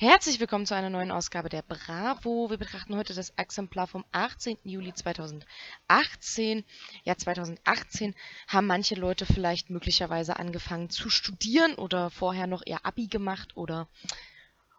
Herzlich 0.00 0.38
willkommen 0.38 0.64
zu 0.64 0.76
einer 0.76 0.90
neuen 0.90 1.10
Ausgabe 1.10 1.48
der 1.48 1.62
Bravo. 1.62 2.50
Wir 2.50 2.56
betrachten 2.56 2.94
heute 2.94 3.14
das 3.14 3.30
Exemplar 3.30 3.88
vom 3.88 4.04
18. 4.12 4.56
Juli 4.62 4.94
2018. 4.94 6.62
Ja, 7.02 7.16
2018 7.16 8.14
haben 8.46 8.68
manche 8.68 8.94
Leute 8.94 9.26
vielleicht 9.26 9.70
möglicherweise 9.70 10.38
angefangen 10.38 10.88
zu 10.88 11.10
studieren 11.10 11.74
oder 11.74 12.10
vorher 12.10 12.46
noch 12.46 12.62
ihr 12.64 12.86
Abi 12.86 13.08
gemacht 13.08 13.56
oder 13.56 13.88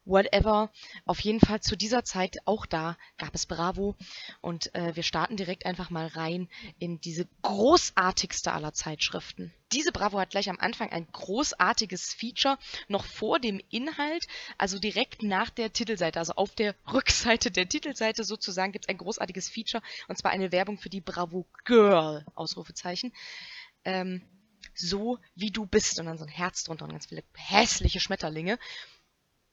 whatever. 0.06 0.72
Auf 1.06 1.20
jeden 1.20 1.40
Fall 1.40 1.62
zu 1.62 1.76
dieser 1.76 2.04
Zeit, 2.04 2.38
auch 2.46 2.65
da 2.65 2.97
gab 3.18 3.36
es 3.36 3.46
Bravo. 3.46 3.96
Und 4.42 4.74
äh, 4.76 4.96
wir 4.96 5.04
starten 5.04 5.38
direkt 5.38 5.65
einfach 5.65 5.90
mal 5.90 6.08
rein 6.08 6.50
in 6.79 7.00
diese 7.02 7.28
großartigste 7.42 8.51
aller 8.54 8.74
Zeitschriften. 8.74 9.54
Diese 9.72 9.92
Bravo 9.92 10.20
hat 10.20 10.32
gleich 10.32 10.50
am 10.50 10.60
Anfang 10.60 10.92
ein 10.92 11.08
großartiges 11.12 12.14
Feature, 12.14 12.58
noch 12.88 13.06
vor 13.06 13.40
dem 13.40 13.62
Inhalt, 13.70 14.28
also 14.58 14.79
direkt 14.79 15.22
nach 15.22 15.51
der 15.51 15.72
Titelseite, 15.72 16.20
also 16.20 16.34
auf 16.34 16.55
der 16.55 16.76
Rückseite 16.91 17.52
der 17.52 17.70
Titelseite 17.70 18.23
sozusagen 18.23 18.72
gibt 18.72 18.86
es 18.86 18.90
ein 18.90 18.98
großartiges 18.98 19.50
Feature, 19.50 19.84
und 20.08 20.18
zwar 20.18 20.31
eine 20.31 20.52
Werbung 20.52 20.80
für 20.80 20.90
die 20.90 21.02
Bravo 21.02 21.45
Girl, 21.66 22.26
Ausrufezeichen. 22.34 23.14
Ähm, 23.86 24.23
so 24.73 25.20
wie 25.36 25.52
du 25.52 25.66
bist 25.66 26.00
und 26.00 26.06
dann 26.06 26.18
so 26.18 26.26
ein 26.26 26.30
Herz 26.30 26.64
drunter 26.64 26.86
und 26.86 26.92
ganz 26.92 27.08
viele 27.08 27.23
hässliche 27.36 28.00
Schmetterlinge. 28.00 28.58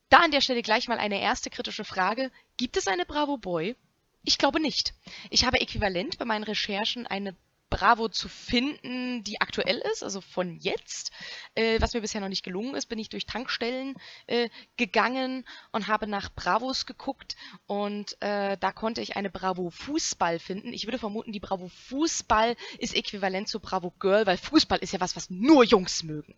Da 0.09 0.19
an 0.19 0.31
der 0.31 0.41
Stelle 0.41 0.61
gleich 0.61 0.87
mal 0.87 0.99
eine 0.99 1.21
erste 1.21 1.49
kritische 1.49 1.83
Frage. 1.83 2.31
Gibt 2.55 2.77
es 2.77 2.87
eine 2.87 3.05
Bravo 3.05 3.37
Boy? 3.37 3.75
Ich 4.23 4.37
glaube 4.37 4.59
nicht. 4.59 4.93
Ich 5.29 5.45
habe 5.45 5.59
äquivalent 5.59 6.17
bei 6.17 6.25
meinen 6.25 6.43
Recherchen 6.43 7.07
eine 7.07 7.35
Bravo 7.69 8.07
zu 8.07 8.29
finden, 8.29 9.23
die 9.25 9.41
aktuell 9.41 9.79
ist, 9.91 10.01
also 10.01 10.21
von 10.21 10.55
jetzt. 10.55 11.11
Äh, 11.55 11.81
was 11.81 11.93
mir 11.93 11.99
bisher 11.99 12.21
noch 12.21 12.29
nicht 12.29 12.43
gelungen 12.43 12.75
ist, 12.75 12.85
bin 12.85 12.99
ich 12.99 13.09
durch 13.09 13.25
Tankstellen 13.25 13.95
äh, 14.25 14.49
gegangen 14.77 15.45
und 15.73 15.87
habe 15.87 16.07
nach 16.07 16.29
Bravos 16.29 16.85
geguckt 16.85 17.35
und 17.65 18.21
äh, 18.21 18.57
da 18.57 18.71
konnte 18.71 19.01
ich 19.01 19.17
eine 19.17 19.29
Bravo 19.29 19.69
Fußball 19.69 20.39
finden. 20.39 20.71
Ich 20.71 20.87
würde 20.87 20.99
vermuten, 20.99 21.33
die 21.33 21.41
Bravo 21.41 21.67
Fußball 21.89 22.55
ist 22.79 22.95
äquivalent 22.95 23.49
zu 23.49 23.59
Bravo 23.59 23.91
Girl, 23.99 24.25
weil 24.25 24.37
Fußball 24.37 24.79
ist 24.79 24.93
ja 24.93 25.01
was, 25.01 25.17
was 25.17 25.29
nur 25.29 25.65
Jungs 25.65 26.03
mögen. 26.03 26.35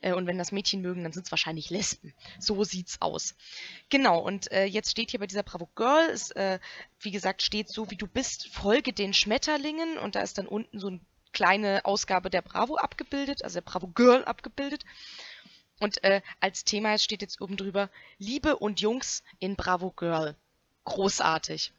Äh, 0.00 0.12
und 0.12 0.26
wenn 0.26 0.38
das 0.38 0.52
Mädchen 0.52 0.82
mögen, 0.82 1.02
dann 1.02 1.12
sind 1.12 1.26
es 1.26 1.32
wahrscheinlich 1.32 1.70
Lesben. 1.70 2.14
So 2.38 2.64
sieht's 2.64 3.00
aus. 3.00 3.34
Genau, 3.88 4.18
und 4.18 4.50
äh, 4.52 4.64
jetzt 4.64 4.90
steht 4.90 5.10
hier 5.10 5.20
bei 5.20 5.26
dieser 5.26 5.42
Bravo 5.42 5.68
Girl, 5.74 6.08
ist, 6.10 6.34
äh, 6.36 6.58
wie 7.00 7.10
gesagt, 7.10 7.42
steht 7.42 7.68
so 7.68 7.90
wie 7.90 7.96
du 7.96 8.06
bist, 8.06 8.48
folge 8.48 8.92
den 8.92 9.14
Schmetterlingen 9.14 9.98
und 9.98 10.14
da 10.14 10.20
ist 10.20 10.38
dann 10.38 10.46
unten 10.46 10.78
so 10.78 10.88
eine 10.88 11.00
kleine 11.32 11.84
Ausgabe 11.84 12.30
der 12.30 12.42
Bravo 12.42 12.76
abgebildet, 12.76 13.42
also 13.42 13.54
der 13.54 13.62
Bravo 13.62 13.88
Girl 13.88 14.24
abgebildet. 14.24 14.84
Und 15.80 16.02
äh, 16.04 16.22
als 16.40 16.64
Thema 16.64 16.96
steht 16.98 17.22
jetzt 17.22 17.40
oben 17.40 17.56
drüber 17.56 17.90
Liebe 18.18 18.56
und 18.56 18.80
Jungs 18.80 19.22
in 19.40 19.56
Bravo 19.56 19.90
Girl. 19.90 20.36
Großartig. 20.84 21.72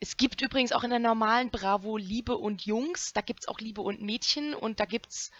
Es 0.00 0.16
gibt 0.16 0.42
übrigens 0.42 0.72
auch 0.72 0.84
in 0.84 0.90
der 0.90 0.98
normalen 1.00 1.50
Bravo 1.50 1.96
Liebe 1.96 2.36
und 2.36 2.64
Jungs, 2.66 3.12
da 3.12 3.20
gibt's 3.20 3.48
auch 3.48 3.58
Liebe 3.58 3.80
und 3.80 4.00
Mädchen 4.00 4.54
und 4.54 4.78
da 4.78 4.84
gibt's 4.84 5.32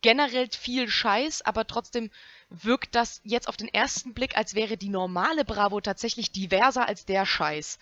generell 0.00 0.48
viel 0.50 0.88
Scheiß, 0.88 1.42
aber 1.42 1.66
trotzdem 1.66 2.10
wirkt 2.50 2.94
das 2.94 3.20
jetzt 3.24 3.48
auf 3.48 3.56
den 3.56 3.68
ersten 3.68 4.14
Blick, 4.14 4.36
als 4.36 4.54
wäre 4.54 4.76
die 4.76 4.88
normale 4.88 5.44
Bravo 5.44 5.80
tatsächlich 5.80 6.32
diverser 6.32 6.86
als 6.86 7.04
der 7.04 7.26
Scheiß. 7.26 7.78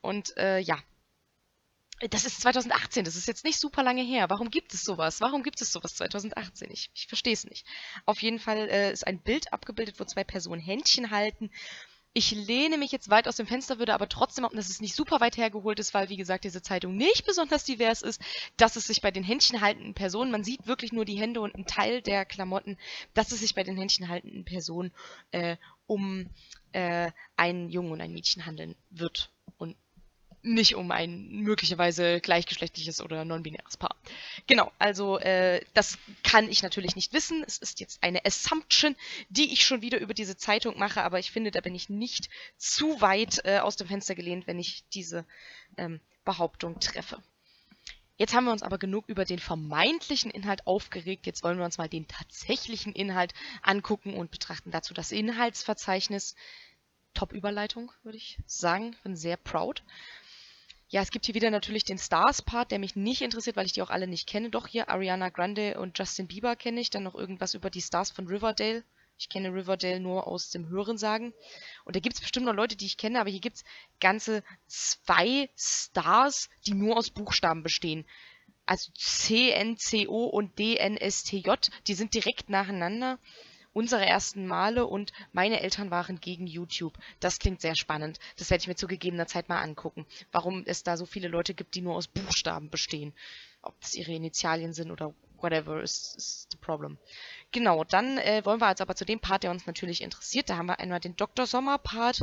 Und 0.00 0.36
äh, 0.36 0.58
ja, 0.58 0.78
das 2.10 2.24
ist 2.24 2.40
2018, 2.42 3.04
das 3.04 3.16
ist 3.16 3.28
jetzt 3.28 3.44
nicht 3.44 3.58
super 3.58 3.82
lange 3.82 4.02
her. 4.02 4.28
Warum 4.28 4.50
gibt 4.50 4.74
es 4.74 4.82
sowas? 4.82 5.20
Warum 5.20 5.42
gibt 5.42 5.60
es 5.60 5.72
sowas 5.72 5.94
2018? 5.94 6.70
Ich, 6.70 6.90
ich 6.94 7.06
verstehe 7.06 7.32
es 7.32 7.44
nicht. 7.44 7.66
Auf 8.04 8.20
jeden 8.20 8.38
Fall 8.38 8.68
äh, 8.68 8.92
ist 8.92 9.06
ein 9.06 9.20
Bild 9.20 9.52
abgebildet, 9.52 9.98
wo 9.98 10.04
zwei 10.04 10.24
Personen 10.24 10.60
Händchen 10.60 11.10
halten 11.10 11.50
ich 12.16 12.30
lehne 12.30 12.78
mich 12.78 12.92
jetzt 12.92 13.10
weit 13.10 13.26
aus 13.26 13.36
dem 13.36 13.46
Fenster, 13.48 13.80
würde 13.80 13.92
aber 13.92 14.08
trotzdem 14.08 14.44
hoffen, 14.44 14.56
dass 14.56 14.68
es 14.68 14.80
nicht 14.80 14.94
super 14.94 15.20
weit 15.20 15.36
hergeholt 15.36 15.80
ist, 15.80 15.92
weil, 15.94 16.08
wie 16.08 16.16
gesagt, 16.16 16.44
diese 16.44 16.62
Zeitung 16.62 16.96
nicht 16.96 17.26
besonders 17.26 17.64
divers 17.64 18.02
ist, 18.02 18.22
dass 18.56 18.76
es 18.76 18.86
sich 18.86 19.02
bei 19.02 19.10
den 19.10 19.24
händchenhaltenden 19.24 19.94
Personen, 19.94 20.30
man 20.30 20.44
sieht 20.44 20.68
wirklich 20.68 20.92
nur 20.92 21.04
die 21.04 21.18
Hände 21.18 21.40
und 21.40 21.56
einen 21.56 21.66
Teil 21.66 22.02
der 22.02 22.24
Klamotten, 22.24 22.78
dass 23.14 23.32
es 23.32 23.40
sich 23.40 23.56
bei 23.56 23.64
den 23.64 23.76
händchenhaltenden 23.76 24.44
Personen 24.44 24.92
äh, 25.32 25.56
um 25.86 26.30
äh, 26.72 27.10
einen 27.36 27.68
Jungen 27.68 27.90
und 27.90 28.00
ein 28.00 28.12
Mädchen 28.12 28.46
handeln 28.46 28.76
wird 28.90 29.33
nicht 30.44 30.74
um 30.74 30.90
ein 30.90 31.28
möglicherweise 31.30 32.20
gleichgeschlechtliches 32.20 33.00
oder 33.00 33.24
non-binäres 33.24 33.76
Paar. 33.76 33.96
Genau, 34.46 34.70
also 34.78 35.18
äh, 35.18 35.64
das 35.72 35.98
kann 36.22 36.48
ich 36.48 36.62
natürlich 36.62 36.96
nicht 36.96 37.12
wissen. 37.12 37.42
Es 37.46 37.58
ist 37.58 37.80
jetzt 37.80 38.02
eine 38.02 38.24
Assumption, 38.24 38.94
die 39.28 39.52
ich 39.52 39.64
schon 39.64 39.82
wieder 39.82 39.98
über 39.98 40.14
diese 40.14 40.36
Zeitung 40.36 40.78
mache, 40.78 41.02
aber 41.02 41.18
ich 41.18 41.30
finde, 41.30 41.50
da 41.50 41.60
bin 41.60 41.74
ich 41.74 41.88
nicht 41.88 42.28
zu 42.58 43.00
weit 43.00 43.40
äh, 43.44 43.58
aus 43.58 43.76
dem 43.76 43.88
Fenster 43.88 44.14
gelehnt, 44.14 44.46
wenn 44.46 44.58
ich 44.58 44.84
diese 44.92 45.24
ähm, 45.76 46.00
Behauptung 46.24 46.78
treffe. 46.78 47.22
Jetzt 48.16 48.32
haben 48.32 48.44
wir 48.44 48.52
uns 48.52 48.62
aber 48.62 48.78
genug 48.78 49.08
über 49.08 49.24
den 49.24 49.40
vermeintlichen 49.40 50.30
Inhalt 50.30 50.66
aufgeregt. 50.68 51.26
Jetzt 51.26 51.42
wollen 51.42 51.58
wir 51.58 51.64
uns 51.64 51.78
mal 51.78 51.88
den 51.88 52.06
tatsächlichen 52.06 52.92
Inhalt 52.92 53.34
angucken 53.60 54.14
und 54.14 54.30
betrachten 54.30 54.70
dazu 54.70 54.94
das 54.94 55.10
Inhaltsverzeichnis. 55.10 56.36
Top-Überleitung, 57.14 57.92
würde 58.02 58.18
ich 58.18 58.38
sagen. 58.46 58.96
Bin 59.02 59.16
sehr 59.16 59.36
proud. 59.36 59.82
Ja, 60.94 61.02
es 61.02 61.10
gibt 61.10 61.26
hier 61.26 61.34
wieder 61.34 61.50
natürlich 61.50 61.82
den 61.82 61.98
Stars-Part, 61.98 62.70
der 62.70 62.78
mich 62.78 62.94
nicht 62.94 63.20
interessiert, 63.20 63.56
weil 63.56 63.66
ich 63.66 63.72
die 63.72 63.82
auch 63.82 63.90
alle 63.90 64.06
nicht 64.06 64.28
kenne. 64.28 64.48
Doch 64.48 64.68
hier 64.68 64.88
Ariana 64.88 65.28
Grande 65.28 65.80
und 65.80 65.98
Justin 65.98 66.28
Bieber 66.28 66.54
kenne 66.54 66.80
ich. 66.80 66.88
Dann 66.88 67.02
noch 67.02 67.16
irgendwas 67.16 67.54
über 67.54 67.68
die 67.68 67.82
Stars 67.82 68.12
von 68.12 68.28
Riverdale. 68.28 68.84
Ich 69.18 69.28
kenne 69.28 69.52
Riverdale 69.52 69.98
nur 69.98 70.28
aus 70.28 70.50
dem 70.50 70.68
Hörensagen. 70.68 71.34
Und 71.84 71.96
da 71.96 71.98
gibt 72.00 72.14
es 72.14 72.20
bestimmt 72.20 72.46
noch 72.46 72.54
Leute, 72.54 72.76
die 72.76 72.86
ich 72.86 72.96
kenne, 72.96 73.18
aber 73.18 73.28
hier 73.28 73.40
gibt 73.40 73.56
es 73.56 73.64
ganze 73.98 74.44
zwei 74.68 75.50
Stars, 75.56 76.48
die 76.64 76.74
nur 76.74 76.96
aus 76.96 77.10
Buchstaben 77.10 77.64
bestehen. 77.64 78.06
Also 78.64 78.92
C, 78.94 79.50
N, 79.50 79.76
C, 79.76 80.06
O 80.06 80.26
und 80.26 80.60
D, 80.60 80.76
N, 80.76 80.96
S, 80.96 81.24
T, 81.24 81.38
J. 81.38 81.58
Die 81.88 81.94
sind 81.94 82.14
direkt 82.14 82.50
nacheinander 82.50 83.18
unsere 83.74 84.06
ersten 84.06 84.46
Male 84.46 84.86
und 84.86 85.12
meine 85.32 85.60
Eltern 85.60 85.90
waren 85.90 86.20
gegen 86.20 86.46
YouTube. 86.46 86.94
Das 87.20 87.38
klingt 87.38 87.60
sehr 87.60 87.76
spannend. 87.76 88.18
Das 88.38 88.48
werde 88.48 88.62
ich 88.62 88.68
mir 88.68 88.76
zu 88.76 88.86
gegebener 88.86 89.26
Zeit 89.26 89.50
mal 89.50 89.60
angucken. 89.60 90.06
Warum 90.32 90.62
es 90.64 90.82
da 90.82 90.96
so 90.96 91.04
viele 91.04 91.28
Leute 91.28 91.52
gibt, 91.52 91.74
die 91.74 91.82
nur 91.82 91.96
aus 91.96 92.08
Buchstaben 92.08 92.70
bestehen. 92.70 93.12
Ob 93.60 93.78
das 93.80 93.94
ihre 93.94 94.12
Initialien 94.12 94.72
sind 94.72 94.90
oder 94.90 95.12
whatever 95.38 95.82
is, 95.82 96.14
is 96.16 96.48
the 96.50 96.56
problem. 96.56 96.96
Genau, 97.52 97.84
dann 97.84 98.18
äh, 98.18 98.42
wollen 98.44 98.60
wir 98.60 98.70
jetzt 98.70 98.80
aber 98.80 98.94
zu 98.94 99.04
dem 99.04 99.20
Part, 99.20 99.42
der 99.42 99.50
uns 99.50 99.66
natürlich 99.66 100.02
interessiert. 100.02 100.48
Da 100.48 100.56
haben 100.56 100.66
wir 100.66 100.78
einmal 100.78 101.00
den 101.00 101.16
Dr. 101.16 101.46
Sommer 101.46 101.78
Part 101.78 102.20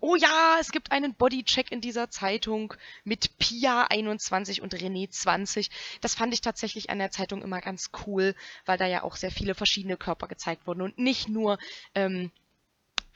oh 0.00 0.16
ja, 0.16 0.56
es 0.60 0.70
gibt 0.70 0.92
einen 0.92 1.14
Bodycheck 1.14 1.72
in 1.72 1.80
dieser 1.80 2.10
Zeitung 2.10 2.74
mit 3.04 3.38
Pia 3.38 3.84
21 3.84 4.62
und 4.62 4.74
René 4.74 5.10
20. 5.10 5.70
Das 6.00 6.14
fand 6.14 6.34
ich 6.34 6.40
tatsächlich 6.40 6.90
an 6.90 6.98
der 6.98 7.10
Zeitung 7.10 7.42
immer 7.42 7.60
ganz 7.60 7.90
cool, 8.06 8.34
weil 8.66 8.78
da 8.78 8.86
ja 8.86 9.02
auch 9.02 9.16
sehr 9.16 9.30
viele 9.30 9.54
verschiedene 9.54 9.96
Körper 9.96 10.28
gezeigt 10.28 10.66
wurden 10.66 10.82
und 10.82 10.98
nicht 10.98 11.28
nur 11.28 11.58
ähm, 11.94 12.30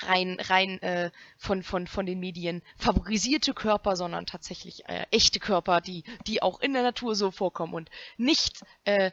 rein, 0.01 0.39
rein 0.41 0.81
äh, 0.83 1.11
von, 1.37 1.63
von, 1.63 1.87
von 1.87 2.07
den 2.07 2.21
Medien 2.21 2.63
favorisierte 2.77 3.55
Körper, 3.55 3.97
sondern 3.97 4.27
tatsächlich 4.27 4.89
äh, 4.89 5.07
echte 5.11 5.41
Körper, 5.41 5.81
die, 5.81 6.05
die 6.27 6.43
auch 6.43 6.61
in 6.61 6.73
der 6.73 6.83
Natur 6.83 7.15
so 7.15 7.31
vorkommen 7.31 7.75
und 7.75 7.91
nicht, 8.17 8.65
äh, 8.85 9.11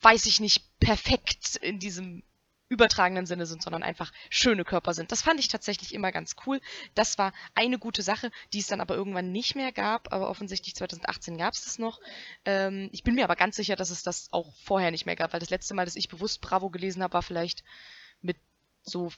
weiß 0.00 0.26
ich 0.26 0.40
nicht, 0.40 0.62
perfekt 0.80 1.56
in 1.56 1.78
diesem 1.78 2.22
übertragenen 2.68 3.26
Sinne 3.26 3.46
sind, 3.46 3.62
sondern 3.62 3.82
einfach 3.82 4.12
schöne 4.30 4.64
Körper 4.64 4.94
sind. 4.94 5.12
Das 5.12 5.22
fand 5.22 5.38
ich 5.38 5.48
tatsächlich 5.48 5.94
immer 5.94 6.12
ganz 6.12 6.34
cool. 6.46 6.60
Das 6.94 7.18
war 7.18 7.32
eine 7.54 7.78
gute 7.78 8.02
Sache, 8.02 8.30
die 8.52 8.60
es 8.60 8.66
dann 8.66 8.80
aber 8.80 8.94
irgendwann 8.94 9.32
nicht 9.32 9.54
mehr 9.54 9.72
gab, 9.72 10.12
aber 10.12 10.28
offensichtlich 10.30 10.74
2018 10.74 11.36
gab 11.36 11.54
es 11.54 11.64
das 11.64 11.78
noch. 11.78 12.00
Ähm, 12.44 12.88
ich 12.92 13.02
bin 13.02 13.14
mir 13.14 13.24
aber 13.24 13.36
ganz 13.36 13.56
sicher, 13.56 13.76
dass 13.76 13.90
es 13.90 14.02
das 14.02 14.28
auch 14.32 14.54
vorher 14.64 14.90
nicht 14.90 15.06
mehr 15.06 15.16
gab, 15.16 15.32
weil 15.32 15.40
das 15.40 15.50
letzte 15.50 15.74
Mal, 15.74 15.84
dass 15.84 15.96
ich 15.96 16.08
bewusst 16.08 16.40
Bravo 16.40 16.70
gelesen 16.70 17.02
habe, 17.02 17.14
war 17.14 17.22
vielleicht 17.22 17.64
mit 18.22 18.38
so 18.82 19.12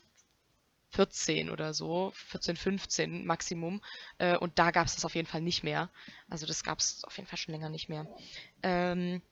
14 0.90 1.50
oder 1.50 1.74
so, 1.74 2.12
14, 2.14 2.56
15 2.56 3.26
Maximum. 3.26 3.82
Äh, 4.18 4.36
und 4.36 4.58
da 4.58 4.70
gab 4.70 4.86
es 4.86 4.94
das 4.94 5.04
auf 5.04 5.14
jeden 5.14 5.28
Fall 5.28 5.42
nicht 5.42 5.62
mehr. 5.62 5.90
Also 6.28 6.46
das 6.46 6.64
gab 6.64 6.78
es 6.78 7.04
auf 7.04 7.16
jeden 7.16 7.28
Fall 7.28 7.38
schon 7.38 7.52
länger 7.52 7.68
nicht 7.68 7.88
mehr. 7.88 8.06
Ähm, 8.62 9.22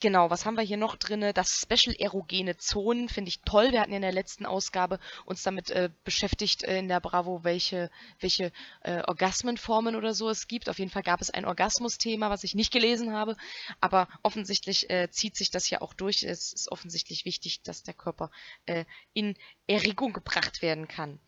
Genau, 0.00 0.30
was 0.30 0.46
haben 0.46 0.56
wir 0.56 0.62
hier 0.62 0.76
noch 0.76 0.94
drin? 0.94 1.32
Das 1.34 1.60
Special 1.60 1.92
Erogene 1.98 2.56
Zonen 2.56 3.08
finde 3.08 3.30
ich 3.30 3.40
toll. 3.40 3.72
Wir 3.72 3.80
hatten 3.80 3.92
in 3.92 4.02
der 4.02 4.12
letzten 4.12 4.46
Ausgabe 4.46 5.00
uns 5.24 5.42
damit 5.42 5.70
äh, 5.70 5.90
beschäftigt 6.04 6.62
äh, 6.62 6.78
in 6.78 6.86
der 6.86 7.00
Bravo, 7.00 7.42
welche, 7.42 7.90
welche 8.20 8.52
äh, 8.82 9.02
Orgasmenformen 9.02 9.96
oder 9.96 10.14
so 10.14 10.28
es 10.28 10.46
gibt. 10.46 10.68
Auf 10.68 10.78
jeden 10.78 10.92
Fall 10.92 11.02
gab 11.02 11.20
es 11.20 11.30
ein 11.30 11.44
Orgasmus-Thema, 11.44 12.30
was 12.30 12.44
ich 12.44 12.54
nicht 12.54 12.72
gelesen 12.72 13.12
habe. 13.12 13.36
Aber 13.80 14.06
offensichtlich 14.22 14.88
äh, 14.88 15.10
zieht 15.10 15.36
sich 15.36 15.50
das 15.50 15.68
ja 15.68 15.80
auch 15.80 15.94
durch. 15.94 16.22
Es 16.22 16.52
ist 16.52 16.70
offensichtlich 16.70 17.24
wichtig, 17.24 17.62
dass 17.62 17.82
der 17.82 17.94
Körper 17.94 18.30
äh, 18.66 18.84
in 19.14 19.34
Erregung 19.66 20.12
gebracht 20.12 20.62
werden 20.62 20.86
kann. 20.86 21.18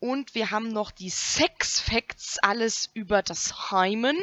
Und 0.00 0.34
wir 0.34 0.50
haben 0.50 0.68
noch 0.68 0.90
die 0.90 1.10
Sex 1.10 1.80
Facts, 1.80 2.38
alles 2.42 2.90
über 2.92 3.22
das 3.22 3.70
Heimen. 3.70 4.18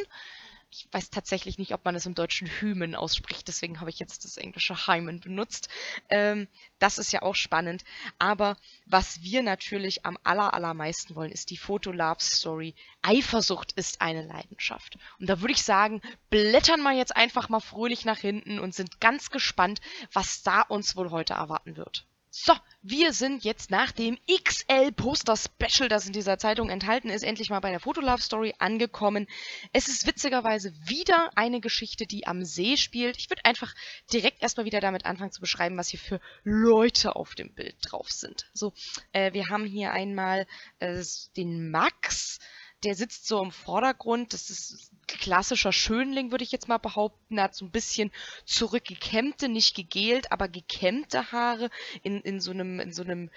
Ich 0.72 0.88
weiß 0.92 1.10
tatsächlich 1.10 1.58
nicht, 1.58 1.74
ob 1.74 1.84
man 1.84 1.96
es 1.96 2.06
im 2.06 2.14
Deutschen 2.14 2.48
Hymen 2.48 2.94
ausspricht, 2.96 3.48
deswegen 3.48 3.80
habe 3.80 3.90
ich 3.90 4.00
jetzt 4.00 4.24
das 4.24 4.38
englische 4.38 4.88
Hymen 4.88 5.20
benutzt. 5.20 5.70
Ähm, 6.10 6.48
das 6.78 6.98
ist 6.98 7.12
ja 7.12 7.24
auch 7.24 7.36
spannend. 7.36 7.84
Aber 8.20 8.56
was 8.86 9.22
wir 9.24 9.42
natürlich 9.42 10.06
am 10.06 10.18
aller, 10.24 10.54
allermeisten 10.54 11.16
wollen, 11.16 11.32
ist 11.32 11.50
die 11.50 11.58
Foto-Love-Story. 11.58 12.76
Eifersucht 13.02 13.72
ist 13.74 14.02
eine 14.02 14.22
Leidenschaft. 14.22 14.98
Und 15.20 15.28
da 15.28 15.42
würde 15.42 15.54
ich 15.54 15.64
sagen, 15.64 16.02
blättern 16.30 16.82
wir 16.82 16.94
jetzt 16.94 17.16
einfach 17.16 17.50
mal 17.50 17.60
fröhlich 17.60 18.06
nach 18.06 18.20
hinten 18.20 18.60
und 18.60 18.76
sind 18.76 19.02
ganz 19.02 19.32
gespannt, 19.32 19.82
was 20.14 20.44
da 20.44 20.62
uns 20.62 20.96
wohl 20.96 21.10
heute 21.10 21.34
erwarten 21.34 21.78
wird. 21.78 22.06
So, 22.32 22.54
wir 22.84 23.12
sind 23.12 23.44
jetzt 23.44 23.72
nach 23.72 23.92
dem 23.92 24.20
XL-Poster-Special, 24.28 25.90
das 25.90 26.06
in 26.06 26.14
dieser 26.14 26.38
Zeitung 26.38 26.70
enthalten 26.70 27.10
ist, 27.10 27.24
endlich 27.24 27.50
mal 27.50 27.60
bei 27.60 27.72
der 27.72 27.80
Fotolove-Story 27.80 28.54
angekommen. 28.60 29.26
Es 29.74 29.88
ist 29.88 30.06
witzigerweise 30.06 30.72
wieder 30.88 31.32
eine 31.36 31.60
Geschichte, 31.60 32.06
die 32.06 32.28
am 32.28 32.46
See 32.46 32.78
spielt. 32.78 33.18
Ich 33.18 33.32
würde 33.32 33.46
einfach 33.46 33.74
direkt 34.14 34.44
erstmal 34.44 34.68
wieder 34.68 34.80
damit 34.80 35.06
anfangen 35.06 35.32
zu 35.32 35.42
beschreiben, 35.42 35.76
was 35.76 35.90
hier 35.90 36.00
für 36.00 36.22
Leute 36.44 37.16
auf 37.16 37.34
dem 37.34 37.52
Bild 37.56 37.76
drauf 37.82 38.12
sind. 38.12 38.48
So, 38.54 38.74
äh, 39.12 39.34
wir 39.34 39.50
haben 39.50 39.66
hier 39.66 39.92
einmal 39.92 40.46
äh, 40.78 41.04
den 41.36 41.72
Max, 41.72 42.38
der 42.84 42.96
sitzt 42.96 43.28
so 43.28 43.42
im 43.42 43.52
Vordergrund. 43.52 44.34
Das 44.34 44.50
ist 44.50 44.92
klassischer 45.08 45.72
Schönling, 45.72 46.32
würde 46.32 46.44
ich 46.44 46.52
jetzt 46.52 46.68
mal 46.68 46.78
behaupten. 46.78 47.38
Er 47.38 47.46
hat 47.46 47.56
so 47.56 47.66
ein 47.66 47.72
bisschen 47.72 48.12
zurückgekämmte, 48.46 49.50
nicht 49.50 49.76
gegelt, 49.76 50.32
aber 50.32 50.48
gekämmte 50.48 51.32
Haare 51.32 51.70
in, 52.04 52.22
in 52.22 52.40
so 52.40 52.52
einem, 52.52 52.80
in 52.80 52.94
so 52.94 53.04
einem 53.04 53.30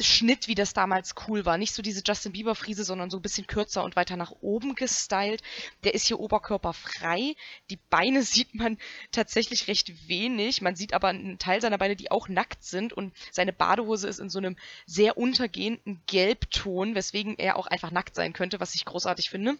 Schnitt, 0.00 0.46
wie 0.46 0.54
das 0.54 0.72
damals 0.72 1.14
cool 1.26 1.44
war. 1.44 1.58
Nicht 1.58 1.74
so 1.74 1.82
diese 1.82 2.02
Justin 2.04 2.32
Bieber 2.32 2.54
Friese, 2.54 2.84
sondern 2.84 3.10
so 3.10 3.18
ein 3.18 3.22
bisschen 3.22 3.46
kürzer 3.46 3.82
und 3.82 3.96
weiter 3.96 4.16
nach 4.16 4.32
oben 4.40 4.74
gestylt. 4.74 5.42
Der 5.84 5.94
ist 5.94 6.06
hier 6.06 6.20
oberkörperfrei. 6.20 7.34
Die 7.70 7.78
Beine 7.90 8.22
sieht 8.22 8.54
man 8.54 8.78
tatsächlich 9.12 9.68
recht 9.68 10.08
wenig. 10.08 10.62
Man 10.62 10.76
sieht 10.76 10.94
aber 10.94 11.08
einen 11.08 11.38
Teil 11.38 11.60
seiner 11.60 11.78
Beine, 11.78 11.96
die 11.96 12.10
auch 12.10 12.28
nackt 12.28 12.64
sind 12.64 12.92
und 12.92 13.12
seine 13.32 13.52
Badehose 13.52 14.08
ist 14.08 14.20
in 14.20 14.30
so 14.30 14.38
einem 14.38 14.56
sehr 14.86 15.18
untergehenden 15.18 16.00
Gelbton, 16.06 16.94
weswegen 16.94 17.36
er 17.38 17.56
auch 17.56 17.66
einfach 17.66 17.90
nackt 17.90 18.14
sein 18.14 18.32
könnte, 18.32 18.60
was 18.60 18.74
ich 18.74 18.84
großartig 18.84 19.30
finde. 19.30 19.56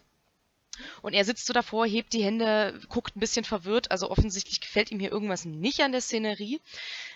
Und 1.01 1.13
er 1.13 1.25
sitzt 1.25 1.45
so 1.45 1.53
davor, 1.53 1.85
hebt 1.85 2.13
die 2.13 2.23
Hände, 2.23 2.79
guckt 2.87 3.15
ein 3.15 3.19
bisschen 3.19 3.43
verwirrt. 3.43 3.91
Also 3.91 4.09
offensichtlich 4.09 4.61
gefällt 4.61 4.91
ihm 4.91 4.99
hier 4.99 5.11
irgendwas 5.11 5.45
nicht 5.45 5.81
an 5.81 5.91
der 5.91 6.01
Szenerie. 6.01 6.61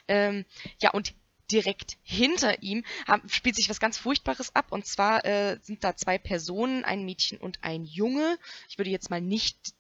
Ähm, 0.08 0.46
ja, 0.82 0.92
und 0.92 1.14
direkt 1.54 1.98
hinter 2.02 2.62
ihm 2.64 2.84
haben, 3.08 3.30
spielt 3.30 3.56
sich 3.56 3.70
was 3.70 3.80
ganz 3.80 3.98
Furchtbares 3.98 4.56
ab. 4.56 4.72
Und 4.72 4.86
zwar 4.86 5.24
äh, 5.26 5.60
sind 5.62 5.84
da 5.84 5.96
zwei 5.96 6.18
Personen, 6.18 6.84
ein 6.84 7.06
Mädchen 7.06 7.38
und 7.38 7.60
ein 7.62 7.86
Junge. 7.86 8.38
Ich 8.68 8.78
würde 8.78 8.90
jetzt 8.90 9.10
mal 9.10 9.22
nicht 9.22 9.74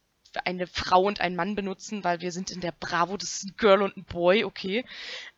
eine 0.45 0.67
Frau 0.67 1.03
und 1.03 1.21
einen 1.21 1.35
Mann 1.35 1.55
benutzen, 1.55 2.03
weil 2.03 2.21
wir 2.21 2.31
sind 2.31 2.51
in 2.51 2.61
der 2.61 2.71
Bravo, 2.71 3.17
das 3.17 3.33
ist 3.35 3.43
ein 3.43 3.55
Girl 3.57 3.81
und 3.83 3.97
ein 3.97 4.03
Boy, 4.03 4.43
okay. 4.43 4.85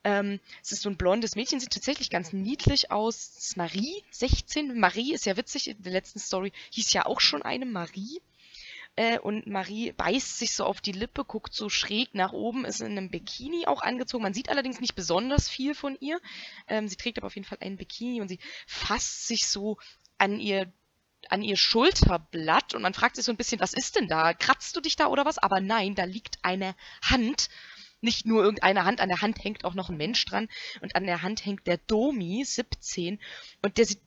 Ähm, 0.04 0.40
es 0.62 0.72
ist 0.72 0.82
so 0.82 0.90
ein 0.90 0.98
blondes 0.98 1.36
Mädchen, 1.36 1.60
sieht 1.60 1.74
tatsächlich 1.74 2.10
ganz 2.10 2.34
niedlich 2.34 2.92
aus. 2.92 3.34
Das 3.34 3.46
ist 3.46 3.58
Marie, 3.58 4.04
16. 4.12 4.80
Marie 4.80 5.14
ist 5.14 5.26
ja 5.26 5.38
witzig, 5.38 5.70
in 5.70 5.82
der 5.84 5.92
letzten 5.92 6.20
Story 6.20 6.54
hieß 6.72 6.94
ja 6.94 7.06
auch 7.06 7.20
schon 7.20 7.42
eine 7.42 7.66
Marie. 7.66 8.22
Äh, 8.96 9.20
und 9.20 9.48
Marie 9.48 9.92
beißt 9.92 10.40
sich 10.40 10.54
so 10.54 10.64
auf 10.64 10.80
die 10.80 10.94
Lippe, 10.94 11.26
guckt 11.26 11.54
so 11.54 11.70
schräg 11.70 12.16
nach 12.16 12.32
oben, 12.32 12.64
ist 12.64 12.80
in 12.80 12.98
einem 12.98 13.10
Bikini 13.10 13.68
auch 13.68 13.82
angezogen. 13.82 14.24
Man 14.24 14.34
sieht 14.34 14.50
allerdings 14.50 14.80
nicht 14.80 14.96
besonders 14.96 15.50
viel 15.50 15.76
von 15.76 15.98
ihr. 16.00 16.20
Ähm, 16.68 16.88
sie 16.88 16.96
trägt 16.96 17.18
aber 17.18 17.28
auf 17.28 17.36
jeden 17.36 17.48
Fall 17.48 17.58
einen 17.62 17.78
Bikini 17.78 18.22
und 18.22 18.30
sie 18.30 18.40
fasst 18.68 19.28
sich 19.28 19.48
so 19.48 19.78
an 20.18 20.40
ihr 20.40 20.72
an 21.30 21.42
ihr 21.42 21.58
Schulterblatt 21.58 22.76
und 22.76 22.84
man 22.84 22.94
fragt 22.94 23.16
sich 23.16 23.26
so 23.26 23.32
ein 23.32 23.38
bisschen, 23.38 23.60
was 23.60 23.74
ist 23.74 23.96
denn 23.96 24.08
da? 24.08 24.36
Kratzt 24.36 24.76
du 24.76 24.80
dich 24.80 24.96
da 24.96 25.08
oder 25.08 25.26
was? 25.26 25.40
Aber 25.40 25.60
nein, 25.60 25.96
da 25.96 26.04
liegt 26.04 26.38
eine 26.44 26.76
Hand. 27.02 27.50
Nicht 28.00 28.28
nur 28.28 28.44
irgendeine 28.44 28.86
Hand, 28.86 29.02
an 29.02 29.10
der 29.10 29.22
Hand 29.22 29.44
hängt 29.44 29.66
auch 29.66 29.74
noch 29.74 29.90
ein 29.90 29.98
Mensch 29.98 30.24
dran 30.26 30.48
und 30.82 30.96
an 30.96 31.06
der 31.06 31.24
Hand 31.24 31.44
hängt 31.44 31.66
der 31.66 31.78
Domi, 31.78 32.44
17 32.46 33.20
und 33.64 33.78
der 33.80 33.86
sieht 33.86 34.02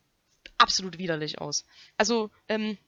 absolut 0.58 0.98
widerlich 0.98 1.40
aus. 1.40 1.64
Also, 1.96 2.30
ähm, 2.48 2.78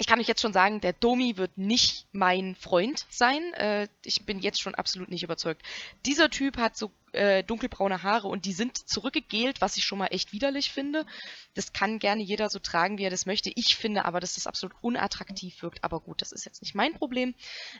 ich 0.00 0.06
kann 0.06 0.18
euch 0.18 0.26
jetzt 0.26 0.40
schon 0.40 0.54
sagen, 0.54 0.80
der 0.80 0.94
Domi 0.94 1.36
wird 1.36 1.58
nicht 1.58 2.06
mein 2.12 2.54
Freund 2.54 3.04
sein. 3.10 3.52
Äh, 3.52 3.86
ich 4.02 4.24
bin 4.24 4.38
jetzt 4.38 4.58
schon 4.58 4.74
absolut 4.74 5.10
nicht 5.10 5.22
überzeugt. 5.22 5.62
Dieser 6.06 6.30
Typ 6.30 6.56
hat 6.56 6.74
so 6.74 6.90
äh, 7.12 7.42
dunkelbraune 7.42 8.02
Haare 8.02 8.28
und 8.28 8.44
die 8.44 8.52
sind 8.52 8.76
zurückgegelt, 8.88 9.60
was 9.60 9.76
ich 9.76 9.84
schon 9.84 9.98
mal 9.98 10.06
echt 10.06 10.32
widerlich 10.32 10.72
finde. 10.72 11.06
Das 11.54 11.72
kann 11.72 11.98
gerne 11.98 12.22
jeder 12.22 12.48
so 12.48 12.58
tragen, 12.58 12.98
wie 12.98 13.04
er 13.04 13.10
das 13.10 13.26
möchte. 13.26 13.50
Ich 13.54 13.76
finde 13.76 14.04
aber, 14.04 14.20
dass 14.20 14.34
das 14.34 14.46
absolut 14.46 14.74
unattraktiv 14.80 15.62
wirkt. 15.62 15.82
Aber 15.82 16.00
gut, 16.00 16.22
das 16.22 16.32
ist 16.32 16.44
jetzt 16.44 16.62
nicht 16.62 16.74
mein 16.74 16.94
Problem. 16.94 17.34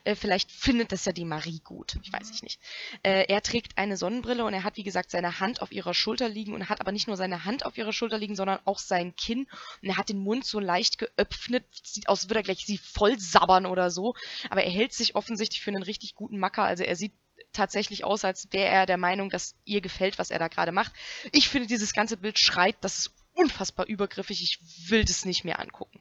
Äh, 0.05 0.15
vielleicht 0.15 0.51
findet 0.51 0.93
das 0.93 1.05
ja 1.05 1.13
die 1.13 1.25
Marie 1.25 1.61
gut. 1.65 1.97
Ich 2.03 2.13
weiß 2.13 2.31
ich 2.31 2.43
nicht. 2.43 2.61
Äh, 3.03 3.27
er 3.29 3.43
trägt 3.43 3.79
eine 3.79 3.97
Sonnenbrille 3.97 4.45
und 4.45 4.53
er 4.53 4.65
hat, 4.65 4.77
wie 4.77 4.83
gesagt, 4.83 5.11
seine 5.11 5.41
Hand 5.41 5.63
auf 5.63 5.73
ihrer 5.73 5.95
Schulter 5.95 6.29
liegen 6.29 6.55
und 6.55 6.69
hat 6.69 6.81
aber 6.81 6.93
nicht 6.93 7.07
nur 7.07 7.17
seine 7.17 7.45
Hand 7.45 7.65
auf 7.65 7.79
ihrer 7.79 7.93
Schulter 7.93 8.19
liegen, 8.19 8.37
sondern 8.37 8.59
auch 8.65 8.79
sein 8.79 9.15
Kinn. 9.17 9.47
Und 9.83 9.89
er 9.89 9.97
hat 9.97 10.09
den 10.09 10.19
Mund 10.19 10.45
so 10.45 10.61
leicht 10.61 10.99
geöffnet. 10.99 11.65
Sieht 11.83 12.09
aus, 12.09 12.23
als 12.23 12.29
würde 12.29 12.41
er 12.41 12.45
gleich 12.45 12.65
sie 12.67 12.79
voll 12.79 13.19
sabbern 13.19 13.67
oder 13.67 13.91
so. 13.91 14.15
Aber 14.51 14.63
er 14.63 14.71
hält 14.71 14.93
sich 14.93 15.15
offensichtlich 15.15 15.61
für 15.63 15.71
einen 15.71 15.83
richtig 15.83 16.15
guten 16.15 16.39
Macker. 16.39 16.65
Also 16.65 16.85
er 16.85 16.97
sieht 16.97 17.13
tatsächlich 17.53 18.05
aus, 18.05 18.25
als 18.25 18.49
wäre 18.53 18.69
er 18.69 18.87
der 18.87 18.97
Meinung, 18.97 19.31
dass 19.31 19.55
ihr 19.65 19.81
gefällt, 19.81 20.19
was 20.19 20.31
er 20.31 20.39
da 20.39 20.49
gerade 20.49 20.73
macht. 20.73 20.93
Ich 21.33 21.49
finde, 21.49 21.67
dieses 21.67 21.93
ganze 21.93 22.17
Bild 22.17 22.39
schreit, 22.39 22.77
das 22.81 22.99
ist 22.99 23.11
unfassbar 23.35 23.87
übergriffig. 23.87 24.43
Ich 24.43 24.59
will 24.91 25.05
das 25.05 25.25
nicht 25.25 25.45
mehr 25.45 25.61
angucken. 25.61 26.01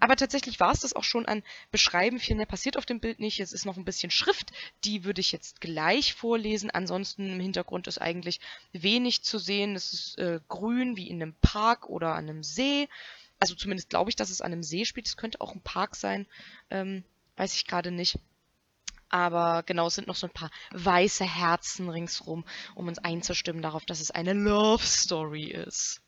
Aber 0.00 0.16
tatsächlich 0.16 0.58
war 0.58 0.72
es 0.72 0.80
das 0.80 0.94
auch 0.94 1.04
schon 1.04 1.26
an 1.26 1.42
Beschreiben. 1.70 2.18
Viel 2.18 2.36
mehr 2.36 2.46
passiert 2.46 2.76
auf 2.76 2.86
dem 2.86 3.00
Bild 3.00 3.20
nicht. 3.20 3.40
Es 3.40 3.52
ist 3.52 3.64
noch 3.64 3.76
ein 3.76 3.84
bisschen 3.84 4.10
Schrift. 4.10 4.52
Die 4.84 5.04
würde 5.04 5.20
ich 5.20 5.32
jetzt 5.32 5.60
gleich 5.60 6.14
vorlesen. 6.14 6.70
Ansonsten 6.70 7.32
im 7.32 7.40
Hintergrund 7.40 7.86
ist 7.86 7.98
eigentlich 7.98 8.40
wenig 8.72 9.22
zu 9.22 9.38
sehen. 9.38 9.76
Es 9.76 9.92
ist 9.92 10.18
äh, 10.18 10.40
grün 10.48 10.96
wie 10.96 11.08
in 11.08 11.22
einem 11.22 11.34
Park 11.40 11.88
oder 11.88 12.14
an 12.14 12.28
einem 12.28 12.42
See. 12.42 12.88
Also 13.38 13.54
zumindest 13.54 13.90
glaube 13.90 14.10
ich, 14.10 14.16
dass 14.16 14.30
es 14.30 14.40
an 14.40 14.52
einem 14.52 14.62
See 14.62 14.84
spielt. 14.84 15.06
Es 15.06 15.16
könnte 15.16 15.40
auch 15.40 15.54
ein 15.54 15.60
Park 15.60 15.94
sein. 15.94 16.26
Ähm, 16.70 17.04
weiß 17.36 17.54
ich 17.54 17.66
gerade 17.66 17.90
nicht. 17.90 18.18
Aber 19.12 19.62
genau, 19.64 19.88
es 19.88 19.94
sind 19.94 20.08
noch 20.08 20.16
so 20.16 20.26
ein 20.26 20.32
paar 20.32 20.50
weiße 20.70 21.24
Herzen 21.24 21.90
ringsrum, 21.90 22.46
um 22.74 22.88
uns 22.88 22.98
einzustimmen 22.98 23.60
darauf, 23.60 23.84
dass 23.84 24.00
es 24.00 24.10
eine 24.10 24.32
Love 24.32 24.82
Story 24.82 25.48
ist. 25.48 26.00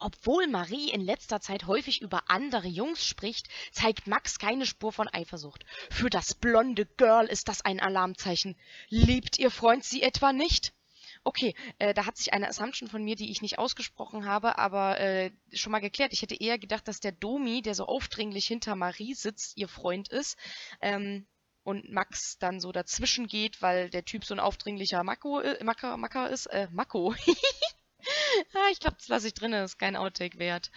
Obwohl 0.00 0.48
Marie 0.48 0.90
in 0.90 1.00
letzter 1.00 1.40
Zeit 1.40 1.68
häufig 1.68 2.02
über 2.02 2.28
andere 2.28 2.66
Jungs 2.66 3.06
spricht, 3.06 3.46
zeigt 3.70 4.08
Max 4.08 4.40
keine 4.40 4.66
Spur 4.66 4.92
von 4.92 5.08
Eifersucht. 5.08 5.64
Für 5.88 6.10
das 6.10 6.34
blonde 6.34 6.84
Girl 6.84 7.26
ist 7.26 7.46
das 7.46 7.64
ein 7.64 7.78
Alarmzeichen. 7.78 8.56
Liebt 8.88 9.38
ihr 9.38 9.52
Freund 9.52 9.84
sie 9.84 10.02
etwa 10.02 10.32
nicht? 10.32 10.74
Okay, 11.22 11.54
äh, 11.78 11.94
da 11.94 12.06
hat 12.06 12.16
sich 12.16 12.32
eine 12.32 12.48
Assumption 12.48 12.88
von 12.88 13.04
mir, 13.04 13.14
die 13.14 13.30
ich 13.30 13.40
nicht 13.40 13.60
ausgesprochen 13.60 14.26
habe, 14.26 14.58
aber 14.58 14.98
äh, 14.98 15.30
schon 15.52 15.70
mal 15.70 15.78
geklärt. 15.78 16.12
Ich 16.12 16.22
hätte 16.22 16.34
eher 16.34 16.58
gedacht, 16.58 16.88
dass 16.88 16.98
der 16.98 17.12
Domi, 17.12 17.62
der 17.62 17.76
so 17.76 17.86
aufdringlich 17.86 18.46
hinter 18.46 18.74
Marie 18.74 19.14
sitzt, 19.14 19.56
ihr 19.56 19.68
Freund 19.68 20.08
ist. 20.08 20.36
Ähm, 20.82 21.24
und 21.66 21.90
Max 21.90 22.38
dann 22.38 22.60
so 22.60 22.70
dazwischen 22.70 23.26
geht, 23.26 23.60
weil 23.60 23.90
der 23.90 24.04
Typ 24.04 24.24
so 24.24 24.34
ein 24.34 24.40
aufdringlicher 24.40 25.02
Mako, 25.02 25.40
äh, 25.40 25.62
Macker, 25.64 25.96
Macker 25.96 26.30
ist. 26.30 26.46
Äh, 26.46 26.68
Mako. 26.70 27.12
ah, 28.54 28.68
ich 28.70 28.78
glaube, 28.78 28.96
das 28.98 29.08
lasse 29.08 29.26
ich 29.26 29.34
drin, 29.34 29.50
das 29.50 29.72
ist 29.72 29.78
kein 29.78 29.96
Outtake 29.96 30.38
wert. 30.38 30.70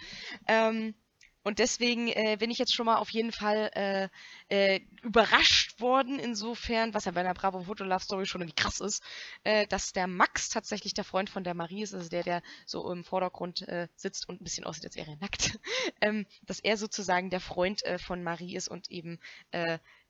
Ähm, 0.48 0.96
und 1.42 1.58
deswegen 1.58 2.08
äh, 2.08 2.36
bin 2.38 2.50
ich 2.50 2.58
jetzt 2.58 2.74
schon 2.74 2.86
mal 2.86 2.96
auf 2.96 3.10
jeden 3.10 3.30
Fall 3.30 3.70
äh, 3.74 4.08
äh, 4.48 4.80
überrascht 5.02 5.80
worden, 5.80 6.18
insofern, 6.18 6.92
was 6.92 7.06
ja 7.06 7.12
bei 7.12 7.20
einer 7.20 7.34
Bravo 7.34 7.62
Photo 7.62 7.84
Love 7.84 8.02
Story 8.02 8.26
schon 8.26 8.42
irgendwie 8.42 8.60
krass 8.60 8.80
ist, 8.80 9.02
äh, 9.44 9.66
dass 9.68 9.92
der 9.92 10.06
Max 10.06 10.50
tatsächlich 10.50 10.92
der 10.92 11.04
Freund 11.04 11.30
von 11.30 11.44
der 11.44 11.54
Marie 11.54 11.82
ist, 11.82 11.94
also 11.94 12.10
der, 12.10 12.24
der 12.24 12.42
so 12.66 12.90
im 12.92 13.04
Vordergrund 13.04 13.66
äh, 13.68 13.88
sitzt 13.94 14.28
und 14.28 14.40
ein 14.40 14.44
bisschen 14.44 14.64
aussieht, 14.64 14.84
als 14.84 14.96
wäre 14.96 15.12
er 15.12 15.16
nackt, 15.16 15.58
ähm, 16.02 16.26
dass 16.42 16.60
er 16.60 16.76
sozusagen 16.76 17.30
der 17.30 17.40
Freund 17.40 17.84
äh, 17.84 17.98
von 17.98 18.22
Marie 18.22 18.56
ist 18.56 18.68
und 18.68 18.90
eben 18.90 19.18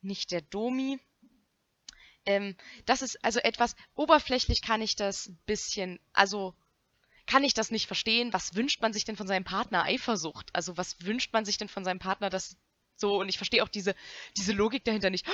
nicht 0.02 0.30
der 0.30 0.42
Domi. 0.42 0.98
Ähm, 2.26 2.56
das 2.86 3.02
ist 3.02 3.24
also 3.24 3.40
etwas, 3.40 3.76
oberflächlich 3.94 4.62
kann 4.62 4.82
ich 4.82 4.96
das 4.96 5.28
ein 5.28 5.38
bisschen, 5.46 6.00
also 6.12 6.54
kann 7.26 7.44
ich 7.44 7.54
das 7.54 7.70
nicht 7.70 7.86
verstehen. 7.86 8.32
Was 8.32 8.54
wünscht 8.54 8.82
man 8.82 8.92
sich 8.92 9.04
denn 9.04 9.16
von 9.16 9.26
seinem 9.26 9.44
Partner? 9.44 9.84
Eifersucht. 9.84 10.50
Also 10.52 10.76
was 10.76 11.00
wünscht 11.04 11.32
man 11.32 11.44
sich 11.44 11.58
denn 11.58 11.68
von 11.68 11.84
seinem 11.84 11.98
Partner, 11.98 12.28
dass 12.28 12.56
so, 13.00 13.18
und 13.18 13.30
ich 13.30 13.38
verstehe 13.38 13.62
auch 13.62 13.68
diese, 13.68 13.94
diese 14.36 14.52
Logik 14.52 14.84
dahinter 14.84 15.08
nicht. 15.08 15.26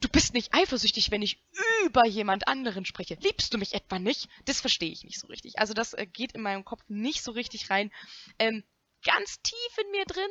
Du 0.00 0.08
bist 0.08 0.34
nicht 0.34 0.54
eifersüchtig, 0.54 1.10
wenn 1.10 1.20
ich 1.20 1.42
über 1.84 2.06
jemand 2.06 2.46
anderen 2.46 2.84
spreche. 2.84 3.18
Liebst 3.20 3.52
du 3.52 3.58
mich 3.58 3.74
etwa 3.74 3.98
nicht? 3.98 4.28
Das 4.44 4.60
verstehe 4.60 4.92
ich 4.92 5.02
nicht 5.02 5.18
so 5.18 5.26
richtig. 5.26 5.58
Also 5.58 5.74
das 5.74 5.94
äh, 5.94 6.06
geht 6.06 6.32
in 6.32 6.42
meinem 6.42 6.64
Kopf 6.64 6.82
nicht 6.86 7.24
so 7.24 7.32
richtig 7.32 7.70
rein. 7.70 7.90
Ähm, 8.38 8.62
ganz 9.04 9.40
tief 9.42 9.78
in 9.84 9.90
mir 9.90 10.04
drin, 10.04 10.30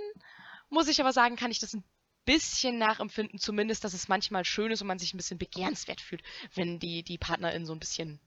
muss 0.70 0.88
ich 0.88 1.02
aber 1.02 1.12
sagen, 1.12 1.36
kann 1.36 1.52
ich 1.52 1.60
das 1.60 1.74
ein 1.74 1.84
bisschen 2.28 2.78
nachempfinden, 2.78 3.40
zumindest, 3.40 3.84
dass 3.84 3.96
es 3.96 4.08
manchmal 4.08 4.46
schön 4.46 4.72
ist 4.72 4.82
und 4.82 4.88
man 4.88 5.00
sich 5.00 5.16
ein 5.16 5.18
bisschen 5.18 5.40
begehrenswert 5.40 6.02
fühlt, 6.02 6.22
wenn 6.54 6.78
die, 6.78 7.02
die 7.02 7.18
Partnerin 7.18 7.66
so 7.66 7.74
ein 7.74 7.80
bisschen 7.80 8.20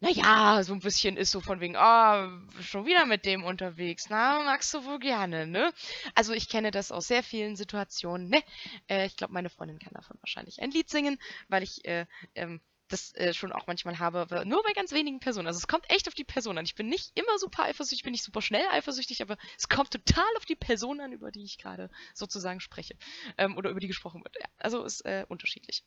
naja, 0.00 0.62
so 0.62 0.74
ein 0.74 0.80
bisschen 0.80 1.16
ist 1.16 1.30
so 1.30 1.40
von 1.40 1.60
wegen, 1.60 1.74
ah, 1.74 2.28
schon 2.60 2.84
wieder 2.84 3.06
mit 3.06 3.24
dem 3.24 3.44
unterwegs. 3.44 4.10
Na, 4.10 4.42
magst 4.44 4.74
du 4.74 4.84
wohl 4.84 4.98
gerne, 4.98 5.46
ne? 5.46 5.72
Also 6.14 6.34
ich 6.34 6.50
kenne 6.50 6.70
das 6.70 6.92
aus 6.92 7.08
sehr 7.08 7.22
vielen 7.22 7.56
Situationen, 7.56 8.28
ne? 8.28 8.42
Äh, 8.88 9.06
ich 9.06 9.16
glaube, 9.16 9.32
meine 9.32 9.48
Freundin 9.48 9.78
kann 9.78 9.94
davon 9.94 10.18
wahrscheinlich 10.20 10.60
ein 10.60 10.70
Lied 10.70 10.90
singen, 10.90 11.18
weil 11.48 11.62
ich 11.62 11.84
äh, 11.86 12.04
ähm, 12.34 12.60
das 12.88 13.14
äh, 13.14 13.34
schon 13.34 13.52
auch 13.52 13.66
manchmal 13.66 13.98
habe, 13.98 14.44
nur 14.46 14.62
bei 14.62 14.72
ganz 14.72 14.92
wenigen 14.92 15.20
Personen. 15.20 15.46
Also 15.46 15.58
es 15.58 15.66
kommt 15.66 15.88
echt 15.90 16.08
auf 16.08 16.14
die 16.14 16.24
Person 16.24 16.58
an. 16.58 16.64
Ich 16.64 16.74
bin 16.74 16.88
nicht 16.88 17.16
immer 17.16 17.38
super 17.38 17.64
eifersüchtig, 17.64 18.04
bin 18.04 18.12
nicht 18.12 18.24
super 18.24 18.42
schnell 18.42 18.66
eifersüchtig, 18.70 19.22
aber 19.22 19.36
es 19.58 19.68
kommt 19.68 19.90
total 19.90 20.24
auf 20.36 20.44
die 20.44 20.56
Person 20.56 21.00
an, 21.00 21.12
über 21.12 21.30
die 21.30 21.44
ich 21.44 21.58
gerade 21.58 21.90
sozusagen 22.14 22.60
spreche. 22.60 22.96
Ähm, 23.38 23.56
oder 23.56 23.70
über 23.70 23.80
die 23.80 23.88
gesprochen 23.88 24.22
wird. 24.24 24.36
Ja, 24.40 24.46
also 24.58 24.84
ist 24.84 25.04
äh, 25.04 25.24
unterschiedlich. 25.28 25.84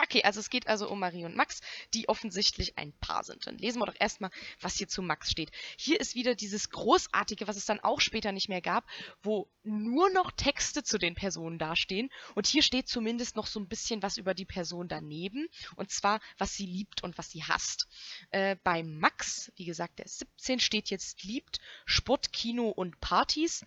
Okay, 0.00 0.22
also 0.22 0.38
es 0.38 0.48
geht 0.48 0.68
also 0.68 0.88
um 0.88 1.00
Marie 1.00 1.24
und 1.24 1.34
Max, 1.34 1.60
die 1.92 2.08
offensichtlich 2.08 2.78
ein 2.78 2.92
Paar 3.00 3.24
sind. 3.24 3.46
Dann 3.46 3.58
lesen 3.58 3.80
wir 3.80 3.86
doch 3.86 3.96
erstmal, 3.98 4.30
was 4.60 4.76
hier 4.76 4.86
zu 4.86 5.02
Max 5.02 5.30
steht. 5.30 5.50
Hier 5.76 5.98
ist 6.00 6.14
wieder 6.14 6.36
dieses 6.36 6.70
Großartige, 6.70 7.48
was 7.48 7.56
es 7.56 7.66
dann 7.66 7.80
auch 7.80 8.00
später 8.00 8.30
nicht 8.30 8.48
mehr 8.48 8.60
gab, 8.60 8.86
wo 9.22 9.50
nur 9.64 10.08
noch 10.10 10.30
Texte 10.30 10.84
zu 10.84 10.98
den 10.98 11.16
Personen 11.16 11.58
dastehen. 11.58 12.10
Und 12.36 12.46
hier 12.46 12.62
steht 12.62 12.88
zumindest 12.88 13.34
noch 13.34 13.46
so 13.46 13.58
ein 13.58 13.68
bisschen 13.68 14.00
was 14.02 14.18
über 14.18 14.34
die 14.34 14.44
Person 14.44 14.86
daneben. 14.86 15.48
Und 15.74 15.90
zwar, 15.90 16.20
was 16.38 16.54
sie 16.54 16.66
liebt 16.66 17.02
und 17.02 17.18
was 17.18 17.30
sie 17.30 17.42
hasst. 17.42 17.88
Äh, 18.30 18.56
bei 18.62 18.84
Max, 18.84 19.52
wie 19.56 19.64
gesagt, 19.64 19.98
der 19.98 20.06
ist 20.06 20.20
17, 20.20 20.60
steht 20.60 20.90
jetzt 20.90 21.24
liebt 21.24 21.58
Sport, 21.86 22.32
Kino 22.32 22.68
und 22.68 23.00
Partys. 23.00 23.66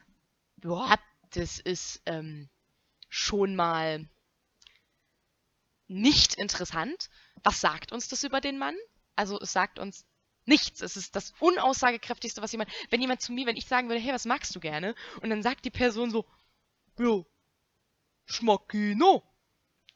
Boah, 0.56 0.98
das 1.32 1.60
ist 1.60 2.02
ähm, 2.06 2.50
schon 3.10 3.56
mal 3.56 4.08
nicht 5.92 6.36
interessant. 6.36 7.10
Was 7.44 7.62
sagt 7.62 7.92
uns 7.92 8.08
das 8.08 8.24
über 8.24 8.42
den 8.42 8.58
Mann? 8.58 8.76
Also 9.16 9.40
es 9.40 9.52
sagt 9.52 9.78
uns 9.78 10.06
nichts. 10.46 10.82
Es 10.82 10.98
ist 10.98 11.16
das 11.16 11.34
unaussagekräftigste, 11.40 12.42
was 12.42 12.52
jemand. 12.52 12.72
Wenn 12.90 13.02
jemand 13.02 13.22
zu 13.22 13.32
mir, 13.34 13.46
wenn 13.46 13.58
ich 13.58 13.68
sagen 13.68 13.90
würde, 13.90 14.02
hey, 14.02 14.14
was 14.14 14.26
magst 14.26 14.56
du 14.56 14.60
gerne? 14.60 14.96
Und 15.22 15.30
dann 15.30 15.44
sagt 15.44 15.66
die 15.66 15.70
Person 15.70 16.10
so, 16.10 16.26
ja, 16.98 17.24
ich 18.28 18.42
mag 18.42 18.68
Kino, 18.70 19.24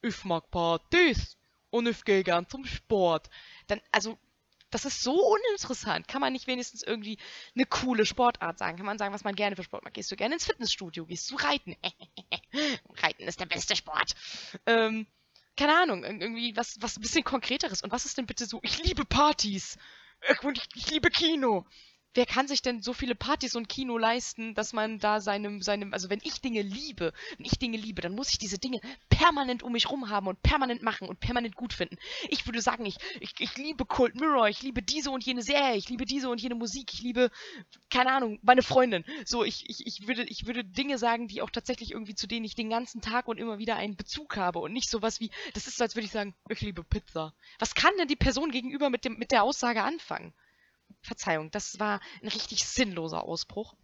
ich 0.01 0.23
mag 0.25 0.51
Partys 0.51 1.37
und 1.69 1.87
ich 1.87 2.03
gehe 2.03 2.23
gern 2.23 2.47
zum 2.47 2.65
Sport. 2.65 3.29
Dann, 3.67 3.81
also, 3.91 4.17
das 4.71 4.83
ist 4.83 5.01
so 5.01 5.13
uninteressant. 5.13 6.07
Kann 6.07 6.19
man 6.19 6.33
nicht 6.33 6.47
wenigstens 6.47 6.83
irgendwie 6.83 7.17
eine 7.55 7.65
coole 7.65 8.05
Sportart 8.05 8.59
sagen? 8.59 8.75
Kann 8.75 8.85
man 8.85 8.97
sagen, 8.97 9.13
was 9.13 9.23
man 9.23 9.35
gerne 9.35 9.55
für 9.55 9.63
Sport 9.63 9.85
mag? 9.85 9.93
Gehst 9.93 10.11
du 10.11 10.17
gerne 10.17 10.35
ins 10.35 10.45
Fitnessstudio? 10.45 11.05
Gehst 11.05 11.31
du 11.31 11.35
reiten? 11.35 11.77
reiten 13.01 13.23
ist 13.23 13.39
der 13.39 13.45
beste 13.45 13.75
Sport. 13.77 14.15
Ähm, 14.65 15.07
keine 15.57 15.77
Ahnung, 15.77 16.03
irgendwie 16.03 16.55
was, 16.55 16.75
was 16.79 16.97
ein 16.97 17.01
bisschen 17.01 17.23
konkreteres. 17.23 17.81
Und 17.81 17.91
was 17.91 18.05
ist 18.05 18.17
denn 18.17 18.25
bitte 18.25 18.45
so, 18.45 18.59
ich 18.63 18.83
liebe 18.83 19.05
Partys 19.05 19.77
und 20.41 20.57
ich, 20.57 20.67
ich 20.75 20.91
liebe 20.91 21.09
Kino 21.09 21.65
wer 22.15 22.25
kann 22.25 22.47
sich 22.47 22.61
denn 22.61 22.81
so 22.81 22.93
viele 22.93 23.13
Partys 23.13 23.55
und 23.55 23.69
Kino 23.69 23.97
leisten, 23.97 24.55
dass 24.55 24.73
man 24.73 24.99
da 24.99 25.19
seinem, 25.19 25.61
seinem, 25.61 25.93
also 25.93 26.09
wenn 26.09 26.21
ich 26.23 26.41
Dinge 26.41 26.61
liebe, 26.61 27.13
wenn 27.37 27.45
ich 27.45 27.59
Dinge 27.59 27.77
liebe, 27.77 28.01
dann 28.01 28.15
muss 28.15 28.29
ich 28.29 28.37
diese 28.37 28.57
Dinge 28.57 28.79
permanent 29.09 29.63
um 29.63 29.73
mich 29.73 29.89
rum 29.89 30.09
haben 30.09 30.27
und 30.27 30.41
permanent 30.41 30.81
machen 30.81 31.07
und 31.07 31.19
permanent 31.19 31.55
gut 31.55 31.73
finden. 31.73 31.97
Ich 32.29 32.45
würde 32.45 32.61
sagen, 32.61 32.85
ich, 32.85 32.97
ich, 33.19 33.33
ich 33.39 33.57
liebe 33.57 33.85
Cold 33.85 34.15
Mirror, 34.15 34.47
ich 34.47 34.61
liebe 34.61 34.81
diese 34.81 35.11
und 35.11 35.23
jene 35.23 35.41
Serie, 35.41 35.75
ich 35.75 35.89
liebe 35.89 36.05
diese 36.05 36.29
und 36.29 36.41
jene 36.41 36.55
Musik, 36.55 36.93
ich 36.93 37.01
liebe, 37.01 37.29
keine 37.89 38.11
Ahnung, 38.11 38.39
meine 38.41 38.63
Freundin. 38.63 39.03
So, 39.25 39.43
ich, 39.43 39.69
ich, 39.69 39.85
ich 39.85 40.07
würde, 40.07 40.23
ich 40.23 40.47
würde 40.47 40.63
Dinge 40.63 40.97
sagen, 40.97 41.27
die 41.27 41.41
auch 41.41 41.49
tatsächlich 41.49 41.91
irgendwie, 41.91 42.15
zu 42.15 42.27
denen 42.27 42.45
ich 42.45 42.55
den 42.55 42.69
ganzen 42.69 43.01
Tag 43.01 43.27
und 43.27 43.37
immer 43.37 43.57
wieder 43.57 43.75
einen 43.75 43.97
Bezug 43.97 44.37
habe 44.37 44.59
und 44.59 44.71
nicht 44.71 44.89
sowas 44.89 45.19
wie, 45.19 45.31
das 45.53 45.67
ist 45.67 45.77
so, 45.77 45.83
als 45.83 45.95
würde 45.95 46.05
ich 46.05 46.11
sagen, 46.11 46.33
ich 46.49 46.61
liebe 46.61 46.83
Pizza. 46.83 47.33
Was 47.59 47.75
kann 47.75 47.93
denn 47.99 48.07
die 48.07 48.15
Person 48.15 48.51
gegenüber 48.51 48.89
mit 48.89 49.03
dem, 49.03 49.17
mit 49.17 49.31
der 49.31 49.43
Aussage 49.43 49.83
anfangen? 49.83 50.33
Verzeihung, 51.05 51.51
das 51.51 51.79
war 51.79 52.01
ein 52.21 52.27
richtig 52.27 52.65
sinnloser 52.65 53.23
Ausbruch. 53.23 53.75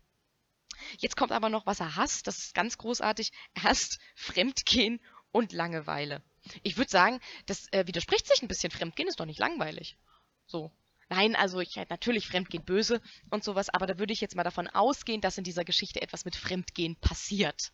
Jetzt 0.98 1.16
kommt 1.16 1.32
aber 1.32 1.50
noch, 1.50 1.66
was 1.66 1.80
er 1.80 1.96
hasst. 1.96 2.28
Das 2.28 2.38
ist 2.40 2.54
ganz 2.54 2.78
großartig. 2.78 3.32
Er 3.54 3.64
hasst 3.64 4.00
Fremdgehen 4.16 5.00
und 5.32 5.54
Langeweile. 5.54 6.24
Ich 6.64 6.78
würde 6.78 6.90
sagen, 6.90 7.20
das 7.46 7.72
äh, 7.72 7.86
widerspricht 7.86 8.28
sich 8.28 8.42
ein 8.42 8.48
bisschen. 8.48 8.72
Fremdgehen 8.72 9.08
ist 9.08 9.20
doch 9.20 9.26
nicht 9.26 9.40
langweilig. 9.40 9.98
So. 10.48 10.72
Nein, 11.10 11.36
also 11.36 11.60
ich 11.60 11.78
halt 11.78 11.90
natürlich 11.90 12.28
Fremdgehen 12.28 12.64
böse 12.64 13.02
und 13.30 13.44
sowas, 13.44 13.70
aber 13.70 13.86
da 13.86 14.00
würde 14.00 14.14
ich 14.14 14.22
jetzt 14.22 14.36
mal 14.36 14.44
davon 14.44 14.68
ausgehen, 14.68 15.20
dass 15.20 15.38
in 15.38 15.44
dieser 15.44 15.66
Geschichte 15.66 16.02
etwas 16.02 16.24
mit 16.26 16.36
Fremdgehen 16.36 16.96
passiert 16.96 17.74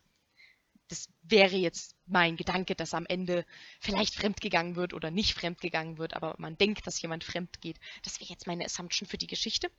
das 0.88 1.08
wäre 1.22 1.56
jetzt 1.56 1.94
mein 2.06 2.36
Gedanke, 2.36 2.74
dass 2.74 2.94
am 2.94 3.06
Ende 3.06 3.44
vielleicht 3.80 4.14
fremdgegangen 4.14 4.76
wird 4.76 4.94
oder 4.94 5.10
nicht 5.10 5.34
fremdgegangen 5.34 5.98
wird, 5.98 6.14
aber 6.14 6.34
man 6.38 6.56
denkt, 6.56 6.86
dass 6.86 7.00
jemand 7.02 7.24
fremd 7.24 7.60
geht. 7.60 7.78
Das 8.02 8.20
wäre 8.20 8.30
jetzt 8.30 8.46
meine 8.46 8.64
Assumption 8.64 9.08
für 9.08 9.18
die 9.18 9.26
Geschichte. 9.26 9.70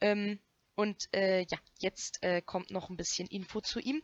Ähm, 0.00 0.40
und 0.74 1.08
äh, 1.14 1.42
ja, 1.42 1.58
jetzt 1.78 2.22
äh, 2.22 2.42
kommt 2.42 2.70
noch 2.70 2.90
ein 2.90 2.96
bisschen 2.96 3.28
Info 3.28 3.60
zu 3.60 3.80
ihm. 3.80 4.02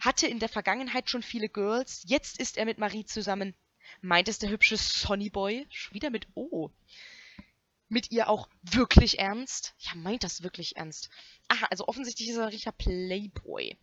Hatte 0.00 0.26
in 0.26 0.38
der 0.38 0.48
Vergangenheit 0.48 1.10
schon 1.10 1.22
viele 1.22 1.48
Girls, 1.48 2.04
jetzt 2.06 2.38
ist 2.38 2.56
er 2.56 2.64
mit 2.64 2.78
Marie 2.78 3.04
zusammen. 3.04 3.54
Meint 4.00 4.28
es 4.28 4.38
der 4.38 4.50
hübsche 4.50 4.76
Sonnyboy? 4.76 5.66
Schon 5.70 5.94
wieder 5.94 6.10
mit 6.10 6.28
O. 6.34 6.70
Mit 7.88 8.12
ihr 8.12 8.28
auch 8.28 8.48
wirklich 8.62 9.18
ernst? 9.18 9.74
Ja, 9.78 9.96
meint 9.96 10.22
das 10.22 10.42
wirklich 10.42 10.76
ernst. 10.76 11.10
Aha, 11.48 11.66
also 11.70 11.88
offensichtlich 11.88 12.28
ist 12.28 12.36
er 12.36 12.44
ein 12.44 12.50
richtiger 12.50 12.72
Playboy 12.72 13.76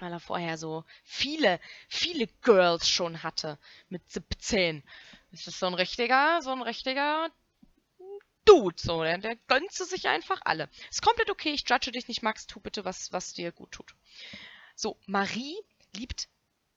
weil 0.00 0.12
er 0.12 0.20
vorher 0.20 0.58
so 0.58 0.84
viele, 1.04 1.60
viele 1.88 2.26
Girls 2.42 2.88
schon 2.88 3.22
hatte 3.22 3.58
mit 3.88 4.08
17. 4.10 4.82
Das 5.30 5.46
ist 5.46 5.58
so 5.58 5.66
ein 5.66 5.74
richtiger, 5.74 6.40
so 6.42 6.50
ein 6.52 6.62
richtiger 6.62 7.30
Dude, 8.44 8.76
so, 8.80 9.02
der, 9.02 9.18
der 9.18 9.36
gönnt 9.48 9.72
sich 9.72 10.06
einfach 10.06 10.40
alle. 10.44 10.68
Ist 10.88 11.02
komplett 11.02 11.30
okay, 11.30 11.50
ich 11.50 11.68
judge 11.68 11.90
dich 11.90 12.06
nicht, 12.06 12.22
Max, 12.22 12.46
tu 12.46 12.60
bitte 12.60 12.84
was, 12.84 13.12
was 13.12 13.32
dir 13.32 13.50
gut 13.50 13.72
tut. 13.72 13.94
So, 14.76 14.96
Marie 15.06 15.56
liebt 15.96 16.28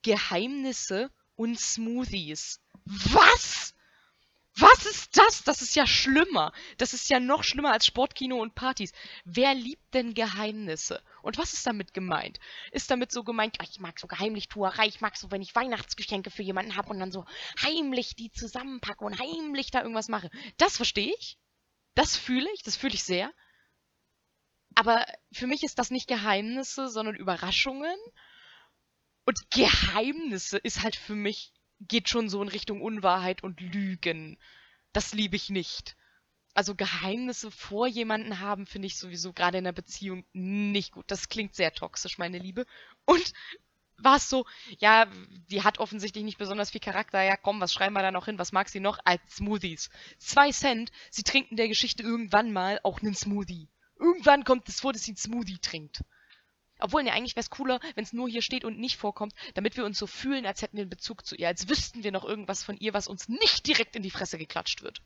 Geheimnisse 0.01 1.11
und 1.35 1.59
Smoothies. 1.59 2.59
Was? 2.85 3.75
Was 4.59 4.85
ist 4.85 5.17
das? 5.17 5.43
Das 5.43 5.61
ist 5.61 5.75
ja 5.75 5.87
schlimmer. 5.87 6.51
Das 6.77 6.93
ist 6.93 7.09
ja 7.09 7.19
noch 7.19 7.43
schlimmer 7.43 7.71
als 7.71 7.85
Sportkino 7.85 8.41
und 8.41 8.55
Partys. 8.55 8.91
Wer 9.23 9.53
liebt 9.53 9.93
denn 9.93 10.13
Geheimnisse? 10.13 11.01
Und 11.21 11.37
was 11.37 11.53
ist 11.53 11.65
damit 11.65 11.93
gemeint? 11.93 12.39
Ist 12.71 12.91
damit 12.91 13.11
so 13.11 13.23
gemeint, 13.23 13.57
ich 13.63 13.79
mag 13.79 13.99
so 13.99 14.07
Geheimlichtuerei, 14.07 14.87
ich 14.87 15.01
mag 15.01 15.15
so, 15.15 15.31
wenn 15.31 15.41
ich 15.41 15.55
Weihnachtsgeschenke 15.55 16.29
für 16.29 16.43
jemanden 16.43 16.75
habe 16.75 16.89
und 16.89 16.99
dann 16.99 17.11
so 17.11 17.25
heimlich 17.61 18.15
die 18.15 18.31
zusammenpacke 18.31 19.03
und 19.05 19.19
heimlich 19.19 19.71
da 19.71 19.81
irgendwas 19.81 20.09
mache. 20.09 20.29
Das 20.57 20.75
verstehe 20.75 21.13
ich. 21.19 21.37
Das 21.95 22.17
fühle 22.17 22.49
ich, 22.53 22.63
das 22.63 22.75
fühle 22.75 22.93
ich 22.93 23.03
sehr. 23.03 23.31
Aber 24.75 25.05
für 25.31 25.47
mich 25.47 25.63
ist 25.63 25.79
das 25.79 25.89
nicht 25.89 26.07
Geheimnisse, 26.07 26.89
sondern 26.89 27.15
Überraschungen. 27.15 27.97
Und 29.25 29.51
Geheimnisse 29.51 30.57
ist 30.57 30.83
halt 30.83 30.95
für 30.95 31.15
mich 31.15 31.53
geht 31.79 32.09
schon 32.09 32.29
so 32.29 32.41
in 32.41 32.49
Richtung 32.49 32.81
Unwahrheit 32.81 33.43
und 33.43 33.61
Lügen. 33.61 34.37
Das 34.93 35.13
liebe 35.13 35.35
ich 35.35 35.49
nicht. 35.49 35.95
Also 36.53 36.75
Geheimnisse 36.75 37.51
vor 37.51 37.87
jemanden 37.87 38.39
haben, 38.39 38.65
finde 38.65 38.87
ich 38.87 38.97
sowieso 38.97 39.33
gerade 39.33 39.59
in 39.59 39.65
einer 39.65 39.73
Beziehung 39.73 40.25
nicht 40.33 40.91
gut. 40.91 41.05
Das 41.07 41.29
klingt 41.29 41.55
sehr 41.55 41.73
toxisch, 41.73 42.17
meine 42.17 42.39
Liebe. 42.39 42.65
Und 43.05 43.33
war 43.97 44.17
es 44.17 44.29
so, 44.29 44.45
ja, 44.79 45.07
die 45.49 45.63
hat 45.63 45.79
offensichtlich 45.79 46.23
nicht 46.23 46.37
besonders 46.37 46.71
viel 46.71 46.81
Charakter. 46.81 47.21
Ja, 47.21 47.37
komm, 47.37 47.61
was 47.61 47.73
schreiben 47.73 47.93
wir 47.93 48.01
da 48.01 48.11
noch 48.11 48.25
hin? 48.25 48.39
Was 48.39 48.51
mag 48.51 48.69
sie 48.69 48.79
noch? 48.79 48.99
Als 49.03 49.21
Smoothies. 49.35 49.89
Zwei 50.17 50.51
Cent, 50.51 50.91
sie 51.11 51.23
trinkt 51.23 51.51
in 51.51 51.57
der 51.57 51.67
Geschichte 51.67 52.03
irgendwann 52.03 52.51
mal 52.51 52.79
auch 52.83 53.01
einen 53.01 53.15
Smoothie. 53.15 53.67
Irgendwann 53.97 54.43
kommt 54.43 54.67
es 54.69 54.79
vor, 54.79 54.93
dass 54.93 55.03
sie 55.03 55.11
einen 55.11 55.17
Smoothie 55.17 55.59
trinkt. 55.59 56.03
Obwohl, 56.79 57.03
ne, 57.03 57.11
eigentlich 57.11 57.35
wäre 57.35 57.43
es 57.43 57.49
cooler, 57.49 57.79
wenn 57.95 58.05
es 58.05 58.13
nur 58.13 58.29
hier 58.29 58.41
steht 58.41 58.63
und 58.63 58.79
nicht 58.79 58.95
vorkommt, 58.95 59.33
damit 59.53 59.75
wir 59.75 59.85
uns 59.85 59.99
so 59.99 60.07
fühlen, 60.07 60.45
als 60.45 60.61
hätten 60.61 60.77
wir 60.77 60.83
einen 60.83 60.89
Bezug 60.89 61.25
zu 61.25 61.35
ihr, 61.35 61.47
als 61.47 61.67
wüssten 61.67 62.03
wir 62.03 62.11
noch 62.11 62.23
irgendwas 62.23 62.63
von 62.63 62.77
ihr, 62.77 62.93
was 62.93 63.07
uns 63.07 63.27
nicht 63.27 63.67
direkt 63.67 63.95
in 63.95 64.03
die 64.03 64.11
Fresse 64.11 64.37
geklatscht 64.37 64.81
wird. 64.81 65.01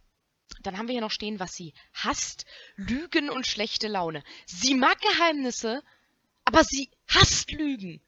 Dann 0.61 0.77
haben 0.77 0.87
wir 0.87 0.93
hier 0.93 1.01
noch 1.01 1.11
stehen, 1.11 1.39
was 1.39 1.53
sie 1.53 1.73
hasst. 1.93 2.45
Lügen 2.75 3.29
und 3.29 3.47
schlechte 3.47 3.87
Laune. 3.87 4.23
Sie 4.45 4.75
mag 4.75 4.99
Geheimnisse, 5.01 5.83
aber 6.45 6.63
sie 6.63 6.89
hasst 7.07 7.51
Lügen. 7.51 8.01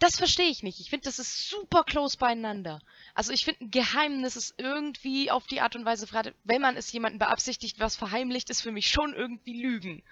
Das 0.00 0.16
verstehe 0.16 0.50
ich 0.50 0.64
nicht. 0.64 0.80
Ich 0.80 0.90
finde, 0.90 1.04
das 1.04 1.20
ist 1.20 1.48
super 1.48 1.84
close 1.84 2.18
beieinander. 2.18 2.80
Also 3.14 3.32
ich 3.32 3.44
finde, 3.44 3.64
ein 3.64 3.70
Geheimnis 3.70 4.34
ist 4.34 4.54
irgendwie 4.58 5.30
auf 5.30 5.46
die 5.46 5.60
Art 5.60 5.76
und 5.76 5.84
Weise, 5.84 6.08
wenn 6.42 6.60
man 6.60 6.76
es 6.76 6.90
jemandem 6.90 7.20
beabsichtigt, 7.20 7.78
was 7.78 7.94
verheimlicht, 7.94 8.50
ist 8.50 8.60
für 8.60 8.72
mich 8.72 8.88
schon 8.90 9.14
irgendwie 9.14 9.62
Lügen 9.62 10.02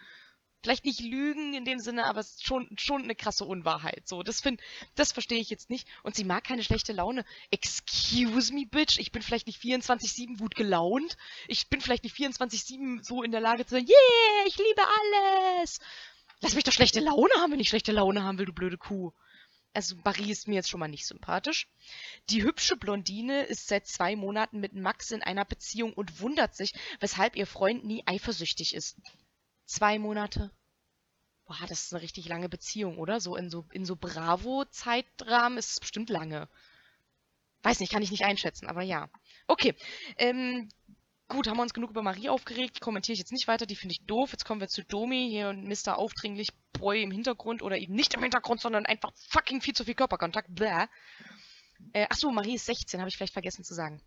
vielleicht 0.62 0.85
nicht 0.85 1.00
Lügen 1.00 1.54
in 1.54 1.64
dem 1.64 1.78
Sinne, 1.78 2.07
aber 2.07 2.25
schon, 2.40 2.69
schon 2.78 3.02
eine 3.02 3.14
krasse 3.14 3.45
Unwahrheit. 3.45 4.07
So, 4.09 4.23
das 4.23 4.40
find, 4.40 4.61
das 4.95 5.12
verstehe 5.12 5.40
ich 5.40 5.50
jetzt 5.50 5.71
nicht. 5.71 5.88
Und 6.02 6.14
sie 6.14 6.25
mag 6.25 6.45
keine 6.45 6.62
schlechte 6.62 6.92
Laune. 6.92 7.25
Excuse 7.50 8.52
me, 8.52 8.66
bitch. 8.66 8.99
Ich 8.99 9.12
bin 9.12 9.23
vielleicht 9.23 9.47
nicht 9.47 9.61
24-7 9.61 10.38
gut 10.38 10.54
gelaunt. 10.54 11.16
Ich 11.49 11.69
bin 11.69 11.81
vielleicht 11.81 12.04
nicht 12.04 12.16
24-7 12.16 13.02
so 13.02 13.23
in 13.23 13.33
der 13.33 13.40
Lage 13.40 13.66
zu 13.66 13.75
sagen, 13.75 13.87
yeah, 13.87 14.47
ich 14.47 14.57
liebe 14.57 14.83
alles. 14.83 15.81
Lass 16.40 16.54
mich 16.54 16.64
doch 16.64 16.73
schlechte 16.73 17.00
Laune 17.00 17.33
haben, 17.38 17.52
wenn 17.52 17.61
ich 17.61 17.69
schlechte 17.69 17.92
Laune 17.92 18.23
haben 18.23 18.38
will, 18.38 18.47
du 18.47 18.52
blöde 18.52 18.78
Kuh. 18.78 19.12
Also 19.75 19.97
Marie 20.04 20.31
ist 20.31 20.49
mir 20.49 20.54
jetzt 20.54 20.69
schon 20.69 20.81
mal 20.81 20.88
nicht 20.88 21.07
sympathisch. 21.07 21.69
Die 22.28 22.42
hübsche 22.42 22.76
Blondine 22.76 23.45
ist 23.45 23.69
seit 23.69 23.87
zwei 23.87 24.16
Monaten 24.16 24.61
mit 24.61 24.75
Max 24.75 25.11
in 25.12 25.23
einer 25.23 25.45
Beziehung 25.45 25.95
und 25.95 26.21
wundert 26.21 26.54
sich, 26.54 26.75
weshalb 27.00 27.37
ihr 27.37 27.47
Freund 27.47 27.85
nie 27.85 28.02
eifersüchtig 28.07 28.75
ist. 28.75 28.99
Zwei 29.72 29.98
Monate? 29.98 30.50
Boah, 31.46 31.56
das 31.66 31.84
ist 31.84 31.94
eine 31.94 32.02
richtig 32.02 32.28
lange 32.28 32.50
Beziehung, 32.50 32.98
oder? 32.98 33.20
So 33.20 33.36
in 33.36 33.48
so, 33.48 33.64
in 33.72 33.86
so 33.86 33.96
Bravo-Zeitrahmen 33.96 35.56
ist 35.56 35.70
es 35.70 35.80
bestimmt 35.80 36.10
lange. 36.10 36.46
Weiß 37.62 37.80
nicht, 37.80 37.90
kann 37.90 38.02
ich 38.02 38.10
nicht 38.10 38.26
einschätzen, 38.26 38.66
aber 38.66 38.82
ja. 38.82 39.08
Okay. 39.46 39.74
Ähm, 40.18 40.68
gut, 41.26 41.48
haben 41.48 41.56
wir 41.56 41.62
uns 41.62 41.72
genug 41.72 41.88
über 41.88 42.02
Marie 42.02 42.28
aufgeregt. 42.28 42.82
Kommentiere 42.82 43.14
ich 43.14 43.20
jetzt 43.20 43.32
nicht 43.32 43.48
weiter, 43.48 43.64
die 43.64 43.74
finde 43.74 43.94
ich 43.94 44.04
doof. 44.04 44.32
Jetzt 44.32 44.44
kommen 44.44 44.60
wir 44.60 44.68
zu 44.68 44.84
Domi 44.84 45.30
hier 45.30 45.48
und 45.48 45.66
Mr. 45.66 45.96
Aufdringlich 45.96 46.50
Boy 46.74 47.02
im 47.02 47.10
Hintergrund 47.10 47.62
oder 47.62 47.78
eben 47.78 47.94
nicht 47.94 48.12
im 48.12 48.20
Hintergrund, 48.20 48.60
sondern 48.60 48.84
einfach 48.84 49.12
fucking 49.30 49.62
viel 49.62 49.74
zu 49.74 49.86
viel 49.86 49.94
Körperkontakt. 49.94 50.54
Bäh. 50.54 50.84
Äh, 51.94 52.08
achso, 52.10 52.30
Marie 52.30 52.56
ist 52.56 52.66
16, 52.66 53.00
habe 53.00 53.08
ich 53.08 53.16
vielleicht 53.16 53.32
vergessen 53.32 53.64
zu 53.64 53.72
sagen. 53.72 54.02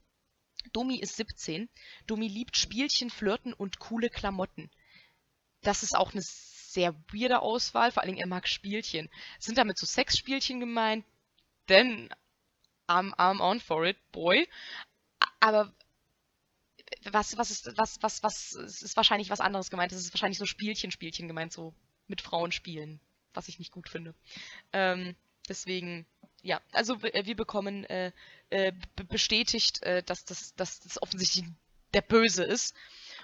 Domi 0.74 1.00
ist 1.00 1.16
17. 1.16 1.70
Domi 2.06 2.28
liebt 2.28 2.56
Spielchen, 2.56 3.10
Flirten 3.10 3.52
und 3.52 3.80
coole 3.80 4.12
Klamotten. 4.12 4.70
Das 5.66 5.84
ist 5.84 5.96
auch 5.96 6.14
eine 6.14 6.22
sehr 6.22 6.94
weirde 7.12 7.42
Auswahl, 7.42 7.92
vor 7.92 8.04
allen 8.04 8.12
Dingen 8.12 8.22
er 8.22 8.28
mag 8.28 8.48
Spielchen. 8.48 9.10
Sind 9.40 9.58
damit 9.58 9.78
so 9.78 9.86
Sexspielchen 9.86 10.60
gemeint? 10.60 11.06
Denn 11.70 12.10
I'm, 12.88 13.14
I'm 13.16 13.42
on 13.42 13.60
for 13.60 13.86
it, 13.86 13.98
boy. 14.12 14.48
Aber 15.40 15.74
was, 17.04 17.38
was 17.38 17.50
ist, 17.50 17.78
was, 17.78 17.98
was, 18.02 18.22
was, 18.24 18.54
ist 18.54 18.96
wahrscheinlich 18.96 19.30
was 19.30 19.40
anderes 19.40 19.70
gemeint. 19.70 19.92
Es 19.92 20.00
ist 20.00 20.14
wahrscheinlich 20.14 20.38
so 20.38 20.46
Spielchen, 20.46 20.92
Spielchen 20.92 21.28
gemeint, 21.28 21.52
so 21.52 21.74
mit 22.08 22.22
Frauen 22.22 22.52
spielen, 22.52 23.00
was 23.34 23.48
ich 23.48 23.58
nicht 23.58 23.72
gut 23.72 23.90
finde. 23.90 24.14
Ähm, 24.72 25.16
deswegen, 25.50 26.06
ja, 26.44 26.62
also 26.74 27.02
wir 27.02 27.36
bekommen 27.36 27.86
äh, 27.86 28.12
äh, 28.52 28.72
bestätigt, 29.10 29.82
äh, 29.82 30.04
dass, 30.04 30.26
das, 30.26 30.54
dass 30.56 30.80
das 30.82 31.02
offensichtlich 31.02 31.46
der 31.94 32.02
Böse 32.02 32.44
ist. 32.44 32.76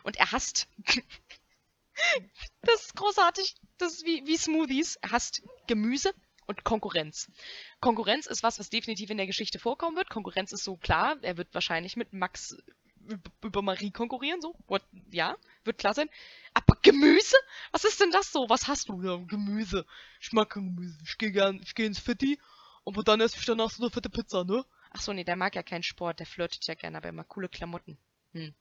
Und 0.04 0.18
er 0.18 0.32
hasst. 0.32 0.68
Das 2.62 2.86
ist 2.86 2.96
großartig. 2.96 3.56
Das 3.78 3.94
ist 3.94 4.06
wie, 4.06 4.26
wie 4.26 4.38
Smoothies. 4.38 5.00
Hasst 5.10 5.44
Gemüse 5.68 6.14
und 6.48 6.64
Konkurrenz. 6.64 7.32
Konkurrenz 7.80 8.26
ist 8.28 8.44
was, 8.44 8.60
was 8.60 8.70
definitiv 8.70 9.10
in 9.10 9.18
der 9.18 9.28
Geschichte 9.28 9.60
vorkommen 9.60 9.98
wird. 9.98 10.10
Konkurrenz 10.10 10.52
ist 10.52 10.64
so 10.64 10.78
klar. 10.78 11.18
Er 11.22 11.38
wird 11.38 11.54
wahrscheinlich 11.54 11.96
mit 11.96 12.14
Max 12.14 12.56
über 13.44 13.62
Marie 13.62 13.92
konkurrieren, 13.92 14.42
so. 14.42 14.56
What? 14.68 14.84
Ja, 15.12 15.36
wird 15.64 15.78
klar 15.78 15.94
sein. 15.94 16.10
Aber 16.54 16.78
Gemüse? 16.82 17.36
Was 17.72 17.84
ist 17.84 18.00
denn 18.00 18.12
das 18.12 18.32
so? 18.32 18.48
Was 18.50 18.68
hast 18.68 18.90
du? 18.90 19.02
Ja, 19.02 19.18
Gemüse. 19.18 19.86
Ich 20.20 20.32
mag 20.32 20.50
kein 20.50 20.76
Gemüse. 20.76 20.98
Ich 21.04 21.18
gehe 21.18 21.32
gern, 21.32 21.60
ich 21.64 21.76
gehe 21.76 21.86
ins 21.86 22.00
Fitti, 22.00 22.40
aber 22.86 23.04
dann 23.04 23.22
esse 23.22 23.38
ich 23.38 23.46
danach 23.46 23.72
so 23.72 23.84
eine 23.84 23.92
fette 23.92 24.10
Pizza, 24.10 24.44
ne? 24.44 24.66
Ach 24.92 25.02
so, 25.02 25.14
nee, 25.14 25.24
der 25.24 25.36
mag 25.36 25.56
ja 25.56 25.64
keinen 25.64 25.84
Sport, 25.84 26.20
der 26.20 26.26
flirtet 26.26 26.66
ja 26.68 26.74
gerne, 26.74 26.98
aber 26.98 27.08
er 27.08 27.14
mag 27.14 27.28
coole 27.28 27.50
Klamotten. 27.50 27.98
Hm. 28.34 28.54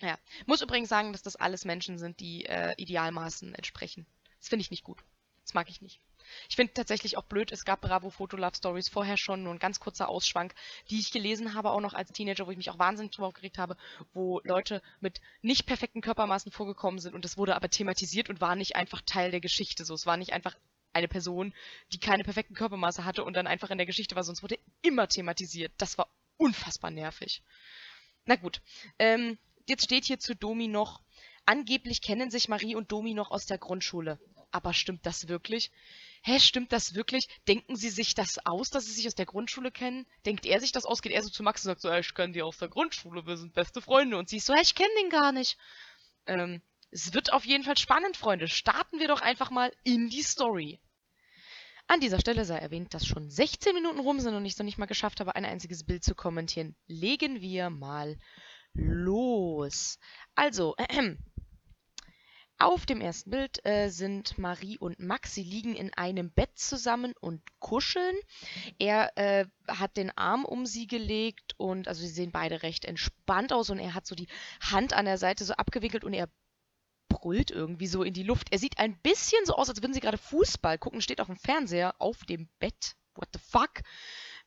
Ja. 0.00 0.18
Muss 0.46 0.62
übrigens 0.62 0.88
sagen, 0.88 1.12
dass 1.12 1.22
das 1.22 1.36
alles 1.36 1.64
Menschen 1.64 1.98
sind, 1.98 2.20
die 2.20 2.44
äh, 2.46 2.74
Idealmaßen 2.76 3.54
entsprechen. 3.54 4.06
Das 4.38 4.48
finde 4.48 4.62
ich 4.62 4.70
nicht 4.70 4.84
gut. 4.84 5.02
Das 5.44 5.54
mag 5.54 5.68
ich 5.68 5.80
nicht. 5.80 6.00
Ich 6.48 6.56
finde 6.56 6.74
tatsächlich 6.74 7.16
auch 7.16 7.24
blöd, 7.24 7.52
es 7.52 7.64
gab 7.64 7.80
Bravo 7.80 8.10
Photo 8.10 8.36
Love 8.36 8.54
Stories 8.54 8.88
vorher 8.88 9.16
schon, 9.16 9.42
nur 9.42 9.54
ein 9.54 9.58
ganz 9.58 9.80
kurzer 9.80 10.08
Ausschwank, 10.10 10.54
die 10.90 10.98
ich 10.98 11.10
gelesen 11.10 11.54
habe, 11.54 11.70
auch 11.70 11.80
noch 11.80 11.94
als 11.94 12.12
Teenager, 12.12 12.46
wo 12.46 12.50
ich 12.50 12.56
mich 12.58 12.68
auch 12.68 12.78
wahnsinnig 12.78 13.12
drüber 13.12 13.28
aufgeregt 13.28 13.56
habe, 13.56 13.76
wo 14.12 14.40
Leute 14.44 14.82
mit 15.00 15.22
nicht 15.40 15.66
perfekten 15.66 16.02
Körpermaßen 16.02 16.52
vorgekommen 16.52 17.00
sind 17.00 17.14
und 17.14 17.24
es 17.24 17.38
wurde 17.38 17.56
aber 17.56 17.70
thematisiert 17.70 18.28
und 18.28 18.42
war 18.42 18.56
nicht 18.56 18.76
einfach 18.76 19.00
Teil 19.00 19.30
der 19.30 19.40
Geschichte. 19.40 19.86
So, 19.86 19.94
es 19.94 20.04
war 20.04 20.18
nicht 20.18 20.34
einfach 20.34 20.54
eine 20.92 21.08
Person, 21.08 21.54
die 21.92 21.98
keine 21.98 22.24
perfekten 22.24 22.54
Körpermaße 22.54 23.04
hatte 23.04 23.24
und 23.24 23.34
dann 23.34 23.46
einfach 23.46 23.70
in 23.70 23.78
der 23.78 23.86
Geschichte 23.86 24.14
war, 24.14 24.24
sonst 24.24 24.42
wurde 24.42 24.58
immer 24.82 25.08
thematisiert. 25.08 25.72
Das 25.78 25.96
war 25.96 26.08
unfassbar 26.36 26.90
nervig. 26.90 27.42
Na 28.26 28.36
gut, 28.36 28.60
ähm, 28.98 29.38
jetzt 29.68 29.84
steht 29.84 30.04
hier 30.04 30.18
zu 30.18 30.34
Domi 30.34 30.68
noch, 30.68 31.02
angeblich 31.46 32.02
kennen 32.02 32.30
sich 32.30 32.48
Marie 32.48 32.74
und 32.74 32.92
Domi 32.92 33.14
noch 33.14 33.30
aus 33.30 33.46
der 33.46 33.58
Grundschule. 33.58 34.18
Aber 34.50 34.72
stimmt 34.72 35.04
das 35.04 35.28
wirklich? 35.28 35.70
hä, 36.22 36.40
stimmt 36.40 36.72
das 36.72 36.94
wirklich? 36.94 37.28
Denken 37.46 37.76
sie 37.76 37.90
sich 37.90 38.14
das 38.14 38.44
aus, 38.44 38.70
dass 38.70 38.86
sie 38.86 38.92
sich 38.92 39.06
aus 39.06 39.14
der 39.14 39.26
Grundschule 39.26 39.70
kennen? 39.70 40.06
Denkt 40.26 40.46
er 40.46 40.60
sich 40.60 40.72
das 40.72 40.84
aus? 40.84 41.02
Geht 41.02 41.12
er 41.12 41.22
so 41.22 41.30
zu 41.30 41.42
Max 41.42 41.64
und 41.64 41.70
sagt 41.70 41.80
so, 41.80 41.92
ich 41.92 42.14
kenne 42.14 42.32
die 42.32 42.42
aus 42.42 42.58
der 42.58 42.68
Grundschule, 42.68 43.26
wir 43.26 43.36
sind 43.36 43.54
beste 43.54 43.80
Freunde. 43.80 44.18
Und 44.18 44.28
sie 44.28 44.38
ist 44.38 44.46
so, 44.46 44.54
ich 44.54 44.74
kenne 44.74 44.90
den 45.00 45.10
gar 45.10 45.32
nicht. 45.32 45.56
Ähm, 46.26 46.62
es 46.90 47.12
wird 47.12 47.32
auf 47.32 47.44
jeden 47.44 47.64
Fall 47.64 47.76
spannend, 47.76 48.16
Freunde. 48.16 48.48
Starten 48.48 48.98
wir 48.98 49.08
doch 49.08 49.20
einfach 49.20 49.50
mal 49.50 49.72
in 49.84 50.08
die 50.08 50.22
Story. 50.22 50.80
An 51.86 52.00
dieser 52.00 52.20
Stelle 52.20 52.44
sei 52.44 52.58
erwähnt, 52.58 52.92
dass 52.92 53.06
schon 53.06 53.30
16 53.30 53.74
Minuten 53.74 54.00
rum 54.00 54.20
sind 54.20 54.34
und 54.34 54.44
ich 54.44 54.52
es 54.52 54.58
noch 54.58 54.66
nicht 54.66 54.76
mal 54.76 54.86
geschafft 54.86 55.20
habe, 55.20 55.34
ein 55.36 55.46
einziges 55.46 55.84
Bild 55.84 56.04
zu 56.04 56.14
kommentieren. 56.14 56.76
Legen 56.86 57.40
wir 57.40 57.70
mal 57.70 58.18
los. 58.78 59.98
Also, 60.34 60.74
äh, 60.76 61.16
Auf 62.60 62.86
dem 62.86 63.00
ersten 63.00 63.30
Bild 63.30 63.64
äh, 63.64 63.88
sind 63.88 64.36
Marie 64.36 64.78
und 64.78 64.98
Max. 64.98 65.32
Sie 65.32 65.44
liegen 65.44 65.76
in 65.76 65.94
einem 65.94 66.32
Bett 66.32 66.58
zusammen 66.58 67.14
und 67.20 67.40
kuscheln. 67.60 68.16
Er 68.80 69.16
äh, 69.16 69.46
hat 69.68 69.96
den 69.96 70.10
Arm 70.18 70.44
um 70.44 70.66
sie 70.66 70.88
gelegt 70.88 71.54
und 71.56 71.86
also 71.86 72.00
sie 72.00 72.08
sehen 72.08 72.32
beide 72.32 72.64
recht 72.64 72.84
entspannt 72.84 73.52
aus 73.52 73.70
und 73.70 73.78
er 73.78 73.94
hat 73.94 74.08
so 74.08 74.16
die 74.16 74.26
Hand 74.60 74.92
an 74.92 75.04
der 75.04 75.18
Seite 75.18 75.44
so 75.44 75.54
abgewickelt 75.54 76.02
und 76.02 76.14
er 76.14 76.28
brüllt 77.08 77.52
irgendwie 77.52 77.86
so 77.86 78.02
in 78.02 78.12
die 78.12 78.24
Luft. 78.24 78.48
Er 78.50 78.58
sieht 78.58 78.78
ein 78.78 78.98
bisschen 79.02 79.44
so 79.46 79.54
aus, 79.54 79.68
als 79.68 79.80
würden 79.80 79.94
sie 79.94 80.00
gerade 80.00 80.18
Fußball 80.18 80.78
gucken, 80.78 81.00
steht 81.00 81.20
auf 81.20 81.28
dem 81.28 81.36
Fernseher 81.36 81.94
auf 82.00 82.24
dem 82.24 82.48
Bett. 82.58 82.96
What 83.14 83.28
the 83.32 83.38
fuck? 83.38 83.82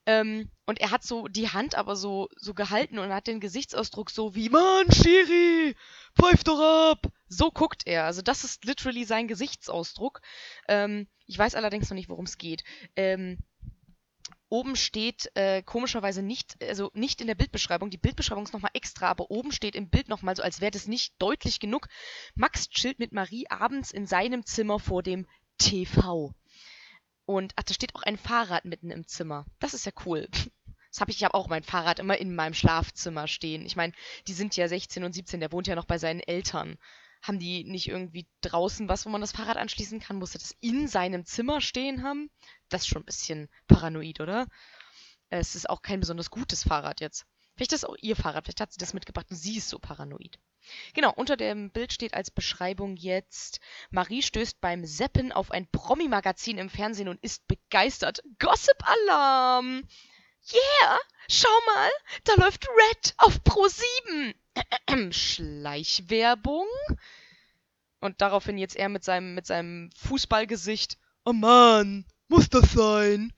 Ähm, 0.06 0.50
und 0.66 0.80
er 0.80 0.92
hat 0.92 1.04
so 1.04 1.28
die 1.28 1.50
Hand 1.50 1.76
aber 1.76 1.96
so, 1.96 2.28
so 2.36 2.54
gehalten 2.54 2.98
und 2.98 3.14
hat 3.14 3.28
den 3.28 3.40
Gesichtsausdruck 3.40 4.10
so 4.10 4.34
wie, 4.36 4.50
Mann, 4.50 4.92
Shiri, 4.92 5.76
pfeif 6.20 6.44
doch 6.44 6.92
ab! 6.92 7.12
So 7.28 7.52
guckt 7.52 7.84
er. 7.86 8.06
Also 8.06 8.22
das 8.22 8.44
ist 8.44 8.66
literally 8.66 9.04
sein 9.06 9.28
Gesichtsausdruck. 9.28 10.22
Ähm, 10.68 11.08
ich 11.28 11.38
weiß 11.38 11.56
allerdings 11.56 11.90
noch 11.90 11.96
nicht, 11.96 12.10
worum 12.10 12.26
es 12.26 12.38
geht. 12.38 12.64
Ähm, 12.96 13.38
oben 14.50 14.76
steht 14.76 15.32
äh, 15.36 15.62
komischerweise 15.64 16.22
nicht, 16.22 16.62
also 16.62 16.92
nicht 16.94 17.22
in 17.22 17.28
der 17.28 17.36
Bildbeschreibung, 17.36 17.90
die 17.90 17.98
Bildbeschreibung 17.98 18.44
ist 18.44 18.54
nochmal 18.54 18.72
extra, 18.74 19.08
aber 19.08 19.32
oben 19.32 19.52
steht 19.52 19.76
im 19.76 19.90
Bild 19.90 20.10
nochmal 20.10 20.36
so, 20.36 20.44
als 20.44 20.60
wäre 20.62 20.72
das 20.72 20.88
nicht 20.88 21.14
deutlich 21.20 21.60
genug. 21.60 21.88
Max 22.36 22.70
chillt 22.70 23.00
mit 23.00 23.14
Marie 23.14 23.46
abends 23.50 23.92
in 23.92 24.06
seinem 24.06 24.46
Zimmer 24.46 24.80
vor 24.80 25.04
dem 25.04 25.26
TV. 25.58 26.34
Und 27.32 27.54
ach, 27.56 27.64
da 27.64 27.74
steht 27.74 27.96
auch 27.96 28.04
ein 28.04 28.18
Fahrrad 28.18 28.66
mitten 28.66 28.92
im 28.92 29.08
Zimmer. 29.08 29.46
Das 29.60 29.74
ist 29.74 29.86
ja 29.86 29.94
cool. 30.06 30.28
Das 30.90 31.00
habe 31.00 31.10
ich, 31.10 31.18
ich 31.20 31.24
habe 31.24 31.36
auch 31.36 31.48
mein 31.48 31.64
Fahrrad 31.64 32.00
immer 32.00 32.18
in 32.18 32.36
meinem 32.36 32.54
Schlafzimmer 32.54 33.26
stehen. 33.26 33.66
Ich 33.66 33.78
meine, 33.78 33.94
die 34.28 34.34
sind 34.34 34.58
ja 34.58 34.68
16 34.68 35.06
und 35.06 35.14
17, 35.14 35.40
der 35.40 35.54
wohnt 35.54 35.66
ja 35.68 35.76
noch 35.76 35.86
bei 35.86 35.98
seinen 35.98 36.20
Eltern. 36.20 36.78
Haben 37.22 37.40
die 37.40 37.64
nicht 37.64 37.88
irgendwie 37.88 38.28
draußen 38.42 38.90
was, 38.90 39.06
wo 39.06 39.10
man 39.10 39.22
das 39.22 39.32
Fahrrad 39.32 39.56
anschließen 39.56 40.02
kann? 40.02 40.18
Muss 40.18 40.36
er 40.36 40.42
das 40.42 40.54
in 40.60 40.90
seinem 40.90 41.24
Zimmer 41.24 41.62
stehen 41.62 42.04
haben? 42.04 42.30
Das 42.68 42.82
ist 42.82 42.88
schon 42.88 43.04
ein 43.04 43.06
bisschen 43.06 43.48
paranoid, 43.70 44.20
oder? 44.20 44.48
Es 45.30 45.56
ist 45.56 45.70
auch 45.70 45.82
kein 45.82 46.02
besonders 46.02 46.30
gutes 46.30 46.64
Fahrrad 46.64 47.00
jetzt. 47.00 47.26
Vielleicht 47.56 47.74
ist 47.74 47.84
das 47.84 47.90
auch 47.90 47.98
ihr 48.02 48.16
Fahrrad, 48.16 48.46
vielleicht 48.46 48.62
hat 48.62 48.74
sie 48.74 48.80
das 48.80 48.94
mitgebracht 48.94 49.28
und 49.30 49.36
sie 49.36 49.58
ist 49.58 49.70
so 49.70 49.80
paranoid. 49.80 50.40
Genau, 50.94 51.12
unter 51.16 51.38
dem 51.38 51.72
Bild 51.72 51.92
steht 51.92 52.14
als 52.14 52.32
Beschreibung 52.32 52.96
jetzt, 52.96 53.60
Marie 53.90 54.22
stößt 54.22 54.62
beim 54.62 54.86
Seppen 54.86 55.32
auf 55.32 55.52
ein 55.52 55.68
Promi-Magazin 55.68 56.58
im 56.58 56.70
Fernsehen 56.70 57.08
und 57.08 57.24
ist 57.24 57.48
begeistert. 57.48 58.24
Gossip-Alarm! 58.40 59.84
Yeah, 60.52 61.00
schau 61.30 61.50
mal, 61.68 61.90
da 62.24 62.34
läuft 62.44 62.68
Red 62.68 63.14
auf 63.18 63.44
Pro 63.44 63.68
7. 64.08 64.34
Schleichwerbung? 65.14 66.68
Und 68.00 68.22
daraufhin 68.22 68.58
jetzt 68.58 68.76
er 68.76 68.90
mit 68.90 69.04
seinem, 69.04 69.36
mit 69.36 69.46
seinem 69.46 69.92
Fußballgesicht. 69.96 70.98
Oh 71.26 71.34
Mann, 71.34 72.06
muss 72.28 72.50
das 72.50 72.72
sein? 72.72 73.34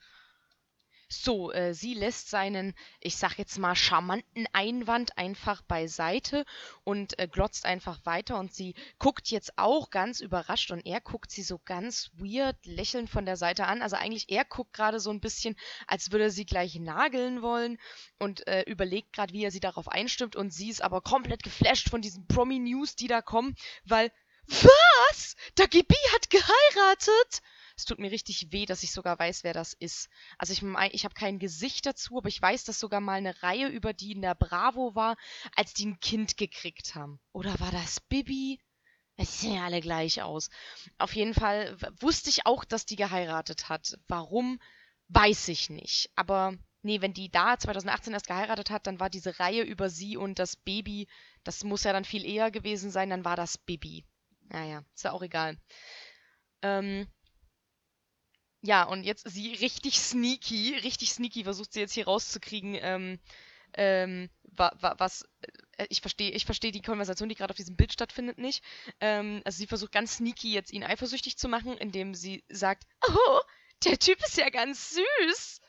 So, 1.21 1.52
äh, 1.52 1.73
sie 1.73 1.93
lässt 1.93 2.30
seinen, 2.30 2.73
ich 2.99 3.17
sag 3.17 3.38
jetzt 3.38 3.58
mal, 3.58 3.76
charmanten 3.76 4.47
Einwand 4.54 5.17
einfach 5.17 5.62
beiseite 5.62 6.45
und 6.84 7.19
äh, 7.19 7.28
glotzt 7.28 7.65
einfach 7.65 7.99
weiter 8.06 8.39
und 8.39 8.54
sie 8.54 8.73
guckt 8.99 9.30
jetzt 9.30 9.58
auch 9.58 9.89
ganz 9.89 10.21
überrascht 10.21 10.71
und 10.71 10.86
er 10.86 11.02
guckt 11.02 11.32
sie 11.32 11.43
so 11.43 11.60
ganz 11.60 12.10
weird 12.13 12.65
lächelnd 12.65 13.10
von 13.10 13.26
der 13.26 13.38
Seite 13.38 13.65
an. 13.67 13.82
Also 13.82 13.95
eigentlich 13.95 14.30
er 14.30 14.45
guckt 14.45 14.73
gerade 14.73 14.99
so 14.99 15.12
ein 15.12 15.19
bisschen, 15.19 15.56
als 15.88 16.12
würde 16.12 16.26
er 16.26 16.32
sie 16.32 16.45
gleich 16.45 16.76
nageln 16.76 17.41
wollen 17.41 17.78
und 18.17 18.47
äh, 18.47 18.63
überlegt 18.63 19.13
gerade, 19.13 19.34
wie 19.34 19.43
er 19.43 19.52
sie 19.52 19.60
darauf 19.60 19.88
einstimmt 19.88 20.36
und 20.36 20.52
sie 20.52 20.69
ist 20.69 20.82
aber 20.82 21.02
komplett 21.02 21.43
geflasht 21.43 21.89
von 21.89 22.02
diesen 22.02 22.28
Promi-News, 22.28 22.95
die 22.95 23.08
da 23.08 23.21
kommen, 23.21 23.56
weil 23.86 24.12
was? 24.47 25.36
Der 25.58 25.67
Gibi 25.67 25.95
hat 26.13 26.30
geheiratet? 26.30 27.41
Es 27.75 27.86
tut 27.86 27.99
mir 27.99 28.12
richtig 28.12 28.51
weh, 28.51 28.65
dass 28.65 28.83
ich 28.83 28.91
sogar 28.91 29.17
weiß, 29.17 29.43
wer 29.43 29.53
das 29.53 29.73
ist. 29.73 30.09
Also 30.38 30.53
ich, 30.53 30.63
ich 30.93 31.05
habe 31.05 31.15
kein 31.15 31.39
Gesicht 31.39 31.86
dazu, 31.86 32.17
aber 32.17 32.29
ich 32.29 32.41
weiß, 32.41 32.63
dass 32.65 32.79
sogar 32.79 33.01
mal 33.01 33.13
eine 33.13 33.41
Reihe 33.43 33.67
über 33.67 33.93
die 33.93 34.12
in 34.12 34.21
der 34.21 34.36
Bravo 34.36 34.95
war, 34.95 35.15
als 35.55 35.73
die 35.73 35.88
ein 35.88 35.99
Kind 35.99 36.38
gekriegt 36.38 36.95
haben. 36.95 37.19
Oder 37.31 37.59
war 37.59 37.71
das 37.71 37.99
Bibi? 37.99 38.59
Es 39.15 39.41
sehen 39.41 39.55
ja 39.55 39.65
alle 39.65 39.81
gleich 39.81 40.21
aus. 40.21 40.49
Auf 40.97 41.15
jeden 41.15 41.33
Fall 41.33 41.77
wusste 41.99 42.29
ich 42.29 42.45
auch, 42.45 42.65
dass 42.65 42.86
die 42.86 42.95
geheiratet 42.95 43.69
hat. 43.69 43.97
Warum? 44.07 44.59
weiß 45.13 45.47
ich 45.49 45.69
nicht. 45.69 46.09
Aber 46.15 46.55
nee, 46.81 47.01
wenn 47.01 47.13
die 47.13 47.29
da 47.29 47.57
2018 47.57 48.13
erst 48.13 48.27
geheiratet 48.27 48.69
hat, 48.69 48.88
dann 48.88 48.99
war 48.99 49.09
diese 49.09 49.39
Reihe 49.39 49.63
über 49.63 49.89
sie 49.89 50.17
und 50.17 50.39
das 50.39 50.55
Baby, 50.55 51.07
das 51.43 51.63
muss 51.63 51.83
ja 51.83 51.93
dann 51.93 52.05
viel 52.05 52.25
eher 52.25 52.51
gewesen 52.51 52.91
sein, 52.91 53.09
dann 53.09 53.25
war 53.25 53.36
das 53.36 53.57
Baby. 53.57 54.05
Naja, 54.49 54.83
ist 54.93 55.03
ja 55.03 55.12
auch 55.12 55.21
egal. 55.21 55.57
Ähm, 56.62 57.07
ja, 58.63 58.84
und 58.84 59.04
jetzt 59.04 59.30
sie 59.30 59.54
richtig 59.56 59.99
sneaky, 59.99 60.76
richtig 60.84 61.12
sneaky 61.12 61.43
versucht 61.43 61.73
sie 61.73 61.82
jetzt 61.82 61.93
hier 61.93 62.06
rauszukriegen, 62.06 62.78
ähm, 62.80 63.19
ähm, 63.73 64.30
wa, 64.43 64.71
wa, 64.80 64.95
was, 64.99 65.28
äh, 65.78 65.86
ich 65.89 65.99
verstehe 65.99 66.32
ich 66.32 66.45
verstehe 66.45 66.71
die 66.71 66.82
Konversation, 66.82 67.28
die 67.28 67.36
gerade 67.36 67.52
auf 67.52 67.58
diesem 67.58 67.76
Bild 67.76 67.91
stattfindet, 67.91 68.38
nicht. 68.38 68.63
Ähm, 69.02 69.41
also 69.43 69.58
sie 69.58 69.67
versucht 69.67 69.91
ganz 69.91 70.15
sneaky 70.15 70.54
jetzt 70.54 70.71
ihn 70.71 70.86
eifersüchtig 70.86 71.38
zu 71.38 71.49
machen, 71.49 71.78
indem 71.78 72.15
sie 72.15 72.45
sagt, 72.47 72.86
oh, 73.06 73.39
der 73.84 73.99
Typ 73.99 74.23
ist 74.23 74.38
ja 74.38 74.49
ganz 74.49 74.95
süß. 74.95 75.60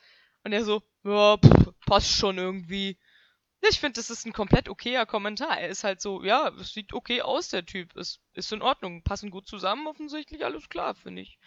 Und 0.45 0.53
er 0.53 0.63
so, 0.63 0.81
ja, 1.03 1.37
pff, 1.37 1.73
passt 1.85 2.11
schon 2.11 2.37
irgendwie. 2.37 2.97
Ich 3.69 3.79
finde, 3.79 3.99
das 3.99 4.09
ist 4.09 4.25
ein 4.25 4.31
komplett 4.31 4.69
okayer 4.69 5.05
Kommentar. 5.05 5.59
Er 5.59 5.67
ist 5.67 5.83
halt 5.83 5.99
so, 5.99 6.23
ja, 6.23 6.49
es 6.61 6.71
sieht 6.71 6.93
okay 6.93 7.21
aus, 7.23 7.49
der 7.49 7.65
Typ. 7.65 7.93
Es 7.97 8.21
ist 8.35 8.53
in 8.53 8.61
Ordnung, 8.61 9.03
passen 9.03 9.31
gut 9.31 9.47
zusammen, 9.47 9.87
offensichtlich, 9.87 10.45
alles 10.45 10.69
klar, 10.69 10.95
finde 10.95 11.23
ich. 11.23 11.39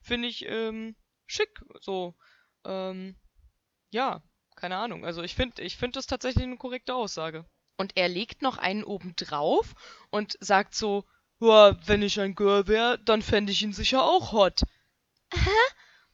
Finde 0.00 0.28
ich, 0.28 0.46
ähm, 0.46 0.96
schick, 1.26 1.60
so. 1.80 2.16
Ähm, 2.64 3.16
ja, 3.90 4.22
keine 4.56 4.76
Ahnung. 4.76 5.04
Also 5.04 5.22
ich 5.22 5.34
finde, 5.34 5.62
ich 5.62 5.76
finde 5.76 5.98
das 5.98 6.06
tatsächlich 6.06 6.44
eine 6.44 6.56
korrekte 6.56 6.94
Aussage. 6.94 7.44
Und 7.76 7.96
er 7.96 8.08
legt 8.08 8.42
noch 8.42 8.58
einen 8.58 8.84
oben 8.84 9.14
drauf 9.16 9.74
und 10.10 10.36
sagt 10.40 10.74
so, 10.74 11.04
ja, 11.40 11.78
wenn 11.86 12.02
ich 12.02 12.20
ein 12.20 12.34
Girl 12.34 12.66
wäre, 12.66 12.98
dann 12.98 13.22
fände 13.22 13.52
ich 13.52 13.62
ihn 13.62 13.72
sicher 13.72 14.02
auch 14.02 14.32
hot. 14.32 14.62
Hä? 15.32 15.50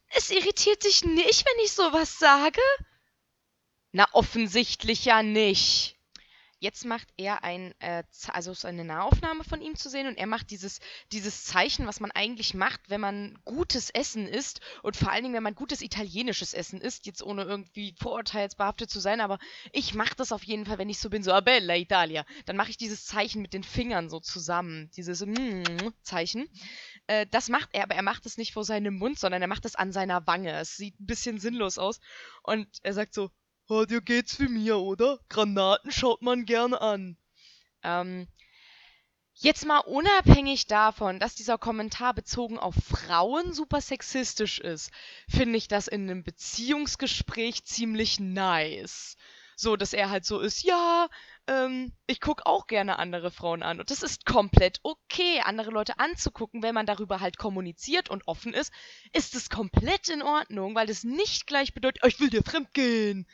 Es 0.09 0.31
irritiert 0.31 0.85
dich 0.85 1.05
nicht, 1.05 1.47
wenn 1.47 1.65
ich 1.65 1.73
sowas 1.73 2.19
sage? 2.19 2.61
Na, 3.93 4.07
offensichtlich 4.13 5.07
ja 5.07 5.23
nicht. 5.23 5.94
Jetzt 6.65 6.87
macht 6.87 7.09
er 7.19 7.45
ein, 7.45 7.75
äh, 7.81 8.05
also 8.29 8.53
ist 8.53 8.65
eine 8.65 8.87
Nahaufnahme 8.87 9.45
von 9.45 9.61
ihm 9.61 9.77
zu 9.77 9.91
sehen 9.91 10.07
und 10.07 10.17
er 10.17 10.27
macht 10.27 10.51
dieses, 10.51 10.81
dieses 11.13 11.45
Zeichen, 11.45 11.87
was 11.87 12.01
man 12.01 12.11
eigentlich 12.11 12.55
macht, 12.55 12.89
wenn 12.89 13.03
man 13.03 13.39
gutes 13.45 13.91
Essen 13.91 14.27
isst 14.27 14.63
und 14.83 14.97
vor 14.97 15.13
allen 15.13 15.25
Dingen, 15.25 15.35
wenn 15.35 15.43
man 15.43 15.55
gutes 15.55 15.83
italienisches 15.83 16.55
Essen 16.55 16.81
isst, 16.81 17.05
jetzt 17.05 17.23
ohne 17.23 17.43
irgendwie 17.43 17.95
vorurteilsbehaftet 18.01 18.89
zu 18.89 18.99
sein, 18.99 19.21
aber 19.21 19.39
ich 19.73 19.93
mache 19.93 20.15
das 20.17 20.33
auf 20.33 20.43
jeden 20.43 20.65
Fall, 20.65 20.79
wenn 20.79 20.89
ich 20.89 21.01
so 21.01 21.11
bin, 21.11 21.23
so 21.23 21.33
ah, 21.33 21.43
Bella 21.43 21.77
Italia, 21.77 22.25
dann 22.47 22.57
mache 22.57 22.71
ich 22.71 22.79
dieses 22.79 23.05
Zeichen 23.05 23.43
mit 23.43 23.53
den 23.53 23.63
Fingern 23.63 24.09
so 24.09 24.19
zusammen, 24.21 24.91
dieses 24.97 25.21
mm 25.21 25.89
Zeichen. 26.01 26.49
Äh, 27.09 27.27
das 27.31 27.51
macht 27.51 27.69
er, 27.75 27.83
aber 27.83 27.95
er 27.95 28.03
macht 28.03 28.25
es 28.25 28.39
nicht 28.39 28.55
vor 28.55 28.65
seinem 28.65 28.97
Mund, 28.97 29.19
sondern 29.19 29.43
er 29.43 29.49
macht 29.49 29.67
es 29.67 29.75
an 29.75 29.93
seiner 29.93 30.27
Wange. 30.27 30.59
Es 30.61 30.79
sieht 30.79 30.99
ein 30.99 31.05
bisschen 31.05 31.39
sinnlos 31.39 31.77
aus 31.77 32.01
und 32.43 32.67
er 32.83 32.95
sagt 32.95 33.13
so, 33.13 33.31
Oh, 33.69 33.87
dir 33.87 34.03
geht's 34.03 34.39
wie 34.41 34.49
mir, 34.49 34.79
oder? 34.79 35.19
Granaten 35.31 35.91
schaut 35.91 36.21
man 36.21 36.45
gern 36.45 36.75
an. 36.75 37.17
Ähm, 37.83 38.29
jetzt 39.35 39.65
mal 39.65 39.79
unabhängig 39.79 40.67
davon, 40.67 41.19
dass 41.19 41.35
dieser 41.35 41.57
Kommentar 41.57 42.13
bezogen 42.13 42.59
auf 42.59 42.75
Frauen 42.75 43.55
super 43.55 43.81
sexistisch 43.81 44.59
ist, 44.59 44.91
finde 45.29 45.57
ich 45.57 45.67
das 45.67 45.89
in 45.89 46.11
einem 46.11 46.25
Beziehungsgespräch 46.25 47.65
ziemlich 47.65 48.21
nice. 48.21 49.17
So, 49.57 49.77
dass 49.77 49.95
er 49.95 50.11
halt 50.11 50.27
so 50.27 50.41
ist, 50.41 50.63
ja, 50.63 51.09
ähm, 51.47 51.93
ich 52.07 52.21
gucke 52.21 52.47
auch 52.47 52.67
gerne 52.67 52.99
andere 52.99 53.31
Frauen 53.31 53.63
an. 53.63 53.81
Und 53.81 53.91
das 53.91 54.03
ist 54.03 54.25
komplett 54.25 54.81
okay, 54.83 55.41
andere 55.45 55.71
Leute 55.71 55.99
anzugucken, 55.99 56.63
wenn 56.63 56.75
man 56.75 56.87
darüber 56.87 57.21
halt 57.21 57.39
kommuniziert 57.39 58.09
und 58.09 58.27
offen 58.27 58.55
ist, 58.55 58.73
ist 59.13 59.35
es 59.35 59.51
komplett 59.51 60.09
in 60.09 60.23
Ordnung, 60.23 60.75
weil 60.75 60.87
das 60.87 61.05
nicht 61.05 61.47
gleich 61.47 61.75
bedeutet, 61.75 62.03
oh, 62.05 62.09
ich 62.09 62.21
will 62.21 62.31
dir 62.31 62.43
fremdgehen. 62.43 63.27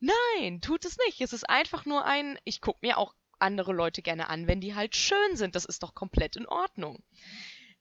Nein, 0.00 0.60
tut 0.60 0.84
es 0.84 0.96
nicht. 1.06 1.20
Es 1.20 1.32
ist 1.32 1.48
einfach 1.48 1.84
nur 1.84 2.04
ein, 2.04 2.38
ich 2.44 2.60
gucke 2.60 2.80
mir 2.82 2.98
auch 2.98 3.14
andere 3.38 3.72
Leute 3.72 4.02
gerne 4.02 4.28
an, 4.28 4.46
wenn 4.46 4.60
die 4.60 4.74
halt 4.74 4.96
schön 4.96 5.36
sind. 5.36 5.54
Das 5.54 5.64
ist 5.64 5.82
doch 5.82 5.94
komplett 5.94 6.36
in 6.36 6.46
Ordnung. 6.46 7.02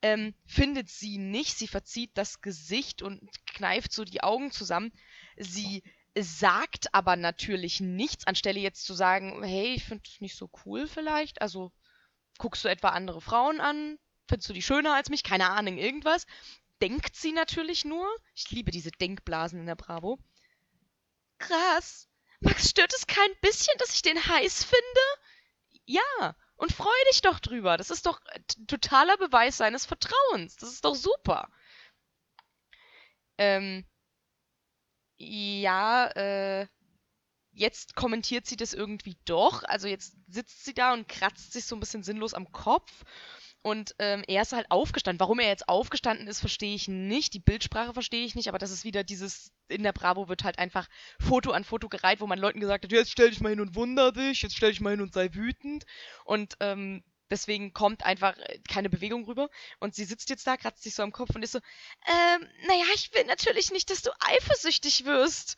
Ähm, 0.01 0.36
findet 0.45 0.89
sie 0.89 1.17
nicht. 1.17 1.58
Sie 1.58 1.67
verzieht 1.67 2.12
das 2.13 2.41
Gesicht 2.41 3.01
und 3.01 3.21
kneift 3.47 3.91
so 3.91 4.06
die 4.06 4.21
Augen 4.21 4.51
zusammen. 4.51 4.91
Sie 5.38 5.84
sagt 6.21 6.93
aber 6.93 7.15
natürlich 7.15 7.80
nichts, 7.80 8.27
anstelle 8.27 8.60
jetzt 8.60 8.86
zu 8.86 8.93
sagen, 8.93 9.43
hey, 9.43 9.73
ich 9.73 9.84
finde 9.84 10.03
das 10.06 10.21
nicht 10.21 10.36
so 10.36 10.49
cool 10.65 10.88
vielleicht. 10.88 11.41
Also 11.41 11.71
guckst 12.38 12.63
du 12.63 12.69
etwa 12.69 12.89
andere 12.89 13.21
Frauen 13.21 13.60
an? 13.60 13.97
Findest 14.27 14.49
du 14.49 14.53
die 14.53 14.62
schöner 14.62 14.93
als 14.93 15.10
mich? 15.10 15.23
Keine 15.23 15.49
Ahnung, 15.49 15.77
irgendwas. 15.77 16.25
Denkt 16.82 17.15
sie 17.15 17.32
natürlich 17.32 17.86
nur. 17.86 18.08
Ich 18.36 18.51
liebe 18.51 18.71
diese 18.71 18.91
Denkblasen 18.91 19.60
in 19.60 19.65
der 19.65 19.75
Bravo. 19.75 20.19
Krass. 21.39 22.08
Max 22.39 22.69
stört 22.69 22.93
es 22.93 23.08
kein 23.08 23.30
bisschen, 23.41 23.73
dass 23.80 23.93
ich 23.93 24.01
den 24.01 24.23
heiß 24.23 24.63
finde? 24.63 25.82
Ja, 25.86 26.36
und 26.56 26.73
freu 26.73 26.89
dich 27.12 27.21
doch 27.21 27.39
drüber. 27.39 27.77
Das 27.77 27.89
ist 27.89 28.06
doch 28.06 28.19
totaler 28.67 29.17
Beweis 29.17 29.58
seines 29.58 29.86
Vertrauens. 29.86 30.56
Das 30.58 30.71
ist 30.71 30.86
doch 30.86 30.95
super. 30.95 31.49
Ähm, 33.38 33.86
ja, 35.17 36.08
äh, 36.15 36.67
jetzt 37.51 37.95
kommentiert 37.95 38.45
sie 38.45 38.56
das 38.56 38.73
irgendwie 38.73 39.17
doch. 39.25 39.63
Also 39.63 39.88
jetzt 39.88 40.15
sitzt 40.27 40.65
sie 40.65 40.73
da 40.73 40.93
und 40.93 41.08
kratzt 41.08 41.53
sich 41.53 41.65
so 41.65 41.75
ein 41.75 41.80
bisschen 41.80 42.03
sinnlos 42.03 42.34
am 42.34 42.51
Kopf. 42.51 42.91
Und 43.63 43.95
ähm, 43.99 44.23
er 44.27 44.43
ist 44.43 44.53
halt 44.53 44.69
aufgestanden. 44.69 45.19
Warum 45.19 45.39
er 45.39 45.49
jetzt 45.49 45.67
aufgestanden 45.67 46.27
ist, 46.27 46.39
verstehe 46.39 46.75
ich 46.75 46.88
nicht. 46.88 47.34
Die 47.34 47.39
Bildsprache 47.39 47.93
verstehe 47.93 48.23
ich 48.25 48.36
nicht, 48.36 48.47
aber 48.47 48.60
das 48.60 48.71
ist 48.71 48.86
wieder 48.86 49.03
dieses, 49.03 49.51
in 49.67 49.84
der 49.84 49.91
Bravo 49.91 50.30
wird 50.30 50.43
halt 50.43 50.60
einfach 50.60 50.88
Foto 51.19 51.51
an 51.51 51.65
Foto 51.65 51.89
gereiht, 51.89 52.21
wo 52.21 52.27
man 52.27 52.39
Leuten 52.39 52.60
gesagt 52.60 52.86
hat, 52.86 52.91
jetzt 52.91 53.12
stell 53.12 53.30
dich 53.30 53.41
mal 53.41 53.49
hin 53.49 53.60
und 53.60 53.75
wunder 53.75 54.12
dich, 54.12 54.41
jetzt 54.41 54.56
stell 54.56 54.69
dich 54.71 54.80
mal 54.80 54.91
hin 54.91 55.01
und 55.01 55.13
sei 55.13 55.34
wütend. 55.34 55.86
Und 56.23 56.56
ähm, 56.62 57.03
deswegen 57.30 57.74
kommt 57.74 58.04
einfach 58.04 58.38
äh, 58.38 58.60
keine 58.70 58.90
Bewegung 58.90 59.26
rüber. 59.26 59.50
Und 59.80 59.96
sie 59.96 60.06
sitzt 60.06 60.30
jetzt 60.30 60.48
da, 60.48 60.58
kratzt 60.58 60.84
sich 60.84 60.96
so 60.96 61.04
am 61.04 61.12
Kopf 61.12 61.36
und 61.36 61.44
ist 61.44 61.54
so, 61.54 61.60
ähm, 61.60 62.48
naja, 62.68 62.86
ich 62.96 63.13
will 63.13 63.26
natürlich 63.26 63.72
nicht, 63.72 63.90
dass 63.90 64.02
du 64.02 64.12
eifersüchtig 64.20 65.06
wirst. 65.06 65.58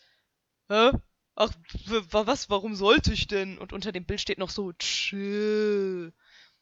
Hä? 0.70 0.92
Ach, 1.36 1.52
was, 1.86 2.50
warum 2.50 2.76
sollte 2.76 3.14
ich 3.14 3.28
denn? 3.28 3.58
Und 3.58 3.72
unter 3.72 3.92
dem 3.92 4.06
Bild 4.06 4.20
steht 4.20 4.40
noch 4.40 4.50
so, 4.50 4.74
chill. 4.74 6.14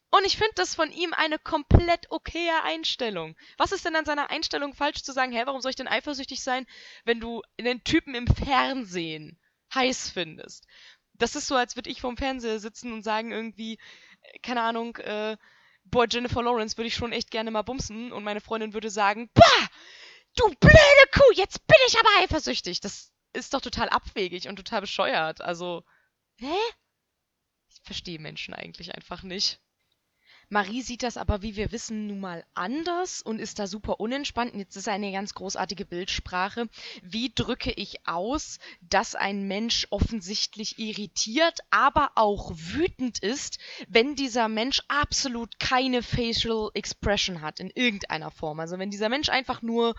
Und 0.09 0.25
ich 0.25 0.37
finde 0.37 0.53
das 0.55 0.75
von 0.75 0.91
ihm 0.91 1.13
eine 1.13 1.37
komplett 1.37 2.09
okaye 2.11 2.63
Einstellung. 2.63 3.35
Was 3.57 3.71
ist 3.71 3.85
denn 3.85 3.95
an 3.95 4.05
seiner 4.05 4.29
Einstellung 4.29 4.73
falsch 4.73 5.03
zu 5.03 5.11
sagen, 5.11 5.33
hä, 5.33 5.41
warum 5.45 5.61
soll 5.61 5.71
ich 5.71 5.75
denn 5.75 5.87
eifersüchtig 5.87 6.41
sein, 6.41 6.65
wenn 7.03 7.19
du 7.19 7.41
den 7.59 7.83
Typen 7.83 8.15
im 8.15 8.27
Fernsehen 8.27 9.37
heiß 9.73 10.09
findest? 10.11 10.65
Das 11.13 11.35
ist 11.35 11.47
so, 11.47 11.55
als 11.55 11.75
würde 11.75 11.89
ich 11.89 12.01
vorm 12.01 12.15
Fernseher 12.15 12.59
sitzen 12.59 12.93
und 12.93 13.03
sagen 13.03 13.31
irgendwie, 13.31 13.79
keine 14.41 14.61
Ahnung, 14.61 14.95
äh, 14.97 15.37
boah, 15.85 16.07
Jennifer 16.09 16.41
Lawrence 16.41 16.77
würde 16.77 16.87
ich 16.87 16.95
schon 16.95 17.11
echt 17.11 17.31
gerne 17.31 17.51
mal 17.51 17.61
bumsen 17.61 18.11
und 18.11 18.23
meine 18.23 18.41
Freundin 18.41 18.73
würde 18.73 18.89
sagen, 18.89 19.29
boah, 19.33 19.67
du 20.35 20.47
blöde 20.59 21.11
Kuh, 21.13 21.33
jetzt 21.35 21.65
bin 21.67 21.77
ich 21.87 21.97
aber 21.97 22.09
eifersüchtig. 22.23 22.79
Das 22.81 23.11
ist 23.33 23.53
doch 23.53 23.61
total 23.61 23.89
abwegig 23.89 24.47
und 24.47 24.55
total 24.55 24.81
bescheuert. 24.81 25.41
Also, 25.41 25.83
hä? 26.37 26.55
Ich 27.69 27.81
verstehe 27.83 28.19
Menschen 28.19 28.53
eigentlich 28.53 28.95
einfach 28.95 29.23
nicht. 29.23 29.59
Marie 30.49 30.81
sieht 30.81 31.03
das 31.03 31.17
aber, 31.17 31.41
wie 31.41 31.55
wir 31.57 31.71
wissen, 31.71 32.07
nun 32.07 32.21
mal 32.21 32.45
anders 32.53 33.21
und 33.21 33.39
ist 33.39 33.59
da 33.59 33.67
super 33.67 33.99
unentspannt. 33.99 34.53
Und 34.53 34.59
jetzt 34.59 34.77
ist 34.77 34.87
eine 34.87 35.11
ganz 35.11 35.33
großartige 35.33 35.85
Bildsprache. 35.85 36.69
Wie 37.03 37.31
drücke 37.33 37.71
ich 37.71 38.07
aus, 38.07 38.59
dass 38.81 39.15
ein 39.15 39.47
Mensch 39.47 39.87
offensichtlich 39.89 40.79
irritiert, 40.79 41.59
aber 41.69 42.11
auch 42.15 42.51
wütend 42.55 43.19
ist, 43.19 43.59
wenn 43.89 44.15
dieser 44.15 44.47
Mensch 44.47 44.81
absolut 44.87 45.59
keine 45.59 46.01
Facial 46.01 46.69
Expression 46.73 47.41
hat 47.41 47.59
in 47.59 47.69
irgendeiner 47.69 48.31
Form. 48.31 48.59
Also 48.61 48.79
wenn 48.79 48.89
dieser 48.89 49.09
Mensch 49.09 49.29
einfach 49.29 49.61
nur 49.61 49.95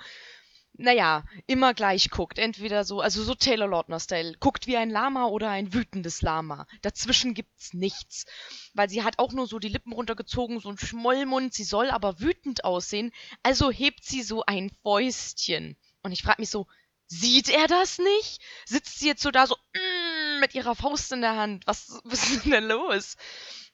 naja, 0.81 1.25
immer 1.49 1.75
gleich 1.75 2.09
guckt. 2.09 2.39
Entweder 2.39 2.85
so, 2.85 3.01
also 3.01 3.25
so 3.25 3.35
Taylor 3.35 3.67
Lautner-Style. 3.67 4.37
Guckt 4.39 4.69
wie 4.69 4.77
ein 4.77 4.91
Lama 4.91 5.27
oder 5.27 5.51
ein 5.51 5.75
wütendes 5.75 6.23
Lama. 6.23 6.69
Dazwischen 6.83 7.35
gibt's 7.35 7.75
nichts. 7.75 8.27
Weil 8.75 8.89
sie 8.89 9.03
hat 9.03 9.19
auch 9.19 9.33
nur 9.33 9.49
so 9.49 9.59
die 9.59 9.69
Lippen 9.69 9.93
runtergezogen, 9.93 10.61
so 10.61 10.69
ein 10.69 10.79
Schmollmund. 10.79 11.53
Sie 11.53 11.65
soll 11.65 11.91
aber 11.91 12.21
wütend 12.21 12.63
aussehen. 12.63 13.13
Also 13.43 13.73
hebt 13.73 14.05
sie 14.05 14.23
so 14.23 14.45
ein 14.47 14.71
Fäustchen. 14.83 15.77
Und 16.03 16.13
ich 16.13 16.23
frag 16.23 16.39
mich 16.39 16.51
so, 16.51 16.69
sieht 17.09 17.49
er 17.49 17.67
das 17.67 17.99
nicht? 17.99 18.41
Sitzt 18.65 19.01
sie 19.01 19.09
jetzt 19.09 19.23
so 19.23 19.33
da 19.33 19.49
so, 19.49 19.57
mm, 19.75 20.39
mit 20.39 20.55
ihrer 20.55 20.77
Faust 20.77 21.11
in 21.11 21.23
der 21.23 21.35
Hand? 21.35 21.67
Was, 21.67 22.01
was 22.05 22.31
ist 22.31 22.45
denn 22.45 22.69
los? 22.69 23.17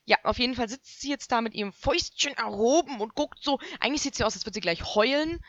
Ja, 0.05 0.17
auf 0.23 0.39
jeden 0.39 0.55
Fall 0.55 0.69
sitzt 0.69 1.01
sie 1.01 1.09
jetzt 1.09 1.31
da 1.31 1.41
mit 1.41 1.53
ihrem 1.53 1.71
Fäustchen 1.71 2.33
erhoben 2.33 2.99
und 2.99 3.13
guckt 3.13 3.43
so. 3.43 3.59
Eigentlich 3.79 4.01
sieht 4.01 4.15
sie 4.15 4.23
aus, 4.23 4.33
als 4.33 4.45
würde 4.45 4.55
sie 4.55 4.61
gleich 4.61 4.95
heulen 4.95 5.39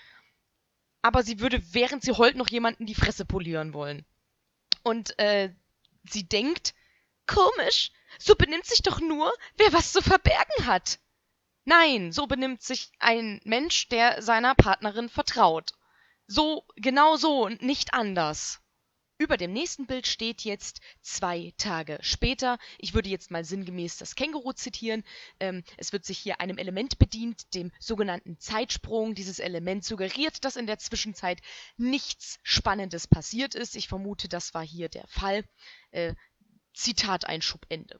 aber 1.06 1.22
sie 1.22 1.38
würde, 1.38 1.62
während 1.72 2.02
sie 2.02 2.10
heult, 2.10 2.34
noch 2.34 2.48
jemanden 2.48 2.84
die 2.84 2.96
Fresse 2.96 3.24
polieren 3.24 3.74
wollen. 3.74 4.04
Und 4.82 5.16
äh, 5.20 5.54
sie 6.02 6.28
denkt, 6.28 6.74
komisch, 7.28 7.92
so 8.18 8.34
benimmt 8.34 8.66
sich 8.66 8.82
doch 8.82 8.98
nur, 8.98 9.32
wer 9.56 9.72
was 9.72 9.92
zu 9.92 10.02
verbergen 10.02 10.66
hat. 10.66 10.98
Nein, 11.64 12.10
so 12.10 12.26
benimmt 12.26 12.60
sich 12.60 12.90
ein 12.98 13.40
Mensch, 13.44 13.88
der 13.88 14.20
seiner 14.20 14.56
Partnerin 14.56 15.08
vertraut. 15.08 15.74
So, 16.26 16.66
genau 16.74 17.14
so 17.14 17.44
und 17.44 17.62
nicht 17.62 17.94
anders. 17.94 18.60
Über 19.18 19.38
dem 19.38 19.52
nächsten 19.52 19.87
Bild 19.87 20.07
steht 20.07 20.42
jetzt 20.42 20.81
zwei 21.00 21.55
Tage 21.57 21.98
später. 22.02 22.59
Ich 22.79 22.92
würde 22.92 23.09
jetzt 23.09 23.31
mal 23.31 23.44
sinngemäß 23.44 23.96
das 23.96 24.14
Känguru 24.14 24.52
zitieren. 24.52 25.05
Ähm, 25.40 25.64
es 25.79 25.92
wird 25.92 26.05
sich 26.05 26.18
hier 26.18 26.40
einem 26.40 26.59
Element 26.59 26.98
bedient, 26.98 27.55
dem 27.55 27.72
sogenannten 27.79 28.38
Zeitsprung. 28.38 29.14
Dieses 29.14 29.38
Element 29.38 29.85
suggeriert, 29.85 30.44
dass 30.44 30.57
in 30.57 30.66
der 30.66 30.79
Zwischenzeit 30.79 31.40
nichts 31.79 32.38
Spannendes 32.42 33.07
passiert 33.07 33.55
ist. 33.55 33.74
Ich 33.74 33.88
vermute, 33.88 34.29
das 34.29 34.52
war 34.52 34.64
hier 34.64 34.90
der 34.90 35.07
Fall. 35.07 35.44
Äh, 35.92 36.14
Zitat 36.74 37.24
Ende. 37.70 37.98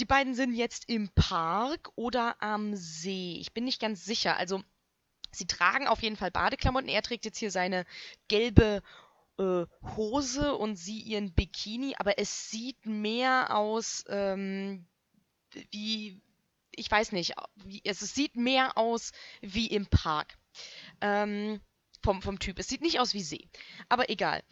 Die 0.00 0.06
beiden 0.06 0.34
sind 0.34 0.54
jetzt 0.54 0.88
im 0.88 1.10
Park 1.10 1.90
oder 1.94 2.42
am 2.42 2.74
See. 2.74 3.36
Ich 3.38 3.52
bin 3.52 3.64
nicht 3.64 3.80
ganz 3.80 4.04
sicher. 4.04 4.38
Also 4.38 4.62
sie 5.30 5.46
tragen 5.46 5.86
auf 5.86 6.02
jeden 6.02 6.16
Fall 6.16 6.30
Badeklamotten. 6.30 6.88
Er 6.88 7.02
trägt 7.02 7.26
jetzt 7.26 7.38
hier 7.38 7.50
seine 7.50 7.84
gelbe 8.28 8.82
äh, 9.38 9.66
Hose 9.96 10.54
und 10.54 10.76
sie 10.76 11.00
ihren 11.00 11.32
Bikini, 11.32 11.94
aber 11.98 12.18
es 12.18 12.50
sieht 12.50 12.86
mehr 12.86 13.54
aus 13.56 14.04
ähm, 14.08 14.86
wie, 15.70 16.20
ich 16.72 16.90
weiß 16.90 17.12
nicht, 17.12 17.34
wie, 17.64 17.82
es 17.84 18.00
sieht 18.00 18.36
mehr 18.36 18.76
aus 18.76 19.12
wie 19.40 19.66
im 19.66 19.86
Park. 19.86 20.36
Ähm, 21.00 21.60
vom, 22.02 22.22
vom 22.22 22.38
Typ. 22.38 22.58
Es 22.58 22.68
sieht 22.68 22.82
nicht 22.82 23.00
aus 23.00 23.14
wie 23.14 23.22
See. 23.22 23.48
Aber 23.88 24.08
egal. 24.10 24.42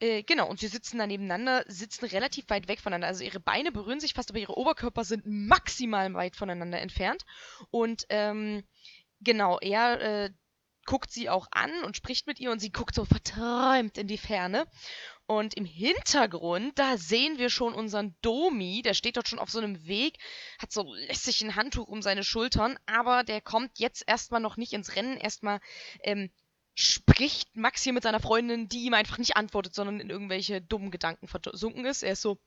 Äh, 0.00 0.22
genau, 0.22 0.48
und 0.48 0.60
sie 0.60 0.68
sitzen 0.68 0.98
da 0.98 1.06
nebeneinander, 1.06 1.64
sitzen 1.68 2.06
relativ 2.06 2.48
weit 2.48 2.68
weg 2.68 2.80
voneinander. 2.80 3.08
Also 3.08 3.22
ihre 3.22 3.38
Beine 3.38 3.70
berühren 3.70 4.00
sich 4.00 4.14
fast, 4.14 4.30
aber 4.30 4.38
ihre 4.38 4.56
Oberkörper 4.56 5.04
sind 5.04 5.26
maximal 5.26 6.12
weit 6.14 6.36
voneinander 6.36 6.80
entfernt. 6.80 7.24
Und 7.70 8.06
ähm, 8.08 8.64
genau, 9.20 9.58
er 9.60 10.00
äh, 10.00 10.30
guckt 10.84 11.10
sie 11.12 11.28
auch 11.28 11.48
an 11.50 11.84
und 11.84 11.96
spricht 11.96 12.26
mit 12.26 12.40
ihr 12.40 12.50
und 12.50 12.60
sie 12.60 12.72
guckt 12.72 12.94
so 12.94 13.04
verträumt 13.04 13.98
in 13.98 14.06
die 14.06 14.18
Ferne. 14.18 14.66
Und 15.26 15.54
im 15.54 15.64
Hintergrund, 15.64 16.78
da 16.78 16.98
sehen 16.98 17.38
wir 17.38 17.48
schon 17.48 17.74
unseren 17.74 18.14
Domi, 18.22 18.82
der 18.82 18.94
steht 18.94 19.16
dort 19.16 19.28
schon 19.28 19.38
auf 19.38 19.50
so 19.50 19.58
einem 19.60 19.86
Weg, 19.86 20.18
hat 20.58 20.72
so 20.72 20.92
lässig 20.94 21.42
ein 21.42 21.56
Handtuch 21.56 21.88
um 21.88 22.02
seine 22.02 22.24
Schultern, 22.24 22.78
aber 22.86 23.22
der 23.22 23.40
kommt 23.40 23.78
jetzt 23.78 24.04
erstmal 24.06 24.40
noch 24.40 24.56
nicht 24.56 24.72
ins 24.72 24.96
Rennen. 24.96 25.16
Erstmal 25.16 25.60
ähm, 26.02 26.30
spricht 26.74 27.56
Max 27.56 27.82
hier 27.82 27.92
mit 27.92 28.02
seiner 28.02 28.20
Freundin, 28.20 28.68
die 28.68 28.84
ihm 28.84 28.94
einfach 28.94 29.18
nicht 29.18 29.36
antwortet, 29.36 29.74
sondern 29.74 30.00
in 30.00 30.10
irgendwelche 30.10 30.60
dummen 30.60 30.90
Gedanken 30.90 31.28
versunken 31.28 31.84
ist. 31.84 32.02
Er 32.02 32.12
ist 32.12 32.22
so, 32.22 32.38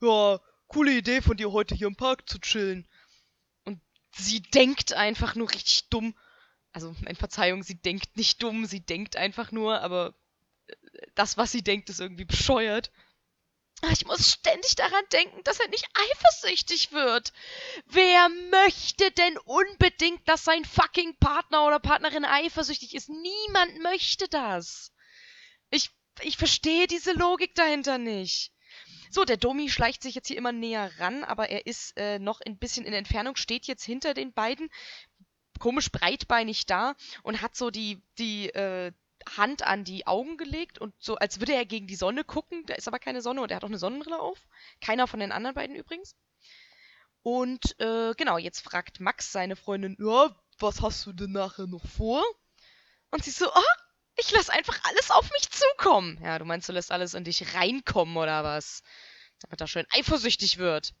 ja, 0.00 0.40
coole 0.66 0.92
Idee 0.92 1.22
von 1.22 1.36
dir 1.36 1.52
heute 1.52 1.74
hier 1.74 1.86
im 1.86 1.96
Park 1.96 2.28
zu 2.28 2.38
chillen. 2.38 2.88
Und 3.64 3.80
sie 4.16 4.42
denkt 4.42 4.92
einfach 4.92 5.36
nur 5.36 5.50
richtig 5.50 5.88
dumm 5.88 6.14
also, 6.74 6.94
in 7.06 7.16
Verzeihung, 7.16 7.62
sie 7.62 7.80
denkt 7.80 8.16
nicht 8.16 8.42
dumm, 8.42 8.66
sie 8.66 8.80
denkt 8.80 9.16
einfach 9.16 9.52
nur, 9.52 9.80
aber 9.80 10.14
äh, 10.66 10.74
das, 11.14 11.36
was 11.36 11.52
sie 11.52 11.62
denkt, 11.62 11.88
ist 11.88 12.00
irgendwie 12.00 12.24
bescheuert. 12.24 12.90
Ah, 13.82 13.90
ich 13.92 14.06
muss 14.06 14.32
ständig 14.32 14.74
daran 14.74 15.04
denken, 15.12 15.40
dass 15.44 15.60
er 15.60 15.68
nicht 15.68 15.86
eifersüchtig 15.94 16.90
wird. 16.92 17.32
Wer 17.86 18.28
möchte 18.50 19.10
denn 19.12 19.38
unbedingt, 19.38 20.28
dass 20.28 20.44
sein 20.44 20.64
fucking 20.64 21.16
Partner 21.18 21.66
oder 21.66 21.78
Partnerin 21.78 22.24
eifersüchtig 22.24 22.94
ist? 22.94 23.08
Niemand 23.08 23.80
möchte 23.82 24.26
das. 24.28 24.92
Ich, 25.70 25.90
ich 26.22 26.36
verstehe 26.36 26.86
diese 26.88 27.12
Logik 27.12 27.54
dahinter 27.54 27.98
nicht. 27.98 28.52
So, 29.10 29.24
der 29.24 29.36
Domi 29.36 29.68
schleicht 29.68 30.02
sich 30.02 30.16
jetzt 30.16 30.26
hier 30.26 30.38
immer 30.38 30.50
näher 30.50 30.90
ran, 30.98 31.22
aber 31.22 31.48
er 31.48 31.66
ist 31.66 31.96
äh, 31.96 32.18
noch 32.18 32.40
ein 32.40 32.58
bisschen 32.58 32.84
in 32.84 32.92
Entfernung, 32.92 33.36
steht 33.36 33.66
jetzt 33.66 33.84
hinter 33.84 34.12
den 34.12 34.32
beiden, 34.32 34.70
komisch 35.58 35.90
breitbeinig 35.90 36.66
da 36.66 36.94
und 37.22 37.42
hat 37.42 37.56
so 37.56 37.70
die, 37.70 38.02
die 38.18 38.50
äh, 38.50 38.92
Hand 39.36 39.62
an 39.62 39.84
die 39.84 40.06
Augen 40.06 40.36
gelegt 40.36 40.78
und 40.78 40.94
so, 40.98 41.16
als 41.16 41.40
würde 41.40 41.54
er 41.54 41.64
gegen 41.64 41.86
die 41.86 41.96
Sonne 41.96 42.24
gucken. 42.24 42.64
Da 42.66 42.74
ist 42.74 42.88
aber 42.88 42.98
keine 42.98 43.22
Sonne 43.22 43.42
und 43.42 43.50
er 43.50 43.56
hat 43.56 43.64
auch 43.64 43.68
eine 43.68 43.78
Sonnenbrille 43.78 44.18
auf. 44.18 44.38
Keiner 44.80 45.06
von 45.06 45.20
den 45.20 45.32
anderen 45.32 45.54
beiden 45.54 45.76
übrigens. 45.76 46.14
Und 47.22 47.80
äh, 47.80 48.12
genau, 48.16 48.36
jetzt 48.36 48.60
fragt 48.60 49.00
Max 49.00 49.32
seine 49.32 49.56
Freundin, 49.56 49.96
ja, 49.98 50.34
was 50.58 50.82
hast 50.82 51.06
du 51.06 51.12
denn 51.12 51.32
nachher 51.32 51.66
noch 51.66 51.86
vor? 51.86 52.22
Und 53.10 53.24
sie 53.24 53.30
so, 53.30 53.46
oh, 53.48 53.80
ich 54.16 54.30
lass 54.32 54.50
einfach 54.50 54.78
alles 54.84 55.10
auf 55.10 55.30
mich 55.30 55.50
zukommen. 55.50 56.18
Ja, 56.22 56.38
du 56.38 56.44
meinst, 56.44 56.68
du 56.68 56.72
lässt 56.72 56.92
alles 56.92 57.14
in 57.14 57.24
dich 57.24 57.54
reinkommen 57.54 58.16
oder 58.16 58.44
was? 58.44 58.82
Damit 59.40 59.60
er 59.60 59.66
schön 59.66 59.86
eifersüchtig 59.90 60.58
wird. 60.58 60.94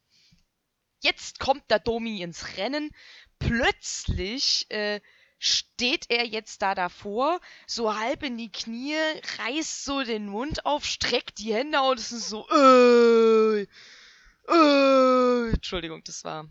Jetzt 1.04 1.38
kommt 1.38 1.70
der 1.70 1.80
Domi 1.80 2.22
ins 2.22 2.56
Rennen, 2.56 2.90
plötzlich 3.38 4.64
äh, 4.70 5.02
steht 5.38 6.06
er 6.08 6.24
jetzt 6.24 6.62
da 6.62 6.74
davor, 6.74 7.40
so 7.66 7.94
halb 7.94 8.22
in 8.22 8.38
die 8.38 8.50
Knie, 8.50 8.96
reißt 9.38 9.84
so 9.84 10.02
den 10.02 10.26
Mund 10.26 10.64
auf, 10.64 10.86
streckt 10.86 11.40
die 11.40 11.52
Hände 11.52 11.80
aus 11.80 11.90
und 11.90 11.98
es 11.98 12.12
ist 12.12 12.28
so, 12.30 12.48
äh, 12.48 13.66
äh, 14.48 15.50
Entschuldigung, 15.50 16.02
das 16.04 16.24
war, 16.24 16.48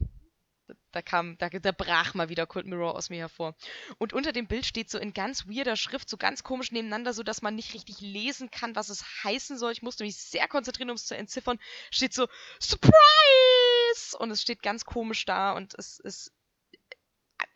da 0.94 1.02
kam, 1.02 1.38
da, 1.40 1.50
da 1.50 1.72
brach 1.72 2.14
mal 2.14 2.30
wieder 2.30 2.46
Cold 2.46 2.66
Mirror 2.66 2.96
aus 2.96 3.10
mir 3.10 3.18
hervor. 3.18 3.56
Und 3.98 4.14
unter 4.14 4.32
dem 4.32 4.48
Bild 4.48 4.66
steht 4.66 4.90
so 4.90 4.98
in 4.98 5.14
ganz 5.14 5.48
weirder 5.48 5.76
Schrift, 5.76 6.10
so 6.10 6.18
ganz 6.18 6.44
komisch 6.44 6.72
nebeneinander, 6.72 7.14
so 7.14 7.24
dass 7.24 7.42
man 7.42 7.56
nicht 7.56 7.74
richtig 7.74 8.00
lesen 8.00 8.52
kann, 8.52 8.76
was 8.76 8.90
es 8.90 9.04
heißen 9.24 9.58
soll. 9.58 9.72
Ich 9.72 9.82
musste 9.82 10.04
mich 10.04 10.16
sehr 10.18 10.48
konzentrieren, 10.48 10.92
um 10.92 10.96
es 10.96 11.06
zu 11.06 11.18
entziffern. 11.18 11.60
Steht 11.92 12.14
so, 12.14 12.28
Surprise! 12.62 14.18
Und 14.20 14.32
es 14.32 14.42
steht 14.42 14.62
ganz 14.62 14.86
komisch 14.86 15.26
da 15.26 15.52
und 15.54 15.74
es 15.78 16.00
ist 16.00 16.32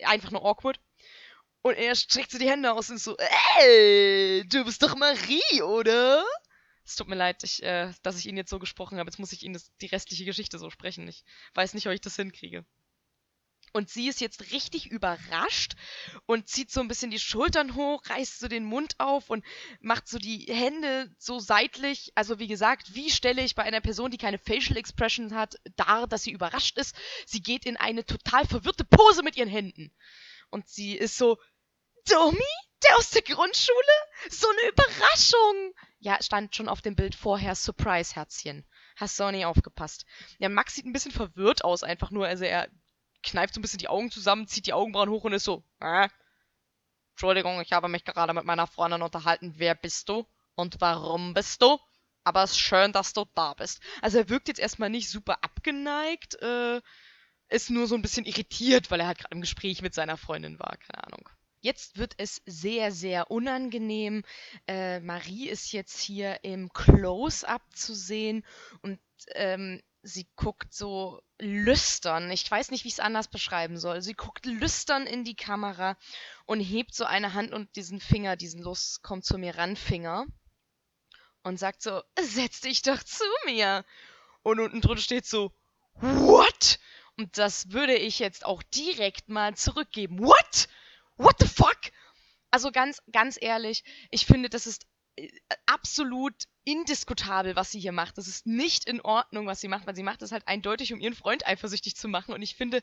einfach 0.03 0.31
nur 0.31 0.43
awkward. 0.45 0.79
Und 1.61 1.75
er 1.75 1.95
streckt 1.95 2.31
so 2.31 2.37
die 2.37 2.49
Hände 2.49 2.73
aus 2.73 2.89
und 2.89 2.99
so, 2.99 3.15
ey, 3.59 4.43
du 4.47 4.63
bist 4.63 4.81
doch 4.83 4.95
Marie, 4.95 5.61
oder? 5.61 6.23
Es 6.85 6.95
tut 6.95 7.09
mir 7.09 7.15
leid, 7.15 7.43
ich, 7.43 7.61
äh, 7.63 7.91
dass 8.01 8.17
ich 8.17 8.27
ihn 8.27 8.37
jetzt 8.37 8.49
so 8.49 8.59
gesprochen 8.59 8.97
habe. 8.97 9.09
Jetzt 9.09 9.19
muss 9.19 9.33
ich 9.33 9.43
Ihnen 9.43 9.55
das, 9.55 9.69
die 9.81 9.87
restliche 9.87 10.23
Geschichte 10.23 10.57
so 10.57 10.69
sprechen. 10.69 11.05
Ich 11.07 11.25
weiß 11.53 11.73
nicht, 11.73 11.85
ob 11.87 11.93
ich 11.93 11.99
das 11.99 12.15
hinkriege. 12.15 12.65
Und 13.77 13.91
sie 13.91 14.07
ist 14.07 14.21
jetzt 14.21 14.51
richtig 14.51 14.89
überrascht 14.89 15.73
und 16.25 16.49
zieht 16.49 16.71
so 16.71 16.81
ein 16.81 16.87
bisschen 16.87 17.11
die 17.11 17.19
Schultern 17.19 17.75
hoch, 17.75 18.01
reißt 18.09 18.39
so 18.39 18.47
den 18.47 18.65
Mund 18.65 18.95
auf 18.97 19.29
und 19.29 19.45
macht 19.81 20.07
so 20.07 20.17
die 20.17 20.47
Hände 20.49 21.13
so 21.19 21.37
seitlich. 21.37 22.11
Also 22.15 22.39
wie 22.39 22.47
gesagt, 22.47 22.95
wie 22.95 23.11
stelle 23.11 23.43
ich 23.43 23.53
bei 23.53 23.61
einer 23.61 23.79
Person, 23.79 24.09
die 24.09 24.17
keine 24.17 24.39
Facial 24.39 24.77
Expression 24.77 25.35
hat, 25.35 25.57
dar, 25.75 26.07
dass 26.07 26.23
sie 26.23 26.31
überrascht 26.31 26.79
ist? 26.79 26.95
Sie 27.27 27.39
geht 27.39 27.67
in 27.67 27.77
eine 27.77 28.03
total 28.03 28.47
verwirrte 28.47 28.83
Pose 28.83 29.21
mit 29.21 29.37
ihren 29.37 29.47
Händen. 29.47 29.93
Und 30.49 30.67
sie 30.67 30.95
ist 30.95 31.15
so, 31.15 31.37
Domi? 32.09 32.39
Der 32.83 32.97
aus 32.97 33.11
der 33.11 33.21
Grundschule? 33.21 33.77
So 34.31 34.47
eine 34.49 34.71
Überraschung! 34.71 35.73
Ja, 35.99 36.17
stand 36.23 36.55
schon 36.55 36.67
auf 36.67 36.81
dem 36.81 36.95
Bild 36.95 37.13
vorher 37.13 37.53
Surprise-Herzchen. 37.53 38.65
Hast 38.95 39.19
du 39.19 39.25
auch 39.25 39.31
nicht 39.31 39.45
aufgepasst. 39.45 40.07
Ja, 40.39 40.49
Max 40.49 40.73
sieht 40.73 40.87
ein 40.87 40.93
bisschen 40.93 41.11
verwirrt 41.11 41.63
aus, 41.63 41.83
einfach 41.83 42.09
nur. 42.09 42.25
Also 42.25 42.43
er 42.43 42.69
kneift 43.27 43.53
so 43.53 43.59
ein 43.59 43.61
bisschen 43.61 43.79
die 43.79 43.89
Augen 43.89 44.11
zusammen, 44.11 44.47
zieht 44.47 44.67
die 44.67 44.73
Augenbrauen 44.73 45.09
hoch 45.09 45.23
und 45.23 45.33
ist 45.33 45.43
so, 45.43 45.63
äh, 45.79 46.07
Entschuldigung, 47.11 47.61
ich 47.61 47.71
habe 47.73 47.87
mich 47.87 48.05
gerade 48.05 48.33
mit 48.33 48.45
meiner 48.45 48.67
Freundin 48.67 49.01
unterhalten. 49.01 49.55
Wer 49.57 49.75
bist 49.75 50.09
du? 50.09 50.25
Und 50.55 50.81
warum 50.81 51.33
bist 51.33 51.61
du? 51.61 51.79
Aber 52.23 52.43
es 52.43 52.51
ist 52.51 52.59
schön, 52.59 52.91
dass 52.91 53.13
du 53.13 53.25
da 53.35 53.53
bist. 53.53 53.81
Also 54.01 54.17
er 54.19 54.29
wirkt 54.29 54.47
jetzt 54.49 54.59
erstmal 54.59 54.89
nicht 54.89 55.09
super 55.09 55.43
abgeneigt, 55.43 56.41
äh, 56.41 56.81
ist 57.49 57.69
nur 57.69 57.87
so 57.87 57.95
ein 57.95 58.01
bisschen 58.01 58.25
irritiert, 58.25 58.91
weil 58.91 58.99
er 58.99 59.07
halt 59.07 59.19
gerade 59.19 59.33
im 59.33 59.41
Gespräch 59.41 59.81
mit 59.81 59.93
seiner 59.93 60.17
Freundin 60.17 60.59
war, 60.59 60.77
keine 60.77 61.05
Ahnung. 61.05 61.29
Jetzt 61.61 61.97
wird 61.97 62.13
es 62.17 62.41
sehr, 62.45 62.91
sehr 62.91 63.31
unangenehm. 63.31 64.23
Äh, 64.67 64.99
Marie 64.99 65.49
ist 65.49 65.71
jetzt 65.71 65.99
hier 65.99 66.43
im 66.43 66.71
Close-up 66.71 67.63
zu 67.73 67.95
sehen 67.95 68.45
und 68.81 68.99
ähm, 69.33 69.81
sie 70.07 70.27
guckt 70.35 70.73
so 70.73 71.21
lüstern. 71.39 72.31
Ich 72.31 72.49
weiß 72.49 72.71
nicht, 72.71 72.83
wie 72.83 72.87
ich 72.87 72.95
es 72.95 72.99
anders 72.99 73.27
beschreiben 73.27 73.77
soll. 73.77 74.01
Sie 74.01 74.13
guckt 74.13 74.45
lüstern 74.45 75.05
in 75.05 75.23
die 75.23 75.35
Kamera 75.35 75.97
und 76.45 76.59
hebt 76.59 76.95
so 76.95 77.05
eine 77.05 77.33
Hand 77.33 77.53
und 77.53 77.75
diesen 77.75 77.99
Finger, 77.99 78.35
diesen 78.35 78.61
Los 78.61 79.01
kommt 79.01 79.25
zu 79.25 79.37
mir 79.37 79.57
ran 79.57 79.75
Finger 79.75 80.25
und 81.43 81.59
sagt 81.59 81.81
so, 81.81 82.01
setz 82.19 82.61
dich 82.61 82.81
doch 82.81 83.03
zu 83.03 83.25
mir. 83.45 83.85
Und 84.43 84.59
unten 84.59 84.81
drunter 84.81 85.01
steht 85.01 85.25
so, 85.25 85.51
what? 85.95 86.79
Und 87.17 87.37
das 87.37 87.71
würde 87.71 87.95
ich 87.95 88.19
jetzt 88.19 88.45
auch 88.45 88.63
direkt 88.63 89.29
mal 89.29 89.55
zurückgeben. 89.55 90.19
What? 90.19 90.69
What 91.17 91.35
the 91.39 91.47
fuck? 91.47 91.79
Also 92.49 92.71
ganz, 92.71 93.01
ganz 93.11 93.37
ehrlich, 93.39 93.83
ich 94.09 94.25
finde, 94.25 94.49
das 94.49 94.67
ist 94.67 94.85
absolut 95.65 96.45
indiskutabel, 96.63 97.55
was 97.55 97.71
sie 97.71 97.79
hier 97.79 97.91
macht. 97.91 98.17
Das 98.17 98.27
ist 98.27 98.45
nicht 98.45 98.85
in 98.85 98.99
Ordnung, 99.01 99.47
was 99.47 99.61
sie 99.61 99.67
macht, 99.67 99.87
weil 99.87 99.95
sie 99.95 100.03
macht 100.03 100.21
es 100.21 100.31
halt 100.31 100.47
eindeutig, 100.47 100.91
um 100.93 100.99
ihren 100.99 101.15
Freund 101.15 101.47
eifersüchtig 101.47 101.95
zu 101.95 102.07
machen. 102.07 102.33
Und 102.33 102.41
ich 102.41 102.55
finde, 102.55 102.81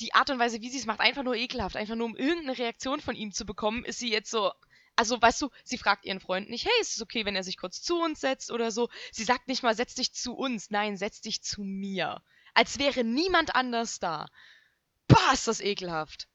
die 0.00 0.14
Art 0.14 0.30
und 0.30 0.38
Weise, 0.38 0.60
wie 0.62 0.70
sie 0.70 0.78
es 0.78 0.86
macht, 0.86 1.00
einfach 1.00 1.22
nur 1.22 1.34
ekelhaft. 1.34 1.76
Einfach 1.76 1.94
nur, 1.94 2.06
um 2.06 2.16
irgendeine 2.16 2.56
Reaktion 2.56 3.00
von 3.00 3.16
ihm 3.16 3.32
zu 3.32 3.44
bekommen, 3.44 3.84
ist 3.84 3.98
sie 3.98 4.10
jetzt 4.10 4.30
so. 4.30 4.52
Also, 4.96 5.20
weißt 5.20 5.42
du, 5.42 5.50
sie 5.62 5.78
fragt 5.78 6.06
ihren 6.06 6.20
Freund 6.20 6.50
nicht, 6.50 6.64
hey, 6.64 6.72
ist 6.80 6.96
es 6.96 7.02
okay, 7.02 7.24
wenn 7.24 7.36
er 7.36 7.44
sich 7.44 7.56
kurz 7.56 7.82
zu 7.82 8.00
uns 8.00 8.20
setzt 8.20 8.50
oder 8.50 8.70
so. 8.70 8.88
Sie 9.12 9.24
sagt 9.24 9.46
nicht 9.46 9.62
mal, 9.62 9.76
setz 9.76 9.94
dich 9.94 10.12
zu 10.12 10.34
uns. 10.34 10.70
Nein, 10.70 10.96
setz 10.96 11.20
dich 11.20 11.42
zu 11.42 11.62
mir. 11.62 12.22
Als 12.54 12.78
wäre 12.78 13.04
niemand 13.04 13.54
anders 13.54 14.00
da. 14.00 14.26
Boah, 15.06 15.32
ist 15.32 15.46
das 15.46 15.60
ekelhaft. 15.60 16.28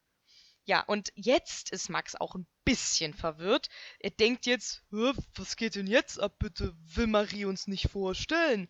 Ja, 0.65 0.81
und 0.81 1.11
jetzt 1.15 1.71
ist 1.71 1.89
Max 1.89 2.15
auch 2.15 2.35
ein 2.35 2.47
bisschen 2.63 3.13
verwirrt. 3.13 3.69
Er 3.99 4.11
denkt 4.11 4.45
jetzt, 4.45 4.81
was 4.89 5.57
geht 5.57 5.75
denn 5.75 5.87
jetzt 5.87 6.19
ab, 6.19 6.35
bitte? 6.39 6.73
Will 6.95 7.07
Marie 7.07 7.45
uns 7.45 7.67
nicht 7.67 7.89
vorstellen? 7.89 8.69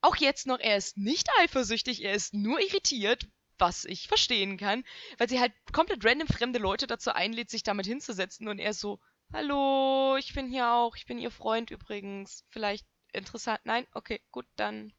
Auch 0.00 0.16
jetzt 0.16 0.46
noch, 0.46 0.58
er 0.58 0.76
ist 0.76 0.96
nicht 0.96 1.28
eifersüchtig, 1.38 2.02
er 2.02 2.14
ist 2.14 2.34
nur 2.34 2.58
irritiert, 2.60 3.28
was 3.58 3.84
ich 3.84 4.08
verstehen 4.08 4.56
kann, 4.56 4.84
weil 5.18 5.28
sie 5.28 5.38
halt 5.38 5.52
komplett 5.72 6.04
random 6.04 6.26
fremde 6.26 6.58
Leute 6.58 6.86
dazu 6.86 7.12
einlädt, 7.12 7.50
sich 7.50 7.62
damit 7.62 7.86
hinzusetzen 7.86 8.48
und 8.48 8.58
er 8.58 8.70
ist 8.70 8.80
so, 8.80 8.98
hallo, 9.32 10.16
ich 10.16 10.32
bin 10.34 10.48
hier 10.48 10.72
auch, 10.72 10.96
ich 10.96 11.06
bin 11.06 11.18
ihr 11.18 11.30
Freund 11.30 11.70
übrigens, 11.70 12.44
vielleicht 12.48 12.86
interessant, 13.12 13.60
nein, 13.64 13.86
okay, 13.92 14.20
gut, 14.32 14.46
dann, 14.56 14.92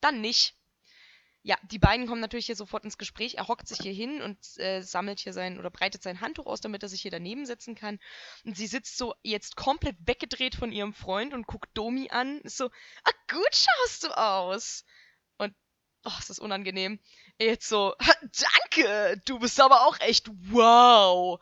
dann 0.00 0.20
nicht. 0.20 0.56
Ja, 1.42 1.56
die 1.62 1.78
beiden 1.78 2.06
kommen 2.06 2.20
natürlich 2.20 2.46
hier 2.46 2.56
sofort 2.56 2.84
ins 2.84 2.98
Gespräch. 2.98 3.36
Er 3.36 3.48
hockt 3.48 3.66
sich 3.66 3.78
hier 3.78 3.94
hin 3.94 4.20
und 4.20 4.36
äh, 4.58 4.82
sammelt 4.82 5.20
hier 5.20 5.32
sein 5.32 5.58
oder 5.58 5.70
breitet 5.70 6.02
sein 6.02 6.20
Handtuch 6.20 6.44
aus, 6.44 6.60
damit 6.60 6.82
er 6.82 6.90
sich 6.90 7.00
hier 7.00 7.10
daneben 7.10 7.46
setzen 7.46 7.74
kann. 7.74 7.98
Und 8.44 8.58
sie 8.58 8.66
sitzt 8.66 8.98
so 8.98 9.14
jetzt 9.22 9.56
komplett 9.56 9.96
weggedreht 10.04 10.54
von 10.54 10.70
ihrem 10.70 10.92
Freund 10.92 11.32
und 11.32 11.46
guckt 11.46 11.70
Domi 11.72 12.10
an. 12.10 12.40
Ist 12.42 12.58
so, 12.58 12.66
ah, 12.66 13.12
gut 13.30 13.54
schaust 13.54 14.04
du 14.04 14.08
aus. 14.18 14.84
Und, 15.38 15.54
oh, 16.04 16.12
ist 16.18 16.28
das 16.28 16.38
unangenehm. 16.38 17.00
Jetzt 17.38 17.68
so, 17.68 17.94
danke, 18.74 19.22
du 19.24 19.38
bist 19.38 19.58
aber 19.62 19.86
auch 19.86 19.98
echt 20.00 20.28
wow. 20.50 21.40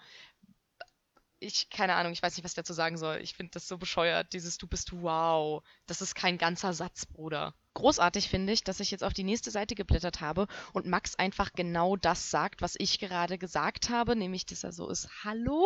Ich, 1.41 1.71
keine 1.71 1.95
Ahnung, 1.95 2.13
ich 2.13 2.23
weiß 2.23 2.37
nicht, 2.37 2.45
was 2.45 2.53
ich 2.53 2.57
dazu 2.57 2.73
sagen 2.73 2.99
soll. 2.99 3.19
Ich 3.19 3.35
finde 3.35 3.51
das 3.53 3.67
so 3.67 3.79
bescheuert, 3.79 4.33
dieses 4.33 4.59
Du 4.59 4.69
bist 4.69 4.93
wow. 4.93 5.65
Das 5.87 6.01
ist 6.03 6.15
kein 6.15 6.39
ganzer 6.39 6.73
Satz, 6.73 7.05
Bruder. 7.07 7.55
Großartig 7.79 8.29
finde 8.29 8.53
ich, 8.53 8.65
dass 8.65 8.81
ich 8.81 8.91
jetzt 8.91 9.05
auf 9.05 9.13
die 9.13 9.23
nächste 9.23 9.53
Seite 9.53 9.77
geblättert 9.77 10.21
habe 10.21 10.49
und 10.73 10.87
Max 10.87 11.15
einfach 11.15 11.53
genau 11.53 11.95
das 11.95 12.29
sagt, 12.29 12.61
was 12.61 12.75
ich 12.77 12.99
gerade 12.99 13.39
gesagt 13.39 13.89
habe, 13.89 14.17
nämlich, 14.17 14.45
dass 14.47 14.65
er 14.65 14.73
so 14.73 14.89
ist, 14.89 15.09
hallo. 15.23 15.65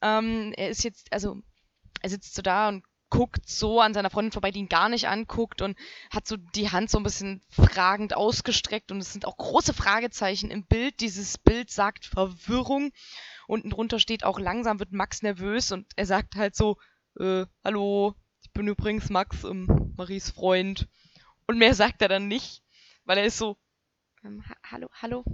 Ähm, 0.00 0.54
er 0.56 0.70
ist 0.70 0.82
jetzt, 0.82 1.12
also, 1.12 1.42
er 2.00 2.08
sitzt 2.08 2.36
so 2.36 2.40
da 2.40 2.68
und 2.68 2.84
guckt 3.10 3.46
so 3.46 3.82
an 3.82 3.92
seiner 3.92 4.08
Freundin 4.08 4.32
vorbei, 4.32 4.50
die 4.50 4.60
ihn 4.60 4.70
gar 4.70 4.88
nicht 4.88 5.08
anguckt 5.08 5.60
und 5.60 5.76
hat 6.10 6.26
so 6.26 6.38
die 6.38 6.70
Hand 6.70 6.88
so 6.88 6.96
ein 6.96 7.04
bisschen 7.04 7.42
fragend 7.50 8.16
ausgestreckt 8.16 8.90
und 8.90 9.00
es 9.00 9.12
sind 9.12 9.26
auch 9.26 9.36
große 9.36 9.74
Fragezeichen 9.74 10.50
im 10.50 10.64
Bild. 10.64 11.00
Dieses 11.00 11.36
Bild 11.36 11.70
sagt 11.70 12.06
Verwirrung. 12.06 12.92
Unten 13.46 13.68
drunter 13.68 13.98
steht 13.98 14.24
auch 14.24 14.38
langsam 14.38 14.78
wird 14.78 14.92
Max 14.92 15.20
nervös 15.20 15.70
und 15.70 15.86
er 15.96 16.06
sagt 16.06 16.34
halt 16.34 16.56
so, 16.56 16.78
äh, 17.20 17.44
hallo, 17.62 18.14
ich 18.40 18.52
bin 18.52 18.66
übrigens 18.68 19.10
Max, 19.10 19.44
ähm, 19.44 19.92
Maries 19.98 20.30
Freund. 20.30 20.88
Und 21.46 21.58
mehr 21.58 21.74
sagt 21.74 22.02
er 22.02 22.08
dann 22.08 22.28
nicht, 22.28 22.62
weil 23.04 23.18
er 23.18 23.24
ist 23.24 23.38
so, 23.38 23.56
ähm, 24.24 24.44
ha 24.48 24.54
hallo, 24.70 24.88
hallo, 25.00 25.24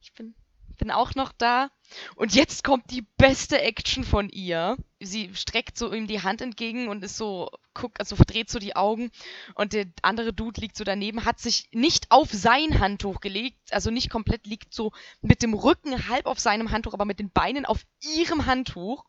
ich 0.00 0.12
bin 0.14 0.34
bin 0.80 0.90
auch 0.90 1.14
noch 1.14 1.30
da. 1.30 1.70
Und 2.16 2.34
jetzt 2.34 2.64
kommt 2.64 2.90
die 2.90 3.06
beste 3.18 3.60
Action 3.60 4.02
von 4.02 4.28
ihr. 4.30 4.76
Sie 4.98 5.30
streckt 5.34 5.76
so 5.76 5.92
ihm 5.92 6.06
die 6.06 6.22
Hand 6.22 6.40
entgegen 6.40 6.88
und 6.88 7.04
ist 7.04 7.16
so, 7.16 7.50
guckt, 7.74 8.00
also 8.00 8.16
verdreht 8.16 8.50
so 8.50 8.58
die 8.58 8.74
Augen. 8.74 9.10
Und 9.54 9.74
der 9.74 9.86
andere 10.02 10.32
Dude 10.32 10.60
liegt 10.60 10.76
so 10.76 10.84
daneben, 10.84 11.24
hat 11.24 11.38
sich 11.38 11.68
nicht 11.72 12.10
auf 12.10 12.32
sein 12.32 12.80
Handtuch 12.80 13.20
gelegt, 13.20 13.58
also 13.70 13.90
nicht 13.90 14.10
komplett, 14.10 14.46
liegt 14.46 14.72
so 14.74 14.92
mit 15.20 15.42
dem 15.42 15.54
Rücken 15.54 16.08
halb 16.08 16.26
auf 16.26 16.40
seinem 16.40 16.70
Handtuch, 16.70 16.94
aber 16.94 17.04
mit 17.04 17.20
den 17.20 17.30
Beinen 17.30 17.66
auf 17.66 17.84
ihrem 18.16 18.46
Handtuch. 18.46 19.04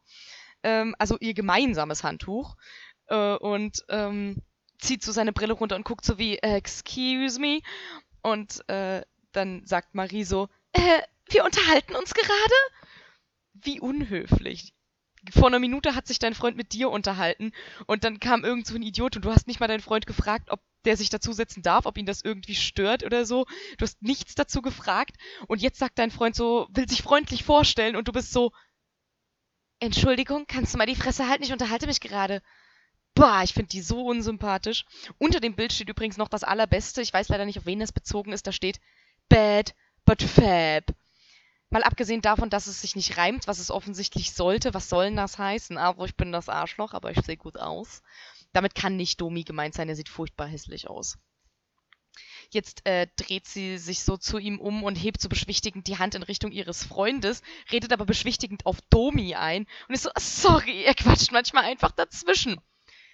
Ähm, 0.64 0.94
also 1.00 1.18
ihr 1.20 1.34
gemeinsames 1.34 2.04
Handtuch. 2.04 2.58
Äh, 3.08 3.36
und 3.38 3.84
ähm, 3.88 4.42
zieht 4.82 5.04
so 5.04 5.12
seine 5.12 5.32
Brille 5.32 5.54
runter 5.54 5.76
und 5.76 5.86
guckt 5.86 6.06
so 6.06 6.18
wie, 6.18 6.38
excuse 6.40 7.40
me. 7.40 7.62
Und 8.22 8.68
äh, 8.70 9.04
dann 9.32 9.66
sagt 9.66 9.96
Marie 9.96 10.24
so, 10.24 10.50
äh, 10.74 11.02
wir 11.30 11.46
unterhalten 11.46 11.96
uns 11.96 12.14
gerade? 12.14 12.56
Wie 13.54 13.80
unhöflich. 13.80 14.74
Vor 15.32 15.48
einer 15.48 15.60
Minute 15.60 15.96
hat 15.96 16.08
sich 16.08 16.18
dein 16.18 16.34
Freund 16.34 16.58
mit 16.58 16.74
dir 16.74 16.90
unterhalten 16.90 17.52
und 17.86 18.04
dann 18.04 18.20
kam 18.20 18.44
irgend 18.44 18.66
so 18.66 18.76
ein 18.76 18.82
Idiot 18.82 19.16
und 19.16 19.26
du 19.26 19.32
hast 19.32 19.48
nicht 19.48 19.60
mal 19.60 19.68
deinen 19.68 19.82
Freund 19.82 20.08
gefragt, 20.08 20.50
ob 20.50 20.62
der 20.84 20.98
sich 20.98 21.12
dazusetzen 21.12 21.62
darf, 21.62 21.86
ob 21.86 21.98
ihn 22.00 22.08
das 22.08 22.24
irgendwie 22.24 22.56
stört 22.56 23.04
oder 23.04 23.28
so. 23.28 23.46
Du 23.78 23.84
hast 23.84 24.02
nichts 24.02 24.34
dazu 24.34 24.64
gefragt 24.64 25.18
und 25.48 25.62
jetzt 25.62 25.78
sagt 25.78 26.00
dein 26.00 26.10
Freund 26.10 26.36
so, 26.36 26.68
will 26.72 26.90
sich 26.90 27.04
freundlich 27.04 27.44
vorstellen 27.44 27.96
und 27.96 28.08
du 28.08 28.12
bist 28.12 28.34
so, 28.34 28.52
Entschuldigung, 29.80 30.46
kannst 30.48 30.74
du 30.74 30.80
mal 30.80 30.88
die 30.88 30.96
Fresse 30.96 31.28
halten? 31.28 31.44
Ich 31.44 31.54
unterhalte 31.54 31.86
mich 31.86 32.02
gerade. 32.02 32.42
Boah, 33.14 33.42
ich 33.44 33.54
finde 33.54 33.70
die 33.70 33.82
so 33.82 34.06
unsympathisch. 34.06 34.86
Unter 35.18 35.40
dem 35.40 35.56
Bild 35.56 35.74
steht 35.74 35.90
übrigens 35.90 36.18
noch 36.18 36.30
das 36.30 36.44
Allerbeste. 36.44 37.02
Ich 37.02 37.14
weiß 37.14 37.30
leider 37.30 37.46
nicht, 37.46 37.60
auf 37.60 37.66
wen 37.66 37.80
das 37.80 37.92
bezogen 37.92 38.32
ist. 38.32 38.48
Da 38.48 38.52
steht 38.52 38.80
Bad 39.30 39.76
but 40.06 40.22
Fab. 40.22 40.96
Mal 41.70 41.84
abgesehen 41.84 42.22
davon, 42.22 42.50
dass 42.50 42.68
es 42.68 42.82
sich 42.82 42.96
nicht 42.96 43.18
reimt, 43.18 43.48
was 43.48 43.60
es 43.60 43.72
offensichtlich 43.72 44.34
sollte. 44.34 44.74
Was 44.74 44.90
soll 44.90 45.06
denn 45.06 45.16
das 45.16 45.38
heißen? 45.38 45.78
Also 45.78 46.06
ich 46.06 46.16
bin 46.16 46.32
das 46.32 46.50
Arschloch, 46.50 46.94
aber 46.94 47.12
ich 47.12 47.22
sehe 47.22 47.38
gut 47.38 47.58
aus. 47.58 48.02
Damit 48.54 48.76
kann 48.76 48.98
nicht 48.98 49.22
Domi 49.22 49.44
gemeint 49.44 49.74
sein, 49.74 49.88
er 49.88 49.96
sieht 49.96 50.10
furchtbar 50.10 50.48
hässlich 50.48 50.90
aus. 50.90 51.18
Jetzt 52.50 52.86
äh, 52.86 53.08
dreht 53.16 53.48
sie 53.48 53.78
sich 53.78 54.04
so 54.04 54.18
zu 54.18 54.38
ihm 54.38 54.60
um 54.60 54.84
und 54.84 54.96
hebt 54.96 55.22
so 55.22 55.30
beschwichtigend 55.30 55.88
die 55.88 55.98
Hand 55.98 56.16
in 56.16 56.24
Richtung 56.24 56.52
ihres 56.52 56.84
Freundes, 56.84 57.42
redet 57.72 57.94
aber 57.94 58.06
beschwichtigend 58.06 58.66
auf 58.66 58.82
Domi 58.90 59.36
ein 59.36 59.66
und 59.88 59.96
ist 59.96 60.04
so, 60.04 60.10
sorry, 60.18 60.84
er 60.84 60.96
quatscht 60.96 61.32
manchmal 61.32 61.64
einfach 61.64 61.92
dazwischen. 61.92 62.60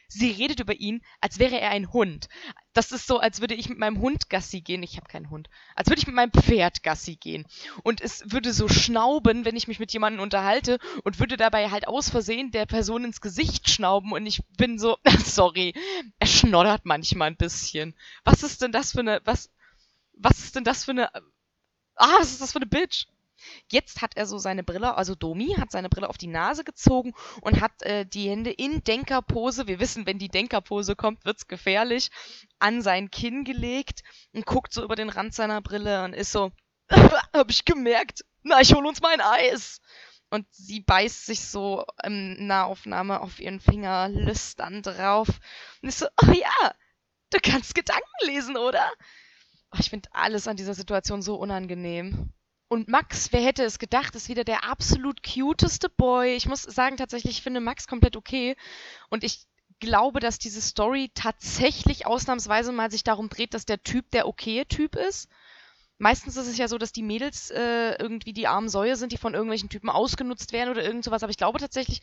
Sie 0.08 0.32
redet 0.32 0.60
über 0.60 0.74
ihn, 0.74 1.02
als 1.20 1.38
wäre 1.38 1.60
er 1.60 1.72
ein 1.72 1.92
Hund. 1.92 2.30
Das 2.74 2.92
ist 2.92 3.08
so, 3.08 3.20
als 3.20 3.42
würde 3.42 3.56
ich 3.56 3.68
mit 3.68 3.78
meinem 3.78 4.00
Hund 4.00 4.30
Gassi 4.30 4.62
gehen. 4.62 4.84
Ich 4.84 4.96
habe 4.98 5.08
keinen 5.08 5.30
Hund. 5.30 5.50
Als 5.76 5.90
würde 5.90 6.00
ich 6.00 6.08
mit 6.08 6.16
meinem 6.16 6.32
Pferd 6.32 6.82
Gassi 6.84 7.18
gehen. 7.18 7.46
Und 7.84 8.00
es 8.02 8.24
würde 8.32 8.54
so 8.54 8.70
schnauben, 8.70 9.44
wenn 9.46 9.56
ich 9.56 9.68
mich 9.68 9.80
mit 9.80 9.92
jemandem 9.92 10.22
unterhalte 10.22 10.80
und 11.04 11.20
würde 11.20 11.36
dabei 11.36 11.72
halt 11.72 11.88
aus 11.88 12.10
Versehen 12.10 12.52
der 12.52 12.66
Person 12.66 13.04
ins 13.04 13.20
Gesicht 13.20 13.70
schnauben. 13.70 14.14
Und 14.14 14.26
ich 14.26 14.42
bin 14.58 14.80
so, 14.80 14.98
sorry, 15.26 15.74
er 16.20 16.28
schnoddert 16.28 16.86
manchmal 16.86 17.30
ein 17.30 17.38
bisschen. 17.38 17.96
Was 18.24 18.44
ist 18.44 18.62
denn 18.62 18.72
das 18.72 18.94
für 18.94 19.02
eine, 19.02 19.22
was, 19.26 19.52
was 20.14 20.40
ist 20.40 20.56
denn 20.56 20.64
das 20.64 20.86
für 20.86 20.92
eine, 20.92 21.14
ah, 21.96 22.20
was 22.20 22.32
ist 22.32 22.42
das 22.42 22.54
für 22.54 22.60
eine 22.60 22.68
Bitch? 22.68 23.08
Jetzt 23.72 24.02
hat 24.02 24.16
er 24.16 24.26
so 24.26 24.38
seine 24.38 24.64
Brille, 24.64 24.96
also 24.96 25.16
Domi 25.16 25.56
hat 25.58 25.72
seine 25.72 25.90
Brille 25.90 26.10
auf 26.10 26.18
die 26.18 26.28
Nase 26.28 26.64
gezogen 26.64 27.14
und 27.42 27.62
hat 27.62 27.82
äh, 27.84 28.06
die 28.06 28.30
Hände 28.30 28.52
in 28.52 28.84
Denkerpose, 28.84 29.68
wir 29.68 29.80
wissen, 29.80 30.06
wenn 30.06 30.20
die 30.20 30.30
Denkerpose 30.30 30.96
kommt, 30.96 31.26
wird's 31.26 31.48
gefährlich, 31.48 32.10
an 32.60 32.82
sein 32.82 33.12
Kinn 33.12 33.44
gelegt 33.44 34.04
und 34.34 34.46
guckt 34.46 34.74
so 34.74 34.84
über 34.84 34.96
den 34.96 35.10
Rand 35.10 35.34
seiner 35.34 35.62
Brille 35.62 36.04
und 36.04 36.14
ist 36.14 36.32
so, 36.32 36.52
hab 36.90 37.50
ich 37.50 37.66
gemerkt, 37.66 38.24
na, 38.44 38.62
ich 38.62 38.74
hol 38.74 38.86
uns 38.86 39.02
mal 39.02 39.14
ein 39.14 39.22
Eis. 39.22 39.82
Und 40.30 40.46
sie 40.52 40.82
beißt 40.82 41.26
sich 41.26 41.42
so 41.42 41.86
in 42.04 42.48
Nahaufnahme 42.48 43.22
auf 43.22 43.40
ihren 43.40 43.62
Finger 43.62 44.10
lüstern 44.10 44.82
drauf 44.82 45.30
und 45.82 45.88
ist 45.88 46.00
so, 46.00 46.08
oh 46.22 46.32
ja, 46.32 46.74
du 47.30 47.40
kannst 47.42 47.76
Gedanken 47.76 48.04
lesen, 48.26 48.58
oder? 48.58 48.92
Oh, 49.72 49.78
ich 49.80 49.90
finde 49.90 50.10
alles 50.12 50.48
an 50.48 50.58
dieser 50.58 50.74
Situation 50.74 51.22
so 51.22 51.36
unangenehm. 51.36 52.34
Und 52.70 52.90
Max, 52.90 53.32
wer 53.32 53.42
hätte 53.42 53.64
es 53.64 53.80
gedacht, 53.80 54.16
ist 54.16 54.28
wieder 54.28 54.44
der 54.44 54.66
absolut 54.66 55.24
cuteste 55.24 55.90
Boy. 55.90 56.36
Ich 56.36 56.48
muss 56.48 56.64
sagen, 56.64 56.98
tatsächlich, 56.98 57.38
ich 57.38 57.42
finde 57.42 57.62
Max 57.62 57.88
komplett 57.88 58.18
okay. 58.18 58.56
Und 59.10 59.24
ich 59.24 59.46
glaube, 59.80 60.20
dass 60.20 60.38
diese 60.40 60.62
Story 60.62 61.12
tatsächlich 61.14 62.06
ausnahmsweise 62.06 62.72
mal 62.72 62.92
sich 62.92 63.04
darum 63.04 63.30
dreht, 63.30 63.54
dass 63.54 63.66
der 63.66 63.84
Typ 63.84 64.12
der 64.12 64.28
okaye 64.28 64.66
Typ 64.66 64.96
ist. 64.96 65.30
Meistens 66.00 66.38
ist 66.38 66.48
es 66.48 66.58
ja 66.58 66.68
so, 66.68 66.78
dass 66.78 66.92
die 66.92 67.02
Mädels 67.02 67.50
äh, 67.50 67.96
irgendwie 68.00 68.34
die 68.34 68.46
armen 68.46 68.70
Säue 68.70 68.96
sind, 68.96 69.12
die 69.12 69.18
von 69.18 69.34
irgendwelchen 69.34 69.70
Typen 69.70 69.90
ausgenutzt 69.90 70.52
werden 70.52 70.70
oder 70.70 70.84
irgend 70.84 71.04
sowas. 71.04 71.24
Aber 71.24 71.32
ich 71.32 71.38
glaube 71.38 71.58
tatsächlich, 71.58 72.02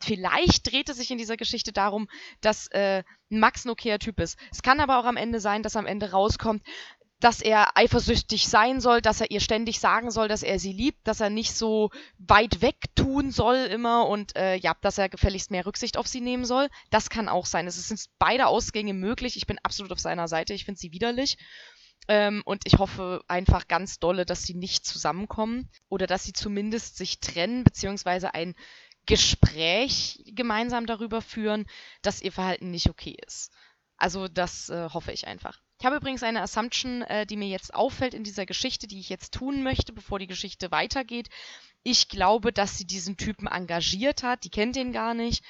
vielleicht 0.00 0.70
dreht 0.70 0.88
es 0.88 0.96
sich 0.96 1.12
in 1.12 1.18
dieser 1.18 1.36
Geschichte 1.36 1.72
darum, 1.72 2.08
dass 2.40 2.66
äh, 2.68 3.04
Max 3.28 3.64
ein 3.64 3.70
okayer 3.70 4.00
Typ 4.00 4.18
ist. 4.18 4.36
Es 4.50 4.62
kann 4.62 4.80
aber 4.80 4.98
auch 4.98 5.04
am 5.04 5.16
Ende 5.16 5.38
sein, 5.38 5.62
dass 5.62 5.76
am 5.76 5.86
Ende 5.86 6.10
rauskommt, 6.10 6.62
dass 7.20 7.40
er 7.40 7.76
eifersüchtig 7.76 8.46
sein 8.46 8.80
soll, 8.80 9.00
dass 9.00 9.20
er 9.20 9.30
ihr 9.30 9.40
ständig 9.40 9.80
sagen 9.80 10.10
soll, 10.10 10.28
dass 10.28 10.42
er 10.42 10.58
sie 10.58 10.72
liebt, 10.72 11.06
dass 11.08 11.20
er 11.20 11.30
nicht 11.30 11.54
so 11.54 11.90
weit 12.18 12.60
weg 12.60 12.76
tun 12.94 13.30
soll 13.30 13.56
immer 13.56 14.06
und 14.08 14.36
äh, 14.36 14.56
ja, 14.56 14.74
dass 14.82 14.98
er 14.98 15.08
gefälligst 15.08 15.50
mehr 15.50 15.64
Rücksicht 15.64 15.96
auf 15.96 16.06
sie 16.06 16.20
nehmen 16.20 16.44
soll. 16.44 16.68
Das 16.90 17.08
kann 17.08 17.28
auch 17.28 17.46
sein. 17.46 17.66
Es 17.66 17.76
sind 17.88 18.04
beide 18.18 18.46
Ausgänge 18.46 18.92
möglich. 18.92 19.36
Ich 19.36 19.46
bin 19.46 19.58
absolut 19.62 19.92
auf 19.92 20.00
seiner 20.00 20.28
Seite. 20.28 20.52
Ich 20.52 20.66
finde 20.66 20.78
sie 20.78 20.92
widerlich. 20.92 21.38
Ähm, 22.08 22.42
und 22.44 22.62
ich 22.66 22.78
hoffe 22.78 23.22
einfach 23.28 23.66
ganz 23.66 23.98
dolle, 23.98 24.26
dass 24.26 24.42
sie 24.42 24.54
nicht 24.54 24.84
zusammenkommen 24.84 25.70
oder 25.88 26.06
dass 26.06 26.24
sie 26.24 26.34
zumindest 26.34 26.96
sich 26.96 27.20
trennen, 27.20 27.64
beziehungsweise 27.64 28.34
ein 28.34 28.54
Gespräch 29.06 30.22
gemeinsam 30.26 30.86
darüber 30.86 31.22
führen, 31.22 31.66
dass 32.02 32.20
ihr 32.20 32.32
Verhalten 32.32 32.70
nicht 32.70 32.90
okay 32.90 33.16
ist. 33.26 33.52
Also 33.96 34.28
das 34.28 34.68
äh, 34.68 34.90
hoffe 34.90 35.12
ich 35.12 35.26
einfach. 35.26 35.62
Ich 35.78 35.84
habe 35.84 35.96
übrigens 35.96 36.22
eine 36.22 36.40
Assumption, 36.40 37.02
äh, 37.02 37.26
die 37.26 37.36
mir 37.36 37.48
jetzt 37.48 37.74
auffällt 37.74 38.14
in 38.14 38.24
dieser 38.24 38.46
Geschichte, 38.46 38.86
die 38.86 38.98
ich 38.98 39.08
jetzt 39.10 39.34
tun 39.34 39.62
möchte, 39.62 39.92
bevor 39.92 40.18
die 40.18 40.26
Geschichte 40.26 40.70
weitergeht. 40.70 41.28
Ich 41.82 42.08
glaube, 42.08 42.52
dass 42.52 42.78
sie 42.78 42.86
diesen 42.86 43.16
Typen 43.16 43.46
engagiert 43.46 44.22
hat. 44.22 44.44
Die 44.44 44.50
kennt 44.50 44.76
ihn 44.76 44.92
gar 44.92 45.14
nicht. 45.14 45.44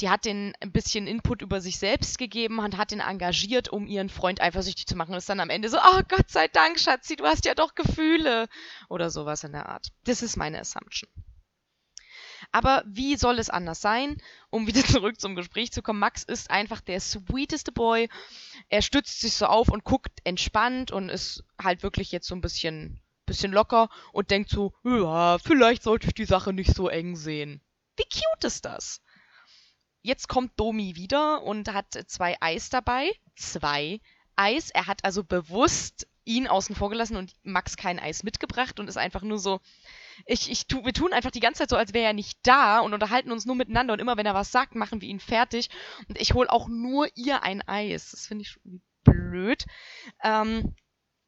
die 0.00 0.10
hat 0.10 0.24
den 0.26 0.52
ein 0.60 0.72
bisschen 0.72 1.06
Input 1.06 1.40
über 1.42 1.60
sich 1.60 1.78
selbst 1.78 2.18
gegeben 2.18 2.58
und 2.58 2.76
hat 2.76 2.92
ihn 2.92 3.00
engagiert, 3.00 3.70
um 3.70 3.86
ihren 3.86 4.10
Freund 4.10 4.40
eifersüchtig 4.40 4.86
zu 4.86 4.96
machen. 4.96 5.12
Und 5.12 5.18
ist 5.18 5.28
dann 5.28 5.40
am 5.40 5.50
Ende 5.50 5.68
so, 5.70 5.78
oh 5.78 6.00
Gott 6.08 6.30
sei 6.30 6.48
Dank, 6.48 6.78
Schatzi, 6.78 7.16
du 7.16 7.24
hast 7.24 7.46
ja 7.46 7.54
doch 7.54 7.74
Gefühle. 7.74 8.48
Oder 8.88 9.10
sowas 9.10 9.44
in 9.44 9.52
der 9.52 9.68
Art. 9.68 9.88
Das 10.04 10.22
ist 10.22 10.36
meine 10.36 10.60
Assumption. 10.60 11.10
Aber 12.56 12.82
wie 12.86 13.18
soll 13.18 13.38
es 13.38 13.50
anders 13.50 13.82
sein? 13.82 14.16
Um 14.48 14.66
wieder 14.66 14.82
zurück 14.86 15.20
zum 15.20 15.36
Gespräch 15.36 15.72
zu 15.72 15.82
kommen, 15.82 15.98
Max 15.98 16.22
ist 16.22 16.50
einfach 16.50 16.80
der 16.80 17.00
sweeteste 17.00 17.70
Boy. 17.70 18.08
Er 18.70 18.80
stützt 18.80 19.20
sich 19.20 19.34
so 19.34 19.44
auf 19.44 19.68
und 19.68 19.84
guckt 19.84 20.20
entspannt 20.24 20.90
und 20.90 21.10
ist 21.10 21.44
halt 21.62 21.82
wirklich 21.82 22.12
jetzt 22.12 22.26
so 22.26 22.34
ein 22.34 22.40
bisschen, 22.40 22.98
bisschen 23.26 23.52
locker 23.52 23.90
und 24.14 24.30
denkt 24.30 24.48
so, 24.48 24.72
ja, 24.84 25.36
vielleicht 25.36 25.82
sollte 25.82 26.06
ich 26.06 26.14
die 26.14 26.24
Sache 26.24 26.54
nicht 26.54 26.74
so 26.74 26.88
eng 26.88 27.14
sehen. 27.14 27.60
Wie 27.98 28.04
cute 28.04 28.44
ist 28.44 28.64
das? 28.64 29.02
Jetzt 30.00 30.26
kommt 30.26 30.58
Domi 30.58 30.96
wieder 30.96 31.42
und 31.42 31.70
hat 31.74 31.92
zwei 32.06 32.38
Eis 32.40 32.70
dabei. 32.70 33.12
Zwei 33.34 34.00
Eis. 34.34 34.70
Er 34.70 34.86
hat 34.86 35.04
also 35.04 35.24
bewusst 35.24 36.08
ihn 36.24 36.46
außen 36.46 36.74
vor 36.74 36.88
gelassen 36.88 37.18
und 37.18 37.34
Max 37.42 37.76
kein 37.76 37.98
Eis 37.98 38.22
mitgebracht 38.22 38.80
und 38.80 38.88
ist 38.88 38.96
einfach 38.96 39.20
nur 39.20 39.38
so, 39.38 39.60
ich, 40.24 40.50
ich 40.50 40.66
tu, 40.66 40.84
wir 40.84 40.92
tun 40.92 41.12
einfach 41.12 41.30
die 41.30 41.40
ganze 41.40 41.58
Zeit 41.58 41.70
so, 41.70 41.76
als 41.76 41.92
wäre 41.92 42.06
er 42.06 42.12
nicht 42.12 42.38
da 42.42 42.80
und 42.80 42.94
unterhalten 42.94 43.32
uns 43.32 43.44
nur 43.44 43.56
miteinander 43.56 43.92
und 43.92 44.00
immer 44.00 44.16
wenn 44.16 44.26
er 44.26 44.34
was 44.34 44.52
sagt, 44.52 44.74
machen 44.74 45.00
wir 45.00 45.08
ihn 45.08 45.20
fertig. 45.20 45.68
Und 46.08 46.20
ich 46.20 46.34
hole 46.34 46.50
auch 46.50 46.68
nur 46.68 47.08
ihr 47.14 47.42
ein 47.42 47.62
Eis. 47.66 48.12
Das 48.12 48.26
finde 48.26 48.42
ich 48.42 48.58
blöd. 49.04 49.66
Ähm, 50.22 50.74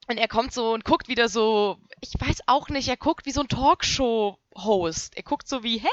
und 0.08 0.16
er 0.16 0.28
kommt 0.28 0.52
so 0.52 0.72
und 0.72 0.84
guckt 0.84 1.08
wieder 1.08 1.28
so, 1.28 1.76
ich 2.00 2.14
weiß 2.18 2.40
auch 2.46 2.70
nicht, 2.70 2.88
er 2.88 2.96
guckt 2.96 3.26
wie 3.26 3.32
so 3.32 3.42
ein 3.42 3.48
Talkshow-Host. 3.48 5.16
Er 5.16 5.22
guckt 5.22 5.46
so 5.46 5.62
wie, 5.62 5.78
hey, 5.78 5.90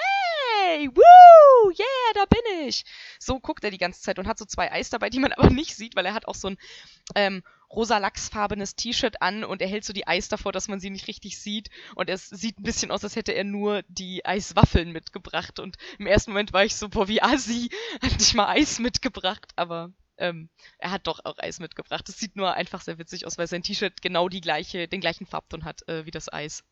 woo, 0.75 1.71
yeah, 1.71 2.13
da 2.13 2.25
bin 2.25 2.67
ich. 2.67 2.83
So 3.19 3.39
guckt 3.39 3.63
er 3.63 3.71
die 3.71 3.77
ganze 3.77 4.01
Zeit 4.01 4.19
und 4.19 4.27
hat 4.27 4.37
so 4.37 4.45
zwei 4.45 4.71
Eis 4.71 4.89
dabei, 4.89 5.09
die 5.09 5.19
man 5.19 5.33
aber 5.33 5.49
nicht 5.49 5.75
sieht, 5.75 5.95
weil 5.95 6.05
er 6.05 6.13
hat 6.13 6.27
auch 6.27 6.35
so 6.35 6.49
ein 6.49 6.57
ähm, 7.15 7.43
rosa 7.69 7.97
lachsfarbenes 7.97 8.75
T-Shirt 8.75 9.21
an 9.21 9.43
und 9.43 9.61
er 9.61 9.67
hält 9.67 9.85
so 9.85 9.93
die 9.93 10.07
Eis 10.07 10.27
davor, 10.29 10.51
dass 10.51 10.67
man 10.67 10.79
sie 10.79 10.89
nicht 10.89 11.07
richtig 11.07 11.39
sieht. 11.39 11.69
Und 11.95 12.09
es 12.09 12.29
sieht 12.29 12.59
ein 12.59 12.63
bisschen 12.63 12.91
aus, 12.91 13.03
als 13.03 13.15
hätte 13.15 13.33
er 13.33 13.43
nur 13.43 13.83
die 13.87 14.25
Eiswaffeln 14.25 14.91
mitgebracht. 14.91 15.59
Und 15.59 15.77
im 15.99 16.07
ersten 16.07 16.31
Moment 16.31 16.53
war 16.53 16.63
ich 16.63 16.75
so, 16.75 16.89
boah, 16.89 17.07
wie 17.07 17.21
assi, 17.21 17.69
hat 18.01 18.17
nicht 18.17 18.33
mal 18.35 18.47
Eis 18.47 18.79
mitgebracht. 18.79 19.51
Aber 19.55 19.91
ähm, 20.17 20.49
er 20.77 20.91
hat 20.91 21.07
doch 21.07 21.19
auch 21.23 21.37
Eis 21.37 21.59
mitgebracht. 21.59 22.07
Es 22.09 22.17
sieht 22.17 22.35
nur 22.35 22.53
einfach 22.53 22.81
sehr 22.81 22.97
witzig 22.97 23.25
aus, 23.25 23.37
weil 23.37 23.47
sein 23.47 23.63
T-Shirt 23.63 24.01
genau 24.01 24.29
die 24.29 24.41
gleiche, 24.41 24.87
den 24.87 25.01
gleichen 25.01 25.25
Farbton 25.25 25.65
hat 25.65 25.87
äh, 25.87 26.05
wie 26.05 26.11
das 26.11 26.31
Eis. 26.31 26.63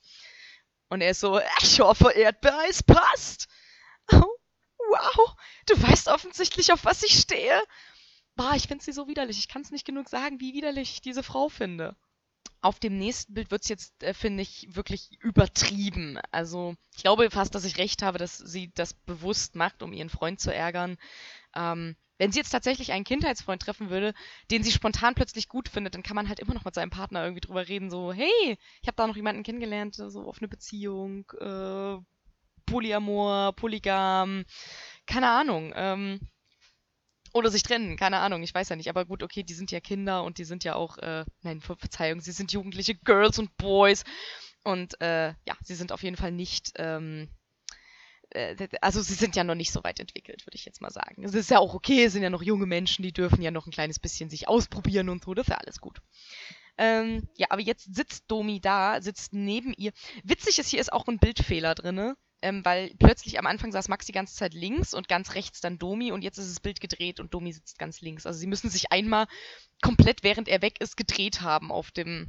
Und 0.90 1.02
er 1.02 1.12
ist 1.12 1.22
so, 1.22 1.40
ich 1.62 1.80
hoffe, 1.80 2.12
Erdbeereis 2.12 2.84
passt. 2.84 3.48
Wow, 4.94 5.36
du 5.66 5.82
weißt 5.82 6.08
offensichtlich, 6.08 6.72
auf 6.72 6.86
was 6.86 7.02
ich 7.02 7.20
stehe. 7.20 7.60
Boah, 8.36 8.54
ich 8.56 8.68
finde 8.68 8.84
sie 8.84 8.92
so 8.92 9.08
widerlich. 9.08 9.40
Ich 9.40 9.48
kann 9.48 9.64
es 9.64 9.72
nicht 9.72 9.86
genug 9.86 10.08
sagen, 10.08 10.40
wie 10.40 10.54
widerlich 10.54 10.92
ich 10.94 11.02
diese 11.02 11.24
Frau 11.24 11.50
finde. 11.50 11.96
Auf 12.62 12.80
dem 12.80 12.98
nächsten 12.98 13.34
Bild 13.34 13.50
wird 13.50 13.64
es 13.64 13.70
jetzt, 13.70 14.04
äh, 14.04 14.14
finde 14.14 14.44
ich, 14.44 14.68
wirklich 14.70 15.10
übertrieben. 15.20 16.20
Also, 16.32 16.76
ich 16.96 17.02
glaube 17.02 17.30
fast, 17.32 17.56
dass 17.56 17.66
ich 17.66 17.78
recht 17.78 18.04
habe, 18.04 18.20
dass 18.20 18.38
sie 18.38 18.72
das 18.76 18.94
bewusst 18.94 19.56
macht, 19.56 19.82
um 19.82 19.94
ihren 19.94 20.10
Freund 20.10 20.40
zu 20.40 20.54
ärgern. 20.54 20.98
Ähm, 21.56 21.96
wenn 22.20 22.32
sie 22.32 22.40
jetzt 22.40 22.52
tatsächlich 22.52 22.92
einen 22.92 23.04
Kindheitsfreund 23.04 23.64
treffen 23.64 23.90
würde, 23.90 24.14
den 24.52 24.64
sie 24.64 24.72
spontan 24.72 25.16
plötzlich 25.16 25.50
gut 25.50 25.70
findet, 25.70 25.96
dann 25.96 26.04
kann 26.04 26.16
man 26.16 26.30
halt 26.30 26.40
immer 26.40 26.54
noch 26.54 26.66
mit 26.66 26.76
seinem 26.76 26.92
Partner 26.92 27.24
irgendwie 27.24 27.42
drüber 27.42 27.68
reden, 27.68 27.90
so, 27.90 28.14
hey, 28.14 28.58
ich 28.82 28.88
habe 28.88 28.96
da 28.96 29.08
noch 29.08 29.16
jemanden 29.16 29.44
kennengelernt, 29.44 29.96
so 29.96 30.22
auf 30.28 30.38
eine 30.38 30.48
Beziehung, 30.48 31.26
äh, 31.40 31.98
Polyamor, 32.66 33.54
Polygam, 33.54 34.46
keine 35.06 35.30
Ahnung. 35.30 35.74
Ähm, 35.76 36.20
oder 37.34 37.50
sich 37.50 37.64
trennen, 37.64 37.98
keine 37.98 38.20
Ahnung, 38.20 38.44
ich 38.44 38.54
weiß 38.54 38.70
ja 38.70 38.76
nicht. 38.76 38.90
Aber 38.90 39.06
gut, 39.06 39.24
okay, 39.24 39.44
die 39.44 39.56
sind 39.56 39.72
ja 39.72 39.80
Kinder 39.80 40.24
und 40.24 40.38
die 40.38 40.46
sind 40.46 40.64
ja 40.64 40.76
auch, 40.76 40.98
äh, 41.00 41.26
nein, 41.42 41.62
Verzeihung, 41.62 42.22
sie 42.22 42.32
sind 42.32 42.54
jugendliche 42.54 42.96
Girls 42.96 43.40
und 43.40 43.58
Boys. 43.58 44.04
Und 44.64 45.00
äh, 45.02 45.30
ja, 45.30 45.58
sie 45.64 45.76
sind 45.76 45.92
auf 45.92 46.04
jeden 46.04 46.16
Fall 46.16 46.32
nicht, 46.32 46.72
ähm, 46.76 47.30
äh, 48.30 48.68
also 48.82 49.02
sie 49.02 49.16
sind 49.16 49.36
ja 49.36 49.44
noch 49.44 49.56
nicht 49.56 49.72
so 49.72 49.84
weit 49.84 50.00
entwickelt, 50.00 50.46
würde 50.46 50.56
ich 50.56 50.66
jetzt 50.66 50.80
mal 50.80 50.92
sagen. 50.92 51.24
Es 51.24 51.34
ist 51.34 51.50
ja 51.50 51.60
auch 51.60 51.74
okay, 51.74 52.06
es 52.06 52.14
sind 52.14 52.24
ja 52.24 52.30
noch 52.30 52.44
junge 52.44 52.68
Menschen, 52.68 53.04
die 53.04 53.12
dürfen 53.12 53.42
ja 53.42 53.52
noch 53.52 53.66
ein 53.66 53.74
kleines 53.74 54.00
bisschen 54.00 54.30
sich 54.30 54.48
ausprobieren 54.48 55.10
und 55.10 55.26
so, 55.26 55.34
das 55.34 55.48
ist 55.48 55.52
ja 55.52 55.58
alles 55.58 55.82
gut. 55.82 56.02
Ähm, 56.78 57.28
ja, 57.36 57.48
aber 57.50 57.62
jetzt 57.62 57.96
sitzt 57.96 58.26
Domi 58.30 58.62
da, 58.62 59.02
sitzt 59.02 59.34
neben 59.34 59.74
ihr. 59.74 59.92
Witzig 60.24 60.60
ist, 60.60 60.70
hier 60.70 60.80
ist 60.80 60.94
auch 60.94 61.08
ein 61.08 61.20
Bildfehler 61.20 61.76
drin 61.76 62.16
ähm, 62.44 62.64
weil 62.66 62.94
plötzlich 63.00 63.40
am 63.40 63.48
Anfang 63.48 63.72
saß 63.72 63.88
Max 63.88 64.06
die 64.06 64.12
ganze 64.12 64.36
Zeit 64.36 64.54
links 64.54 64.94
und 64.94 65.08
ganz 65.08 65.34
rechts 65.34 65.62
dann 65.62 65.80
Domi 65.80 66.12
und 66.12 66.24
jetzt 66.24 66.38
ist 66.38 66.50
das 66.50 66.60
Bild 66.60 66.82
gedreht 66.82 67.22
und 67.22 67.34
Domi 67.34 67.54
sitzt 67.54 67.80
ganz 67.80 68.02
links. 68.02 68.26
Also 68.26 68.38
sie 68.38 68.48
müssen 68.48 68.70
sich 68.70 68.92
einmal 68.92 69.28
komplett, 69.82 70.24
während 70.24 70.50
er 70.50 70.62
weg 70.62 70.82
ist, 70.82 70.98
gedreht 70.98 71.40
haben 71.40 71.72
auf 71.72 71.92
dem, 71.92 72.28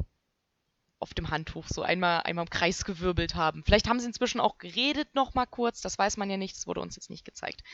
auf 1.01 1.15
dem 1.15 1.31
Handtuch, 1.31 1.67
so 1.67 1.83
einmal, 1.83 2.21
einmal 2.23 2.45
im 2.45 2.51
Kreis 2.51 2.85
gewirbelt 2.85 3.35
haben. 3.35 3.65
Vielleicht 3.65 3.89
haben 3.89 3.99
sie 3.99 4.07
inzwischen 4.07 4.41
auch 4.41 4.59
geredet 4.59 5.13
noch 5.17 5.35
mal 5.35 5.47
kurz, 5.47 5.81
das 5.81 5.99
weiß 5.99 6.17
man 6.17 6.31
ja 6.31 6.37
nicht, 6.37 6.57
das 6.57 6.69
wurde 6.69 6.81
uns 6.81 6.95
jetzt 6.95 7.11
nicht 7.11 7.25
gezeigt. 7.25 7.65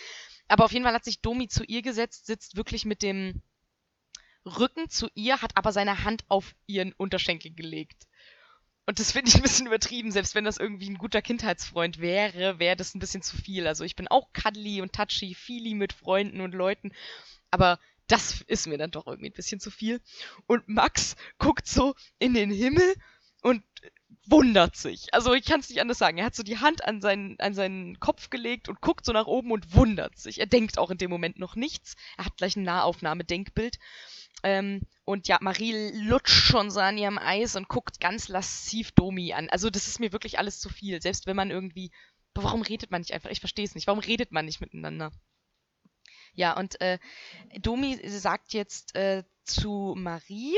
Aber 0.49 0.64
auf 0.64 0.72
jeden 0.72 0.86
Fall 0.86 0.95
hat 0.95 1.05
sich 1.05 1.20
Domi 1.20 1.47
zu 1.47 1.62
ihr 1.64 1.82
gesetzt, 1.82 2.24
sitzt 2.24 2.57
wirklich 2.57 2.86
mit 2.86 3.03
dem 3.03 3.43
Rücken 4.47 4.88
zu 4.88 5.09
ihr, 5.14 5.43
hat 5.43 5.59
aber 5.59 5.72
seine 5.72 6.05
Hand 6.05 6.24
auf 6.28 6.55
ihren 6.66 6.95
Unterschenkel 6.95 7.53
gelegt. 7.53 8.07
Und 8.91 8.99
das 8.99 9.12
finde 9.12 9.28
ich 9.28 9.36
ein 9.36 9.43
bisschen 9.43 9.68
übertrieben. 9.68 10.11
Selbst 10.11 10.34
wenn 10.34 10.43
das 10.43 10.57
irgendwie 10.57 10.91
ein 10.91 10.99
guter 10.99 11.22
Kindheitsfreund 11.22 12.01
wäre, 12.01 12.59
wäre 12.59 12.74
das 12.74 12.93
ein 12.93 12.99
bisschen 12.99 13.22
zu 13.22 13.36
viel. 13.36 13.68
Also 13.68 13.84
ich 13.84 13.95
bin 13.95 14.09
auch 14.09 14.32
cuddly 14.32 14.82
und 14.82 14.93
touchy, 14.93 15.32
feely 15.32 15.74
mit 15.74 15.93
Freunden 15.93 16.41
und 16.41 16.57
Leuten. 16.57 16.91
Aber 17.53 17.78
das 18.09 18.41
ist 18.49 18.66
mir 18.66 18.78
dann 18.78 18.91
doch 18.91 19.07
irgendwie 19.07 19.30
ein 19.30 19.34
bisschen 19.34 19.61
zu 19.61 19.70
viel. 19.70 20.01
Und 20.49 20.66
Max 20.66 21.14
guckt 21.38 21.68
so 21.68 21.95
in 22.18 22.34
den 22.34 22.51
Himmel 22.51 22.97
und 23.43 23.62
wundert 24.26 24.74
sich. 24.74 25.14
Also 25.14 25.34
ich 25.34 25.45
kann 25.45 25.61
es 25.61 25.68
nicht 25.68 25.80
anders 25.80 25.99
sagen. 25.99 26.18
Er 26.18 26.24
hat 26.24 26.34
so 26.34 26.43
die 26.43 26.59
Hand 26.59 26.84
an 26.84 27.01
seinen, 27.01 27.38
an 27.38 27.55
seinen 27.55 28.01
Kopf 28.01 28.28
gelegt 28.28 28.68
und 28.68 28.80
guckt 28.80 29.05
so 29.05 29.12
nach 29.12 29.26
oben 29.28 29.53
und 29.53 29.72
wundert 29.72 30.18
sich. 30.18 30.41
Er 30.41 30.47
denkt 30.47 30.78
auch 30.78 30.91
in 30.91 30.99
dem 30.99 31.11
Moment 31.11 31.38
noch 31.38 31.55
nichts. 31.55 31.95
Er 32.18 32.24
hat 32.24 32.36
gleich 32.38 32.57
ein 32.57 32.64
Nahaufnahme-Denkbild. 32.64 33.78
Ähm, 34.43 34.82
und 35.05 35.28
ja, 35.28 35.38
Marie 35.41 35.91
lutscht 35.95 36.45
schon 36.45 36.70
so 36.70 36.80
an 36.80 36.99
ihrem 36.99 37.18
Eis 37.18 37.57
und 37.57 37.68
guckt 37.68 38.01
ganz 38.01 38.28
lassiv 38.28 38.93
Domi 38.93 39.32
an. 39.32 39.49
Also 39.51 39.70
das 39.70 39.88
ist 39.88 40.01
mir 40.01 40.12
wirklich 40.12 40.38
alles 40.38 40.61
zu 40.61 40.68
viel. 40.68 41.01
Selbst 41.03 41.26
wenn 41.26 41.36
man 41.36 41.51
irgendwie. 41.51 41.91
Warum 42.34 42.62
redet 42.62 42.93
man 42.93 43.01
nicht 43.01 43.12
einfach? 43.12 43.30
Ich 43.30 43.41
verstehe 43.41 43.64
es 43.64 43.74
nicht. 43.74 43.88
Warum 43.88 43.99
redet 43.99 44.30
man 44.30 44.45
nicht 44.45 44.61
miteinander? 44.61 45.11
Ja, 46.34 46.57
und 46.57 46.80
äh, 46.80 46.99
Domi 47.61 47.99
sagt 48.09 48.53
jetzt 48.53 48.95
äh, 48.95 49.24
zu 49.45 49.95
Marie, 49.99 50.57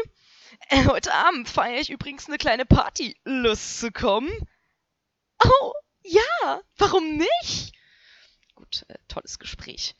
äh, 0.69 0.85
heute 0.87 1.15
Abend 1.15 1.49
feiere 1.49 1.81
ich 1.81 1.91
übrigens 1.91 2.29
eine 2.29 2.37
kleine 2.37 2.67
Party. 2.67 3.17
Lust 3.25 3.81
zu 3.81 3.91
kommen? 3.91 4.31
Oh, 5.43 5.73
ja, 6.03 6.61
warum 6.77 7.17
nicht? 7.17 7.73
Gut, 8.55 8.85
äh, 8.89 8.99
tolles 9.09 9.39
Gespräch 9.39 9.95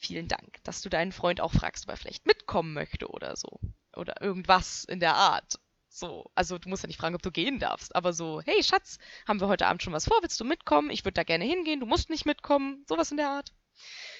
vielen 0.00 0.28
Dank, 0.28 0.62
dass 0.64 0.82
du 0.82 0.88
deinen 0.88 1.12
Freund 1.12 1.40
auch 1.40 1.52
fragst, 1.52 1.84
ob 1.84 1.90
er 1.90 1.96
vielleicht 1.96 2.26
mitkommen 2.26 2.74
möchte 2.74 3.08
oder 3.08 3.36
so. 3.36 3.60
Oder 3.94 4.20
irgendwas 4.20 4.84
in 4.84 5.00
der 5.00 5.14
Art. 5.14 5.58
So, 5.88 6.30
also 6.34 6.58
du 6.58 6.68
musst 6.68 6.82
ja 6.82 6.86
nicht 6.86 7.00
fragen, 7.00 7.14
ob 7.14 7.22
du 7.22 7.32
gehen 7.32 7.58
darfst, 7.58 7.96
aber 7.96 8.12
so, 8.12 8.40
hey 8.42 8.62
Schatz, 8.62 8.98
haben 9.26 9.40
wir 9.40 9.48
heute 9.48 9.66
Abend 9.66 9.82
schon 9.82 9.92
was 9.92 10.04
vor? 10.04 10.18
Willst 10.20 10.38
du 10.38 10.44
mitkommen? 10.44 10.90
Ich 10.90 11.04
würde 11.04 11.14
da 11.14 11.24
gerne 11.24 11.44
hingehen, 11.44 11.80
du 11.80 11.86
musst 11.86 12.10
nicht 12.10 12.26
mitkommen. 12.26 12.84
Sowas 12.88 13.10
in 13.10 13.16
der 13.16 13.30
Art. 13.30 13.52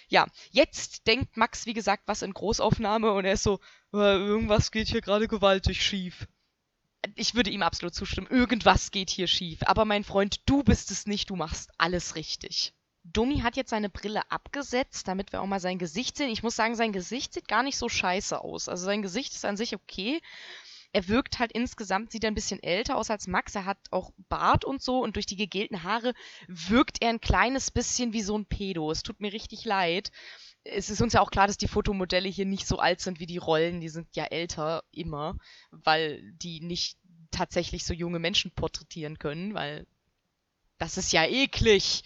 Ja, 0.09 0.26
jetzt 0.51 1.07
denkt 1.07 1.37
Max, 1.37 1.66
wie 1.66 1.74
gesagt, 1.74 2.05
was 2.07 2.22
in 2.22 2.33
Großaufnahme 2.33 3.12
und 3.12 3.24
er 3.24 3.35
ist 3.35 3.43
so, 3.43 3.61
äh, 3.93 4.16
irgendwas 4.16 4.70
geht 4.70 4.89
hier 4.89 5.03
gerade 5.03 5.29
gewaltig 5.29 5.85
schief. 5.85 6.26
Ich 7.14 7.35
würde 7.35 7.51
ihm 7.51 7.62
absolut 7.62 7.95
zustimmen. 7.95 8.26
Irgendwas 8.29 8.91
geht 8.91 9.11
hier 9.11 9.26
schief. 9.26 9.61
Aber 9.62 9.85
mein 9.85 10.05
Freund, 10.05 10.49
du 10.49 10.62
bist 10.62 10.91
es 10.91 11.07
nicht, 11.07 11.31
du 11.31 11.37
machst 11.37 11.70
alles 11.79 12.16
richtig. 12.16 12.74
Dummi 13.13 13.41
hat 13.41 13.57
jetzt 13.57 13.71
seine 13.71 13.89
Brille 13.89 14.31
abgesetzt, 14.31 15.09
damit 15.09 15.33
wir 15.33 15.41
auch 15.41 15.47
mal 15.47 15.61
sein 15.61 15.79
Gesicht 15.79 16.17
sehen. 16.17 16.31
Ich 16.31 16.43
muss 16.43 16.57
sagen, 16.57 16.75
sein 16.75 16.93
Gesicht 16.93 17.33
sieht 17.35 17.49
gar 17.49 17.63
nicht 17.63 17.79
so 17.79 17.89
scheiße 17.89 18.41
aus. 18.41 18.69
Also 18.69 18.85
sein 18.85 19.03
Gesicht 19.03 19.35
ist 19.35 19.45
an 19.45 19.57
sich 19.57 19.75
okay. 19.75 20.21
Er 20.93 21.07
wirkt 21.09 21.39
halt 21.39 21.53
insgesamt, 21.53 22.11
sieht 22.11 22.25
er 22.25 22.31
ein 22.31 22.35
bisschen 22.35 22.63
älter 22.63 22.97
aus 22.97 23.11
als 23.11 23.27
Max. 23.27 23.55
Er 23.55 23.67
hat 23.67 23.79
auch 23.91 24.13
Bart 24.29 24.65
und 24.65 24.83
so 24.83 25.03
und 25.03 25.17
durch 25.17 25.27
die 25.27 25.37
gegelten 25.37 25.83
Haare 25.83 26.15
wirkt 26.47 27.03
er 27.03 27.11
ein 27.11 27.21
kleines 27.21 27.71
bisschen 27.71 28.13
wie 28.13 28.23
so 28.23 28.37
ein 28.37 28.47
Pedo. 28.47 28.91
Es 28.91 29.03
tut 29.03 29.21
mir 29.21 29.33
richtig 29.33 29.65
leid. 29.65 30.11
Es 30.65 30.91
ist 30.91 31.01
uns 31.01 31.13
ja 31.13 31.21
auch 31.21 31.31
klar, 31.31 31.47
dass 31.47 31.59
die 31.59 31.69
Fotomodelle 31.69 32.29
hier 32.29 32.47
nicht 32.47 32.67
so 32.67 32.79
alt 32.79 33.01
sind 33.01 33.21
wie 33.21 33.27
die 33.27 33.39
Rollen. 33.39 33.81
Die 33.81 33.91
sind 33.91 34.17
ja 34.17 34.25
älter, 34.25 34.83
immer, 34.91 35.37
weil 35.71 36.23
die 36.33 36.61
nicht 36.61 36.99
tatsächlich 37.31 37.85
so 37.85 37.93
junge 37.93 38.19
Menschen 38.19 38.51
porträtieren 38.51 39.19
können, 39.19 39.55
weil 39.55 39.87
das 40.79 40.97
ist 40.97 41.13
ja 41.13 41.25
eklig 41.25 42.03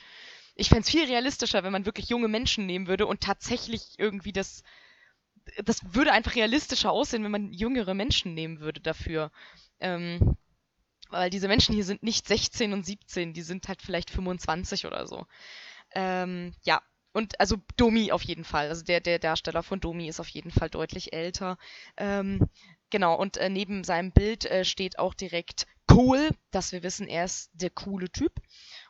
ich 0.55 0.69
fände 0.69 0.83
es 0.83 0.91
viel 0.91 1.05
realistischer, 1.05 1.63
wenn 1.63 1.73
man 1.73 1.87
wirklich 1.87 2.09
junge 2.09 2.29
Menschen 2.29 2.67
nehmen 2.67 2.87
würde 2.87 3.07
und 3.07 3.21
tatsächlich 3.21 3.95
irgendwie 3.99 4.33
das. 4.33 4.63
Das 5.65 5.81
würde 5.95 6.13
einfach 6.13 6.37
realistischer 6.37 6.93
aussehen, 6.93 7.25
wenn 7.25 7.33
man 7.33 7.53
jüngere 7.53 7.95
Menschen 7.95 8.35
nehmen 8.35 8.61
würde 8.61 8.81
dafür. 8.81 9.33
Ähm, 9.81 10.37
weil 11.11 11.31
diese 11.31 11.49
Menschen 11.49 11.75
hier 11.75 11.85
sind 11.85 12.03
nicht 12.03 12.27
16 12.27 12.73
und 12.73 12.87
17, 12.87 13.35
die 13.35 13.43
sind 13.43 13.69
halt 13.69 13.83
vielleicht 13.83 14.11
25 14.11 14.87
oder 14.87 15.07
so. 15.07 15.27
Ähm, 15.95 16.55
ja, 16.63 16.81
und 17.13 17.39
also 17.41 17.57
Domi 17.77 18.13
auf 18.13 18.23
jeden 18.23 18.45
Fall. 18.45 18.69
Also 18.69 18.83
der, 18.85 19.01
der 19.01 19.19
Darsteller 19.19 19.63
von 19.63 19.81
Domi 19.81 20.09
ist 20.09 20.21
auf 20.21 20.29
jeden 20.29 20.51
Fall 20.51 20.71
deutlich 20.71 21.13
älter. 21.13 21.59
Ähm, 21.97 22.49
genau, 22.91 23.15
und 23.15 23.37
äh, 23.37 23.51
neben 23.51 23.85
seinem 23.85 24.13
Bild 24.13 24.47
äh, 24.47 24.65
steht 24.65 24.99
auch 24.99 25.15
direkt 25.15 25.67
cool, 25.91 26.31
dass 26.51 26.73
wir 26.73 26.83
wissen, 26.83 27.07
er 27.07 27.25
ist 27.25 27.51
der 27.53 27.71
coole 27.71 28.11
Typ. 28.11 28.33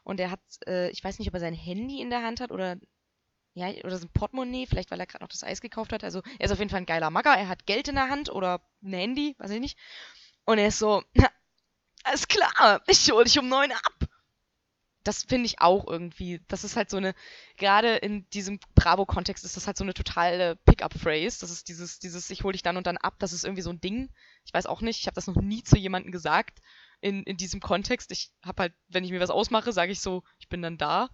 Und 0.05 0.21
er 0.21 0.31
hat, 0.31 0.41
äh, 0.67 0.91
ich 0.91 1.03
weiß 1.03 1.19
nicht, 1.19 1.29
ob 1.29 1.35
er 1.35 1.41
sein 1.41 1.55
Handy 1.55 2.01
in 2.01 2.11
der 2.11 2.23
Hand 2.23 2.41
hat 2.41 2.51
oder 2.51 2.77
ja, 3.55 3.69
oder 3.85 3.99
sein 3.99 4.09
Portemonnaie, 4.09 4.67
vielleicht 4.67 4.91
weil 4.91 5.01
er 5.01 5.07
gerade 5.07 5.23
noch 5.23 5.29
das 5.29 5.45
Eis 5.45 5.61
gekauft 5.61 5.93
hat. 5.93 6.05
Also 6.05 6.23
er 6.39 6.47
ist 6.47 6.53
auf 6.53 6.59
jeden 6.59 6.71
Fall 6.71 6.81
ein 6.81 6.87
geiler 6.87 7.11
Magger. 7.11 7.37
Er 7.37 7.49
hat 7.49 7.67
Geld 7.67 7.89
in 7.89 7.97
der 7.97 8.09
Hand 8.09 8.31
oder 8.31 8.63
ein 8.83 8.95
Handy, 8.95 9.37
weiß 9.39 9.51
ich 9.51 9.61
nicht. 9.61 9.79
Und 10.45 10.59
er 10.59 10.69
ist 10.69 10.79
so, 10.79 11.03
alles 12.05 12.29
klar, 12.29 12.81
ich 12.87 13.11
hole 13.11 13.25
dich 13.25 13.39
um 13.39 13.49
neun 13.49 13.73
ab 13.73 14.09
das 15.05 15.25
finde 15.25 15.47
ich 15.47 15.61
auch 15.61 15.87
irgendwie. 15.87 16.41
Das 16.49 16.65
ist 16.65 16.77
halt 16.77 16.91
so 16.91 16.97
eine, 16.97 17.15
gerade 17.57 17.97
in 17.97 18.29
diesem 18.31 18.61
Bravo-Kontext 18.75 19.45
ist 19.45 19.57
das 19.57 19.67
halt 19.67 19.77
so 19.77 19.85
eine 19.85 19.95
totale 19.95 20.57
Pickup-Phrase. 20.57 21.41
Das 21.41 21.51
ist 21.51 21.69
dieses, 21.69 21.99
dieses, 21.99 22.31
ich 22.31 22.45
hole 22.45 22.53
dich 22.53 22.63
dann 22.63 22.77
und 22.77 22.87
dann 22.87 22.97
ab, 22.97 23.15
das 23.19 23.33
ist 23.33 23.45
irgendwie 23.45 23.63
so 23.63 23.71
ein 23.71 23.81
Ding. 23.81 24.11
Ich 24.45 24.55
weiß 24.55 24.67
auch 24.67 24.81
nicht, 24.81 25.01
ich 25.01 25.07
habe 25.07 25.15
das 25.15 25.27
noch 25.27 25.37
nie 25.37 25.63
zu 25.63 25.77
jemandem 25.77 26.13
gesagt 26.13 26.61
in, 27.03 27.23
in 27.25 27.37
diesem 27.37 27.61
Kontext. 27.61 28.11
Ich 28.13 28.33
habe 28.43 28.63
halt, 28.63 28.75
wenn 28.89 29.05
ich 29.05 29.11
mir 29.11 29.21
was 29.21 29.29
ausmache, 29.29 29.73
sage 29.73 29.93
ich 29.93 30.01
so, 30.01 30.23
ich 30.39 30.49
bin 30.49 30.63
dann 30.63 30.79
da. 30.79 31.11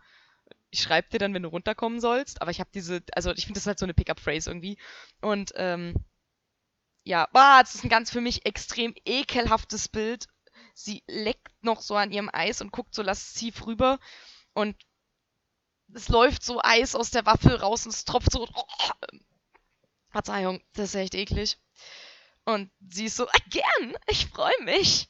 Ich 0.70 0.80
schreibe 0.82 1.08
dir 1.08 1.18
dann, 1.18 1.34
wenn 1.34 1.42
du 1.42 1.48
runterkommen 1.48 2.00
sollst. 2.00 2.40
Aber 2.40 2.52
ich 2.52 2.60
habe 2.60 2.70
diese, 2.72 3.02
also 3.12 3.32
ich 3.32 3.46
finde 3.46 3.58
das 3.58 3.66
halt 3.66 3.80
so 3.80 3.86
eine 3.86 3.94
Pickup-Phrase 3.94 4.50
irgendwie. 4.50 4.78
Und, 5.20 5.52
ähm, 5.56 5.94
ja, 7.02 7.26
boah, 7.32 7.58
das 7.62 7.74
ist 7.74 7.84
ein 7.84 7.90
ganz 7.90 8.10
für 8.10 8.20
mich 8.20 8.46
extrem 8.46 8.94
ekelhaftes 9.04 9.88
Bild 9.88 10.28
sie 10.78 11.02
leckt 11.08 11.52
noch 11.62 11.82
so 11.82 11.96
an 11.96 12.12
ihrem 12.12 12.30
Eis 12.32 12.60
und 12.60 12.72
guckt 12.72 12.94
so 12.94 13.02
lasziv 13.02 13.66
rüber 13.66 13.98
und 14.52 14.76
es 15.92 16.08
läuft 16.08 16.44
so 16.44 16.60
Eis 16.62 16.94
aus 16.94 17.10
der 17.10 17.26
Waffel 17.26 17.54
raus 17.56 17.86
und 17.86 17.94
es 17.94 18.04
tropft 18.04 18.32
so. 18.32 18.46
Oh, 18.54 18.64
Verzeihung, 20.10 20.62
das 20.74 20.90
ist 20.90 20.94
echt 20.94 21.14
eklig. 21.14 21.58
Und 22.44 22.70
sie 22.88 23.06
ist 23.06 23.16
so, 23.16 23.26
ah, 23.26 23.38
gern, 23.50 23.96
ich 24.06 24.26
freue 24.26 24.62
mich. 24.64 25.08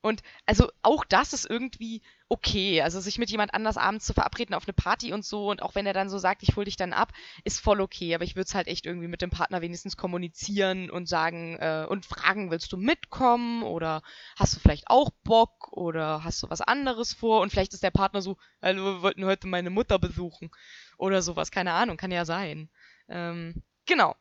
Und 0.00 0.22
also 0.46 0.70
auch 0.82 1.04
das 1.04 1.32
ist 1.32 1.48
irgendwie 1.48 2.02
okay. 2.28 2.82
Also 2.82 3.00
sich 3.00 3.18
mit 3.18 3.30
jemand 3.30 3.52
anders 3.52 3.76
abends 3.76 4.06
zu 4.06 4.14
verabreden 4.14 4.54
auf 4.54 4.64
eine 4.66 4.72
Party 4.72 5.12
und 5.12 5.24
so 5.24 5.50
und 5.50 5.60
auch 5.60 5.74
wenn 5.74 5.86
er 5.86 5.92
dann 5.92 6.08
so 6.08 6.18
sagt, 6.18 6.42
ich 6.42 6.54
hol 6.56 6.64
dich 6.64 6.76
dann 6.76 6.92
ab, 6.92 7.12
ist 7.42 7.60
voll 7.60 7.80
okay. 7.80 8.14
Aber 8.14 8.22
ich 8.22 8.36
würde 8.36 8.46
es 8.46 8.54
halt 8.54 8.68
echt 8.68 8.86
irgendwie 8.86 9.08
mit 9.08 9.22
dem 9.22 9.30
Partner 9.30 9.60
wenigstens 9.60 9.96
kommunizieren 9.96 10.88
und 10.90 11.08
sagen 11.08 11.56
äh, 11.58 11.86
und 11.88 12.06
fragen, 12.06 12.50
willst 12.50 12.72
du 12.72 12.76
mitkommen 12.76 13.62
oder 13.64 14.02
hast 14.36 14.54
du 14.54 14.60
vielleicht 14.60 14.88
auch 14.88 15.10
Bock 15.24 15.72
oder 15.72 16.22
hast 16.22 16.42
du 16.42 16.50
was 16.50 16.60
anderes 16.60 17.12
vor? 17.12 17.40
Und 17.40 17.50
vielleicht 17.50 17.74
ist 17.74 17.82
der 17.82 17.90
Partner 17.90 18.22
so, 18.22 18.36
also 18.60 18.82
wir 18.82 19.02
wollten 19.02 19.24
heute 19.24 19.48
meine 19.48 19.70
Mutter 19.70 19.98
besuchen 19.98 20.50
oder 20.96 21.22
sowas, 21.22 21.50
keine 21.50 21.72
Ahnung, 21.72 21.96
kann 21.96 22.12
ja 22.12 22.24
sein. 22.24 22.70
Ähm, 23.08 23.62
genau. 23.86 24.14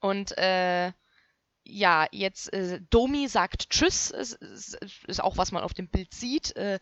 Und 0.00 0.36
äh, 0.38 0.92
ja, 1.64 2.06
jetzt 2.12 2.52
äh, 2.52 2.80
Domi 2.90 3.28
sagt 3.28 3.70
Tschüss, 3.70 4.10
ist, 4.10 4.34
ist, 4.34 4.74
ist, 5.06 5.22
auch 5.22 5.36
was 5.36 5.52
man 5.52 5.62
auf 5.62 5.74
dem 5.74 5.88
Bild 5.88 6.12
sieht. 6.14 6.56
Äh, 6.56 6.78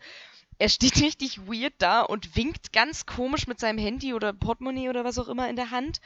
er 0.57 0.69
steht 0.69 1.01
richtig 1.01 1.47
weird 1.47 1.73
da 1.79 2.01
und 2.01 2.35
winkt 2.35 2.73
ganz 2.73 3.05
komisch 3.05 3.47
mit 3.47 3.59
seinem 3.59 3.79
Handy 3.79 4.13
oder 4.13 4.33
Portemonnaie 4.33 4.89
oder 4.89 5.03
was 5.03 5.19
auch 5.19 5.27
immer 5.27 5.49
in 5.49 5.55
der 5.55 5.71
Hand. 5.71 5.99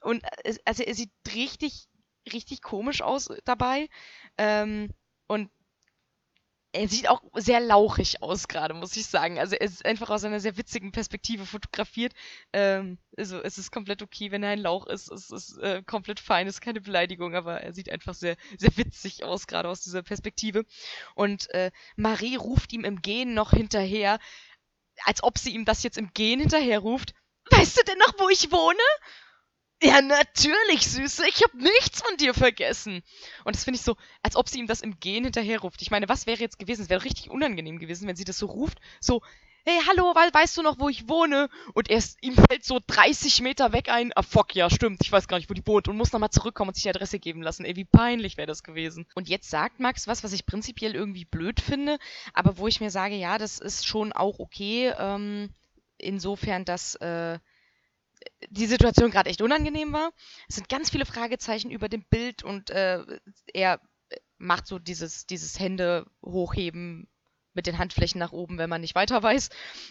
Und 0.00 0.22
äh, 0.44 0.56
also 0.64 0.82
er 0.82 0.94
sieht 0.94 1.10
richtig, 1.34 1.88
richtig 2.32 2.62
komisch 2.62 3.02
aus 3.02 3.30
dabei. 3.44 3.88
Ähm, 4.38 4.90
und 5.26 5.50
er 6.76 6.88
sieht 6.88 7.08
auch 7.08 7.22
sehr 7.34 7.60
lauchig 7.60 8.22
aus 8.22 8.48
gerade, 8.48 8.74
muss 8.74 8.96
ich 8.96 9.06
sagen. 9.06 9.38
Also 9.38 9.56
er 9.56 9.62
ist 9.62 9.84
einfach 9.84 10.10
aus 10.10 10.24
einer 10.24 10.40
sehr 10.40 10.56
witzigen 10.56 10.92
Perspektive 10.92 11.46
fotografiert. 11.46 12.12
Ähm, 12.52 12.98
also 13.16 13.40
es 13.42 13.58
ist 13.58 13.72
komplett 13.72 14.02
okay, 14.02 14.30
wenn 14.30 14.42
er 14.42 14.50
ein 14.50 14.60
Lauch 14.60 14.86
ist. 14.86 15.10
Es 15.10 15.30
ist 15.30 15.58
äh, 15.58 15.82
komplett 15.84 16.20
fein, 16.20 16.46
ist 16.46 16.60
keine 16.60 16.80
Beleidigung, 16.80 17.34
aber 17.34 17.60
er 17.60 17.72
sieht 17.72 17.90
einfach 17.90 18.14
sehr, 18.14 18.36
sehr 18.58 18.76
witzig 18.76 19.24
aus, 19.24 19.46
gerade 19.46 19.68
aus 19.68 19.80
dieser 19.80 20.02
Perspektive. 20.02 20.64
Und 21.14 21.50
äh, 21.50 21.70
Marie 21.96 22.36
ruft 22.36 22.72
ihm 22.72 22.84
im 22.84 23.00
Gehen 23.02 23.34
noch 23.34 23.50
hinterher, 23.50 24.18
als 25.04 25.22
ob 25.22 25.38
sie 25.38 25.54
ihm 25.54 25.64
das 25.64 25.82
jetzt 25.82 25.98
im 25.98 26.12
Gehen 26.12 26.40
hinterher 26.40 26.80
ruft. 26.80 27.14
Weißt 27.50 27.78
du 27.78 27.84
denn 27.84 27.98
noch, 27.98 28.14
wo 28.18 28.28
ich 28.28 28.50
wohne? 28.50 28.78
Ja, 29.82 30.00
natürlich, 30.00 30.86
Süße. 30.86 31.28
Ich 31.28 31.42
habe 31.42 31.58
nichts 31.58 32.00
von 32.00 32.16
dir 32.16 32.32
vergessen. 32.32 33.02
Und 33.44 33.54
das 33.54 33.64
finde 33.64 33.76
ich 33.78 33.84
so, 33.84 33.96
als 34.22 34.34
ob 34.34 34.48
sie 34.48 34.58
ihm 34.58 34.66
das 34.66 34.80
im 34.80 34.98
Gehen 35.00 35.24
hinterherruft. 35.24 35.82
Ich 35.82 35.90
meine, 35.90 36.08
was 36.08 36.26
wäre 36.26 36.40
jetzt 36.40 36.58
gewesen? 36.58 36.82
Es 36.82 36.88
wäre 36.88 37.04
richtig 37.04 37.30
unangenehm 37.30 37.78
gewesen, 37.78 38.08
wenn 38.08 38.16
sie 38.16 38.24
das 38.24 38.38
so 38.38 38.46
ruft. 38.46 38.78
So, 39.00 39.20
hey, 39.66 39.78
hallo, 39.86 40.14
weißt 40.14 40.56
du 40.56 40.62
noch, 40.62 40.78
wo 40.78 40.88
ich 40.88 41.10
wohne? 41.10 41.50
Und 41.74 41.90
erst 41.90 42.22
ihm 42.22 42.34
fällt 42.36 42.64
so 42.64 42.80
30 42.86 43.42
Meter 43.42 43.72
weg 43.74 43.90
ein. 43.90 44.12
Ah, 44.14 44.22
fuck, 44.22 44.54
ja, 44.54 44.70
stimmt. 44.70 45.00
Ich 45.02 45.12
weiß 45.12 45.28
gar 45.28 45.36
nicht, 45.36 45.50
wo 45.50 45.54
die 45.54 45.66
wohnt. 45.66 45.88
Und 45.88 45.98
muss 45.98 46.12
nochmal 46.12 46.30
zurückkommen 46.30 46.68
und 46.68 46.74
sich 46.74 46.84
die 46.84 46.90
Adresse 46.90 47.18
geben 47.18 47.42
lassen. 47.42 47.66
Ey, 47.66 47.76
wie 47.76 47.84
peinlich 47.84 48.38
wäre 48.38 48.46
das 48.46 48.62
gewesen. 48.62 49.06
Und 49.14 49.28
jetzt 49.28 49.50
sagt 49.50 49.78
Max 49.78 50.06
was, 50.06 50.24
was 50.24 50.32
ich 50.32 50.46
prinzipiell 50.46 50.94
irgendwie 50.94 51.26
blöd 51.26 51.60
finde. 51.60 51.98
Aber 52.32 52.56
wo 52.56 52.66
ich 52.66 52.80
mir 52.80 52.90
sage, 52.90 53.16
ja, 53.16 53.36
das 53.36 53.58
ist 53.58 53.86
schon 53.86 54.14
auch 54.14 54.38
okay. 54.38 54.94
Ähm, 54.98 55.50
insofern, 55.98 56.64
dass, 56.64 56.94
äh, 56.94 57.38
die 58.48 58.66
Situation 58.66 59.10
gerade 59.10 59.30
echt 59.30 59.42
unangenehm 59.42 59.92
war. 59.92 60.12
Es 60.48 60.56
sind 60.56 60.68
ganz 60.68 60.90
viele 60.90 61.06
Fragezeichen 61.06 61.70
über 61.70 61.88
dem 61.88 62.04
Bild 62.04 62.42
und 62.42 62.70
äh, 62.70 63.04
er 63.52 63.80
macht 64.38 64.66
so 64.66 64.78
dieses, 64.78 65.26
dieses 65.26 65.58
Hände 65.58 66.06
hochheben 66.22 67.08
mit 67.54 67.66
den 67.66 67.78
Handflächen 67.78 68.18
nach 68.18 68.32
oben, 68.32 68.58
wenn 68.58 68.68
man 68.68 68.82
nicht 68.82 68.94
weiter 68.94 69.22
weiß. 69.22 69.48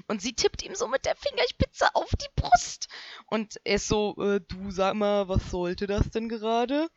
Und 0.07 0.21
sie 0.21 0.33
tippt 0.33 0.61
ihm 0.63 0.75
so 0.75 0.87
mit 0.87 1.05
der 1.05 1.15
Fingerspitze 1.15 1.87
auf 1.95 2.09
die 2.09 2.41
Brust. 2.41 2.87
Und 3.25 3.59
er 3.63 3.75
ist 3.75 3.87
so, 3.87 4.15
äh, 4.19 4.39
du 4.47 4.69
sag 4.69 4.93
mal, 4.93 5.27
was 5.27 5.49
sollte 5.49 5.87
das 5.87 6.11
denn 6.11 6.29
gerade? 6.29 6.87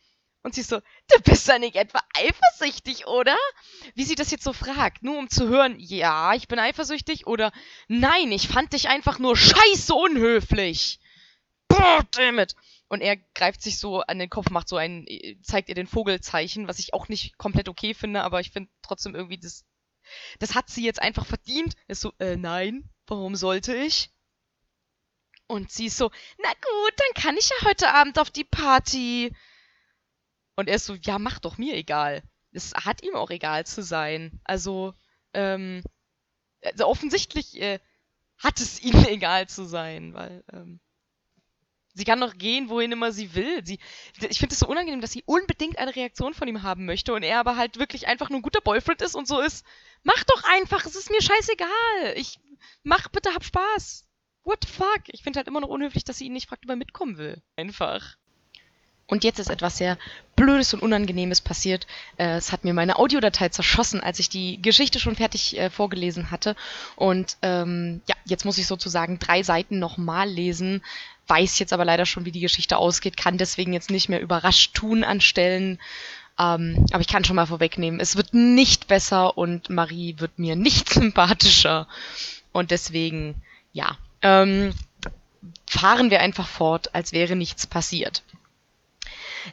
Und 0.43 0.55
sie 0.55 0.61
ist 0.61 0.71
so, 0.71 0.79
du 0.79 1.23
bist 1.25 1.49
ja 1.49 1.59
nicht 1.59 1.77
etwa 1.77 2.01
eifersüchtig, 2.15 3.07
oder? 3.07 3.37
Wie 3.95 4.05
sie 4.05 4.15
das 4.15 4.31
jetzt 4.31 4.45
so 4.45 4.53
fragt, 4.53 5.03
nur 5.03 5.19
um 5.19 5.29
zu 5.29 5.49
hören, 5.49 5.77
ja, 5.79 6.35
ich 6.35 6.49
bin 6.49 6.59
eifersüchtig 6.59 7.27
oder 7.27 7.51
nein, 7.89 8.31
ich 8.31 8.47
fand 8.47 8.73
dich 8.73 8.89
einfach 8.89 9.19
nur 9.19 9.37
scheiße 9.37 9.95
unhöflich 9.95 11.01
boah, 11.69 12.05
dammit. 12.13 12.55
Und 12.89 13.01
er 13.01 13.17
greift 13.35 13.63
sich 13.63 13.79
so 13.79 14.01
an 14.01 14.19
den 14.19 14.31
Kopf, 14.31 14.51
macht 14.51 14.69
so 14.69 14.77
ein, 14.77 15.07
zeigt 15.43 15.69
ihr 15.69 15.75
den 15.75 15.87
Vogelzeichen, 15.87 16.69
was 16.69 16.79
ich 16.79 16.95
auch 16.95 17.09
nicht 17.09 17.37
komplett 17.37 17.69
okay 17.69 17.95
finde, 17.95 18.23
aber 18.23 18.41
ich 18.41 18.51
finde 18.51 18.71
trotzdem 18.83 19.15
irgendwie, 19.15 19.39
das, 19.39 19.67
das 20.39 20.55
hat 20.55 20.71
sie 20.71 20.85
jetzt 20.85 21.03
einfach 21.03 21.27
verdient. 21.27 21.75
Ist 21.87 22.01
so, 22.01 22.13
äh, 22.19 22.37
nein, 22.37 22.89
warum 23.07 23.37
sollte 23.37 23.75
ich? 23.75 24.11
Und 25.47 25.71
sie 25.71 25.87
ist 25.87 25.97
so, 25.97 26.11
na 26.43 26.51
gut, 26.51 26.93
dann 26.97 27.23
kann 27.23 27.37
ich 27.37 27.49
ja 27.49 27.57
heute 27.69 27.93
Abend 27.93 28.19
auf 28.19 28.31
die 28.31 28.45
Party. 28.45 29.35
Und 30.57 30.69
er 30.69 30.77
ist 30.77 30.87
so, 30.87 30.95
ja, 30.95 31.19
mach 31.19 31.39
doch 31.39 31.57
mir 31.59 31.75
egal. 31.75 32.23
Es 32.53 32.75
hat 32.75 33.03
ihm 33.03 33.15
auch 33.15 33.31
egal 33.31 33.67
zu 33.67 33.83
sein. 33.83 34.41
Also, 34.45 34.95
ähm, 35.33 35.83
also 36.63 36.87
offensichtlich 36.87 37.61
äh, 37.61 37.81
hat 38.39 38.61
es 38.61 38.81
ihm 38.81 38.93
egal 39.09 39.49
zu 39.49 39.65
sein, 39.65 40.15
weil, 40.15 40.45
ähm, 40.53 40.81
Sie 41.99 42.05
kann 42.05 42.21
doch 42.21 42.39
gehen, 42.39 42.69
wohin 42.69 42.93
immer 42.93 43.11
sie 43.11 43.35
will. 43.35 43.67
Sie, 43.67 43.81
ich 44.21 44.39
finde 44.39 44.53
es 44.53 44.61
so 44.61 44.69
unangenehm, 44.69 45.01
dass 45.01 45.11
sie 45.11 45.25
unbedingt 45.27 45.79
eine 45.79 45.97
Reaktion 45.97 46.33
von 46.33 46.47
ihm 46.47 46.63
haben 46.63 46.85
möchte 46.87 47.13
und 47.13 47.25
er 47.25 47.41
aber 47.41 47.57
halt 47.57 47.81
wirklich 47.81 48.07
einfach 48.07 48.31
nur 48.31 48.39
ein 48.39 48.43
guter 48.43 48.61
Boyfriend 48.61 49.03
ist 49.03 49.17
und 49.17 49.27
so 49.27 49.41
ist. 49.41 49.67
Mach 50.05 50.23
doch 50.23 50.45
einfach, 50.45 50.87
es 50.87 50.95
ist 50.95 51.11
mir 51.11 51.21
scheißegal. 51.21 52.15
Ich 52.15 52.39
mach 52.85 53.09
bitte, 53.09 53.35
hab 53.35 53.43
Spaß. 53.43 54.07
What 54.45 54.65
the 54.65 54.73
fuck? 54.73 55.03
Ich 55.09 55.25
finde 55.25 55.39
halt 55.39 55.49
immer 55.49 55.61
noch 55.61 55.69
unhöflich, 55.69 56.05
dass 56.05 56.19
sie 56.19 56.27
ihn 56.27 56.35
nicht 56.35 56.49
fragt, 56.49 56.67
ob 56.67 56.71
er 56.71 56.77
mitkommen 56.77 57.19
will. 57.19 57.43
Einfach. 57.57 58.17
Und 59.09 59.25
jetzt 59.25 59.41
ist 59.41 59.51
etwas 59.51 59.79
sehr 59.79 59.99
Blödes 60.37 60.75
und 60.75 60.83
Unangenehmes 60.83 61.41
passiert. 61.41 61.89
Äh, 62.17 62.37
es 62.37 62.53
hat 62.53 62.63
mir 62.63 62.75
meine 62.75 62.99
Audiodatei 62.99 63.49
zerschossen, 63.49 64.01
als 64.01 64.21
ich 64.21 64.29
die 64.29 64.63
Geschichte 64.63 65.01
schon 65.01 65.17
fertig 65.17 65.59
äh, 65.59 65.69
vorgelesen 65.69 66.31
hatte. 66.31 66.55
Und 66.95 67.39
ähm, 67.43 68.03
ja, 68.07 68.15
jetzt 68.27 68.45
muss 68.45 68.59
ich 68.59 68.69
sozusagen 68.69 69.19
drei 69.19 69.43
Seiten 69.43 69.79
nochmal 69.81 70.29
lesen, 70.29 70.85
weiß 71.29 71.59
jetzt 71.59 71.73
aber 71.73 71.85
leider 71.85 72.07
schon, 72.07 72.25
wie 72.25 72.33
die 72.33 72.41
Geschichte 72.41 72.77
ausgeht, 72.77 73.17
kann 73.17 73.39
deswegen 73.39 73.73
jetzt 73.73 73.91
nicht 73.91 74.09
mehr 74.09 74.21
überrascht 74.21 74.75
tun 74.75 75.05
anstellen. 75.05 75.79
Ähm, 76.39 76.87
aber 76.93 77.01
ich 77.01 77.09
kann 77.09 77.25
schon 77.25 77.37
mal 77.37 77.47
vorwegnehmen, 77.47 78.01
es 78.01 78.17
wird 78.17 78.33
nicht 78.33 78.87
besser 78.87 79.37
und 79.37 79.71
Marie 79.71 80.17
wird 80.19 80.39
mir 80.39 80.57
nicht 80.57 80.89
sympathischer. 80.93 81.89
Und 82.53 82.71
deswegen, 82.71 83.43
ja, 83.73 83.97
ähm, 84.23 84.73
fahren 85.67 86.11
wir 86.11 86.21
einfach 86.21 86.49
fort, 86.49 86.95
als 86.95 87.13
wäre 87.13 87.37
nichts 87.37 87.67
passiert. 87.67 88.23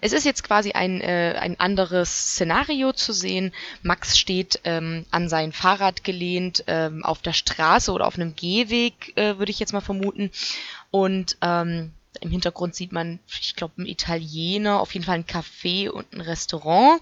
Es 0.02 0.14
ist 0.14 0.26
jetzt 0.26 0.44
quasi 0.44 0.72
ein, 0.72 1.02
äh, 1.02 1.36
ein 1.40 1.60
anderes 1.60 2.32
Szenario 2.32 2.92
zu 2.94 3.14
sehen. 3.14 3.54
Max 3.82 4.18
steht 4.18 4.60
ähm, 4.64 5.06
an 5.12 5.30
sein 5.30 5.52
Fahrrad 5.52 6.04
gelehnt 6.04 6.64
ähm, 6.68 7.04
auf 7.06 7.22
der 7.22 7.34
Straße 7.34 7.92
oder 7.92 8.08
auf 8.08 8.16
einem 8.16 8.36
Gehweg, 8.36 9.14
äh, 9.16 9.38
würde 9.38 9.52
ich 9.52 9.60
jetzt 9.60 9.74
mal 9.74 9.82
vermuten. 9.82 10.32
Und 10.96 11.36
ähm, 11.42 11.92
im 12.22 12.32
Hintergrund 12.32 12.74
sieht 12.74 12.94
man, 12.94 13.20
ich 13.28 13.58
glaube, 13.58 13.82
ein 13.82 13.86
Italiener, 13.86 14.80
auf 14.80 14.94
jeden 14.94 15.06
Fall 15.06 15.16
ein 15.16 15.26
Café 15.26 15.90
und 15.90 16.14
ein 16.14 16.22
Restaurant. 16.22 17.02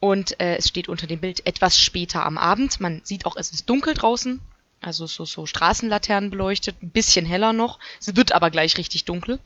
Und 0.00 0.40
äh, 0.40 0.56
es 0.56 0.66
steht 0.66 0.88
unter 0.88 1.06
dem 1.06 1.20
Bild 1.20 1.46
etwas 1.46 1.78
später 1.78 2.26
am 2.26 2.38
Abend. 2.38 2.80
Man 2.80 3.02
sieht 3.04 3.26
auch, 3.26 3.36
es 3.36 3.52
ist 3.52 3.70
dunkel 3.70 3.94
draußen. 3.94 4.40
Also 4.80 5.06
so, 5.06 5.24
so 5.26 5.46
Straßenlaternen 5.46 6.30
beleuchtet, 6.30 6.82
ein 6.82 6.90
bisschen 6.90 7.24
heller 7.24 7.52
noch. 7.52 7.78
Es 8.00 8.16
wird 8.16 8.32
aber 8.32 8.50
gleich 8.50 8.76
richtig 8.78 9.04
dunkel. 9.04 9.38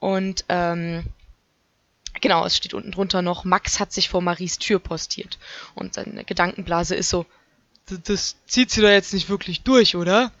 Und 0.00 0.44
ähm, 0.48 1.04
genau, 2.20 2.44
es 2.44 2.56
steht 2.56 2.74
unten 2.74 2.90
drunter 2.90 3.22
noch, 3.22 3.44
Max 3.44 3.78
hat 3.78 3.92
sich 3.92 4.08
vor 4.08 4.20
Maries 4.20 4.58
Tür 4.58 4.80
postiert. 4.80 5.38
Und 5.76 5.94
seine 5.94 6.24
Gedankenblase 6.24 6.96
ist 6.96 7.10
so, 7.10 7.24
Das, 7.86 8.02
das 8.02 8.36
zieht 8.48 8.72
sie 8.72 8.80
da 8.80 8.90
jetzt 8.90 9.14
nicht 9.14 9.28
wirklich 9.28 9.62
durch, 9.62 9.94
oder? 9.94 10.32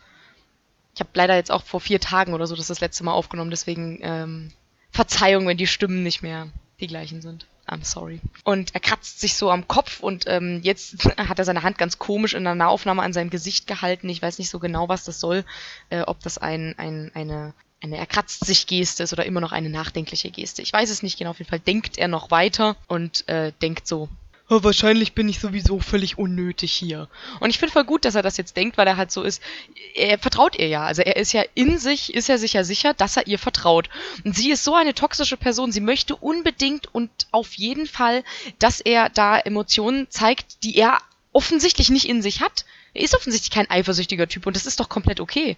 Ich 0.96 1.00
habe 1.00 1.10
leider 1.12 1.36
jetzt 1.36 1.52
auch 1.52 1.62
vor 1.62 1.80
vier 1.80 2.00
Tagen 2.00 2.32
oder 2.32 2.46
so 2.46 2.56
das 2.56 2.68
das 2.68 2.80
letzte 2.80 3.04
Mal 3.04 3.12
aufgenommen, 3.12 3.50
deswegen 3.50 3.98
ähm, 4.00 4.50
Verzeihung, 4.90 5.46
wenn 5.46 5.58
die 5.58 5.66
Stimmen 5.66 6.02
nicht 6.02 6.22
mehr 6.22 6.48
die 6.80 6.86
gleichen 6.86 7.20
sind. 7.20 7.46
I'm 7.68 7.84
sorry. 7.84 8.20
Und 8.44 8.74
er 8.74 8.80
kratzt 8.80 9.20
sich 9.20 9.34
so 9.34 9.50
am 9.50 9.68
Kopf 9.68 10.00
und 10.00 10.24
ähm, 10.26 10.60
jetzt 10.62 11.04
hat 11.18 11.38
er 11.38 11.44
seine 11.44 11.62
Hand 11.62 11.76
ganz 11.76 11.98
komisch 11.98 12.32
in 12.32 12.46
einer 12.46 12.54
Nahaufnahme 12.54 13.02
an 13.02 13.12
seinem 13.12 13.28
Gesicht 13.28 13.66
gehalten. 13.66 14.08
Ich 14.08 14.22
weiß 14.22 14.38
nicht 14.38 14.48
so 14.48 14.58
genau, 14.58 14.88
was 14.88 15.04
das 15.04 15.20
soll, 15.20 15.44
äh, 15.90 16.00
ob 16.00 16.20
das 16.20 16.38
ein, 16.38 16.74
ein, 16.78 17.10
eine, 17.12 17.52
eine 17.82 17.98
er 17.98 18.06
kratzt 18.06 18.46
sich 18.46 18.66
Geste 18.66 19.02
ist 19.02 19.12
oder 19.12 19.26
immer 19.26 19.42
noch 19.42 19.52
eine 19.52 19.68
nachdenkliche 19.68 20.30
Geste. 20.30 20.62
Ich 20.62 20.72
weiß 20.72 20.88
es 20.88 21.02
nicht 21.02 21.18
genau. 21.18 21.30
Auf 21.30 21.38
jeden 21.40 21.50
Fall 21.50 21.60
denkt 21.60 21.98
er 21.98 22.08
noch 22.08 22.30
weiter 22.30 22.74
und 22.88 23.28
äh, 23.28 23.52
denkt 23.60 23.86
so, 23.86 24.08
Oh, 24.48 24.62
wahrscheinlich 24.62 25.12
bin 25.12 25.28
ich 25.28 25.40
sowieso 25.40 25.80
völlig 25.80 26.18
unnötig 26.18 26.72
hier. 26.72 27.08
Und 27.40 27.50
ich 27.50 27.58
finde 27.58 27.72
voll 27.72 27.84
gut, 27.84 28.04
dass 28.04 28.14
er 28.14 28.22
das 28.22 28.36
jetzt 28.36 28.56
denkt, 28.56 28.78
weil 28.78 28.86
er 28.86 28.96
halt 28.96 29.10
so 29.10 29.22
ist, 29.22 29.42
er 29.94 30.18
vertraut 30.18 30.56
ihr 30.56 30.68
ja. 30.68 30.84
Also 30.84 31.02
er 31.02 31.16
ist 31.16 31.32
ja 31.32 31.42
in 31.54 31.78
sich, 31.78 32.14
ist 32.14 32.28
er 32.28 32.38
sich 32.38 32.52
ja 32.52 32.62
sicher, 32.62 32.94
dass 32.94 33.16
er 33.16 33.26
ihr 33.26 33.40
vertraut. 33.40 33.88
Und 34.24 34.36
sie 34.36 34.52
ist 34.52 34.62
so 34.62 34.76
eine 34.76 34.94
toxische 34.94 35.36
Person, 35.36 35.72
sie 35.72 35.80
möchte 35.80 36.14
unbedingt 36.14 36.94
und 36.94 37.10
auf 37.32 37.54
jeden 37.54 37.86
Fall, 37.86 38.22
dass 38.60 38.80
er 38.80 39.08
da 39.08 39.36
Emotionen 39.36 40.06
zeigt, 40.10 40.62
die 40.62 40.76
er 40.76 40.98
offensichtlich 41.32 41.90
nicht 41.90 42.08
in 42.08 42.22
sich 42.22 42.40
hat. 42.40 42.64
Er 42.94 43.02
ist 43.02 43.16
offensichtlich 43.16 43.50
kein 43.50 43.68
eifersüchtiger 43.68 44.28
Typ 44.28 44.46
und 44.46 44.54
das 44.54 44.64
ist 44.64 44.78
doch 44.78 44.88
komplett 44.88 45.18
okay. 45.18 45.56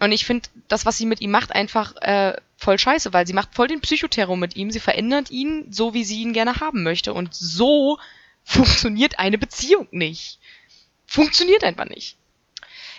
Und 0.00 0.10
ich 0.10 0.24
finde 0.24 0.48
das, 0.66 0.84
was 0.84 0.98
sie 0.98 1.06
mit 1.06 1.20
ihm 1.20 1.30
macht, 1.30 1.52
einfach 1.52 1.94
äh, 2.02 2.36
voll 2.56 2.80
scheiße, 2.80 3.12
weil 3.12 3.28
sie 3.28 3.32
macht 3.32 3.54
voll 3.54 3.68
den 3.68 3.80
Psychoterror 3.80 4.36
mit 4.36 4.56
ihm. 4.56 4.72
Sie 4.72 4.80
verändert 4.80 5.30
ihn 5.30 5.66
so, 5.70 5.94
wie 5.94 6.04
sie 6.04 6.20
ihn 6.20 6.32
gerne 6.32 6.58
haben 6.58 6.82
möchte. 6.82 7.14
Und 7.14 7.32
so 7.32 7.98
funktioniert 8.44 9.18
eine 9.18 9.38
Beziehung 9.38 9.88
nicht. 9.90 10.38
Funktioniert 11.06 11.64
einfach 11.64 11.86
nicht. 11.86 12.16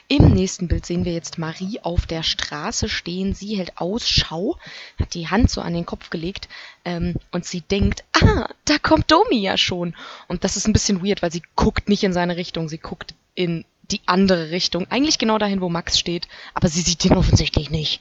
Im 0.08 0.34
nächsten 0.34 0.68
Bild 0.68 0.86
sehen 0.86 1.04
wir 1.04 1.14
jetzt 1.14 1.40
Marie 1.40 1.80
auf 1.82 2.06
der 2.06 2.22
Straße 2.22 2.90
stehen. 2.90 3.34
Sie 3.34 3.58
hält 3.58 3.78
Ausschau, 3.78 4.60
hat 5.00 5.16
die 5.16 5.30
Hand 5.30 5.50
so 5.50 5.62
an 5.62 5.74
den 5.74 5.88
Kopf 5.88 6.12
gelegt 6.12 6.48
ähm, 6.84 7.16
und 7.32 7.46
sie 7.46 7.62
denkt, 7.62 8.04
ah, 8.14 8.48
da 8.66 8.78
kommt 8.78 9.10
Domi 9.10 9.40
ja 9.40 9.58
schon. 9.58 9.96
Und 10.28 10.44
das 10.44 10.58
ist 10.58 10.68
ein 10.68 10.74
bisschen 10.74 11.04
weird, 11.04 11.24
weil 11.24 11.32
sie 11.32 11.42
guckt 11.56 11.90
nicht 11.90 12.04
in 12.04 12.14
seine 12.14 12.38
Richtung, 12.38 12.70
sie 12.70 12.78
guckt 12.78 13.16
in 13.34 13.66
die 13.90 14.02
andere 14.06 14.52
Richtung. 14.52 14.86
Eigentlich 14.92 15.18
genau 15.18 15.40
dahin, 15.40 15.62
wo 15.62 15.70
Max 15.70 15.98
steht, 15.98 16.28
aber 16.54 16.68
sie 16.68 16.82
sieht 16.82 17.04
ihn 17.06 17.18
offensichtlich 17.18 17.72
nicht. 17.72 18.00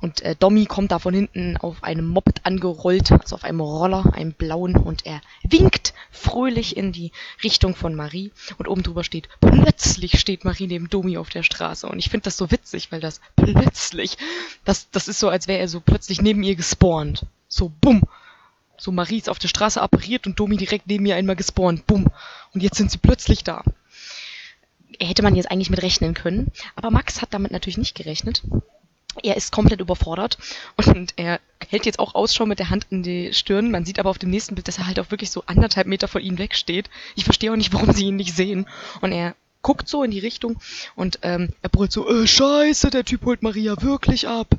Und 0.00 0.22
äh, 0.22 0.34
Dommy 0.34 0.64
kommt 0.64 0.92
da 0.92 0.98
von 0.98 1.12
hinten 1.12 1.56
auf 1.58 1.84
einem 1.84 2.06
Moped 2.06 2.46
angerollt, 2.46 3.12
also 3.12 3.36
auf 3.36 3.44
einem 3.44 3.60
Roller, 3.60 4.14
einem 4.14 4.32
blauen, 4.32 4.76
und 4.76 5.04
er 5.04 5.20
winkt 5.42 5.92
fröhlich 6.10 6.76
in 6.76 6.92
die 6.92 7.12
Richtung 7.44 7.74
von 7.74 7.94
Marie. 7.94 8.32
Und 8.56 8.66
oben 8.66 8.82
drüber 8.82 9.04
steht, 9.04 9.28
plötzlich 9.40 10.18
steht 10.18 10.44
Marie 10.44 10.66
neben 10.66 10.88
Domi 10.88 11.18
auf 11.18 11.28
der 11.28 11.42
Straße. 11.42 11.86
Und 11.86 11.98
ich 11.98 12.08
finde 12.08 12.24
das 12.24 12.36
so 12.36 12.50
witzig, 12.50 12.90
weil 12.92 13.00
das 13.00 13.20
plötzlich, 13.36 14.16
das, 14.64 14.90
das 14.90 15.08
ist 15.08 15.20
so, 15.20 15.28
als 15.28 15.48
wäre 15.48 15.60
er 15.60 15.68
so 15.68 15.80
plötzlich 15.80 16.22
neben 16.22 16.42
ihr 16.42 16.56
gespawnt. 16.56 17.26
So, 17.48 17.70
bumm. 17.80 18.02
So, 18.78 18.92
Marie 18.92 19.18
ist 19.18 19.28
auf 19.28 19.38
der 19.38 19.48
Straße 19.48 19.82
appariert 19.82 20.26
und 20.26 20.40
Domi 20.40 20.56
direkt 20.56 20.86
neben 20.86 21.04
ihr 21.04 21.16
einmal 21.16 21.36
gespawnt. 21.36 21.86
Bumm. 21.86 22.06
Und 22.54 22.62
jetzt 22.62 22.76
sind 22.76 22.90
sie 22.90 22.98
plötzlich 22.98 23.44
da. 23.44 23.62
Hätte 24.98 25.22
man 25.22 25.34
jetzt 25.34 25.50
eigentlich 25.50 25.70
mit 25.70 25.82
rechnen 25.82 26.14
können. 26.14 26.50
Aber 26.74 26.90
Max 26.90 27.20
hat 27.20 27.34
damit 27.34 27.52
natürlich 27.52 27.78
nicht 27.78 27.94
gerechnet 27.94 28.42
er 29.22 29.36
ist 29.36 29.52
komplett 29.52 29.80
überfordert 29.80 30.38
und 30.76 31.14
er 31.16 31.40
hält 31.68 31.86
jetzt 31.86 31.98
auch 31.98 32.14
Ausschau 32.14 32.46
mit 32.46 32.58
der 32.58 32.70
Hand 32.70 32.86
in 32.90 33.02
die 33.02 33.32
Stirn. 33.32 33.70
Man 33.70 33.84
sieht 33.84 33.98
aber 33.98 34.10
auf 34.10 34.18
dem 34.18 34.30
nächsten 34.30 34.54
Bild, 34.54 34.68
dass 34.68 34.78
er 34.78 34.86
halt 34.86 34.98
auch 34.98 35.10
wirklich 35.10 35.30
so 35.30 35.44
anderthalb 35.46 35.86
Meter 35.86 36.08
von 36.08 36.22
ihnen 36.22 36.38
wegsteht. 36.38 36.90
Ich 37.16 37.24
verstehe 37.24 37.52
auch 37.52 37.56
nicht, 37.56 37.72
warum 37.72 37.92
sie 37.92 38.06
ihn 38.06 38.16
nicht 38.16 38.34
sehen. 38.34 38.66
Und 39.00 39.12
er 39.12 39.34
guckt 39.62 39.88
so 39.88 40.02
in 40.02 40.10
die 40.10 40.18
Richtung 40.18 40.58
und 40.96 41.18
ähm, 41.22 41.50
er 41.60 41.68
brüllt 41.68 41.92
so, 41.92 42.08
äh, 42.08 42.26
scheiße, 42.26 42.90
der 42.90 43.04
Typ 43.04 43.24
holt 43.24 43.42
Maria 43.42 43.80
wirklich 43.82 44.26
ab. 44.26 44.56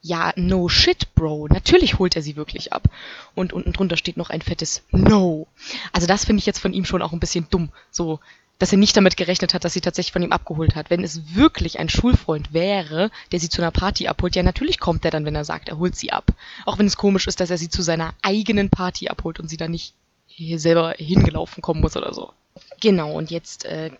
Ja, 0.00 0.34
no 0.36 0.68
shit, 0.68 1.14
Bro. 1.14 1.48
Natürlich 1.48 1.98
holt 1.98 2.14
er 2.14 2.20
sie 2.20 2.36
wirklich 2.36 2.74
ab. 2.74 2.88
Und 3.34 3.54
unten 3.54 3.72
drunter 3.72 3.96
steht 3.96 4.18
noch 4.18 4.28
ein 4.28 4.42
fettes 4.42 4.82
No. 4.90 5.46
Also 5.92 6.06
das 6.06 6.26
finde 6.26 6.40
ich 6.40 6.46
jetzt 6.46 6.58
von 6.58 6.74
ihm 6.74 6.84
schon 6.84 7.00
auch 7.00 7.12
ein 7.12 7.20
bisschen 7.20 7.46
dumm. 7.50 7.70
So, 7.90 8.20
dass 8.58 8.72
er 8.72 8.78
nicht 8.78 8.96
damit 8.96 9.16
gerechnet 9.16 9.54
hat, 9.54 9.64
dass 9.64 9.72
sie 9.72 9.80
tatsächlich 9.80 10.12
von 10.12 10.22
ihm 10.22 10.32
abgeholt 10.32 10.76
hat. 10.76 10.90
Wenn 10.90 11.02
es 11.02 11.34
wirklich 11.34 11.78
ein 11.78 11.88
Schulfreund 11.88 12.52
wäre, 12.52 13.10
der 13.32 13.40
sie 13.40 13.48
zu 13.48 13.60
einer 13.62 13.70
Party 13.70 14.08
abholt, 14.08 14.36
ja, 14.36 14.42
natürlich 14.42 14.78
kommt 14.78 15.04
er 15.04 15.10
dann, 15.10 15.24
wenn 15.24 15.34
er 15.34 15.44
sagt, 15.44 15.68
er 15.68 15.78
holt 15.78 15.96
sie 15.96 16.12
ab. 16.12 16.32
Auch 16.64 16.78
wenn 16.78 16.86
es 16.86 16.96
komisch 16.96 17.26
ist, 17.26 17.40
dass 17.40 17.50
er 17.50 17.58
sie 17.58 17.68
zu 17.68 17.82
seiner 17.82 18.14
eigenen 18.22 18.70
Party 18.70 19.08
abholt 19.08 19.40
und 19.40 19.48
sie 19.48 19.56
dann 19.56 19.72
nicht 19.72 19.94
hier 20.26 20.58
selber 20.58 20.94
hingelaufen 20.96 21.62
kommen 21.62 21.80
muss 21.80 21.96
oder 21.96 22.12
so. 22.14 22.32
Genau, 22.80 23.12
und 23.12 23.30
jetzt 23.30 23.64
äh, 23.64 23.90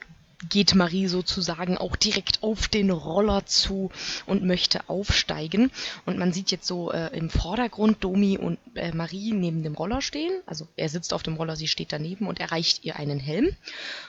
geht 0.48 0.74
Marie 0.74 1.06
sozusagen 1.06 1.78
auch 1.78 1.96
direkt 1.96 2.42
auf 2.42 2.68
den 2.68 2.90
Roller 2.90 3.46
zu 3.46 3.90
und 4.26 4.44
möchte 4.44 4.88
aufsteigen. 4.88 5.70
Und 6.06 6.18
man 6.18 6.32
sieht 6.32 6.50
jetzt 6.50 6.66
so 6.66 6.92
äh, 6.92 7.16
im 7.16 7.30
Vordergrund 7.30 8.02
Domi 8.02 8.38
und 8.38 8.58
äh, 8.74 8.92
Marie 8.92 9.32
neben 9.32 9.62
dem 9.62 9.74
Roller 9.74 10.00
stehen. 10.00 10.32
Also 10.46 10.66
er 10.76 10.88
sitzt 10.88 11.12
auf 11.14 11.22
dem 11.22 11.34
Roller, 11.34 11.56
sie 11.56 11.68
steht 11.68 11.92
daneben 11.92 12.26
und 12.26 12.40
erreicht 12.40 12.84
ihr 12.84 12.96
einen 12.96 13.20
Helm. 13.20 13.54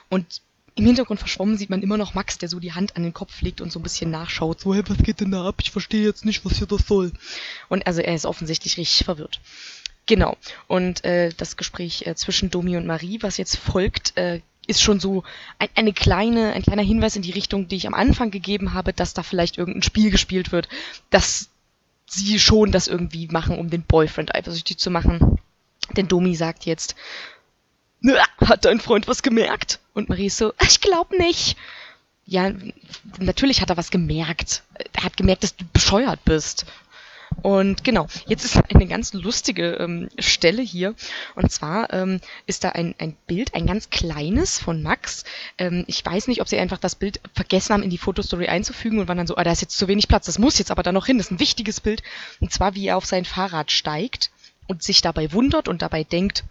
Und 0.09 0.41
im 0.77 0.85
Hintergrund 0.85 1.21
verschwommen 1.21 1.57
sieht 1.57 1.69
man 1.69 1.81
immer 1.81 1.97
noch 1.97 2.15
Max, 2.15 2.37
der 2.37 2.49
so 2.49 2.59
die 2.59 2.73
Hand 2.73 2.97
an 2.97 3.03
den 3.03 3.13
Kopf 3.13 3.41
legt 3.41 3.61
und 3.61 3.71
so 3.71 3.79
ein 3.79 3.83
bisschen 3.83 4.11
nachschaut. 4.11 4.59
So, 4.59 4.75
hey, 4.75 4.83
was 4.87 4.97
geht 4.97 5.21
denn 5.21 5.31
da 5.31 5.47
ab? 5.47 5.55
Ich 5.61 5.71
verstehe 5.71 6.03
jetzt 6.03 6.25
nicht, 6.25 6.43
was 6.43 6.57
hier 6.57 6.67
das 6.67 6.85
soll. 6.85 7.13
Und 7.69 7.87
also 7.87 8.01
er 8.01 8.13
ist 8.13 8.25
offensichtlich 8.25 8.77
richtig 8.77 9.05
verwirrt. 9.05 9.39
Genau. 10.05 10.37
Und 10.67 11.03
äh, 11.03 11.31
das 11.35 11.57
Gespräch 11.57 12.05
äh, 12.05 12.15
zwischen 12.15 12.49
Domi 12.49 12.77
und 12.77 12.85
Marie, 12.85 13.19
was 13.21 13.37
jetzt 13.37 13.57
folgt, 13.57 14.15
äh, 14.17 14.41
ist 14.67 14.81
schon 14.81 14.99
so 14.99 15.23
ein, 15.59 15.69
eine 15.75 15.93
kleine, 15.93 16.53
ein 16.53 16.63
kleiner 16.63 16.83
Hinweis 16.83 17.15
in 17.15 17.21
die 17.21 17.31
Richtung, 17.31 17.67
die 17.67 17.75
ich 17.75 17.87
am 17.87 17.93
Anfang 17.93 18.31
gegeben 18.31 18.73
habe, 18.73 18.93
dass 18.93 19.13
da 19.13 19.23
vielleicht 19.23 19.57
irgendein 19.57 19.83
Spiel 19.83 20.11
gespielt 20.11 20.51
wird, 20.51 20.67
dass 21.09 21.49
sie 22.07 22.39
schon 22.39 22.71
das 22.71 22.87
irgendwie 22.87 23.27
machen, 23.27 23.57
um 23.57 23.69
den 23.69 23.83
Boyfriend 23.83 24.33
eifersüchtig 24.33 24.77
zu 24.77 24.91
machen. 24.91 25.39
Denn 25.95 26.07
Domi 26.07 26.35
sagt 26.35 26.65
jetzt, 26.65 26.95
hat 28.41 28.65
dein 28.65 28.79
Freund 28.79 29.07
was 29.07 29.23
gemerkt? 29.23 29.79
Und 29.93 30.09
Marie 30.09 30.27
ist 30.27 30.37
so, 30.37 30.53
ich 30.61 30.81
glaub 30.81 31.11
nicht. 31.11 31.57
Ja, 32.27 32.51
natürlich 33.19 33.61
hat 33.61 33.69
er 33.69 33.77
was 33.77 33.91
gemerkt. 33.91 34.63
Er 34.93 35.03
hat 35.03 35.17
gemerkt, 35.17 35.43
dass 35.43 35.55
du 35.55 35.65
bescheuert 35.73 36.23
bist. 36.25 36.65
Und 37.41 37.83
genau, 37.83 38.07
jetzt 38.25 38.43
ist 38.45 38.57
eine 38.73 38.87
ganz 38.87 39.13
lustige 39.13 39.73
ähm, 39.75 40.09
Stelle 40.17 40.61
hier. 40.61 40.95
Und 41.35 41.51
zwar 41.51 41.93
ähm, 41.93 42.19
ist 42.45 42.63
da 42.63 42.69
ein, 42.69 42.95
ein 42.97 43.15
Bild, 43.27 43.53
ein 43.53 43.67
ganz 43.67 43.89
kleines 43.89 44.59
von 44.59 44.81
Max. 44.81 45.25
Ähm, 45.57 45.83
ich 45.87 46.05
weiß 46.05 46.27
nicht, 46.27 46.41
ob 46.41 46.47
sie 46.47 46.57
einfach 46.57 46.79
das 46.79 46.95
Bild 46.95 47.19
vergessen 47.33 47.73
haben, 47.73 47.83
in 47.83 47.89
die 47.89 47.97
Fotostory 47.97 48.47
einzufügen 48.47 48.99
und 48.99 49.07
waren 49.07 49.17
dann 49.17 49.27
so, 49.27 49.35
ah, 49.35 49.43
da 49.43 49.51
ist 49.51 49.61
jetzt 49.61 49.77
zu 49.77 49.87
wenig 49.87 50.07
Platz, 50.07 50.25
das 50.25 50.39
muss 50.39 50.57
jetzt 50.57 50.71
aber 50.71 50.83
da 50.83 50.91
noch 50.91 51.05
hin. 51.05 51.17
Das 51.17 51.27
ist 51.27 51.31
ein 51.31 51.39
wichtiges 51.39 51.81
Bild. 51.81 52.03
Und 52.39 52.51
zwar, 52.51 52.75
wie 52.75 52.87
er 52.87 52.97
auf 52.97 53.05
sein 53.05 53.25
Fahrrad 53.25 53.71
steigt 53.71 54.31
und 54.67 54.81
sich 54.81 55.01
dabei 55.01 55.31
wundert 55.31 55.67
und 55.67 55.81
dabei 55.81 56.03
denkt, 56.03 56.43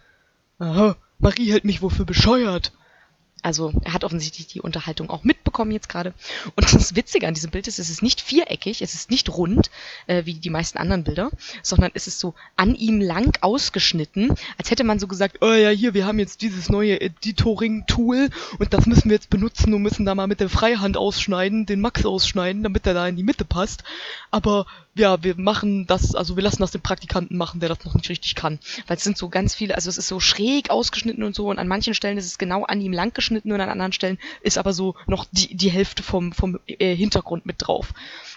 Aha, 0.59 0.95
Marie 1.19 1.51
hält 1.51 1.65
mich 1.65 1.81
wohl 1.81 1.89
für 1.89 2.05
bescheuert. 2.05 2.71
Also 3.45 3.71
er 3.83 3.93
hat 3.93 4.03
offensichtlich 4.03 4.47
die 4.47 4.59
Unterhaltung 4.59 5.11
auch 5.11 5.23
mitbekommen 5.23 5.69
jetzt 5.69 5.87
gerade. 5.87 6.15
Und 6.55 6.73
das 6.73 6.95
Witzige 6.95 7.27
an 7.27 7.35
diesem 7.35 7.51
Bild 7.51 7.67
ist, 7.67 7.77
es 7.77 7.91
ist 7.91 8.01
nicht 8.01 8.19
viereckig, 8.19 8.81
es 8.81 8.95
ist 8.95 9.11
nicht 9.11 9.29
rund, 9.29 9.69
äh, 10.07 10.25
wie 10.25 10.33
die 10.33 10.49
meisten 10.49 10.79
anderen 10.79 11.03
Bilder, 11.03 11.29
sondern 11.61 11.91
es 11.93 12.07
ist 12.07 12.19
so 12.19 12.33
an 12.55 12.73
ihm 12.73 12.99
lang 12.99 13.37
ausgeschnitten, 13.41 14.33
als 14.57 14.71
hätte 14.71 14.83
man 14.83 14.97
so 14.97 15.05
gesagt, 15.05 15.37
Oh 15.41 15.53
ja, 15.53 15.69
hier, 15.69 15.93
wir 15.93 16.07
haben 16.07 16.17
jetzt 16.17 16.41
dieses 16.41 16.69
neue 16.69 16.99
Editoring-Tool 16.99 18.31
und 18.57 18.73
das 18.73 18.87
müssen 18.87 19.11
wir 19.11 19.15
jetzt 19.17 19.29
benutzen 19.29 19.75
und 19.75 19.83
müssen 19.83 20.07
da 20.07 20.15
mal 20.15 20.25
mit 20.25 20.39
der 20.39 20.49
Freihand 20.49 20.97
ausschneiden, 20.97 21.67
den 21.67 21.81
Max 21.81 22.03
ausschneiden, 22.03 22.63
damit 22.63 22.87
er 22.87 22.95
da 22.95 23.07
in 23.07 23.15
die 23.15 23.21
Mitte 23.21 23.45
passt. 23.45 23.83
Aber 24.31 24.65
ja, 24.95 25.21
wir 25.23 25.35
machen 25.37 25.85
das, 25.85 26.15
also 26.15 26.37
wir 26.37 26.43
lassen 26.43 26.61
das 26.61 26.71
den 26.71 26.81
Praktikanten 26.81 27.37
machen, 27.37 27.59
der 27.59 27.69
das 27.69 27.83
noch 27.83 27.93
nicht 27.93 28.09
richtig 28.09 28.33
kann. 28.33 28.59
Weil 28.87 28.97
es 28.97 29.03
sind 29.03 29.17
so 29.17 29.29
ganz 29.29 29.53
viele, 29.53 29.75
also 29.75 29.89
es 29.89 29.97
ist 29.97 30.07
so 30.07 30.19
schräg 30.21 30.69
ausgeschnitten 30.69 31.23
und 31.23 31.35
so 31.35 31.49
und 31.49 31.59
an 31.59 31.67
manchen 31.67 31.93
Stellen 31.93 32.17
ist 32.17 32.25
es 32.25 32.37
genau 32.37 32.63
an 32.63 32.79
ihm 32.79 32.93
lang 32.93 33.13
geschnitten 33.13 33.34
und 33.43 33.61
an 33.61 33.69
anderen 33.69 33.91
Stellen 33.91 34.17
ist 34.41 34.57
aber 34.57 34.73
so 34.73 34.95
noch 35.07 35.25
die, 35.31 35.55
die 35.55 35.69
Hälfte 35.69 36.03
vom, 36.03 36.31
vom 36.31 36.59
äh, 36.67 36.95
Hintergrund 36.95 37.45
mit 37.45 37.55
drauf. 37.59 37.93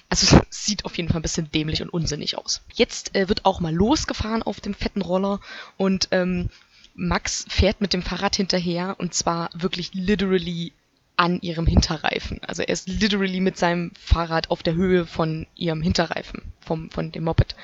Also 0.09 0.41
sieht 0.49 0.85
auf 0.85 0.97
jeden 0.97 1.09
Fall 1.09 1.19
ein 1.19 1.23
bisschen 1.23 1.51
dämlich 1.51 1.83
und 1.83 1.91
unsinnig 1.91 2.39
aus. 2.39 2.63
Jetzt 2.73 3.15
äh, 3.15 3.29
wird 3.29 3.45
auch 3.45 3.61
mal 3.61 3.75
losgefahren 3.75 4.43
auf 4.43 4.61
dem 4.61 4.75
fetten 4.75 5.03
Roller 5.03 5.41
und 5.77 6.09
ähm, 6.11 6.49
Max 6.95 7.45
fährt 7.49 7.81
mit 7.81 7.93
dem 7.93 8.03
Fahrrad 8.03 8.35
hinterher 8.35 8.97
und 8.99 9.15
zwar 9.15 9.51
wirklich 9.55 9.95
literally 9.95 10.73
an 11.17 11.41
ihrem 11.41 11.67
Hinterreifen. 11.67 12.41
Also 12.43 12.63
er 12.63 12.71
ist 12.71 12.89
literally 12.89 13.41
mit 13.41 13.59
seinem 13.59 13.91
Fahrrad 14.01 14.51
auf 14.51 14.63
der 14.63 14.75
Höhe 14.75 15.05
von 15.05 15.47
ihrem 15.57 15.83
Hinterreifen, 15.83 16.43
vom, 16.61 16.91
von 16.91 17.13
dem 17.13 17.25
Moped. 17.25 17.55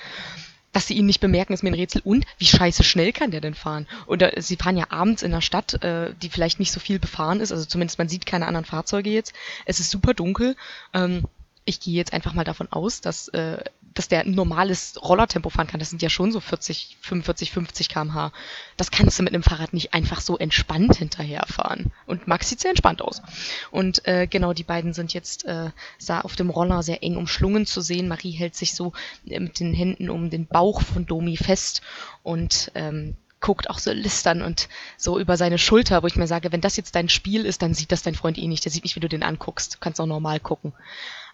Dass 0.74 0.88
sie 0.88 0.94
ihn 0.94 1.06
nicht 1.06 1.20
bemerken, 1.20 1.54
ist 1.54 1.62
mir 1.62 1.70
ein 1.70 1.74
Rätsel. 1.74 2.02
Und 2.04 2.26
wie 2.38 2.46
scheiße 2.46 2.84
schnell 2.84 3.12
kann 3.12 3.30
der 3.30 3.40
denn 3.40 3.54
fahren? 3.54 3.86
Oder 4.06 4.32
sie 4.42 4.56
fahren 4.56 4.76
ja 4.76 4.90
abends 4.90 5.22
in 5.22 5.32
einer 5.32 5.40
Stadt, 5.40 5.82
äh, 5.82 6.12
die 6.20 6.28
vielleicht 6.28 6.58
nicht 6.58 6.72
so 6.72 6.80
viel 6.80 6.98
befahren 6.98 7.40
ist. 7.40 7.52
Also 7.52 7.64
zumindest 7.64 7.98
man 7.98 8.08
sieht 8.08 8.26
keine 8.26 8.46
anderen 8.46 8.64
Fahrzeuge 8.64 9.08
jetzt. 9.08 9.32
Es 9.64 9.80
ist 9.80 9.90
super 9.90 10.14
dunkel. 10.14 10.56
Ähm, 10.92 11.24
ich 11.64 11.80
gehe 11.80 11.94
jetzt 11.94 12.12
einfach 12.12 12.34
mal 12.34 12.44
davon 12.44 12.70
aus, 12.70 13.00
dass, 13.00 13.28
äh, 13.28 13.62
dass 13.94 14.08
der 14.08 14.20
ein 14.20 14.32
normales 14.32 15.00
Rollertempo 15.00 15.50
fahren 15.50 15.66
kann. 15.66 15.80
Das 15.80 15.90
sind 15.90 16.02
ja 16.02 16.10
schon 16.10 16.32
so 16.32 16.40
40, 16.40 16.98
45, 17.00 17.52
50 17.52 17.88
km/h. 17.88 18.32
Das 18.76 18.90
kannst 18.90 19.18
du 19.18 19.22
mit 19.22 19.32
einem 19.32 19.42
Fahrrad 19.42 19.72
nicht 19.72 19.94
einfach 19.94 20.20
so 20.20 20.36
entspannt 20.36 20.96
hinterherfahren. 20.96 21.92
Und 22.06 22.26
Max 22.26 22.48
sieht 22.48 22.60
sehr 22.60 22.70
entspannt 22.70 23.02
aus. 23.02 23.22
Und 23.70 24.06
äh, 24.06 24.26
genau, 24.26 24.52
die 24.52 24.64
beiden 24.64 24.92
sind 24.92 25.14
jetzt 25.14 25.44
äh, 25.44 25.70
sah 25.98 26.20
auf 26.20 26.36
dem 26.36 26.50
Roller 26.50 26.82
sehr 26.82 27.02
eng 27.02 27.16
umschlungen 27.16 27.66
zu 27.66 27.80
sehen. 27.80 28.08
Marie 28.08 28.32
hält 28.32 28.56
sich 28.56 28.74
so 28.74 28.92
äh, 29.26 29.38
mit 29.38 29.60
den 29.60 29.72
Händen 29.72 30.10
um 30.10 30.28
den 30.28 30.46
Bauch 30.46 30.82
von 30.82 31.06
Domi 31.06 31.36
fest 31.36 31.82
und 32.22 32.72
ähm, 32.74 33.16
guckt 33.44 33.68
auch 33.68 33.78
so 33.78 33.92
listern 33.92 34.40
und 34.40 34.68
so 34.96 35.18
über 35.18 35.36
seine 35.36 35.58
Schulter, 35.58 36.02
wo 36.02 36.06
ich 36.06 36.16
mir 36.16 36.26
sage, 36.26 36.50
wenn 36.50 36.62
das 36.62 36.78
jetzt 36.78 36.94
dein 36.94 37.10
Spiel 37.10 37.44
ist, 37.44 37.60
dann 37.60 37.74
sieht 37.74 37.92
das 37.92 38.02
dein 38.02 38.14
Freund 38.14 38.38
eh 38.38 38.48
nicht. 38.48 38.64
Der 38.64 38.72
sieht 38.72 38.84
nicht, 38.84 38.96
wie 38.96 39.00
du 39.00 39.08
den 39.08 39.22
anguckst. 39.22 39.74
Du 39.74 39.78
kannst 39.80 40.00
auch 40.00 40.06
normal 40.06 40.40
gucken. 40.40 40.72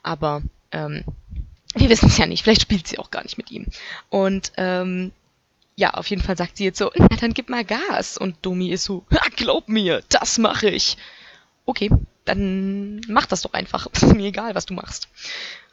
Aber 0.02 0.42
ähm, 0.72 1.04
wir 1.74 1.88
wissen 1.88 2.08
es 2.08 2.18
ja 2.18 2.26
nicht. 2.26 2.42
Vielleicht 2.42 2.62
spielt 2.62 2.86
sie 2.86 2.98
auch 2.98 3.10
gar 3.10 3.22
nicht 3.22 3.38
mit 3.38 3.50
ihm. 3.50 3.66
Und 4.08 4.52
ähm, 4.56 5.12
ja, 5.76 5.94
auf 5.94 6.08
jeden 6.08 6.22
Fall 6.22 6.36
sagt 6.36 6.56
sie 6.56 6.64
jetzt 6.64 6.78
so, 6.78 6.90
na 6.96 7.08
dann 7.08 7.34
gib 7.34 7.48
mal 7.48 7.64
Gas. 7.64 8.18
Und 8.18 8.36
Domi 8.42 8.70
ist 8.70 8.84
so, 8.84 9.04
glaub 9.36 9.68
mir, 9.68 10.02
das 10.08 10.38
mache 10.38 10.68
ich. 10.68 10.96
Okay, 11.64 11.90
dann 12.24 13.00
mach 13.08 13.26
das 13.26 13.42
doch 13.42 13.52
einfach. 13.52 13.86
Ist 13.92 14.14
mir 14.14 14.26
egal, 14.26 14.54
was 14.54 14.66
du 14.66 14.74
machst. 14.74 15.08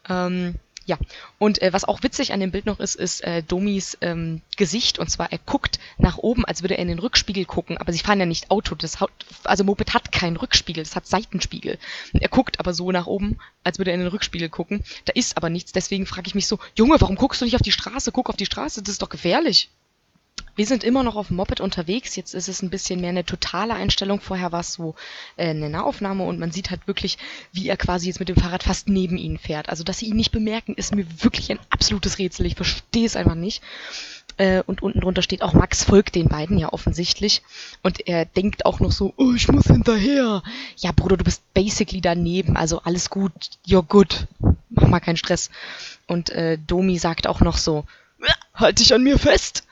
Ähm, 0.10 0.56
ja, 0.88 0.98
und 1.38 1.62
äh, 1.62 1.74
was 1.74 1.84
auch 1.84 2.02
witzig 2.02 2.32
an 2.32 2.40
dem 2.40 2.52
Bild 2.52 2.66
noch 2.66 2.80
ist, 2.80 2.96
ist 2.96 3.22
äh, 3.24 3.44
Domis 3.44 3.98
ähm, 4.00 4.42
Gesicht. 4.56 5.00
Und 5.00 5.12
zwar, 5.12 5.32
er 5.34 5.38
guckt 5.38 5.80
nach 5.98 6.18
oben, 6.18 6.46
als 6.46 6.64
würde 6.64 6.78
er 6.78 6.82
in 6.82 6.88
den 6.88 7.00
Rückspiegel 7.00 7.44
gucken. 7.44 7.78
Aber 7.78 7.92
sie 7.92 8.00
fahren 8.00 8.22
ja 8.22 8.26
nicht 8.26 8.50
Auto. 8.50 8.74
Das 8.74 9.02
hat, 9.02 9.12
also 9.44 9.66
Moped 9.66 9.94
hat 9.94 10.14
keinen 10.14 10.38
Rückspiegel, 10.38 10.82
es 10.82 10.96
hat 10.96 11.06
Seitenspiegel. 11.06 11.78
Er 12.14 12.30
guckt 12.30 12.62
aber 12.62 12.74
so 12.74 12.92
nach 12.94 13.06
oben, 13.06 13.38
als 13.66 13.80
würde 13.80 13.92
er 13.92 13.96
in 13.96 14.00
den 14.00 14.10
Rückspiegel 14.10 14.48
gucken. 14.48 14.84
Da 15.04 15.12
ist 15.14 15.36
aber 15.36 15.50
nichts. 15.50 15.74
Deswegen 15.74 16.06
frage 16.06 16.28
ich 16.28 16.36
mich 16.36 16.48
so, 16.48 16.58
Junge, 16.76 17.02
warum 17.02 17.18
guckst 17.18 17.42
du 17.42 17.46
nicht 17.46 17.56
auf 17.56 17.62
die 17.62 17.74
Straße? 17.74 18.14
Guck 18.14 18.30
auf 18.30 18.38
die 18.38 18.46
Straße, 18.46 18.82
das 18.82 18.94
ist 18.94 19.02
doch 19.02 19.10
gefährlich. 19.10 19.70
Wir 20.58 20.66
sind 20.66 20.84
immer 20.84 21.04
noch 21.04 21.16
auf 21.16 21.28
dem 21.28 21.38
Moped 21.38 21.62
unterwegs. 21.62 22.16
Jetzt 22.16 22.34
ist 22.34 22.50
es 22.50 22.64
ein 22.64 22.72
bisschen 22.72 23.00
mehr 23.00 23.12
eine 23.12 23.24
totale 23.24 23.76
Einstellung. 23.76 24.20
Vorher 24.20 24.52
war 24.52 24.62
es 24.62 24.74
so 24.74 24.96
äh, 25.38 25.52
eine 25.52 25.70
Nahaufnahme 25.70 26.24
und 26.24 26.40
man 26.40 26.52
sieht 26.52 26.72
halt 26.72 26.88
wirklich, 26.88 27.20
wie 27.54 27.70
er 27.70 27.78
quasi 27.78 28.08
jetzt 28.08 28.20
mit 28.20 28.28
dem 28.28 28.38
Fahrrad 28.38 28.64
fast 28.64 28.90
neben 28.90 29.18
ihnen 29.18 29.38
fährt. 29.38 29.70
Also, 29.70 29.84
dass 29.84 30.00
sie 30.00 30.08
ihn 30.08 30.16
nicht 30.16 30.32
bemerken, 30.32 30.74
ist 30.74 30.96
mir 30.96 31.06
wirklich 31.22 31.52
ein 31.52 31.60
absolutes 31.70 32.18
Rätsel. 32.18 32.48
Ich 32.48 32.56
verstehe 32.56 33.06
es 33.06 33.16
einfach 33.16 33.36
nicht. 33.36 33.62
Äh, 34.38 34.64
und 34.66 34.82
unten 34.82 35.02
drunter 35.02 35.22
steht 35.22 35.44
auch, 35.44 35.54
Max 35.54 35.84
folgt 35.84 36.16
den 36.16 36.28
beiden 36.28 36.58
ja 36.58 36.74
offensichtlich. 36.74 37.44
Und 37.84 38.08
er 38.08 38.26
denkt 38.26 38.66
auch 38.66 38.80
noch 38.80 38.92
so, 38.92 39.14
oh, 39.18 39.34
ich 39.36 39.48
muss 39.50 39.68
hinterher. 39.68 40.42
Ja, 40.78 40.92
Bruder, 40.92 41.18
du 41.18 41.24
bist 41.24 41.44
basically 41.54 42.02
daneben. 42.02 42.58
Also 42.58 42.82
alles 42.82 43.12
gut. 43.12 43.32
You're 43.68 43.84
good. 43.84 44.26
Mach 44.72 44.88
mal 44.88 45.02
keinen 45.02 45.18
Stress. 45.18 45.52
Und 46.08 46.32
äh, 46.32 46.58
Domi 46.58 46.98
sagt 46.98 47.28
auch 47.28 47.42
noch 47.42 47.58
so, 47.58 47.86
halt 48.56 48.80
dich 48.80 48.92
an 48.96 49.04
mir 49.04 49.20
fest 49.20 49.67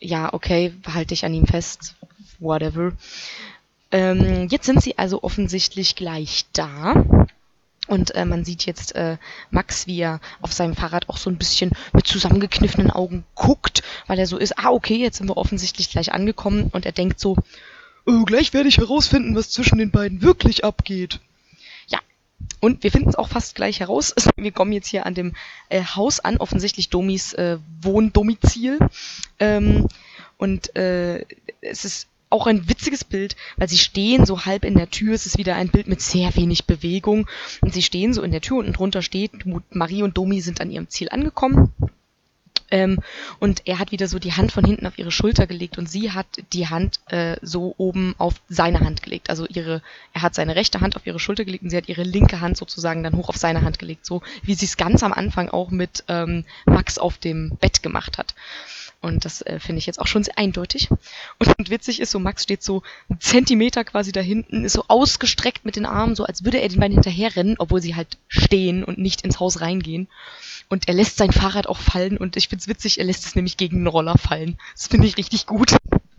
ja, 0.00 0.32
okay, 0.32 0.74
halte 0.86 1.14
ich 1.14 1.24
an 1.24 1.34
ihm 1.34 1.46
fest, 1.46 1.94
whatever. 2.38 2.92
Ähm, 3.90 4.48
jetzt 4.50 4.66
sind 4.66 4.82
sie 4.82 4.98
also 4.98 5.22
offensichtlich 5.22 5.96
gleich 5.96 6.46
da. 6.52 7.04
Und 7.86 8.14
äh, 8.14 8.26
man 8.26 8.44
sieht 8.44 8.66
jetzt 8.66 8.94
äh, 8.94 9.16
Max, 9.50 9.86
wie 9.86 10.00
er 10.00 10.20
auf 10.42 10.52
seinem 10.52 10.76
Fahrrad 10.76 11.08
auch 11.08 11.16
so 11.16 11.30
ein 11.30 11.38
bisschen 11.38 11.72
mit 11.94 12.06
zusammengekniffenen 12.06 12.90
Augen 12.90 13.24
guckt, 13.34 13.82
weil 14.06 14.18
er 14.18 14.26
so 14.26 14.36
ist, 14.36 14.58
ah, 14.58 14.70
okay, 14.70 14.96
jetzt 14.96 15.16
sind 15.16 15.28
wir 15.28 15.38
offensichtlich 15.38 15.90
gleich 15.90 16.12
angekommen 16.12 16.68
und 16.70 16.84
er 16.84 16.92
denkt 16.92 17.18
so, 17.18 17.36
oh, 18.04 18.24
gleich 18.24 18.52
werde 18.52 18.68
ich 18.68 18.76
herausfinden, 18.76 19.34
was 19.34 19.50
zwischen 19.50 19.78
den 19.78 19.90
beiden 19.90 20.20
wirklich 20.20 20.64
abgeht. 20.64 21.20
Und 22.60 22.82
wir 22.82 22.90
finden 22.90 23.08
es 23.08 23.16
auch 23.16 23.28
fast 23.28 23.54
gleich 23.54 23.80
heraus. 23.80 24.14
Wir 24.36 24.52
kommen 24.52 24.72
jetzt 24.72 24.88
hier 24.88 25.06
an 25.06 25.14
dem 25.14 25.34
äh, 25.68 25.82
Haus 25.82 26.20
an, 26.20 26.38
offensichtlich 26.38 26.88
Domis 26.88 27.32
äh, 27.34 27.58
Wohndomizil. 27.82 28.78
Ähm, 29.38 29.86
und 30.38 30.74
äh, 30.76 31.24
es 31.60 31.84
ist 31.84 32.08
auch 32.30 32.46
ein 32.46 32.68
witziges 32.68 33.04
Bild, 33.04 33.36
weil 33.56 33.68
sie 33.68 33.78
stehen 33.78 34.26
so 34.26 34.44
halb 34.44 34.64
in 34.64 34.74
der 34.74 34.90
Tür. 34.90 35.14
Es 35.14 35.26
ist 35.26 35.38
wieder 35.38 35.56
ein 35.56 35.68
Bild 35.68 35.88
mit 35.88 36.00
sehr 36.00 36.34
wenig 36.36 36.66
Bewegung. 36.66 37.28
Und 37.60 37.72
sie 37.72 37.82
stehen 37.82 38.12
so 38.12 38.22
in 38.22 38.32
der 38.32 38.40
Tür 38.40 38.58
und 38.58 38.72
drunter 38.72 39.02
steht, 39.02 39.32
Marie 39.70 40.02
und 40.02 40.16
Domi 40.16 40.40
sind 40.40 40.60
an 40.60 40.70
ihrem 40.70 40.88
Ziel 40.88 41.08
angekommen. 41.10 41.72
Ähm, 42.70 42.98
und 43.38 43.62
er 43.66 43.78
hat 43.78 43.92
wieder 43.92 44.08
so 44.08 44.18
die 44.18 44.32
Hand 44.32 44.52
von 44.52 44.64
hinten 44.64 44.86
auf 44.86 44.98
ihre 44.98 45.10
Schulter 45.10 45.46
gelegt 45.46 45.78
und 45.78 45.88
sie 45.88 46.12
hat 46.12 46.26
die 46.52 46.68
Hand 46.68 47.00
äh, 47.06 47.36
so 47.42 47.74
oben 47.78 48.14
auf 48.18 48.34
seine 48.48 48.80
Hand 48.80 49.02
gelegt. 49.02 49.30
Also 49.30 49.46
ihre, 49.46 49.82
er 50.12 50.22
hat 50.22 50.34
seine 50.34 50.56
rechte 50.56 50.80
Hand 50.80 50.96
auf 50.96 51.06
ihre 51.06 51.18
Schulter 51.18 51.44
gelegt 51.44 51.64
und 51.64 51.70
sie 51.70 51.76
hat 51.76 51.88
ihre 51.88 52.02
linke 52.02 52.40
Hand 52.40 52.56
sozusagen 52.56 53.02
dann 53.02 53.16
hoch 53.16 53.28
auf 53.28 53.36
seine 53.36 53.62
Hand 53.62 53.78
gelegt, 53.78 54.04
so 54.04 54.22
wie 54.42 54.54
sie 54.54 54.66
es 54.66 54.76
ganz 54.76 55.02
am 55.02 55.12
Anfang 55.12 55.48
auch 55.48 55.70
mit 55.70 56.04
ähm, 56.08 56.44
Max 56.66 56.98
auf 56.98 57.18
dem 57.18 57.56
Bett 57.60 57.82
gemacht 57.82 58.18
hat. 58.18 58.34
Und 59.00 59.24
das 59.24 59.42
äh, 59.42 59.60
finde 59.60 59.78
ich 59.78 59.86
jetzt 59.86 60.00
auch 60.00 60.08
schon 60.08 60.24
sehr 60.24 60.36
eindeutig. 60.38 60.90
Und, 61.38 61.56
und 61.56 61.70
witzig 61.70 62.00
ist 62.00 62.10
so, 62.10 62.18
Max 62.18 62.42
steht 62.42 62.64
so 62.64 62.82
einen 63.08 63.20
Zentimeter 63.20 63.84
quasi 63.84 64.10
da 64.10 64.20
hinten, 64.20 64.64
ist 64.64 64.72
so 64.72 64.84
ausgestreckt 64.88 65.64
mit 65.64 65.76
den 65.76 65.86
Armen, 65.86 66.16
so 66.16 66.24
als 66.24 66.44
würde 66.44 66.60
er 66.60 66.68
den 66.68 66.80
beiden 66.80 66.94
hinterherrennen, 66.94 67.56
obwohl 67.58 67.80
sie 67.80 67.94
halt 67.94 68.18
stehen 68.26 68.82
und 68.82 68.98
nicht 68.98 69.20
ins 69.20 69.38
Haus 69.38 69.60
reingehen. 69.60 70.08
Und 70.68 70.88
er 70.88 70.94
lässt 70.94 71.16
sein 71.16 71.30
Fahrrad 71.30 71.68
auch 71.68 71.78
fallen 71.78 72.18
und 72.18 72.36
ich 72.36 72.48
find's 72.48 72.66
witzig, 72.66 72.98
er 72.98 73.04
lässt 73.04 73.24
es 73.24 73.36
nämlich 73.36 73.56
gegen 73.56 73.78
einen 73.78 73.86
Roller 73.86 74.18
fallen. 74.18 74.58
Das 74.74 74.88
finde 74.88 75.06
ich 75.06 75.16
richtig 75.16 75.46
gut. 75.46 75.76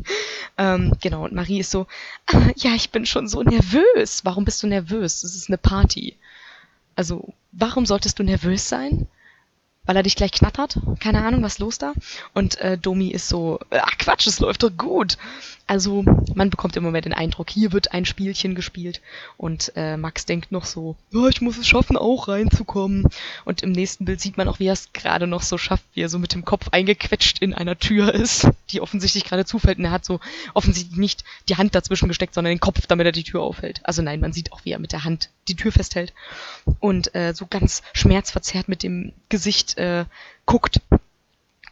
ähm, 0.57 0.93
genau, 1.01 1.25
und 1.25 1.34
Marie 1.34 1.59
ist 1.59 1.71
so, 1.71 1.86
ah, 2.27 2.49
ja, 2.55 2.75
ich 2.75 2.91
bin 2.91 3.05
schon 3.05 3.27
so 3.27 3.43
nervös. 3.43 4.23
Warum 4.23 4.45
bist 4.45 4.63
du 4.63 4.67
nervös? 4.67 5.21
Das 5.21 5.36
ist 5.36 5.49
eine 5.49 5.57
Party. 5.57 6.15
Also, 6.95 7.34
warum 7.51 7.86
solltest 7.86 8.19
du 8.19 8.23
nervös 8.23 8.69
sein? 8.69 9.07
Weil 9.89 9.95
er 9.95 10.03
dich 10.03 10.15
gleich 10.15 10.31
knattert. 10.31 10.77
Keine 10.99 11.25
Ahnung, 11.25 11.41
was 11.41 11.57
los 11.57 11.79
da. 11.79 11.93
Und 12.35 12.59
äh, 12.59 12.77
Domi 12.77 13.07
ist 13.07 13.27
so, 13.27 13.59
ach 13.71 13.97
Quatsch, 13.97 14.27
es 14.27 14.39
läuft 14.39 14.61
doch 14.61 14.69
gut. 14.77 15.17
Also 15.65 16.03
man 16.33 16.49
bekommt 16.49 16.75
im 16.77 16.83
Moment 16.83 17.05
den 17.05 17.13
Eindruck, 17.13 17.49
hier 17.49 17.71
wird 17.71 17.91
ein 17.91 18.05
Spielchen 18.05 18.55
gespielt. 18.55 19.01
Und 19.37 19.71
äh, 19.75 19.97
Max 19.97 20.25
denkt 20.25 20.51
noch 20.51 20.65
so, 20.65 20.95
ja, 21.11 21.27
ich 21.27 21.41
muss 21.41 21.57
es 21.59 21.67
schaffen, 21.67 21.97
auch 21.97 22.27
reinzukommen. 22.27 23.07
Und 23.45 23.63
im 23.63 23.71
nächsten 23.71 24.05
Bild 24.05 24.21
sieht 24.21 24.37
man 24.37 24.47
auch, 24.47 24.59
wie 24.59 24.65
er 24.65 24.73
es 24.73 24.93
gerade 24.93 25.25
noch 25.25 25.41
so 25.41 25.57
schafft, 25.57 25.85
wie 25.93 26.01
er 26.01 26.09
so 26.09 26.19
mit 26.19 26.33
dem 26.33 26.45
Kopf 26.45 26.69
eingequetscht 26.69 27.39
in 27.39 27.55
einer 27.55 27.77
Tür 27.77 28.13
ist, 28.13 28.47
die 28.71 28.81
offensichtlich 28.81 29.25
gerade 29.25 29.45
zufällt. 29.45 29.79
Und 29.79 29.85
er 29.85 29.91
hat 29.91 30.05
so 30.05 30.19
offensichtlich 30.55 30.97
nicht 30.97 31.23
die 31.49 31.57
Hand 31.57 31.73
dazwischen 31.73 32.07
gesteckt, 32.07 32.35
sondern 32.35 32.51
den 32.51 32.59
Kopf, 32.59 32.85
damit 32.85 33.05
er 33.05 33.11
die 33.11 33.23
Tür 33.23 33.41
aufhält. 33.41 33.81
Also 33.83 34.03
nein, 34.03 34.19
man 34.19 34.33
sieht 34.33 34.51
auch, 34.51 34.65
wie 34.65 34.71
er 34.71 34.79
mit 34.79 34.91
der 34.91 35.03
Hand 35.03 35.29
die 35.47 35.55
Tür 35.55 35.71
festhält. 35.71 36.13
Und 36.79 37.13
äh, 37.13 37.33
so 37.33 37.45
ganz 37.47 37.83
schmerzverzerrt 37.93 38.69
mit 38.69 38.81
dem 38.81 39.13
Gesicht 39.29 39.77
äh, 39.80 40.05
guckt. 40.45 40.82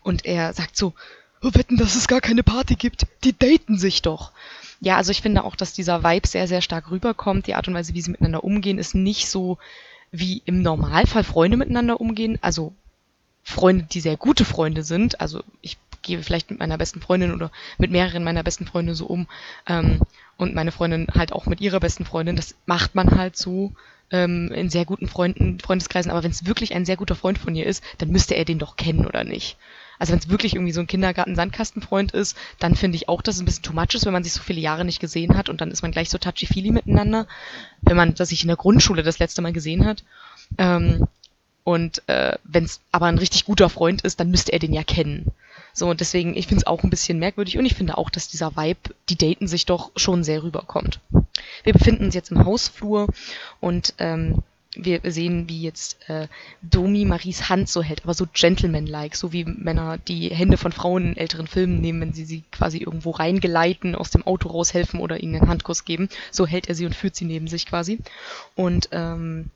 Und 0.04 0.26
er 0.26 0.54
sagt 0.54 0.78
so, 0.78 0.94
oh, 1.42 1.50
wetten, 1.54 1.78
dass 1.78 1.96
es 1.96 2.08
gar 2.08 2.22
keine 2.22 2.44
Party 2.44 2.76
gibt. 2.76 3.06
Die 3.24 3.38
daten 3.38 3.78
sich 3.78 4.02
doch. 4.02 4.32
Ja, 4.80 4.98
also 4.98 5.12
ich 5.12 5.22
finde 5.22 5.44
auch, 5.44 5.56
dass 5.56 5.74
dieser 5.74 6.04
Vibe 6.04 6.28
sehr, 6.28 6.48
sehr 6.48 6.62
stark 6.62 6.92
rüberkommt. 6.92 7.48
Die 7.48 7.56
Art 7.56 7.68
und 7.68 7.74
Weise, 7.74 7.94
wie 7.94 8.02
sie 8.02 8.12
miteinander 8.12 8.44
umgehen, 8.44 8.78
ist 8.78 8.96
nicht 8.96 9.28
so 9.28 9.58
wie 10.12 10.42
im 10.46 10.62
Normalfall 10.62 11.24
Freunde 11.24 11.58
miteinander 11.58 12.00
umgehen. 12.00 12.38
Also 12.42 12.74
Freunde, 13.44 13.86
die 13.92 14.02
sehr 14.02 14.18
gute 14.18 14.46
Freunde 14.46 14.84
sind. 14.84 15.20
Also 15.20 15.44
ich 15.62 15.78
gehe 16.02 16.22
vielleicht 16.22 16.50
mit 16.50 16.60
meiner 16.60 16.78
besten 16.78 17.02
Freundin 17.02 17.34
oder 17.34 17.52
mit 17.78 17.92
mehreren 17.92 18.24
meiner 18.24 18.44
besten 18.44 18.66
Freunde 18.66 18.96
so 18.96 19.08
um. 19.08 19.28
Ähm, 19.68 20.00
und 20.38 20.54
meine 20.54 20.72
Freundin 20.72 21.08
halt 21.14 21.34
auch 21.34 21.48
mit 21.48 21.60
ihrer 21.60 21.80
besten 21.80 22.06
Freundin. 22.06 22.36
Das 22.36 22.56
macht 22.66 22.94
man 22.94 23.18
halt 23.18 23.36
so 23.36 23.74
ähm, 24.12 24.52
in 24.52 24.70
sehr 24.70 24.86
guten 24.86 25.08
Freunden, 25.08 25.60
Freundeskreisen, 25.60 26.12
aber 26.12 26.24
wenn 26.24 26.32
es 26.32 26.46
wirklich 26.46 26.74
ein 26.74 26.86
sehr 26.86 26.98
guter 26.98 27.16
Freund 27.16 27.38
von 27.38 27.56
ihr 27.56 27.66
ist, 27.66 27.84
dann 27.98 28.10
müsste 28.10 28.36
er 28.36 28.46
den 28.46 28.60
doch 28.60 28.76
kennen 28.76 29.06
oder 29.06 29.24
nicht. 29.24 29.58
Also 30.00 30.14
wenn 30.14 30.20
es 30.20 30.30
wirklich 30.30 30.54
irgendwie 30.54 30.74
so 30.74 30.80
ein 30.80 30.88
Kindergarten-Sandkastenfreund 30.88 32.12
ist, 32.12 32.38
dann 32.60 32.76
finde 32.76 32.98
ich 32.98 33.10
auch, 33.10 33.22
dass 33.22 33.36
es 33.36 33.42
ein 33.42 33.46
bisschen 33.46 33.64
too 33.64 33.74
much 33.74 33.96
ist, 33.96 34.06
wenn 34.06 34.14
man 34.14 34.24
sich 34.24 34.34
so 34.34 34.42
viele 34.42 34.62
Jahre 34.62 34.86
nicht 34.86 35.00
gesehen 35.00 35.36
hat 35.36 35.50
und 35.50 35.60
dann 35.60 35.72
ist 35.72 35.82
man 35.82 35.92
gleich 35.92 36.10
so 36.10 36.18
touchy-feely 36.18 36.72
miteinander, 36.72 37.28
wenn 37.82 37.98
man 37.98 38.14
das 38.14 38.30
sich 38.30 38.44
in 38.44 38.48
der 38.48 38.58
Grundschule 38.58 39.04
das 39.04 39.20
letzte 39.20 39.42
Mal 39.42 39.54
gesehen 39.54 39.86
hat. 39.86 40.04
Ähm, 40.58 41.08
und 41.64 42.08
äh, 42.08 42.38
wenn 42.44 42.64
es 42.64 42.80
aber 42.92 43.08
ein 43.08 43.18
richtig 43.18 43.46
guter 43.46 43.70
Freund 43.70 44.02
ist, 44.04 44.20
dann 44.20 44.32
müsste 44.32 44.54
er 44.54 44.60
den 44.60 44.74
ja 44.74 44.84
kennen. 44.84 45.32
So, 45.78 45.88
und 45.88 46.00
deswegen, 46.00 46.36
ich 46.36 46.48
finde 46.48 46.62
es 46.62 46.66
auch 46.66 46.84
ein 46.84 46.90
bisschen 46.90 47.20
merkwürdig 47.20 47.60
und 47.60 47.66
ich 47.68 47.76
finde 47.76 48.00
auch, 48.00 48.10
dass 48.10 48.28
dieser 48.28 48.58
Vibe, 48.58 48.96
die 49.10 49.16
daten 49.16 49.48
sich 49.48 49.68
doch 49.68 49.92
schon 49.96 50.24
sehr 50.24 50.42
rüberkommt. 50.42 51.00
Wir 51.64 51.74
befinden 51.74 52.06
uns 52.06 52.16
jetzt 52.16 52.32
im 52.32 52.44
Hausflur 52.46 53.08
und 53.60 53.94
ähm, 54.00 54.42
wir 54.74 55.02
sehen, 55.04 55.48
wie 55.48 55.62
jetzt 55.62 56.10
äh, 56.10 56.30
Domi 56.64 57.06
Maries 57.06 57.50
Hand 57.50 57.70
so 57.70 57.84
hält, 57.84 58.06
aber 58.06 58.16
so 58.16 58.26
gentleman-like, 58.34 59.16
so 59.16 59.34
wie 59.34 59.46
Männer 59.46 60.00
die 60.00 60.30
Hände 60.30 60.58
von 60.58 60.72
Frauen 60.72 61.10
in 61.10 61.18
älteren 61.18 61.46
Filmen 61.46 61.80
nehmen, 61.80 62.02
wenn 62.02 62.14
sie 62.14 62.26
sie 62.26 62.44
quasi 62.52 62.80
irgendwo 62.80 63.12
reingeleiten, 63.12 63.94
aus 63.94 64.10
dem 64.10 64.26
Auto 64.26 64.50
raushelfen 64.50 65.00
oder 65.00 65.22
ihnen 65.22 65.36
einen 65.36 65.48
Handkuss 65.48 65.86
geben. 65.86 66.10
So 66.32 66.48
hält 66.48 66.70
er 66.70 66.74
sie 66.74 66.88
und 66.88 66.96
führt 66.96 67.16
sie 67.16 67.26
neben 67.26 67.48
sich 67.48 67.68
quasi. 67.68 68.00
Und 68.56 68.90
ähm, 68.94 69.52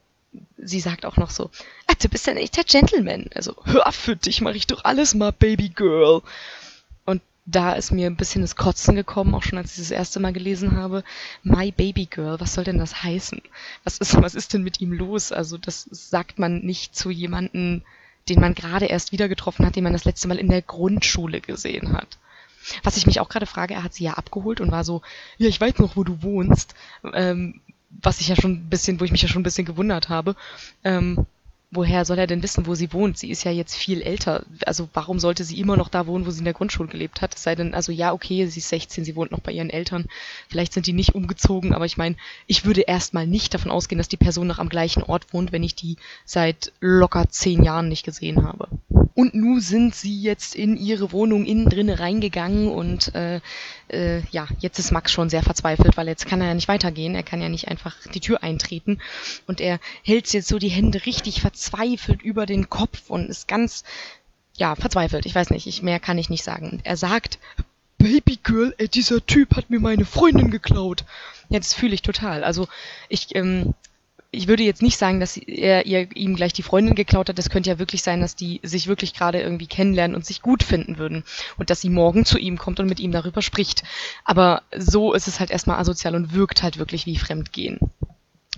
sie 0.57 0.79
sagt 0.79 1.05
auch 1.05 1.17
noch 1.17 1.29
so, 1.29 1.49
ah, 1.87 1.93
du 2.01 2.07
bist 2.09 2.27
ein 2.29 2.37
echter 2.37 2.63
Gentleman. 2.63 3.29
Also, 3.35 3.55
Hör 3.65 3.91
für 3.91 4.15
dich, 4.15 4.41
mach 4.41 4.53
ich 4.53 4.67
doch 4.67 4.83
alles 4.85 5.13
mal, 5.13 5.31
Baby 5.31 5.69
Girl. 5.69 6.21
und 7.05 7.21
da 7.45 7.73
ist 7.73 7.91
mir 7.91 8.05
ein 8.07 8.15
bisschen 8.15 8.41
das 8.41 8.55
Kotzen 8.55 8.95
gekommen, 8.95 9.33
auch 9.33 9.43
schon 9.43 9.57
als 9.57 9.71
ich 9.71 9.79
das 9.79 9.91
erste 9.91 10.19
Mal 10.19 10.31
gelesen 10.31 10.77
habe. 10.77 11.03
My 11.43 11.71
Baby 11.71 12.05
Girl, 12.05 12.39
was 12.39 12.53
soll 12.53 12.63
denn 12.63 12.77
das 12.77 13.03
heißen? 13.03 13.41
Was 13.83 13.97
ist, 13.97 14.21
was 14.21 14.35
ist 14.35 14.53
denn 14.53 14.63
mit 14.63 14.79
ihm 14.79 14.93
los? 14.93 15.31
Also, 15.31 15.57
das 15.57 15.83
sagt 15.91 16.39
man 16.39 16.59
nicht 16.59 16.95
zu 16.95 17.09
jemandem, 17.09 17.81
den 18.29 18.39
man 18.39 18.53
gerade 18.53 18.85
erst 18.85 19.11
wieder 19.11 19.27
getroffen 19.27 19.65
hat, 19.65 19.75
den 19.75 19.83
man 19.83 19.93
das 19.93 20.05
letzte 20.05 20.27
Mal 20.27 20.37
in 20.37 20.49
der 20.49 20.61
Grundschule 20.61 21.41
gesehen 21.41 21.93
hat. 21.93 22.19
Was 22.83 22.95
ich 22.95 23.07
mich 23.07 23.19
auch 23.19 23.27
gerade 23.29 23.47
frage, 23.47 23.73
er 23.73 23.83
hat 23.83 23.95
sie 23.95 24.03
ja 24.03 24.13
abgeholt 24.13 24.61
und 24.61 24.71
war 24.71 24.83
so, 24.83 25.01
Ja, 25.39 25.47
ich 25.49 25.59
weiß 25.59 25.79
noch, 25.79 25.95
wo 25.97 26.03
du 26.03 26.21
wohnst. 26.21 26.75
ähm, 27.13 27.59
was 28.01 28.21
ich 28.21 28.27
ja 28.27 28.35
schon 28.35 28.51
ein 28.53 28.69
bisschen, 28.69 28.99
wo 28.99 29.05
ich 29.05 29.11
mich 29.11 29.21
ja 29.21 29.27
schon 29.27 29.41
ein 29.41 29.43
bisschen 29.43 29.65
gewundert 29.65 30.09
habe. 30.09 30.35
Ähm, 30.83 31.25
woher 31.71 32.03
soll 32.03 32.19
er 32.19 32.27
denn 32.27 32.43
wissen, 32.43 32.67
wo 32.67 32.75
sie 32.75 32.91
wohnt? 32.91 33.17
Sie 33.17 33.31
ist 33.31 33.45
ja 33.45 33.51
jetzt 33.51 33.75
viel 33.75 34.01
älter. 34.01 34.45
Also 34.65 34.89
warum 34.93 35.19
sollte 35.19 35.45
sie 35.45 35.59
immer 35.59 35.77
noch 35.77 35.87
da 35.87 36.05
wohnen, 36.05 36.25
wo 36.25 36.31
sie 36.31 36.39
in 36.39 36.45
der 36.45 36.53
Grundschule 36.53 36.89
gelebt 36.89 37.21
hat? 37.21 37.33
Es 37.33 37.43
sei 37.43 37.55
denn, 37.55 37.73
also 37.73 37.93
ja, 37.93 38.11
okay, 38.11 38.45
sie 38.47 38.59
ist 38.59 38.69
16, 38.69 39.05
sie 39.05 39.15
wohnt 39.15 39.31
noch 39.31 39.39
bei 39.39 39.53
ihren 39.53 39.69
Eltern. 39.69 40.05
Vielleicht 40.49 40.73
sind 40.73 40.85
die 40.85 40.93
nicht 40.93 41.15
umgezogen, 41.15 41.73
aber 41.73 41.85
ich 41.85 41.95
meine, 41.95 42.17
ich 42.45 42.65
würde 42.65 42.81
erstmal 42.81 43.25
nicht 43.25 43.53
davon 43.53 43.71
ausgehen, 43.71 43.97
dass 43.97 44.09
die 44.09 44.17
Person 44.17 44.47
noch 44.47 44.59
am 44.59 44.67
gleichen 44.67 45.01
Ort 45.01 45.33
wohnt, 45.33 45.53
wenn 45.53 45.63
ich 45.63 45.75
die 45.75 45.95
seit 46.25 46.73
locker 46.81 47.29
zehn 47.29 47.63
Jahren 47.63 47.87
nicht 47.87 48.03
gesehen 48.03 48.43
habe. 48.43 48.67
Und 49.13 49.33
nun 49.33 49.61
sind 49.61 49.95
sie 49.95 50.21
jetzt 50.21 50.55
in 50.55 50.77
ihre 50.77 51.11
Wohnung 51.11 51.45
innen 51.45 51.69
drinne 51.69 51.99
reingegangen 51.99 52.69
und 52.69 53.13
äh, 53.13 53.41
äh, 53.89 54.21
ja, 54.31 54.47
jetzt 54.59 54.79
ist 54.79 54.91
Max 54.91 55.11
schon 55.11 55.29
sehr 55.29 55.43
verzweifelt, 55.43 55.97
weil 55.97 56.07
jetzt 56.07 56.25
kann 56.25 56.39
er 56.39 56.47
ja 56.47 56.53
nicht 56.53 56.69
weitergehen. 56.69 57.13
Er 57.13 57.23
kann 57.23 57.41
ja 57.41 57.49
nicht 57.49 57.67
einfach 57.67 57.95
die 58.13 58.21
Tür 58.21 58.41
eintreten. 58.41 58.99
Und 59.47 59.59
er 59.59 59.79
hält 60.03 60.31
jetzt 60.31 60.47
so 60.47 60.59
die 60.59 60.69
Hände 60.69 61.05
richtig 61.05 61.41
verzweifelt 61.41 61.60
über 62.23 62.45
den 62.45 62.69
Kopf 62.69 63.09
und 63.09 63.29
ist 63.29 63.47
ganz, 63.47 63.83
ja, 64.55 64.75
verzweifelt. 64.75 65.25
Ich 65.25 65.35
weiß 65.35 65.49
nicht, 65.49 65.67
ich, 65.67 65.81
mehr 65.81 65.99
kann 65.99 66.17
ich 66.17 66.29
nicht 66.29 66.43
sagen. 66.43 66.81
Er 66.83 66.97
sagt, 66.97 67.39
Baby 67.97 68.39
Girl, 68.41 68.73
ey, 68.77 68.87
dieser 68.87 69.25
Typ 69.25 69.55
hat 69.55 69.69
mir 69.69 69.79
meine 69.79 70.05
Freundin 70.05 70.49
geklaut. 70.49 71.05
ja, 71.49 71.59
das 71.59 71.73
fühle 71.73 71.93
ich 71.93 72.01
total. 72.01 72.43
Also 72.43 72.67
ich, 73.09 73.35
ähm, 73.35 73.75
ich 74.31 74.47
würde 74.47 74.63
jetzt 74.63 74.81
nicht 74.81 74.97
sagen, 74.97 75.19
dass 75.19 75.37
er 75.37 75.85
ihr 75.85 76.07
ihm 76.15 76.35
gleich 76.35 76.53
die 76.53 76.63
Freundin 76.63 76.95
geklaut 76.95 77.29
hat. 77.29 77.37
Das 77.37 77.49
könnte 77.49 77.69
ja 77.69 77.79
wirklich 77.79 78.01
sein, 78.01 78.21
dass 78.21 78.35
die 78.35 78.61
sich 78.63 78.87
wirklich 78.87 79.13
gerade 79.13 79.41
irgendwie 79.41 79.67
kennenlernen 79.67 80.15
und 80.15 80.25
sich 80.25 80.41
gut 80.41 80.63
finden 80.63 80.97
würden. 80.97 81.23
Und 81.57 81.69
dass 81.69 81.81
sie 81.81 81.89
morgen 81.89 82.25
zu 82.25 82.39
ihm 82.39 82.57
kommt 82.57 82.79
und 82.79 82.87
mit 82.87 82.99
ihm 82.99 83.11
darüber 83.11 83.41
spricht. 83.41 83.83
Aber 84.23 84.63
so 84.75 85.13
ist 85.13 85.27
es 85.27 85.39
halt 85.39 85.51
erstmal 85.51 85.79
asozial 85.79 86.15
und 86.15 86.33
wirkt 86.33 86.63
halt 86.63 86.77
wirklich 86.77 87.05
wie 87.05 87.17
Fremdgehen. 87.17 87.79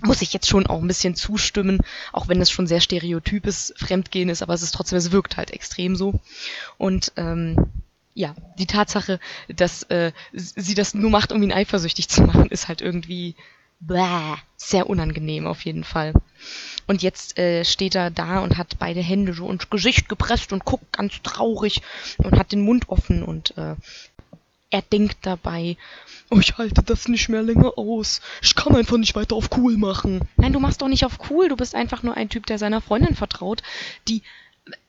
Muss 0.02 0.22
ich 0.22 0.32
jetzt 0.32 0.48
schon 0.48 0.66
auch 0.66 0.80
ein 0.80 0.88
bisschen 0.88 1.14
zustimmen, 1.14 1.78
auch 2.12 2.28
wenn 2.28 2.40
es 2.40 2.50
schon 2.50 2.66
sehr 2.66 2.80
stereotypes 2.80 3.74
Fremdgehen 3.76 4.28
ist, 4.28 4.42
aber 4.42 4.54
es 4.54 4.62
ist 4.62 4.74
trotzdem, 4.74 4.98
es 4.98 5.12
wirkt 5.12 5.36
halt 5.36 5.52
extrem 5.52 5.94
so. 5.94 6.20
Und 6.78 7.12
ähm, 7.16 7.56
ja, 8.14 8.34
die 8.58 8.66
Tatsache, 8.66 9.20
dass 9.48 9.84
äh, 9.84 10.12
sie 10.32 10.74
das 10.74 10.94
nur 10.94 11.10
macht, 11.10 11.32
um 11.32 11.42
ihn 11.42 11.52
eifersüchtig 11.52 12.08
zu 12.08 12.22
machen, 12.22 12.46
ist 12.50 12.68
halt 12.68 12.80
irgendwie 12.80 13.34
bläh, 13.80 14.36
sehr 14.56 14.88
unangenehm 14.88 15.46
auf 15.46 15.64
jeden 15.64 15.84
Fall. 15.84 16.12
Und 16.86 17.02
jetzt 17.02 17.38
äh, 17.38 17.64
steht 17.64 17.94
er 17.94 18.10
da 18.10 18.40
und 18.40 18.56
hat 18.56 18.78
beide 18.78 19.00
Hände 19.00 19.34
so 19.34 19.50
ins 19.50 19.70
Gesicht 19.70 20.08
gepresst 20.08 20.52
und 20.52 20.64
guckt 20.64 20.92
ganz 20.92 21.14
traurig 21.22 21.82
und 22.18 22.38
hat 22.38 22.52
den 22.52 22.62
Mund 22.62 22.88
offen 22.88 23.22
und 23.22 23.56
äh, 23.56 23.74
er 24.70 24.82
denkt 24.82 25.18
dabei, 25.22 25.76
Oh, 26.30 26.38
ich 26.38 26.56
halte 26.58 26.82
das 26.82 27.08
nicht 27.08 27.28
mehr 27.28 27.42
länger 27.42 27.78
aus. 27.78 28.20
Ich 28.42 28.54
kann 28.54 28.74
einfach 28.74 28.96
nicht 28.96 29.14
weiter 29.14 29.36
auf 29.36 29.50
cool 29.56 29.76
machen. 29.76 30.20
nein, 30.36 30.52
du 30.52 30.60
machst 30.60 30.82
doch 30.82 30.88
nicht 30.88 31.04
auf 31.04 31.30
cool, 31.30 31.48
du 31.48 31.56
bist 31.56 31.74
einfach 31.74 32.02
nur 32.02 32.16
ein 32.16 32.28
Typ, 32.28 32.46
der 32.46 32.58
seiner 32.58 32.80
Freundin 32.80 33.14
vertraut, 33.14 33.62
die 34.08 34.22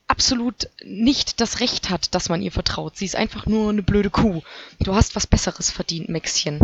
absolut 0.08 0.70
nicht 0.86 1.42
das 1.42 1.60
Recht 1.60 1.90
hat, 1.90 2.14
dass 2.16 2.30
man 2.30 2.42
ihr 2.42 2.52
vertraut. 2.52 2.96
Sie 2.98 3.06
ist 3.06 3.16
einfach 3.16 3.46
nur 3.48 3.70
eine 3.70 3.84
blöde 3.84 4.10
Kuh. 4.10 4.42
Du 4.80 4.96
hast 4.96 5.16
was 5.16 5.28
Besseres 5.28 5.72
verdient, 5.72 6.10
Maxchen. 6.10 6.60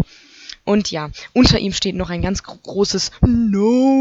Und 0.63 0.91
ja, 0.91 1.09
unter 1.33 1.57
ihm 1.59 1.73
steht 1.73 1.95
noch 1.95 2.09
ein 2.11 2.21
ganz 2.21 2.43
gro- 2.43 2.59
großes 2.61 3.11
No 3.21 3.99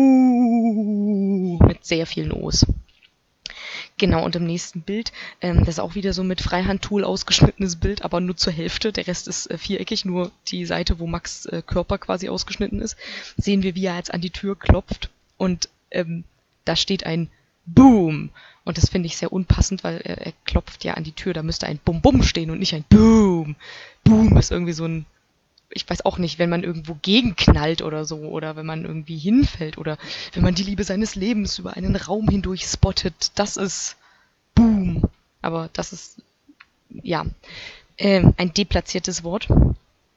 mit 1.66 1.85
sehr 1.85 2.07
vielen 2.07 2.33
O's. 2.33 2.66
Genau, 4.01 4.24
und 4.24 4.34
im 4.34 4.46
nächsten 4.46 4.80
Bild, 4.80 5.12
ähm, 5.42 5.59
das 5.59 5.74
ist 5.74 5.78
auch 5.78 5.94
wieder 5.94 6.14
so 6.14 6.24
mit 6.24 6.40
Freihandtool 6.40 7.05
ausgeschnittenes 7.05 7.76
Bild, 7.76 8.03
aber 8.03 8.22
nur 8.22 8.34
zur 8.34 8.51
Hälfte. 8.51 8.92
Der 8.92 9.07
Rest 9.07 9.28
ist 9.28 9.51
äh, 9.51 9.59
viereckig, 9.59 10.07
nur 10.07 10.30
die 10.48 10.64
Seite, 10.64 10.98
wo 11.01 11.07
Max 11.07 11.44
äh, 11.44 11.61
Körper 11.61 11.98
quasi 11.98 12.30
ausgeschnitten 12.30 12.80
ist. 12.80 12.96
Sehen 13.36 13.62
wir, 13.62 13.74
wie 13.74 13.84
er 13.84 13.96
jetzt 13.96 14.14
an 14.14 14.22
die 14.22 14.30
Tür 14.30 14.59
klopft 14.59 15.11
und 15.36 15.68
ähm, 15.90 16.24
da 16.64 16.76
steht 16.76 17.05
ein 17.05 17.28
Boom. 17.66 18.30
Und 18.64 18.78
das 18.78 18.88
finde 18.88 19.05
ich 19.05 19.18
sehr 19.18 19.34
unpassend, 19.34 19.84
weil 19.84 19.98
er, 19.98 20.16
er 20.16 20.32
klopft 20.46 20.82
ja 20.82 20.94
an 20.94 21.05
die 21.05 21.12
Tür, 21.12 21.34
da 21.34 21.42
müsste 21.42 21.66
ein 21.66 21.78
Bum-Bum 21.84 22.22
stehen 22.22 22.51
und 22.51 22.59
nicht 22.59 22.74
ein 22.74 22.86
Boom. 22.88 23.55
Boom 24.03 24.34
ist 24.38 24.51
irgendwie 24.51 24.72
so 24.72 24.86
ein 24.86 25.05
ich 25.71 25.89
weiß 25.89 26.05
auch 26.05 26.18
nicht, 26.18 26.39
wenn 26.39 26.51
man 26.51 26.64
irgendwo 26.64 26.97
gegenknallt 27.01 27.83
oder 27.83 28.05
so, 28.05 28.16
oder 28.16 28.57
wenn 28.57 28.66
man 28.66 28.85
irgendwie 28.85 29.18
hinfällt, 29.18 29.79
oder 29.79 29.99
wenn 30.33 30.43
man 30.43 30.55
die 30.55 30.64
Liebe 30.64 30.85
seines 30.85 31.14
Lebens 31.14 31.59
über 31.59 31.77
einen 31.77 31.97
Raum 31.97 32.29
hindurch 32.29 32.64
spottet, 32.66 33.33
das 33.37 33.57
ist 33.57 33.97
Boom. 34.55 35.03
Aber 35.43 35.71
das 35.73 35.93
ist, 35.93 36.23
ja, 37.03 37.25
ähm, 37.99 38.35
ein 38.37 38.53
deplatziertes 38.53 39.23
Wort. 39.23 39.49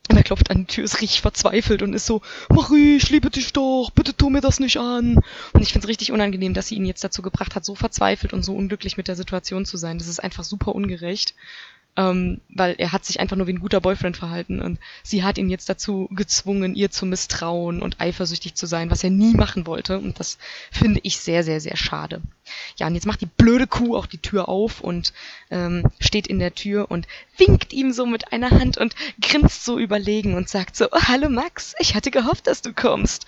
Und 0.10 0.18
er 0.18 0.24
klopft 0.24 0.52
an 0.52 0.60
die 0.60 0.66
Tür, 0.66 0.84
ist 0.84 1.02
richtig 1.02 1.22
verzweifelt 1.22 1.82
und 1.82 1.94
ist 1.94 2.06
so, 2.06 2.22
Marie, 2.50 2.98
ich 2.98 3.10
liebe 3.10 3.30
dich 3.30 3.54
doch. 3.54 3.90
Bitte 3.96 4.16
tu 4.16 4.30
mir 4.30 4.42
das 4.42 4.60
nicht 4.60 4.78
an. 4.78 5.20
und 5.54 5.62
ich 5.62 5.72
finde 5.72 5.86
es 5.86 5.90
richtig 5.90 6.12
unangenehm, 6.12 6.54
dass 6.54 6.68
sie 6.68 6.76
ihn 6.76 6.86
jetzt 6.86 7.04
dazu 7.04 7.22
gebracht 7.22 7.56
hat, 7.56 7.64
so 7.64 7.74
verzweifelt 7.74 8.34
und 8.34 8.44
so 8.44 8.54
unglücklich 8.54 8.98
mit 8.98 9.08
der 9.08 9.16
Situation 9.16 9.66
zu 9.66 9.78
sein. 9.78 9.98
Das 9.98 10.08
ist 10.08 10.22
einfach 10.22 10.44
super 10.44 10.76
ungerecht. 10.76 11.36
Ähm, 11.96 12.42
weil 12.50 12.74
er 12.80 12.92
hat 12.92 13.06
sich 13.06 13.20
einfach 13.20 13.36
nur 13.36 13.46
wie 13.46 13.54
ein 13.54 13.60
guter 13.60 13.80
Boyfriend 13.80 14.18
verhalten 14.18 14.60
und 14.60 14.80
sie 15.04 15.24
hat 15.24 15.38
ihn 15.38 15.52
jetzt 15.52 15.70
dazu 15.70 16.10
gezwungen, 16.12 16.74
ihr 16.74 16.90
zu 16.90 17.06
misstrauen 17.06 17.84
und 17.84 18.02
eifersüchtig 18.02 18.56
zu 18.56 18.66
sein, 18.66 18.90
was 18.90 19.04
er 19.04 19.12
nie 19.12 19.36
machen 19.36 19.68
wollte. 19.68 20.00
Und 20.00 20.20
das 20.20 20.40
finde 20.72 21.02
ich 21.04 21.20
sehr, 21.20 21.44
sehr, 21.44 21.62
sehr 21.62 21.78
schade. 21.78 22.22
Ja, 22.78 22.88
und 22.88 22.96
jetzt 22.96 23.06
macht 23.06 23.22
die 23.22 23.28
blöde 23.28 23.68
Kuh 23.68 23.96
auch 23.96 24.08
die 24.08 24.18
Tür 24.18 24.50
auf 24.50 24.82
und 24.82 25.14
ähm, 25.52 25.92
steht 26.00 26.26
in 26.26 26.40
der 26.40 26.56
Tür 26.56 26.90
und 26.90 27.08
winkt 27.38 27.74
ihm 27.74 27.92
so 27.92 28.08
mit 28.08 28.34
einer 28.34 28.50
Hand 28.50 28.80
und 28.80 28.96
grinst 29.22 29.64
so 29.64 29.78
überlegen 29.78 30.34
und 30.34 30.50
sagt 30.50 30.76
so, 30.76 30.88
oh, 30.92 31.02
hallo 31.08 31.30
Max, 31.30 31.76
ich 31.78 31.94
hatte 31.94 32.10
gehofft, 32.10 32.48
dass 32.48 32.64
du 32.64 32.74
kommst. 32.74 33.28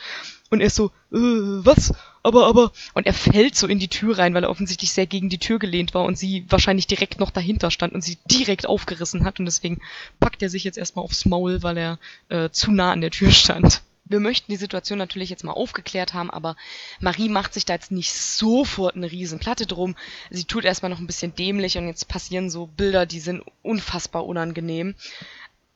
Und 0.49 0.61
er 0.61 0.67
ist 0.67 0.75
so, 0.75 0.87
äh, 1.11 1.17
was? 1.65 1.93
Aber, 2.25 2.47
aber, 2.47 2.71
Und 2.95 3.05
er 3.05 3.13
fällt 3.13 3.55
so 3.55 3.67
in 3.67 3.77
die 3.77 3.87
Tür 3.87 4.17
rein, 4.17 4.33
weil 4.33 4.45
er 4.45 4.49
offensichtlich 4.49 4.91
sehr 4.91 5.05
gegen 5.05 5.29
die 5.29 5.37
Tür 5.37 5.59
gelehnt 5.59 5.93
war 5.93 6.05
und 6.05 6.17
sie 6.17 6.43
wahrscheinlich 6.49 6.87
direkt 6.87 7.19
noch 7.19 7.29
dahinter 7.29 7.69
stand 7.69 7.93
und 7.93 8.01
sie 8.01 8.17
direkt 8.25 8.65
aufgerissen 8.65 9.25
hat. 9.25 9.37
Und 9.37 9.45
deswegen 9.45 9.79
packt 10.19 10.41
er 10.41 10.49
sich 10.49 10.63
jetzt 10.63 10.79
erstmal 10.79 11.05
aufs 11.05 11.25
Maul, 11.25 11.61
weil 11.61 11.77
er 11.77 11.99
äh, 12.29 12.49
zu 12.49 12.71
nah 12.71 12.91
an 12.91 13.01
der 13.01 13.11
Tür 13.11 13.29
stand. 13.29 13.83
Wir 14.05 14.19
möchten 14.19 14.51
die 14.51 14.57
Situation 14.57 14.97
natürlich 14.97 15.29
jetzt 15.29 15.43
mal 15.43 15.51
aufgeklärt 15.51 16.15
haben, 16.15 16.31
aber 16.31 16.55
Marie 16.99 17.29
macht 17.29 17.53
sich 17.53 17.65
da 17.65 17.73
jetzt 17.73 17.91
nicht 17.91 18.11
sofort 18.11 18.95
eine 18.95 19.11
Riesenplatte 19.11 19.67
drum. 19.67 19.95
Sie 20.31 20.45
tut 20.45 20.65
erstmal 20.65 20.89
noch 20.89 20.99
ein 20.99 21.07
bisschen 21.07 21.35
dämlich 21.35 21.77
und 21.77 21.85
jetzt 21.85 22.07
passieren 22.07 22.49
so 22.49 22.65
Bilder, 22.65 23.05
die 23.05 23.19
sind 23.19 23.43
unfassbar 23.61 24.25
unangenehm. 24.25 24.95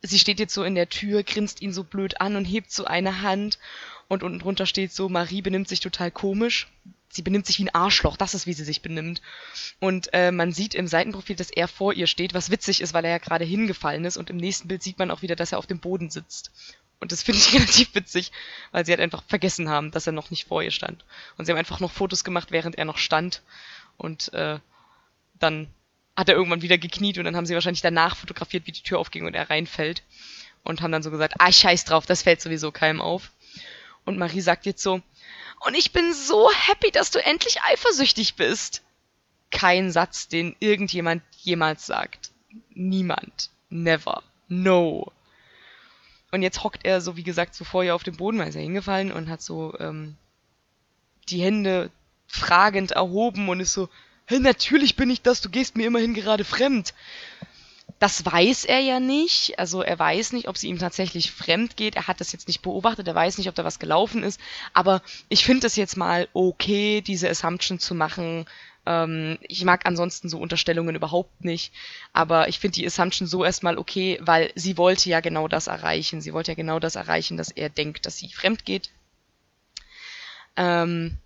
Sie 0.01 0.17
steht 0.17 0.39
jetzt 0.39 0.55
so 0.55 0.63
in 0.63 0.73
der 0.73 0.89
Tür, 0.89 1.21
grinst 1.21 1.61
ihn 1.61 1.73
so 1.73 1.83
blöd 1.83 2.21
an 2.21 2.35
und 2.35 2.45
hebt 2.45 2.71
so 2.71 2.85
eine 2.85 3.21
Hand 3.21 3.59
und 4.09 4.23
unten 4.23 4.39
drunter 4.39 4.65
steht 4.65 4.91
so, 4.91 5.07
Marie 5.07 5.41
benimmt 5.41 5.69
sich 5.69 5.79
total 5.79 6.11
komisch. 6.11 6.67
Sie 7.09 7.21
benimmt 7.21 7.45
sich 7.45 7.59
wie 7.59 7.65
ein 7.65 7.73
Arschloch, 7.73 8.17
das 8.17 8.33
ist, 8.33 8.45
wie 8.45 8.53
sie 8.53 8.63
sich 8.63 8.81
benimmt. 8.81 9.21
Und 9.79 10.09
äh, 10.13 10.31
man 10.31 10.51
sieht 10.51 10.75
im 10.75 10.87
Seitenprofil, 10.87 11.35
dass 11.35 11.51
er 11.51 11.67
vor 11.67 11.93
ihr 11.93 12.07
steht, 12.07 12.33
was 12.33 12.51
witzig 12.51 12.81
ist, 12.81 12.93
weil 12.93 13.05
er 13.05 13.11
ja 13.11 13.17
gerade 13.19 13.45
hingefallen 13.45 14.05
ist. 14.05 14.17
Und 14.17 14.29
im 14.29 14.37
nächsten 14.37 14.67
Bild 14.67 14.83
sieht 14.83 14.99
man 14.99 15.11
auch 15.11 15.21
wieder, 15.21 15.35
dass 15.35 15.51
er 15.51 15.59
auf 15.59 15.67
dem 15.67 15.79
Boden 15.79 16.09
sitzt. 16.09 16.51
Und 16.99 17.11
das 17.11 17.23
finde 17.23 17.39
ich 17.39 17.53
relativ 17.53 17.93
witzig, 17.93 18.31
weil 18.71 18.85
sie 18.85 18.91
halt 18.91 18.99
einfach 18.99 19.23
vergessen 19.27 19.69
haben, 19.69 19.91
dass 19.91 20.07
er 20.07 20.13
noch 20.13 20.31
nicht 20.31 20.47
vor 20.47 20.63
ihr 20.63 20.71
stand. 20.71 21.05
Und 21.37 21.45
sie 21.45 21.51
haben 21.51 21.59
einfach 21.59 21.79
noch 21.79 21.91
Fotos 21.91 22.23
gemacht, 22.23 22.51
während 22.51 22.77
er 22.77 22.85
noch 22.85 22.97
stand. 22.97 23.43
Und 23.97 24.33
äh, 24.33 24.59
dann 25.39 25.67
hat 26.15 26.29
er 26.29 26.35
irgendwann 26.35 26.63
wieder 26.63 26.79
gekniet 26.79 27.17
und 27.17 27.25
dann 27.25 27.35
haben 27.35 27.45
sie 27.45 27.53
wahrscheinlich 27.53 27.81
danach 27.81 28.17
fotografiert, 28.17 28.65
wie 28.65 28.71
die 28.71 28.83
Tür 28.83 28.99
aufging 28.99 29.25
und 29.25 29.35
er 29.35 29.49
reinfällt. 29.49 30.03
Und 30.63 30.81
haben 30.81 30.91
dann 30.91 31.03
so 31.03 31.11
gesagt, 31.11 31.35
ah, 31.37 31.51
scheiß 31.51 31.85
drauf, 31.85 32.05
das 32.05 32.23
fällt 32.23 32.41
sowieso 32.41 32.71
keinem 32.71 33.01
auf. 33.01 33.31
Und 34.09 34.17
Marie 34.17 34.41
sagt 34.41 34.65
jetzt 34.65 34.81
so, 34.81 35.03
und 35.59 35.75
ich 35.75 35.91
bin 35.91 36.13
so 36.13 36.49
happy, 36.51 36.89
dass 36.89 37.11
du 37.11 37.23
endlich 37.23 37.61
eifersüchtig 37.61 38.35
bist. 38.35 38.81
Kein 39.51 39.91
Satz, 39.91 40.27
den 40.27 40.55
irgendjemand 40.59 41.21
jemals 41.37 41.85
sagt. 41.85 42.31
Niemand. 42.73 43.51
Never. 43.69 44.23
No. 44.47 45.11
Und 46.31 46.41
jetzt 46.41 46.63
hockt 46.63 46.87
er 46.87 47.01
so, 47.01 47.17
wie 47.17 47.23
gesagt, 47.23 47.53
so 47.53 47.63
vor 47.65 47.83
ihr 47.83 47.93
auf 47.93 48.01
dem 48.01 48.17
Boden, 48.17 48.39
weil 48.39 48.49
ist 48.49 48.55
er 48.55 48.63
hingefallen 48.63 49.11
und 49.11 49.29
hat 49.29 49.43
so 49.43 49.77
ähm, 49.79 50.15
die 51.27 51.43
Hände 51.43 51.91
fragend 52.25 52.93
erhoben 52.93 53.47
und 53.47 53.59
ist 53.59 53.73
so, 53.73 53.89
hey, 54.25 54.39
natürlich 54.39 54.95
bin 54.95 55.11
ich 55.11 55.21
das, 55.21 55.39
du 55.41 55.49
gehst 55.49 55.77
mir 55.77 55.85
immerhin 55.85 56.15
gerade 56.15 56.45
fremd. 56.45 56.95
Das 57.99 58.25
weiß 58.25 58.63
er 58.65 58.79
ja 58.79 59.01
nicht. 59.01 59.59
Also 59.59 59.81
er 59.81 59.99
weiß 59.99 60.31
nicht, 60.31 60.47
ob 60.47 60.57
sie 60.57 60.69
ihm 60.69 60.79
tatsächlich 60.79 61.31
fremd 61.31 61.75
geht. 61.75 61.95
Er 61.95 62.07
hat 62.07 62.21
das 62.21 62.31
jetzt 62.31 62.47
nicht 62.47 62.61
beobachtet. 62.61 63.07
Er 63.07 63.15
weiß 63.15 63.37
nicht, 63.37 63.49
ob 63.49 63.55
da 63.55 63.65
was 63.65 63.77
gelaufen 63.77 64.23
ist. 64.23 64.39
Aber 64.73 65.01
ich 65.27 65.43
finde 65.43 65.67
es 65.67 65.75
jetzt 65.75 65.97
mal 65.97 66.29
okay, 66.33 67.01
diese 67.01 67.29
Assumption 67.29 67.77
zu 67.77 67.93
machen. 67.93 68.45
Ähm, 68.85 69.37
ich 69.41 69.65
mag 69.65 69.85
ansonsten 69.85 70.29
so 70.29 70.39
Unterstellungen 70.39 70.95
überhaupt 70.95 71.43
nicht. 71.43 71.73
Aber 72.13 72.47
ich 72.47 72.59
finde 72.59 72.75
die 72.75 72.87
Assumption 72.87 73.27
so 73.27 73.43
erstmal 73.43 73.77
okay, 73.77 74.17
weil 74.21 74.53
sie 74.55 74.77
wollte 74.77 75.09
ja 75.09 75.19
genau 75.19 75.49
das 75.49 75.67
erreichen. 75.67 76.21
Sie 76.21 76.33
wollte 76.33 76.51
ja 76.51 76.55
genau 76.55 76.79
das 76.79 76.95
erreichen, 76.95 77.35
dass 77.35 77.51
er 77.51 77.69
denkt, 77.69 78.05
dass 78.05 78.17
sie 78.17 78.29
fremd 78.29 78.63
geht. 78.63 78.91
Ähm, 80.55 81.17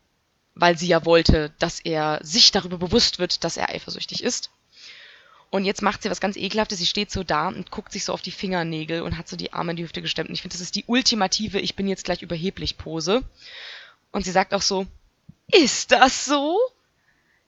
weil 0.55 0.75
sie 0.75 0.87
ja 0.87 1.05
wollte, 1.05 1.51
dass 1.59 1.79
er 1.79 2.19
sich 2.23 2.51
darüber 2.51 2.79
bewusst 2.79 3.19
wird, 3.19 3.43
dass 3.43 3.57
er 3.57 3.69
eifersüchtig 3.69 4.23
ist. 4.23 4.49
Und 5.53 5.65
jetzt 5.65 5.83
macht 5.83 6.01
sie 6.01 6.09
was 6.09 6.19
ganz 6.19 6.35
Ekelhaftes. 6.35 6.79
Sie 6.79 6.87
steht 6.87 7.11
so 7.11 7.23
da 7.23 7.49
und 7.49 7.69
guckt 7.69 7.91
sich 7.91 8.05
so 8.05 8.13
auf 8.13 8.23
die 8.23 8.31
Fingernägel 8.31 9.03
und 9.03 9.19
hat 9.19 9.27
so 9.27 9.35
die 9.35 9.53
Arme 9.53 9.73
in 9.73 9.77
die 9.77 9.83
Hüfte 9.83 10.01
gestemmt. 10.01 10.29
Und 10.29 10.33
ich 10.33 10.41
finde, 10.41 10.55
das 10.55 10.61
ist 10.61 10.73
die 10.73 10.85
ultimative 10.87 11.59
Ich 11.59 11.75
bin 11.75 11.87
jetzt 11.87 12.05
gleich 12.05 12.23
überheblich 12.23 12.79
Pose. 12.79 13.21
Und 14.11 14.25
sie 14.25 14.31
sagt 14.31 14.55
auch 14.55 14.63
so, 14.63 14.87
ist 15.51 15.91
das 15.91 16.25
so? 16.25 16.57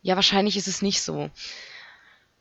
Ja, 0.03 0.15
wahrscheinlich 0.15 0.55
ist 0.55 0.67
es 0.67 0.83
nicht 0.83 1.01
so. 1.01 1.31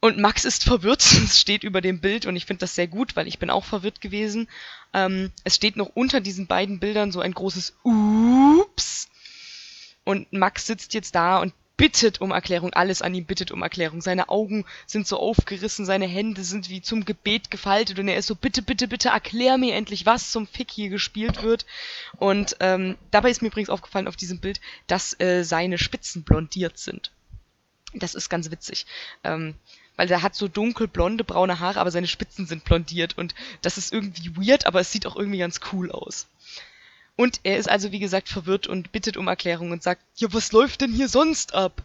Und 0.01 0.19
Max 0.19 0.45
ist 0.45 0.65
verwirrt. 0.65 1.01
Es 1.25 1.41
steht 1.41 1.65
über 1.65 1.81
dem 1.81 1.99
Bild 1.99 2.27
und 2.27 2.37
ich 2.37 2.45
finde 2.45 2.61
das 2.61 2.75
sehr 2.75 2.87
gut, 2.87 3.17
weil 3.17 3.27
ich 3.27 3.39
bin 3.39 3.49
auch 3.49 3.65
verwirrt 3.65 4.03
gewesen. 4.03 4.51
Ähm, 4.93 5.33
es 5.45 5.55
steht 5.55 5.77
noch 5.77 5.93
unter 5.95 6.21
diesen 6.21 6.47
beiden 6.47 6.79
Bildern 6.79 7.11
so 7.11 7.21
ein 7.21 7.33
großes 7.33 7.75
Ups. 7.85 9.09
Und 10.05 10.31
Max 10.31 10.67
sitzt 10.67 10.93
jetzt 10.93 11.15
da 11.15 11.39
und 11.41 11.55
bittet 11.77 12.21
um 12.21 12.31
Erklärung, 12.31 12.73
alles 12.73 13.03
an 13.03 13.15
ihm 13.15 13.25
bittet 13.25 13.51
um 13.51 13.63
Erklärung. 13.63 14.01
Seine 14.01 14.29
Augen 14.29 14.65
sind 14.87 15.07
so 15.07 15.19
aufgerissen, 15.19 15.85
seine 15.85 16.07
Hände 16.07 16.45
sind 16.45 16.69
wie 16.69 16.83
zum 16.83 17.05
Gebet 17.05 17.51
gefaltet 17.51 17.99
und 17.99 18.09
er 18.09 18.17
ist 18.17 18.27
so, 18.27 18.35
bitte, 18.35 18.63
bitte, 18.63 18.87
bitte, 18.87 19.09
erklär 19.09 19.59
mir 19.59 19.75
endlich, 19.75 20.07
was 20.07 20.31
zum 20.31 20.47
Fick 20.47 20.71
hier 20.71 20.89
gespielt 20.89 21.43
wird. 21.43 21.67
Und 22.17 22.57
ähm, 22.61 22.97
dabei 23.11 23.31
ist 23.31 23.43
mir 23.43 23.49
übrigens 23.49 23.71
aufgefallen 23.71 24.09
auf 24.09 24.17
diesem 24.17 24.39
Bild, 24.39 24.61
dass 24.87 25.19
äh, 25.21 25.43
seine 25.43 25.79
Spitzen 25.79 26.23
blondiert 26.23 26.79
sind. 26.79 27.11
Das 27.93 28.15
ist 28.15 28.29
ganz 28.29 28.51
witzig. 28.51 28.87
Ähm, 29.23 29.55
weil 29.97 30.09
der 30.09 30.23
hat 30.23 30.35
so 30.35 30.49
dunkelblonde, 30.49 31.25
braune 31.25 31.61
Haare, 31.61 31.81
aber 31.81 31.91
seine 31.91 32.09
Spitzen 32.09 32.47
sind 32.47 32.65
blondiert 32.65 33.17
und 33.17 33.35
das 33.63 33.79
ist 33.79 33.93
irgendwie 33.93 34.37
weird, 34.37 34.67
aber 34.67 34.81
es 34.81 34.91
sieht 34.91 35.07
auch 35.07 35.17
irgendwie 35.17 35.39
ganz 35.39 35.61
cool 35.73 35.93
aus. 35.93 36.27
Und 37.17 37.41
er 37.45 37.59
ist 37.59 37.69
also, 37.69 37.93
wie 37.93 38.01
gesagt, 38.01 38.29
verwirrt 38.29 38.67
und 38.67 38.91
bittet 38.93 39.17
um 39.17 39.29
Erklärung 39.29 39.71
und 39.71 39.83
sagt, 39.83 40.03
ja, 40.17 40.33
was 40.33 40.53
läuft 40.53 40.81
denn 40.81 40.93
hier 40.93 41.09
sonst 41.09 41.55
ab? 41.55 41.83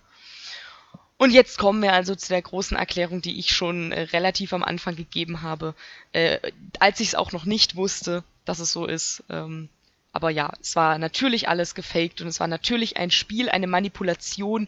Und 1.17 1.31
jetzt 1.31 1.57
kommen 1.57 1.83
wir 1.83 1.93
also 1.93 2.15
zu 2.15 2.29
der 2.29 2.41
großen 2.41 2.77
Erklärung, 2.77 3.21
die 3.21 3.39
ich 3.39 3.51
schon 3.51 3.91
äh, 3.91 4.03
relativ 4.03 4.53
am 4.53 4.63
Anfang 4.63 4.95
gegeben 4.95 5.41
habe, 5.41 5.75
äh, 6.13 6.39
als 6.79 7.01
ich 7.01 7.09
es 7.09 7.15
auch 7.15 7.33
noch 7.33 7.45
nicht 7.45 7.75
wusste, 7.75 8.23
dass 8.45 8.59
es 8.59 8.71
so 8.71 8.85
ist. 8.85 9.23
Ähm, 9.29 9.67
aber 10.11 10.29
ja, 10.29 10.53
es 10.61 10.75
war 10.75 10.97
natürlich 10.97 11.49
alles 11.49 11.75
gefaked 11.75 12.21
und 12.21 12.27
es 12.27 12.39
war 12.39 12.47
natürlich 12.47 12.97
ein 12.97 13.11
Spiel, 13.11 13.49
eine 13.49 13.67
Manipulation, 13.67 14.67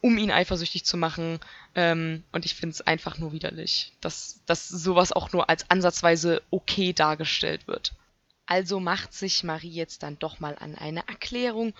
um 0.00 0.18
ihn 0.18 0.30
eifersüchtig 0.32 0.84
zu 0.84 0.96
machen. 0.96 1.38
Ähm, 1.74 2.24
und 2.32 2.44
ich 2.44 2.54
finde 2.54 2.74
es 2.74 2.80
einfach 2.80 3.18
nur 3.18 3.32
widerlich, 3.32 3.92
dass, 4.00 4.40
dass 4.46 4.68
sowas 4.68 5.12
auch 5.12 5.32
nur 5.32 5.48
als 5.48 5.70
ansatzweise 5.70 6.42
okay 6.50 6.92
dargestellt 6.92 7.68
wird. 7.68 7.92
Also 8.50 8.80
macht 8.80 9.14
sich 9.14 9.44
Marie 9.44 9.70
jetzt 9.70 10.02
dann 10.02 10.18
doch 10.18 10.40
mal 10.40 10.56
an 10.58 10.74
eine 10.74 11.06
Erklärung 11.06 11.72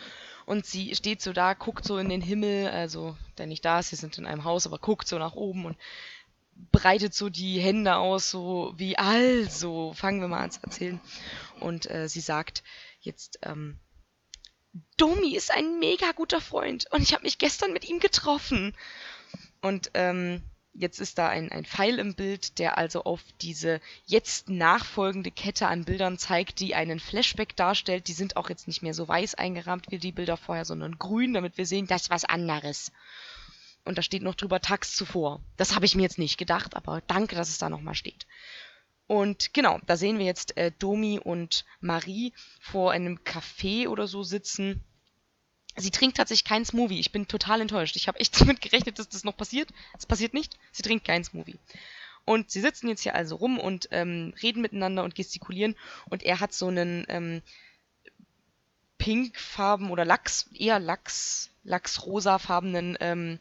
und 0.46 0.64
sie 0.64 0.94
steht 0.94 1.20
so 1.20 1.32
da, 1.32 1.54
guckt 1.54 1.84
so 1.84 1.98
in 1.98 2.08
den 2.08 2.20
Himmel, 2.22 2.68
also 2.68 3.16
der 3.38 3.46
nicht 3.46 3.64
da 3.64 3.80
ist, 3.80 3.88
sie 3.88 3.96
sind 3.96 4.18
in 4.18 4.24
einem 4.24 4.44
Haus, 4.44 4.68
aber 4.68 4.78
guckt 4.78 5.08
so 5.08 5.18
nach 5.18 5.34
oben 5.34 5.64
und 5.64 5.76
breitet 6.70 7.12
so 7.12 7.28
die 7.28 7.58
Hände 7.58 7.96
aus, 7.96 8.30
so 8.30 8.72
wie 8.76 8.96
also, 8.96 9.92
fangen 9.94 10.20
wir 10.20 10.28
mal 10.28 10.44
an 10.44 10.52
zu 10.52 10.62
erzählen. 10.62 11.00
Und 11.58 11.90
äh, 11.90 12.08
sie 12.08 12.20
sagt 12.20 12.62
jetzt, 13.00 13.40
ähm, 13.42 13.80
Domi 14.96 15.34
ist 15.34 15.50
ein 15.50 15.80
mega 15.80 16.12
guter 16.12 16.40
Freund 16.40 16.86
und 16.92 17.02
ich 17.02 17.14
habe 17.14 17.24
mich 17.24 17.38
gestern 17.38 17.72
mit 17.72 17.88
ihm 17.88 17.98
getroffen. 17.98 18.76
Und 19.60 19.90
ähm, 19.94 20.44
Jetzt 20.72 21.00
ist 21.00 21.18
da 21.18 21.28
ein, 21.28 21.50
ein 21.50 21.64
Pfeil 21.64 21.98
im 21.98 22.14
Bild, 22.14 22.58
der 22.58 22.78
also 22.78 23.02
auf 23.02 23.20
diese 23.40 23.80
jetzt 24.06 24.48
nachfolgende 24.48 25.30
Kette 25.30 25.66
an 25.66 25.84
Bildern 25.84 26.16
zeigt, 26.16 26.60
die 26.60 26.74
einen 26.74 27.00
Flashback 27.00 27.56
darstellt. 27.56 28.06
Die 28.06 28.12
sind 28.12 28.36
auch 28.36 28.48
jetzt 28.48 28.68
nicht 28.68 28.80
mehr 28.80 28.94
so 28.94 29.08
weiß 29.08 29.34
eingerahmt 29.34 29.90
wie 29.90 29.98
die 29.98 30.12
Bilder 30.12 30.36
vorher, 30.36 30.64
sondern 30.64 30.98
grün, 30.98 31.34
damit 31.34 31.58
wir 31.58 31.66
sehen, 31.66 31.86
das 31.86 32.02
ist 32.02 32.10
was 32.10 32.24
anderes. 32.24 32.92
Und 33.84 33.98
da 33.98 34.02
steht 34.02 34.22
noch 34.22 34.36
drüber 34.36 34.60
Tags 34.60 34.94
zuvor. 34.94 35.40
Das 35.56 35.74
habe 35.74 35.86
ich 35.86 35.96
mir 35.96 36.02
jetzt 36.02 36.18
nicht 36.18 36.38
gedacht, 36.38 36.76
aber 36.76 37.02
danke, 37.06 37.34
dass 37.34 37.48
es 37.48 37.58
da 37.58 37.68
nochmal 37.68 37.94
steht. 37.94 38.26
Und 39.08 39.52
genau, 39.52 39.80
da 39.86 39.96
sehen 39.96 40.18
wir 40.18 40.26
jetzt 40.26 40.56
äh, 40.56 40.70
Domi 40.78 41.18
und 41.18 41.64
Marie 41.80 42.32
vor 42.60 42.92
einem 42.92 43.18
Café 43.18 43.88
oder 43.88 44.06
so 44.06 44.22
sitzen 44.22 44.84
Sie 45.80 45.90
trinkt 45.90 46.16
tatsächlich 46.16 46.44
keinen 46.44 46.64
Smoothie. 46.64 47.00
Ich 47.00 47.12
bin 47.12 47.28
total 47.28 47.60
enttäuscht. 47.60 47.96
Ich 47.96 48.08
habe 48.08 48.20
echt 48.20 48.40
damit 48.40 48.60
gerechnet, 48.60 48.98
dass 48.98 49.08
das 49.08 49.24
noch 49.24 49.36
passiert. 49.36 49.68
Es 49.96 50.06
passiert 50.06 50.34
nicht. 50.34 50.56
Sie 50.72 50.82
trinkt 50.82 51.06
keinen 51.06 51.24
Smoothie. 51.24 51.58
Und 52.24 52.50
sie 52.50 52.60
sitzen 52.60 52.88
jetzt 52.88 53.02
hier 53.02 53.14
also 53.14 53.36
rum 53.36 53.58
und 53.58 53.88
ähm, 53.90 54.34
reden 54.42 54.62
miteinander 54.62 55.04
und 55.04 55.14
gestikulieren. 55.14 55.74
Und 56.08 56.22
er 56.22 56.40
hat 56.40 56.52
so 56.52 56.68
einen 56.68 57.04
ähm, 57.08 57.42
pinkfarben 58.98 59.90
oder 59.90 60.04
Lachs, 60.04 60.48
eher 60.54 60.78
Lachs, 60.78 61.50
Lachsrosafarbenen 61.64 62.96
ähm, 63.00 63.40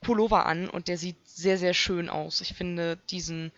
Pullover 0.00 0.46
an. 0.46 0.68
Und 0.68 0.88
der 0.88 0.98
sieht 0.98 1.16
sehr, 1.28 1.58
sehr 1.58 1.74
schön 1.74 2.08
aus. 2.08 2.40
Ich 2.40 2.54
finde 2.54 2.96
diesen, 3.10 3.52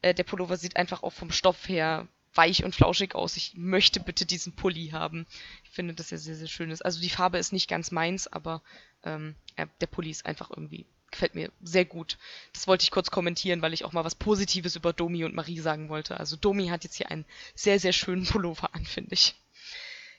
äh, 0.00 0.14
der 0.14 0.24
Pullover 0.24 0.56
sieht 0.56 0.76
einfach 0.76 1.02
auch 1.02 1.12
vom 1.12 1.32
Stoff 1.32 1.68
her 1.68 2.06
weich 2.34 2.64
und 2.64 2.74
flauschig 2.74 3.14
aus. 3.14 3.36
Ich 3.36 3.54
möchte 3.54 4.00
bitte 4.00 4.26
diesen 4.26 4.54
Pulli 4.54 4.88
haben. 4.88 5.26
Ich 5.64 5.70
finde, 5.70 5.94
dass 5.94 6.12
er 6.12 6.18
sehr, 6.18 6.36
sehr 6.36 6.48
schön 6.48 6.70
ist. 6.70 6.84
Also 6.84 7.00
die 7.00 7.10
Farbe 7.10 7.38
ist 7.38 7.52
nicht 7.52 7.68
ganz 7.68 7.90
meins, 7.90 8.26
aber 8.26 8.62
ähm, 9.04 9.34
der 9.80 9.86
Pulli 9.86 10.10
ist 10.10 10.26
einfach 10.26 10.50
irgendwie, 10.50 10.86
gefällt 11.10 11.34
mir 11.34 11.50
sehr 11.62 11.84
gut. 11.84 12.18
Das 12.52 12.66
wollte 12.66 12.84
ich 12.84 12.90
kurz 12.90 13.10
kommentieren, 13.10 13.62
weil 13.62 13.74
ich 13.74 13.84
auch 13.84 13.92
mal 13.92 14.04
was 14.04 14.14
Positives 14.14 14.76
über 14.76 14.92
Domi 14.92 15.24
und 15.24 15.34
Marie 15.34 15.60
sagen 15.60 15.88
wollte. 15.88 16.18
Also 16.18 16.36
Domi 16.36 16.68
hat 16.68 16.84
jetzt 16.84 16.96
hier 16.96 17.10
einen 17.10 17.26
sehr, 17.54 17.78
sehr 17.78 17.92
schönen 17.92 18.26
Pullover 18.26 18.74
an, 18.74 18.84
finde 18.84 19.14
ich. 19.14 19.34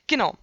Genau. 0.07 0.38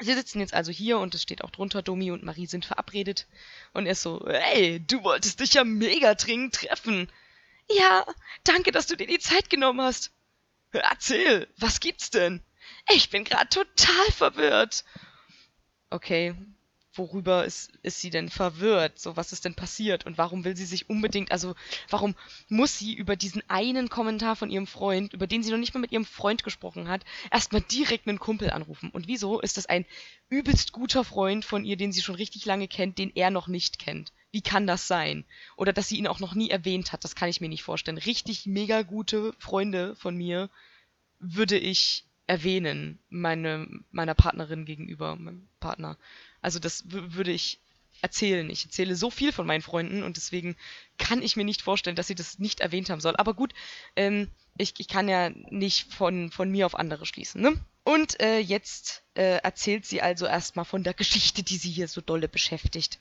Sie 0.00 0.14
sitzen 0.14 0.38
jetzt 0.38 0.54
also 0.54 0.70
hier 0.70 0.98
und 0.98 1.14
es 1.14 1.22
steht 1.22 1.42
auch 1.42 1.50
drunter, 1.50 1.82
Domi 1.82 2.12
und 2.12 2.22
Marie 2.22 2.46
sind 2.46 2.64
verabredet. 2.64 3.26
Und 3.72 3.86
er 3.86 3.92
ist 3.92 4.02
so, 4.02 4.24
hey, 4.28 4.78
du 4.78 5.02
wolltest 5.02 5.40
dich 5.40 5.54
ja 5.54 5.64
mega 5.64 6.14
dringend 6.14 6.54
treffen. 6.54 7.10
Ja, 7.70 8.06
danke, 8.44 8.70
dass 8.70 8.86
du 8.86 8.96
dir 8.96 9.08
die 9.08 9.18
Zeit 9.18 9.50
genommen 9.50 9.80
hast. 9.80 10.12
Erzähl, 10.72 11.48
was 11.56 11.80
gibt's 11.80 12.10
denn? 12.10 12.42
Ich 12.92 13.10
bin 13.10 13.24
gerade 13.24 13.48
total 13.48 14.12
verwirrt. 14.12 14.84
Okay, 15.90 16.34
worüber 16.92 17.44
ist, 17.44 17.72
ist 17.82 18.00
sie 18.00 18.10
denn 18.10 18.28
verwirrt? 18.28 18.98
So, 18.98 19.16
was 19.16 19.32
ist 19.32 19.44
denn 19.44 19.54
passiert? 19.54 20.04
Und 20.04 20.18
warum 20.18 20.44
will 20.44 20.56
sie 20.56 20.66
sich 20.66 20.90
unbedingt, 20.90 21.32
also, 21.32 21.54
warum 21.88 22.14
muss 22.48 22.78
sie 22.78 22.92
über 22.94 23.16
diesen 23.16 23.42
einen 23.48 23.88
Kommentar 23.88 24.36
von 24.36 24.50
ihrem 24.50 24.66
Freund, 24.66 25.14
über 25.14 25.26
den 25.26 25.42
sie 25.42 25.50
noch 25.50 25.58
nicht 25.58 25.72
mal 25.72 25.80
mit 25.80 25.92
ihrem 25.92 26.04
Freund 26.04 26.44
gesprochen 26.44 26.88
hat, 26.88 27.04
erstmal 27.30 27.62
direkt 27.62 28.06
einen 28.06 28.18
Kumpel 28.18 28.50
anrufen? 28.50 28.90
Und 28.90 29.06
wieso 29.06 29.40
ist 29.40 29.56
das 29.56 29.66
ein 29.66 29.86
übelst 30.28 30.72
guter 30.72 31.04
Freund 31.04 31.44
von 31.44 31.64
ihr, 31.64 31.76
den 31.76 31.92
sie 31.92 32.02
schon 32.02 32.16
richtig 32.16 32.44
lange 32.44 32.68
kennt, 32.68 32.98
den 32.98 33.12
er 33.14 33.30
noch 33.30 33.48
nicht 33.48 33.78
kennt? 33.78 34.12
Wie 34.30 34.42
kann 34.42 34.66
das 34.66 34.86
sein? 34.86 35.24
Oder 35.56 35.72
dass 35.72 35.88
sie 35.88 35.96
ihn 35.96 36.06
auch 36.06 36.20
noch 36.20 36.34
nie 36.34 36.50
erwähnt 36.50 36.92
hat, 36.92 37.04
das 37.04 37.14
kann 37.14 37.28
ich 37.28 37.40
mir 37.40 37.48
nicht 37.48 37.62
vorstellen. 37.62 37.98
Richtig 37.98 38.46
mega 38.46 38.82
gute 38.82 39.32
Freunde 39.38 39.96
von 39.96 40.16
mir 40.16 40.50
würde 41.18 41.58
ich 41.58 42.04
erwähnen, 42.26 42.98
meine, 43.08 43.66
meiner 43.90 44.14
Partnerin 44.14 44.66
gegenüber, 44.66 45.16
meinem 45.16 45.48
Partner. 45.60 45.96
Also 46.42 46.58
das 46.58 46.84
würde 46.86 47.32
ich 47.32 47.60
erzählen. 48.02 48.48
Ich 48.50 48.64
erzähle 48.64 48.94
so 48.94 49.10
viel 49.10 49.32
von 49.32 49.46
meinen 49.46 49.62
Freunden 49.62 50.02
und 50.02 50.16
deswegen 50.16 50.56
kann 50.98 51.22
ich 51.22 51.36
mir 51.36 51.44
nicht 51.44 51.62
vorstellen, 51.62 51.96
dass 51.96 52.06
sie 52.06 52.14
das 52.14 52.38
nicht 52.38 52.60
erwähnt 52.60 52.90
haben 52.90 53.00
soll. 53.00 53.16
Aber 53.16 53.34
gut, 53.34 53.54
ähm, 53.96 54.28
ich, 54.56 54.74
ich 54.78 54.88
kann 54.88 55.08
ja 55.08 55.30
nicht 55.30 55.92
von, 55.92 56.30
von 56.30 56.50
mir 56.50 56.66
auf 56.66 56.74
andere 56.74 57.06
schließen. 57.06 57.40
Ne? 57.40 57.58
Und 57.82 58.20
äh, 58.20 58.38
jetzt 58.38 59.02
äh, 59.14 59.38
erzählt 59.38 59.86
sie 59.86 60.02
also 60.02 60.26
erstmal 60.26 60.64
von 60.64 60.84
der 60.84 60.94
Geschichte, 60.94 61.42
die 61.42 61.56
sie 61.56 61.70
hier 61.70 61.88
so 61.88 62.00
dolle 62.00 62.28
beschäftigt. 62.28 63.00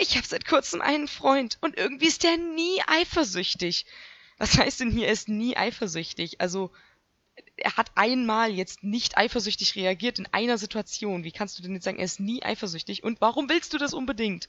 Ich 0.00 0.16
habe 0.16 0.26
seit 0.26 0.46
kurzem 0.46 0.80
einen 0.80 1.08
Freund 1.08 1.58
und 1.60 1.76
irgendwie 1.76 2.06
ist 2.06 2.22
der 2.22 2.36
nie 2.36 2.80
eifersüchtig. 2.86 3.86
Was 4.38 4.56
heißt 4.56 4.80
denn 4.80 4.90
hier, 4.90 5.06
er 5.06 5.12
ist 5.12 5.28
nie 5.28 5.56
eifersüchtig? 5.56 6.40
Also, 6.40 6.70
er 7.56 7.76
hat 7.76 7.90
einmal 7.96 8.52
jetzt 8.52 8.82
nicht 8.82 9.16
eifersüchtig 9.16 9.74
reagiert 9.76 10.18
in 10.18 10.26
einer 10.32 10.58
Situation. 10.58 11.24
Wie 11.24 11.32
kannst 11.32 11.58
du 11.58 11.62
denn 11.62 11.74
jetzt 11.74 11.84
sagen, 11.84 11.98
er 11.98 12.04
ist 12.04 12.20
nie 12.20 12.42
eifersüchtig? 12.42 13.02
Und 13.02 13.20
warum 13.20 13.48
willst 13.48 13.72
du 13.72 13.78
das 13.78 13.94
unbedingt? 13.94 14.48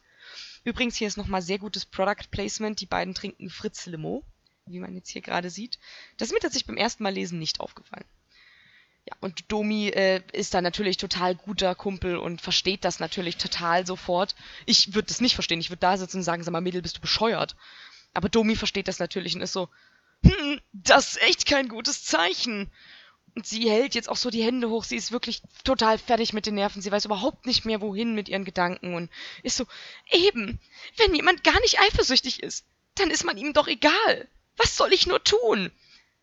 Übrigens, 0.63 0.95
hier 0.95 1.07
ist 1.07 1.17
nochmal 1.17 1.41
sehr 1.41 1.59
gutes 1.59 1.85
Product 1.85 2.29
Placement. 2.29 2.79
Die 2.81 2.85
beiden 2.85 3.13
trinken 3.13 3.49
Fritz 3.49 3.85
Limo, 3.85 4.23
wie 4.65 4.79
man 4.79 4.95
jetzt 4.95 5.09
hier 5.09 5.21
gerade 5.21 5.49
sieht. 5.49 5.79
Das 6.17 6.27
ist 6.27 6.33
mir 6.33 6.39
tatsächlich 6.39 6.67
beim 6.67 6.77
ersten 6.77 7.03
Mal 7.03 7.13
lesen 7.13 7.39
nicht 7.39 7.59
aufgefallen. 7.59 8.05
Ja, 9.05 9.15
und 9.21 9.51
Domi 9.51 9.89
äh, 9.89 10.21
ist 10.33 10.53
da 10.53 10.61
natürlich 10.61 10.97
total 10.97 11.35
guter 11.35 11.73
Kumpel 11.75 12.17
und 12.17 12.41
versteht 12.41 12.85
das 12.85 12.99
natürlich 12.99 13.37
total 13.37 13.85
sofort. 13.87 14.35
Ich 14.65 14.93
würde 14.93 15.07
das 15.07 15.21
nicht 15.21 15.35
verstehen. 15.35 15.59
Ich 15.59 15.69
würde 15.69 15.79
da 15.79 15.97
sitzen 15.97 16.17
und 16.17 16.23
sagen, 16.23 16.43
sag 16.43 16.51
mal, 16.51 16.61
Mädel, 16.61 16.81
bist 16.81 16.97
du 16.97 17.01
bescheuert? 17.01 17.55
Aber 18.13 18.29
Domi 18.29 18.55
versteht 18.55 18.87
das 18.87 18.99
natürlich 18.99 19.35
und 19.35 19.41
ist 19.41 19.53
so, 19.53 19.69
hm, 20.23 20.59
das 20.73 21.11
ist 21.11 21.21
echt 21.21 21.45
kein 21.45 21.69
gutes 21.69 22.03
Zeichen. 22.03 22.69
Und 23.35 23.45
sie 23.45 23.69
hält 23.69 23.95
jetzt 23.95 24.09
auch 24.09 24.17
so 24.17 24.29
die 24.29 24.43
Hände 24.43 24.69
hoch. 24.69 24.83
Sie 24.83 24.95
ist 24.95 25.11
wirklich 25.11 25.41
total 25.63 25.97
fertig 25.97 26.33
mit 26.33 26.45
den 26.45 26.55
Nerven. 26.55 26.81
Sie 26.81 26.91
weiß 26.91 27.05
überhaupt 27.05 27.45
nicht 27.45 27.65
mehr, 27.65 27.81
wohin 27.81 28.15
mit 28.15 28.27
ihren 28.27 28.45
Gedanken 28.45 28.95
und 28.95 29.09
ist 29.43 29.57
so, 29.57 29.65
eben, 30.11 30.59
wenn 30.97 31.15
jemand 31.15 31.43
gar 31.43 31.59
nicht 31.61 31.79
eifersüchtig 31.79 32.43
ist, 32.43 32.65
dann 32.95 33.11
ist 33.11 33.23
man 33.23 33.37
ihm 33.37 33.53
doch 33.53 33.67
egal. 33.67 34.27
Was 34.57 34.75
soll 34.75 34.91
ich 34.93 35.07
nur 35.07 35.23
tun? 35.23 35.71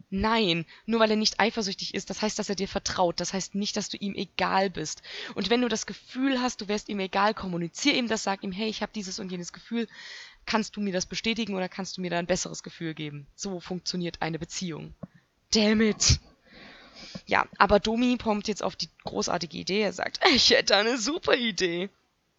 Nein, 0.09 0.66
nur 0.84 1.00
weil 1.00 1.11
er 1.11 1.16
nicht 1.16 1.40
eifersüchtig 1.40 1.94
ist, 1.94 2.11
das 2.11 2.22
heißt, 2.22 2.38
dass 2.38 2.48
er 2.48 2.54
dir 2.54 2.68
vertraut. 2.68 3.18
Das 3.18 3.32
heißt 3.32 3.57
nicht, 3.57 3.76
dass 3.76 3.88
du 3.88 3.96
ihm 3.96 4.14
egal 4.14 4.70
bist. 4.70 5.02
Und 5.34 5.50
wenn 5.50 5.62
du 5.62 5.68
das 5.68 5.86
Gefühl 5.86 6.40
hast, 6.40 6.61
du 6.61 6.68
wärst 6.68 6.88
ihm 6.88 7.00
egal, 7.00 7.34
kommunizier 7.34 7.94
ihm 7.94 8.07
das, 8.07 8.22
sag 8.22 8.44
ihm, 8.44 8.52
hey, 8.52 8.68
ich 8.68 8.82
habe 8.82 8.92
dieses 8.94 9.18
und 9.18 9.30
jenes 9.30 9.52
Gefühl. 9.52 9.88
Kannst 10.44 10.76
du 10.76 10.80
mir 10.80 10.92
das 10.92 11.07
bestätigen 11.07 11.57
oder 11.57 11.68
kannst 11.68 11.96
du 11.96 12.00
mir 12.00 12.11
da 12.11 12.18
ein 12.18 12.26
besseres 12.26 12.62
Gefühl 12.62 12.94
geben? 12.94 13.26
So 13.34 13.59
funktioniert 13.59 14.22
eine 14.22 14.38
Beziehung. 14.38 14.94
Damn 15.52 15.80
it. 15.80 16.20
Ja, 17.26 17.46
aber 17.59 17.80
Domi 17.80 18.16
kommt 18.16 18.46
jetzt 18.46 18.62
auf 18.62 18.76
die 18.76 18.88
großartige 19.04 19.57
Idee. 19.57 19.80
Er 19.80 19.92
sagt, 19.92 20.20
ich 20.34 20.50
hätte 20.50 20.76
eine 20.76 20.98
super 20.98 21.34
Idee. 21.34 21.90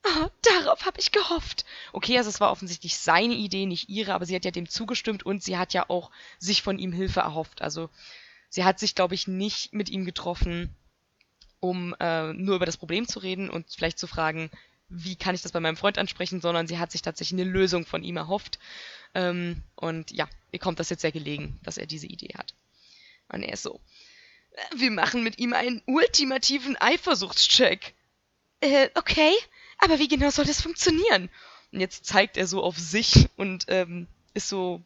Oh, 0.04 0.30
darauf 0.42 0.86
habe 0.86 1.00
ich 1.00 1.12
gehofft. 1.12 1.66
Okay, 1.92 2.18
also 2.18 2.30
es 2.30 2.40
war 2.40 2.52
offensichtlich 2.52 2.98
seine 2.98 3.34
Idee, 3.34 3.66
nicht 3.66 3.90
ihre, 3.90 4.14
aber 4.14 4.26
sie 4.26 4.36
hat 4.36 4.46
ja 4.46 4.52
dem 4.52 4.70
zugestimmt 4.70 5.26
und 5.26 5.44
sie 5.44 5.58
hat 5.58 5.74
ja 5.74 5.90
auch 5.90 6.12
sich 6.40 6.62
von 6.62 6.80
ihm 6.80 6.94
Hilfe 6.94 7.22
erhofft. 7.22 7.62
Also 7.62 7.90
sie 8.50 8.64
hat 8.64 8.80
sich, 8.80 8.96
glaube 8.96 9.16
ich, 9.16 9.28
nicht 9.28 9.74
mit 9.74 9.90
ihm 9.90 10.06
getroffen, 10.06 10.76
um 11.60 11.96
äh, 12.00 12.34
nur 12.34 12.56
über 12.56 12.66
das 12.66 12.78
Problem 12.78 13.08
zu 13.08 13.20
reden 13.20 13.50
und 13.50 13.70
vielleicht 13.70 14.00
zu 14.00 14.08
fragen, 14.08 14.50
wie 14.90 15.16
kann 15.16 15.36
ich 15.36 15.42
das 15.42 15.52
bei 15.52 15.60
meinem 15.60 15.78
Freund 15.78 15.98
ansprechen, 15.98 16.40
sondern 16.40 16.68
sie 16.68 16.80
hat 16.80 16.92
sich 16.92 17.02
tatsächlich 17.02 17.42
eine 17.42 17.50
Lösung 17.50 17.86
von 17.86 18.04
ihm 18.04 18.18
erhofft. 18.18 18.60
Ähm, 19.14 19.64
und 19.76 20.12
ja, 20.12 20.30
ihr 20.52 20.60
kommt 20.60 20.80
das 20.80 20.90
jetzt 20.90 21.02
sehr 21.02 21.12
gelegen, 21.12 21.60
dass 21.64 21.78
er 21.78 21.88
diese 21.88 22.08
Idee 22.08 22.34
hat. 22.38 22.54
Und 23.30 23.44
er 23.44 23.54
ist 23.54 23.64
so, 23.64 23.82
wir 24.76 24.92
machen 24.92 25.24
mit 25.24 25.40
ihm 25.40 25.54
einen 25.54 25.82
ultimativen 25.86 26.78
Eifersuchtscheck. 26.78 27.94
Äh, 28.62 28.90
okay, 28.96 29.34
aber 29.78 30.00
wie 30.00 30.08
genau 30.08 30.30
soll 30.30 30.46
das 30.46 30.62
funktionieren? 30.62 31.30
Und 31.72 31.80
jetzt 31.80 32.06
zeigt 32.06 32.38
er 32.38 32.48
so 32.48 32.64
auf 32.64 32.78
sich 32.78 33.30
und 33.36 33.66
ähm, 33.68 34.08
ist 34.34 34.50
so 34.50 34.82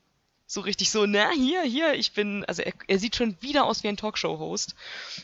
so 0.51 0.59
richtig 0.59 0.91
so, 0.91 1.05
na, 1.05 1.31
hier, 1.31 1.61
hier, 1.61 1.93
ich 1.93 2.11
bin, 2.11 2.43
also 2.43 2.61
er, 2.61 2.73
er 2.87 2.99
sieht 2.99 3.15
schon 3.15 3.41
wieder 3.41 3.63
aus 3.63 3.83
wie 3.83 3.87
ein 3.87 3.95
Talkshow-Host 3.95 4.75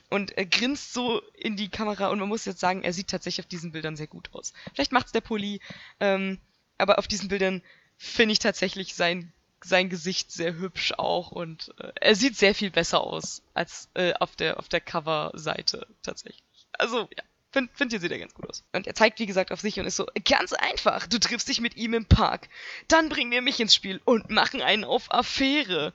und 0.10 0.32
er 0.32 0.46
grinst 0.46 0.94
so 0.94 1.22
in 1.34 1.58
die 1.58 1.68
Kamera 1.68 2.08
und 2.08 2.20
man 2.20 2.30
muss 2.30 2.46
jetzt 2.46 2.62
sagen, 2.62 2.84
er 2.84 2.94
sieht 2.94 3.10
tatsächlich 3.10 3.44
auf 3.44 3.50
diesen 3.50 3.74
Bildern 3.74 3.98
sehr 3.98 4.08
gut 4.08 4.30
aus. 4.34 4.54
Vielleicht 4.74 4.94
macht's 4.94 5.12
der 5.12 5.20
Pulli, 5.20 5.60
ähm, 6.00 6.40
aber 6.78 6.98
auf 6.98 7.10
diesen 7.10 7.28
Bildern 7.28 7.62
finde 7.98 8.32
ich 8.32 8.40
tatsächlich 8.40 8.96
sein, 8.96 9.34
sein 9.62 9.90
Gesicht 9.90 10.32
sehr 10.32 10.54
hübsch 10.54 10.94
auch 10.94 11.32
und 11.32 11.74
äh, 11.80 11.92
er 11.96 12.16
sieht 12.16 12.38
sehr 12.38 12.56
viel 12.56 12.72
besser 12.72 13.02
aus 13.02 13.42
als 13.54 13.90
äh, 13.96 14.14
auf 14.14 14.38
der, 14.38 14.58
auf 14.60 14.70
der 14.70 14.80
Cover-Seite 14.80 15.88
tatsächlich. 16.04 16.44
Also, 16.72 17.10
ja. 17.18 17.24
Find, 17.52 17.72
find 17.74 17.94
ihr, 17.94 18.00
sieht 18.00 18.12
er 18.12 18.20
ganz 18.20 18.34
gut 18.34 18.50
aus. 18.50 18.66
Und 18.74 18.88
er 18.88 18.96
zeigt, 18.96 19.20
wie 19.20 19.26
gesagt, 19.26 19.52
auf 19.52 19.62
sich 19.62 19.80
und 19.80 19.86
ist 19.86 19.96
so, 19.96 20.06
ganz 20.26 20.54
einfach, 20.54 21.08
du 21.08 21.20
triffst 21.20 21.48
dich 21.48 21.62
mit 21.62 21.78
ihm 21.78 21.94
im 21.94 22.06
Park. 22.06 22.50
Dann 22.88 23.10
bringen 23.10 23.32
wir 23.32 23.42
mich 23.42 23.60
ins 23.60 23.74
Spiel 23.74 24.02
und 24.04 24.30
machen 24.30 24.62
einen 24.62 24.84
auf 24.84 25.14
Affäre. 25.14 25.94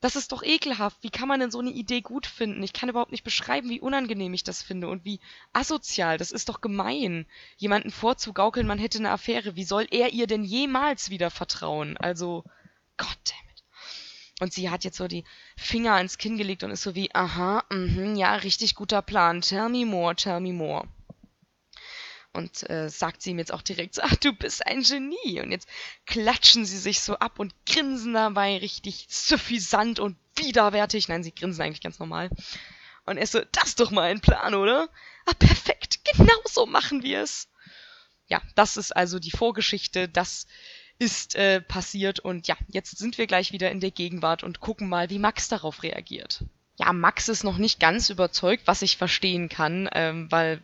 Das 0.00 0.14
ist 0.14 0.30
doch 0.30 0.44
ekelhaft. 0.44 0.98
Wie 1.02 1.10
kann 1.10 1.26
man 1.26 1.40
denn 1.40 1.50
so 1.50 1.58
eine 1.58 1.70
Idee 1.70 2.02
gut 2.02 2.26
finden? 2.26 2.62
Ich 2.62 2.72
kann 2.72 2.88
überhaupt 2.88 3.10
nicht 3.10 3.24
beschreiben, 3.24 3.68
wie 3.68 3.80
unangenehm 3.80 4.32
ich 4.32 4.44
das 4.44 4.62
finde 4.62 4.88
und 4.88 5.04
wie 5.04 5.18
asozial. 5.52 6.18
Das 6.18 6.30
ist 6.30 6.48
doch 6.48 6.60
gemein. 6.60 7.26
Jemanden 7.56 7.90
vorzugaukeln, 7.90 8.66
man 8.66 8.78
hätte 8.78 8.98
eine 8.98 9.10
Affäre. 9.10 9.56
Wie 9.56 9.64
soll 9.64 9.86
er 9.90 10.12
ihr 10.12 10.28
denn 10.28 10.44
jemals 10.44 11.10
wieder 11.10 11.30
vertrauen? 11.30 11.96
Also, 11.96 12.44
goddammit. 12.96 13.47
Und 14.40 14.52
sie 14.52 14.70
hat 14.70 14.84
jetzt 14.84 14.96
so 14.96 15.08
die 15.08 15.24
Finger 15.56 15.94
ans 15.94 16.18
Kinn 16.18 16.36
gelegt 16.38 16.62
und 16.62 16.70
ist 16.70 16.82
so 16.82 16.94
wie, 16.94 17.12
aha, 17.14 17.64
mhm, 17.70 18.14
ja, 18.14 18.34
richtig 18.34 18.74
guter 18.74 19.02
Plan. 19.02 19.40
Tell 19.40 19.68
me 19.68 19.84
more, 19.84 20.14
tell 20.14 20.40
me 20.40 20.52
more. 20.52 20.86
Und 22.32 22.68
äh, 22.70 22.88
sagt 22.88 23.22
sie 23.22 23.30
ihm 23.30 23.38
jetzt 23.38 23.52
auch 23.52 23.62
direkt 23.62 23.96
so, 23.96 24.02
ach, 24.02 24.14
du 24.16 24.32
bist 24.32 24.64
ein 24.64 24.82
Genie. 24.82 25.40
Und 25.40 25.50
jetzt 25.50 25.68
klatschen 26.06 26.64
sie 26.64 26.78
sich 26.78 27.00
so 27.00 27.18
ab 27.18 27.40
und 27.40 27.52
grinsen 27.66 28.14
dabei 28.14 28.58
richtig 28.58 29.06
suffisant 29.08 29.98
und 29.98 30.16
widerwärtig. 30.36 31.08
Nein, 31.08 31.24
sie 31.24 31.34
grinsen 31.34 31.62
eigentlich 31.62 31.80
ganz 31.80 31.98
normal. 31.98 32.30
Und 33.06 33.16
er 33.16 33.24
ist 33.24 33.32
so, 33.32 33.40
das 33.52 33.70
ist 33.70 33.80
doch 33.80 33.90
mal 33.90 34.10
ein 34.10 34.20
Plan, 34.20 34.54
oder? 34.54 34.88
Ah, 35.26 35.34
perfekt, 35.38 36.04
genau 36.04 36.40
so 36.44 36.66
machen 36.66 37.02
wir 37.02 37.22
es. 37.22 37.48
Ja, 38.28 38.42
das 38.54 38.76
ist 38.76 38.94
also 38.94 39.18
die 39.18 39.30
Vorgeschichte. 39.30 40.08
Das 40.08 40.46
ist 40.98 41.36
äh, 41.36 41.60
passiert 41.60 42.20
und 42.20 42.48
ja, 42.48 42.56
jetzt 42.68 42.98
sind 42.98 43.18
wir 43.18 43.26
gleich 43.26 43.52
wieder 43.52 43.70
in 43.70 43.80
der 43.80 43.90
Gegenwart 43.90 44.42
und 44.42 44.60
gucken 44.60 44.88
mal, 44.88 45.10
wie 45.10 45.18
Max 45.18 45.48
darauf 45.48 45.82
reagiert. 45.82 46.44
Ja, 46.76 46.92
Max 46.92 47.28
ist 47.28 47.44
noch 47.44 47.58
nicht 47.58 47.80
ganz 47.80 48.10
überzeugt, 48.10 48.64
was 48.66 48.82
ich 48.82 48.96
verstehen 48.96 49.48
kann, 49.48 49.88
ähm, 49.92 50.30
weil 50.30 50.60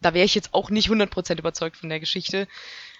da 0.00 0.14
wäre 0.14 0.24
ich 0.24 0.34
jetzt 0.34 0.52
auch 0.52 0.70
nicht 0.70 0.90
100% 0.90 1.38
überzeugt 1.38 1.76
von 1.76 1.88
der 1.88 2.00
Geschichte. 2.00 2.46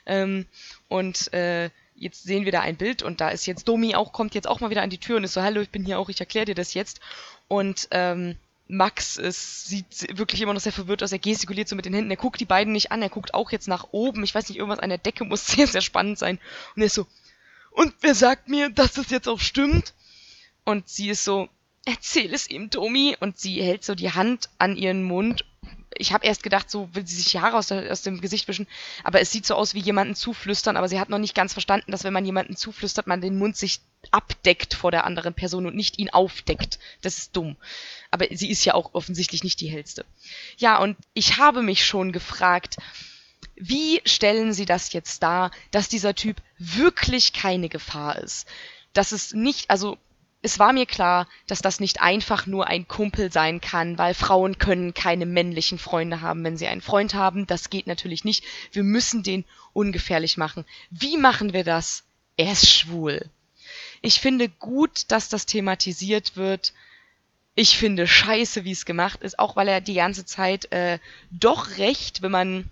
Ähm, 0.07 0.47
und 0.89 1.33
äh, 1.33 1.71
jetzt 1.95 2.25
sehen 2.25 2.45
wir 2.45 2.53
da 2.53 2.61
ein 2.61 2.77
Bild 2.77 3.03
und 3.03 3.21
da 3.21 3.29
ist 3.29 3.47
jetzt 3.47 3.69
Domi 3.69 3.95
auch, 3.95 4.13
kommt 4.13 4.35
jetzt 4.35 4.49
auch 4.49 4.61
mal 4.61 4.71
wieder 4.71 4.83
an 4.83 4.91
die 4.91 4.99
Tür 4.99 5.17
und 5.17 5.25
ist 5.25 5.35
so, 5.35 5.43
hallo, 5.43 5.61
ich 5.61 5.71
bin 5.71 5.85
hier 5.85 5.99
auch, 5.99 6.09
ich 6.09 6.21
erkläre 6.21 6.47
dir 6.47 6.55
das 6.55 6.75
jetzt. 6.75 7.01
Und 7.49 7.89
ähm, 7.91 8.37
Max 8.67 9.17
ist, 9.17 9.67
sieht 9.67 10.19
wirklich 10.19 10.41
immer 10.41 10.55
noch 10.55 10.61
sehr 10.61 10.73
verwirrt 10.73 11.03
aus, 11.03 11.13
er 11.13 11.19
gestikuliert 11.19 11.69
so 11.69 11.77
mit 11.77 11.85
den 11.85 11.95
Händen, 11.95 12.11
er 12.11 12.17
guckt 12.17 12.41
die 12.41 12.47
beiden 12.47 12.73
nicht 12.73 12.93
an, 12.93 13.03
er 13.03 13.11
guckt 13.11 13.35
auch 13.35 13.53
jetzt 13.53 13.69
nach 13.69 13.89
oben, 13.91 14.25
ich 14.25 14.35
weiß 14.35 14.49
nicht, 14.49 14.59
irgendwas 14.59 14.79
an 14.79 14.89
der 14.89 14.99
Decke 14.99 15.25
muss 15.25 15.47
sehr, 15.49 15.67
sehr 15.67 15.83
spannend 15.83 16.19
sein. 16.19 16.39
Und 16.75 16.83
er 16.83 16.87
ist 16.87 16.95
so, 16.95 17.07
und 17.75 17.93
wer 18.01 18.15
sagt 18.15 18.49
mir, 18.49 18.71
dass 18.71 18.93
das 18.93 19.11
jetzt 19.11 19.29
auch 19.29 19.41
stimmt? 19.41 19.95
Und 20.65 20.89
sie 20.89 21.11
ist 21.11 21.25
so, 21.25 21.49
erzähl 21.85 22.33
es 22.33 22.49
ihm, 22.49 22.71
Domi. 22.71 23.17
Und 23.19 23.39
sie 23.39 23.61
hält 23.63 23.85
so 23.85 23.95
die 23.95 24.13
Hand 24.13 24.49
an 24.59 24.77
ihren 24.77 25.03
Mund 25.03 25.45
ich 25.97 26.13
habe 26.13 26.27
erst 26.27 26.43
gedacht, 26.43 26.71
so 26.71 26.89
will 26.95 27.07
sie 27.07 27.17
sich 27.17 27.31
die 27.33 27.41
Haare 27.41 27.57
aus, 27.57 27.69
der, 27.69 27.91
aus, 27.91 28.03
dem 28.03 28.21
Gesicht 28.21 28.49
wischen, 28.49 28.67
aber 29.03 29.21
es 29.21 29.31
sieht 29.31 29.47
so 29.47 29.55
aus 29.55 29.75
wie 29.75 29.81
jemanden 29.81 30.15
zuflüstern, 30.15 30.77
aber 30.77 30.89
sie 30.89 31.01
hat 31.01 31.09
noch 31.09 31.19
nicht 31.19 31.35
ganz 31.35 31.53
verstanden, 31.53 31.91
dass 31.91 32.05
wenn 32.05 32.13
man 32.13 32.25
jemanden 32.25 32.57
zuflüstert, 32.57 33.07
man 33.07 33.21
den 33.21 33.39
Mund 33.39 33.57
sich 33.57 33.81
abdeckt 34.11 34.75
vor 34.75 34.91
der 34.91 35.05
anderen 35.05 35.35
Person 35.35 35.67
und 35.67 35.77
nicht 35.77 35.99
ihn 35.99 36.11
aufdeckt. 36.11 36.79
Das 37.03 37.19
ist 37.19 37.37
dumm. 37.37 37.57
Aber 38.11 38.27
sie 38.31 38.51
ist 38.51 38.65
ja 38.65 38.75
auch 38.75 38.95
offensichtlich 38.95 39.45
nicht 39.45 39.61
die 39.61 39.71
hellste. 39.71 40.05
Ja, 40.57 40.79
und 40.79 40.97
ich 41.15 41.39
habe 41.39 41.63
mich 41.63 41.85
schon 41.87 42.13
gefragt, 42.13 42.77
wie 43.57 44.01
stellen 44.05 44.53
sie 44.53 44.67
das 44.67 44.93
jetzt 44.93 45.23
dar, 45.23 45.51
dass 45.71 45.89
dieser 45.89 46.15
Typ 46.15 46.43
wirklich 46.59 47.33
keine 47.33 47.69
Gefahr 47.69 48.19
ist? 48.19 48.47
Dass 48.93 49.13
es 49.13 49.33
nicht, 49.33 49.71
also 49.71 49.99
es 50.45 50.59
war 50.59 50.75
mir 50.75 50.85
klar, 50.85 51.27
dass 51.47 51.63
das 51.63 51.81
nicht 51.81 52.03
einfach 52.03 52.45
nur 52.47 52.67
ein 52.67 52.87
Kumpel 52.87 53.33
sein 53.33 53.63
kann, 53.63 53.97
weil 53.97 54.13
Frauen 54.13 54.59
können 54.59 54.93
keine 54.93 55.25
männlichen 55.25 55.79
Freunde 55.79 56.21
haben, 56.21 56.45
wenn 56.45 56.59
sie 56.59 56.67
einen 56.67 56.83
Freund 56.83 57.15
haben. 57.15 57.47
Das 57.47 57.71
geht 57.71 57.87
natürlich 57.87 58.25
nicht. 58.25 58.45
Wir 58.71 58.83
müssen 58.83 59.23
den 59.23 59.47
ungefährlich 59.73 60.37
machen. 60.37 60.67
Wie 60.91 61.17
machen 61.17 61.55
wir 61.55 61.65
das? 61.65 62.05
Er 62.37 62.53
ist 62.53 62.69
schwul. 62.69 63.25
Ich 64.03 64.21
finde 64.21 64.51
gut, 64.51 65.11
dass 65.11 65.31
das 65.31 65.47
thematisiert 65.47 66.37
wird. 66.37 66.75
Ich 67.55 67.79
finde 67.79 68.07
scheiße, 68.07 68.65
wie 68.65 68.73
es 68.73 68.85
gemacht 68.85 69.23
ist, 69.23 69.39
auch 69.39 69.57
weil 69.57 69.69
er 69.69 69.81
die 69.81 69.95
ganze 69.95 70.27
Zeit 70.27 70.71
äh, 70.73 70.99
doch 71.31 71.79
recht, 71.79 72.21
wenn 72.21 72.33
man 72.33 72.69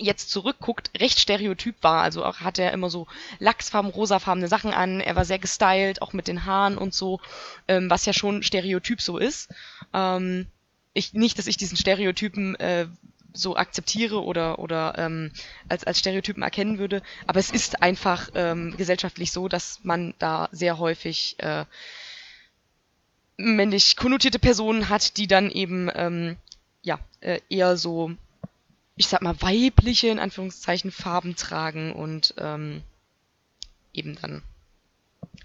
jetzt 0.00 0.30
zurückguckt, 0.30 0.90
recht 0.98 1.20
stereotyp 1.20 1.76
war. 1.82 2.02
Also 2.02 2.24
auch 2.24 2.40
hat 2.40 2.58
er 2.58 2.72
immer 2.72 2.90
so 2.90 3.06
lachsfarben, 3.38 3.90
rosafarbene 3.90 4.48
Sachen 4.48 4.72
an. 4.72 5.00
Er 5.00 5.16
war 5.16 5.24
sehr 5.24 5.38
gestylt, 5.38 6.02
auch 6.02 6.12
mit 6.12 6.28
den 6.28 6.44
Haaren 6.44 6.78
und 6.78 6.94
so, 6.94 7.20
ähm, 7.68 7.90
was 7.90 8.06
ja 8.06 8.12
schon 8.12 8.42
stereotyp 8.42 9.00
so 9.00 9.18
ist. 9.18 9.50
Ähm, 9.92 10.46
ich, 10.92 11.14
nicht, 11.14 11.38
dass 11.38 11.46
ich 11.46 11.56
diesen 11.56 11.76
Stereotypen 11.76 12.56
äh, 12.56 12.86
so 13.32 13.56
akzeptiere 13.56 14.24
oder, 14.24 14.58
oder 14.58 14.94
ähm, 14.98 15.30
als, 15.68 15.84
als 15.84 15.98
Stereotypen 15.98 16.42
erkennen 16.42 16.78
würde, 16.78 17.02
aber 17.26 17.38
es 17.38 17.50
ist 17.50 17.82
einfach 17.82 18.28
ähm, 18.34 18.76
gesellschaftlich 18.76 19.30
so, 19.32 19.48
dass 19.48 19.80
man 19.82 20.14
da 20.18 20.48
sehr 20.52 20.78
häufig 20.78 21.36
äh, 21.38 21.64
männlich 23.36 23.96
konnotierte 23.96 24.38
Personen 24.38 24.88
hat, 24.88 25.16
die 25.16 25.26
dann 25.26 25.50
eben 25.50 25.90
ähm, 25.94 26.36
ja 26.82 26.98
äh, 27.20 27.40
eher 27.48 27.76
so 27.76 28.12
ich 29.00 29.08
sag 29.08 29.22
mal, 29.22 29.40
weibliche, 29.40 30.08
in 30.08 30.18
Anführungszeichen, 30.18 30.92
Farben 30.92 31.34
tragen 31.34 31.94
und 31.94 32.34
ähm, 32.36 32.82
eben 33.94 34.18
dann 34.20 34.42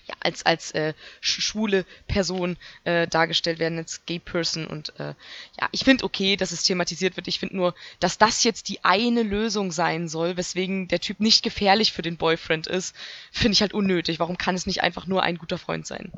ja, 0.07 0.15
als, 0.19 0.45
als 0.45 0.71
äh, 0.71 0.93
schwule 1.21 1.85
Person 2.05 2.57
äh, 2.83 3.07
dargestellt 3.07 3.59
werden, 3.59 3.77
als 3.77 4.05
Gay 4.05 4.19
Person. 4.19 4.67
Und 4.67 4.99
äh, 4.99 5.13
ja, 5.57 5.69
ich 5.71 5.85
finde 5.85 6.03
okay, 6.03 6.35
dass 6.35 6.51
es 6.51 6.63
thematisiert 6.63 7.15
wird. 7.15 7.29
Ich 7.29 7.39
finde 7.39 7.55
nur, 7.55 7.73
dass 8.01 8.17
das 8.17 8.43
jetzt 8.43 8.67
die 8.67 8.83
eine 8.83 9.23
Lösung 9.23 9.71
sein 9.71 10.09
soll, 10.09 10.35
weswegen 10.35 10.89
der 10.89 10.99
Typ 10.99 11.21
nicht 11.21 11.41
gefährlich 11.41 11.93
für 11.93 12.01
den 12.01 12.17
Boyfriend 12.17 12.67
ist, 12.67 12.93
finde 13.31 13.53
ich 13.53 13.61
halt 13.61 13.73
unnötig. 13.73 14.19
Warum 14.19 14.37
kann 14.37 14.55
es 14.55 14.65
nicht 14.65 14.83
einfach 14.83 15.07
nur 15.07 15.23
ein 15.23 15.37
guter 15.37 15.57
Freund 15.57 15.87
sein? 15.87 16.11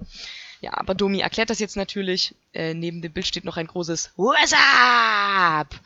Ja, 0.59 0.73
aber 0.73 0.95
Domi 0.95 1.19
erklärt 1.19 1.51
das 1.51 1.59
jetzt 1.59 1.77
natürlich. 1.77 2.33
Äh, 2.51 2.73
neben 2.73 3.03
dem 3.03 3.13
Bild 3.13 3.27
steht 3.27 3.45
noch 3.45 3.57
ein 3.57 3.67
großes 3.67 4.13
What's 4.15 4.53
up? 4.53 5.79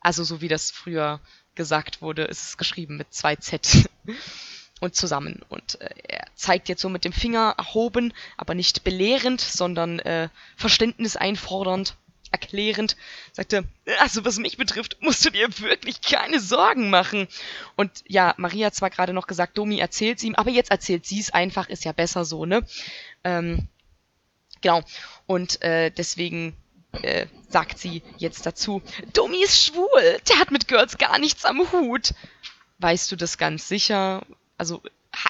Also 0.00 0.24
so 0.24 0.40
wie 0.40 0.48
das 0.48 0.70
früher 0.70 1.20
gesagt 1.54 2.00
wurde, 2.00 2.24
ist 2.24 2.42
es 2.42 2.56
geschrieben 2.56 2.96
mit 2.96 3.12
zwei 3.12 3.36
Z. 3.36 3.88
und 4.80 4.94
zusammen. 4.96 5.40
Und 5.48 5.80
äh, 5.80 5.90
er 6.08 6.26
zeigt 6.34 6.68
jetzt 6.68 6.82
so 6.82 6.88
mit 6.88 7.04
dem 7.04 7.12
Finger 7.12 7.54
erhoben, 7.56 8.12
aber 8.36 8.54
nicht 8.54 8.82
belehrend, 8.82 9.40
sondern 9.40 9.98
äh, 10.00 10.28
Verständnis 10.56 11.16
einfordernd, 11.16 11.96
erklärend, 12.32 12.96
sagte, 13.32 13.64
also 13.98 14.24
was 14.24 14.38
mich 14.38 14.56
betrifft, 14.56 14.96
musst 15.00 15.24
du 15.24 15.30
dir 15.30 15.48
wirklich 15.60 16.00
keine 16.00 16.40
Sorgen 16.40 16.90
machen. 16.90 17.28
Und 17.76 17.90
ja, 18.06 18.34
Maria 18.36 18.66
hat 18.66 18.74
zwar 18.74 18.90
gerade 18.90 19.12
noch 19.12 19.26
gesagt, 19.26 19.58
Domi 19.58 19.78
erzählt 19.78 20.20
sie 20.20 20.28
ihm, 20.28 20.34
aber 20.34 20.50
jetzt 20.50 20.70
erzählt 20.70 21.06
sie 21.06 21.20
es 21.20 21.30
einfach, 21.32 21.68
ist 21.68 21.84
ja 21.84 21.92
besser 21.92 22.24
so, 22.24 22.46
ne? 22.46 22.64
Ähm, 23.24 23.68
genau. 24.60 24.82
Und 25.26 25.60
äh, 25.62 25.90
deswegen 25.90 26.56
äh, 27.02 27.26
sagt 27.48 27.78
sie 27.78 28.02
jetzt 28.18 28.46
dazu, 28.46 28.82
Domi 29.12 29.42
ist 29.42 29.64
schwul, 29.64 30.18
der 30.28 30.38
hat 30.38 30.50
mit 30.50 30.68
Girls 30.68 30.98
gar 30.98 31.18
nichts 31.18 31.44
am 31.44 31.70
Hut. 31.72 32.14
Weißt 32.78 33.10
du 33.12 33.16
das 33.16 33.38
ganz 33.38 33.68
sicher? 33.68 34.22
Also, 34.58 34.82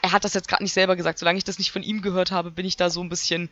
er 0.02 0.12
hat 0.12 0.24
das 0.24 0.34
jetzt 0.34 0.48
gerade 0.48 0.62
nicht 0.62 0.72
selber 0.72 0.96
gesagt. 0.96 1.18
Solange 1.18 1.38
ich 1.38 1.44
das 1.44 1.58
nicht 1.58 1.72
von 1.72 1.82
ihm 1.82 2.02
gehört 2.02 2.30
habe, 2.30 2.50
bin 2.50 2.66
ich 2.66 2.76
da 2.76 2.90
so 2.90 3.02
ein 3.02 3.08
bisschen. 3.08 3.50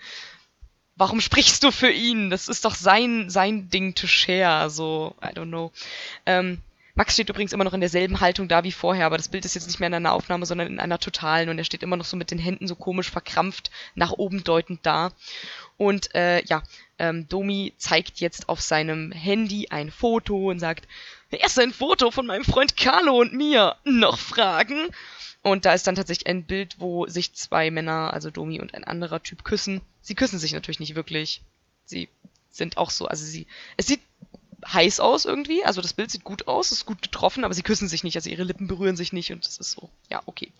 Warum 0.96 1.20
sprichst 1.20 1.62
du 1.62 1.70
für 1.70 1.90
ihn? 1.90 2.28
Das 2.28 2.48
ist 2.48 2.64
doch 2.64 2.74
sein, 2.74 3.30
sein 3.30 3.70
Ding 3.70 3.94
to 3.94 4.06
share. 4.06 4.68
So, 4.68 5.14
I 5.22 5.28
don't 5.28 5.46
know. 5.46 5.70
Ähm, 6.26 6.60
Max 6.98 7.14
steht 7.14 7.28
übrigens 7.28 7.52
immer 7.52 7.62
noch 7.62 7.74
in 7.74 7.80
derselben 7.80 8.18
Haltung 8.18 8.48
da 8.48 8.64
wie 8.64 8.72
vorher, 8.72 9.06
aber 9.06 9.16
das 9.16 9.28
Bild 9.28 9.44
ist 9.44 9.54
jetzt 9.54 9.68
nicht 9.68 9.78
mehr 9.78 9.86
in 9.86 9.94
einer 9.94 10.12
Aufnahme, 10.12 10.46
sondern 10.46 10.66
in 10.66 10.80
einer 10.80 10.98
totalen 10.98 11.48
und 11.48 11.56
er 11.56 11.62
steht 11.62 11.84
immer 11.84 11.96
noch 11.96 12.04
so 12.04 12.16
mit 12.16 12.32
den 12.32 12.40
Händen 12.40 12.66
so 12.66 12.74
komisch 12.74 13.08
verkrampft 13.08 13.70
nach 13.94 14.10
oben 14.10 14.42
deutend 14.42 14.80
da. 14.82 15.12
Und 15.76 16.12
äh, 16.16 16.44
ja, 16.46 16.64
ähm, 16.98 17.28
Domi 17.28 17.74
zeigt 17.78 18.20
jetzt 18.20 18.48
auf 18.48 18.60
seinem 18.60 19.12
Handy 19.12 19.68
ein 19.70 19.90
Foto 19.90 20.50
und 20.50 20.58
sagt, 20.58 20.88
erst 21.30 21.58
ein 21.58 21.72
Foto 21.72 22.10
von 22.10 22.26
meinem 22.26 22.44
Freund 22.44 22.76
Carlo 22.76 23.20
und 23.20 23.32
mir. 23.32 23.76
Noch 23.84 24.18
Fragen? 24.18 24.88
Und 25.42 25.64
da 25.64 25.72
ist 25.72 25.86
dann 25.86 25.94
tatsächlich 25.94 26.26
ein 26.26 26.44
Bild, 26.44 26.76
wo 26.78 27.06
sich 27.06 27.32
zwei 27.34 27.70
Männer, 27.70 28.12
also 28.12 28.30
Domi 28.30 28.60
und 28.60 28.74
ein 28.74 28.84
anderer 28.84 29.22
Typ, 29.22 29.44
küssen. 29.44 29.80
Sie 30.02 30.14
küssen 30.14 30.38
sich 30.38 30.52
natürlich 30.52 30.80
nicht 30.80 30.94
wirklich. 30.94 31.42
Sie 31.84 32.08
sind 32.50 32.76
auch 32.76 32.90
so, 32.90 33.06
also 33.06 33.24
sie, 33.24 33.46
es 33.76 33.86
sieht 33.86 34.00
heiß 34.66 34.98
aus 35.00 35.24
irgendwie, 35.24 35.64
also 35.64 35.80
das 35.80 35.92
Bild 35.92 36.10
sieht 36.10 36.24
gut 36.24 36.48
aus, 36.48 36.72
ist 36.72 36.86
gut 36.86 37.00
getroffen, 37.02 37.44
aber 37.44 37.54
sie 37.54 37.62
küssen 37.62 37.88
sich 37.88 38.02
nicht, 38.02 38.16
also 38.16 38.28
ihre 38.28 38.42
Lippen 38.42 38.66
berühren 38.66 38.96
sich 38.96 39.12
nicht 39.12 39.32
und 39.32 39.46
das 39.46 39.58
ist 39.58 39.70
so, 39.70 39.88
ja, 40.10 40.20
okay. 40.26 40.52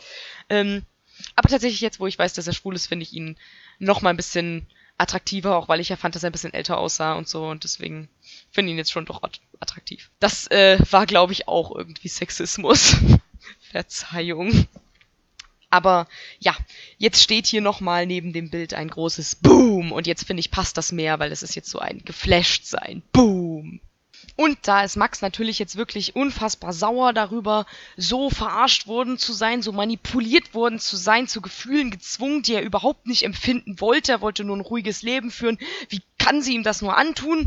Ähm, 0.48 0.82
aber 1.34 1.48
tatsächlich 1.48 1.80
jetzt, 1.80 1.98
wo 1.98 2.06
ich 2.06 2.18
weiß, 2.18 2.32
dass 2.34 2.46
er 2.46 2.52
schwul 2.52 2.76
ist, 2.76 2.86
finde 2.86 3.02
ich 3.02 3.12
ihn 3.12 3.36
noch 3.80 4.00
mal 4.02 4.10
ein 4.10 4.16
bisschen 4.16 4.66
attraktiver, 4.98 5.56
auch 5.56 5.68
weil 5.68 5.80
ich 5.80 5.88
ja 5.88 5.96
fand, 5.96 6.14
dass 6.14 6.24
er 6.24 6.30
ein 6.30 6.32
bisschen 6.32 6.52
älter 6.52 6.76
aussah 6.76 7.14
und 7.14 7.28
so 7.28 7.46
und 7.46 7.64
deswegen 7.64 8.08
finde 8.50 8.72
ihn 8.72 8.78
jetzt 8.78 8.92
schon 8.92 9.06
doch 9.06 9.22
attraktiv. 9.60 10.10
Das 10.20 10.48
äh, 10.48 10.78
war, 10.90 11.06
glaube 11.06 11.32
ich, 11.32 11.48
auch 11.48 11.74
irgendwie 11.74 12.08
Sexismus. 12.08 12.96
Verzeihung. 13.70 14.66
Aber 15.70 16.08
ja, 16.38 16.56
jetzt 16.96 17.22
steht 17.22 17.46
hier 17.46 17.60
nochmal 17.60 18.06
neben 18.06 18.32
dem 18.32 18.50
Bild 18.50 18.74
ein 18.74 18.88
großes 18.88 19.36
Boom. 19.36 19.92
Und 19.92 20.06
jetzt 20.06 20.26
finde 20.26 20.40
ich, 20.40 20.50
passt 20.50 20.76
das 20.76 20.92
mehr, 20.92 21.18
weil 21.18 21.30
es 21.30 21.42
ist 21.42 21.54
jetzt 21.54 21.70
so 21.70 21.78
ein 21.78 22.02
geflasht 22.04 22.64
sein. 22.64 23.02
Boom. 23.12 23.80
Und 24.36 24.58
da 24.62 24.82
ist 24.84 24.96
Max 24.96 25.20
natürlich 25.20 25.58
jetzt 25.58 25.76
wirklich 25.76 26.14
unfassbar 26.14 26.72
sauer 26.72 27.12
darüber, 27.12 27.66
so 27.96 28.30
verarscht 28.30 28.86
worden 28.86 29.18
zu 29.18 29.32
sein, 29.32 29.62
so 29.62 29.72
manipuliert 29.72 30.54
worden 30.54 30.78
zu 30.78 30.96
sein, 30.96 31.26
zu 31.26 31.40
Gefühlen 31.40 31.90
gezwungen, 31.90 32.42
die 32.42 32.54
er 32.54 32.62
überhaupt 32.62 33.06
nicht 33.06 33.24
empfinden 33.24 33.80
wollte. 33.80 34.12
Er 34.12 34.20
wollte 34.20 34.44
nur 34.44 34.56
ein 34.56 34.60
ruhiges 34.60 35.02
Leben 35.02 35.30
führen. 35.30 35.58
Wie 35.88 36.02
kann 36.18 36.40
sie 36.40 36.54
ihm 36.54 36.62
das 36.62 36.82
nur 36.82 36.96
antun? 36.96 37.44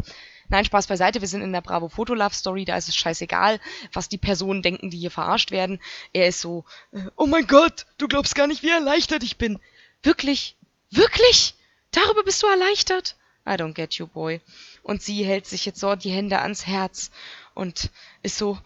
Nein, 0.50 0.66
Spaß 0.66 0.88
beiseite, 0.88 1.22
wir 1.22 1.30
sind 1.30 1.44
in 1.44 1.54
der 1.54 1.62
Bravo 1.62 1.88
Photo 1.88 2.14
Love 2.14 2.34
Story, 2.34 2.66
da 2.66 2.76
ist 2.76 2.90
es 2.90 2.96
scheißegal, 2.98 3.62
was 3.94 4.10
die 4.10 4.18
Personen 4.18 4.62
denken, 4.62 4.90
die 4.90 4.98
hier 4.98 5.12
verarscht 5.12 5.52
werden. 5.52 5.80
Er 6.12 6.28
ist 6.28 6.42
so, 6.42 6.66
äh, 6.92 7.06
oh 7.16 7.26
mein 7.26 7.48
Gott, 7.48 7.86
du 7.98 8.10
glaubst 8.10 8.36
gar 8.36 8.48
nicht, 8.48 8.62
wie 8.62 8.70
erleichtert 8.70 9.24
ich 9.24 9.38
bin. 9.38 9.60
Wirklich? 10.04 10.58
Wirklich? 10.90 11.56
Darüber 11.92 12.24
bist 12.24 12.44
du 12.44 12.48
erleichtert? 12.48 13.16
I 13.46 13.52
don't 13.52 13.74
get 13.74 13.96
you, 13.96 14.08
boy. 14.08 14.40
Und 14.84 15.02
sie 15.02 15.24
hält 15.24 15.48
sich 15.48 15.66
jetzt 15.66 15.80
so 15.80 15.96
die 15.96 16.12
Hände 16.12 16.40
ans 16.40 16.68
Herz 16.68 17.12
und 17.54 17.90
ist 18.22 18.38
so, 18.38 18.60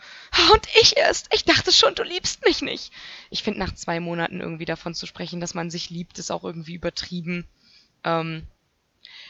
und 0.54 0.68
ich 0.82 0.98
erst, 0.98 1.34
ich 1.34 1.46
dachte 1.46 1.72
schon, 1.72 1.96
du 1.96 2.04
liebst 2.04 2.44
mich 2.44 2.62
nicht. 2.62 2.92
Ich 3.30 3.44
finde 3.44 3.60
nach 3.60 3.74
zwei 3.74 4.00
Monaten 4.00 4.42
irgendwie 4.42 4.66
davon 4.66 4.94
zu 4.94 5.06
sprechen, 5.06 5.40
dass 5.40 5.54
man 5.54 5.72
sich 5.72 5.90
liebt, 5.90 6.20
ist 6.20 6.32
auch 6.32 6.44
irgendwie 6.44 6.76
übertrieben. 6.76 7.48
Ähm, 8.04 8.46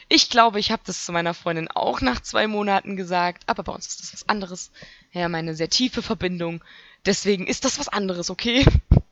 ich 0.08 0.30
glaube, 0.30 0.60
ich 0.60 0.70
habe 0.70 0.82
das 0.86 1.04
zu 1.04 1.12
meiner 1.12 1.34
Freundin 1.34 1.68
auch 1.68 2.00
nach 2.00 2.20
zwei 2.20 2.46
Monaten 2.46 2.96
gesagt, 2.96 3.44
aber 3.46 3.62
bei 3.62 3.72
uns 3.72 3.86
ist 3.86 4.00
das 4.00 4.12
was 4.12 4.28
anderes. 4.28 4.70
Ja, 5.12 5.28
meine 5.28 5.54
sehr 5.54 5.70
tiefe 5.70 6.02
Verbindung. 6.02 6.62
Deswegen 7.04 7.46
ist 7.46 7.64
das 7.64 7.78
was 7.78 7.88
anderes, 7.88 8.30
okay? 8.30 8.64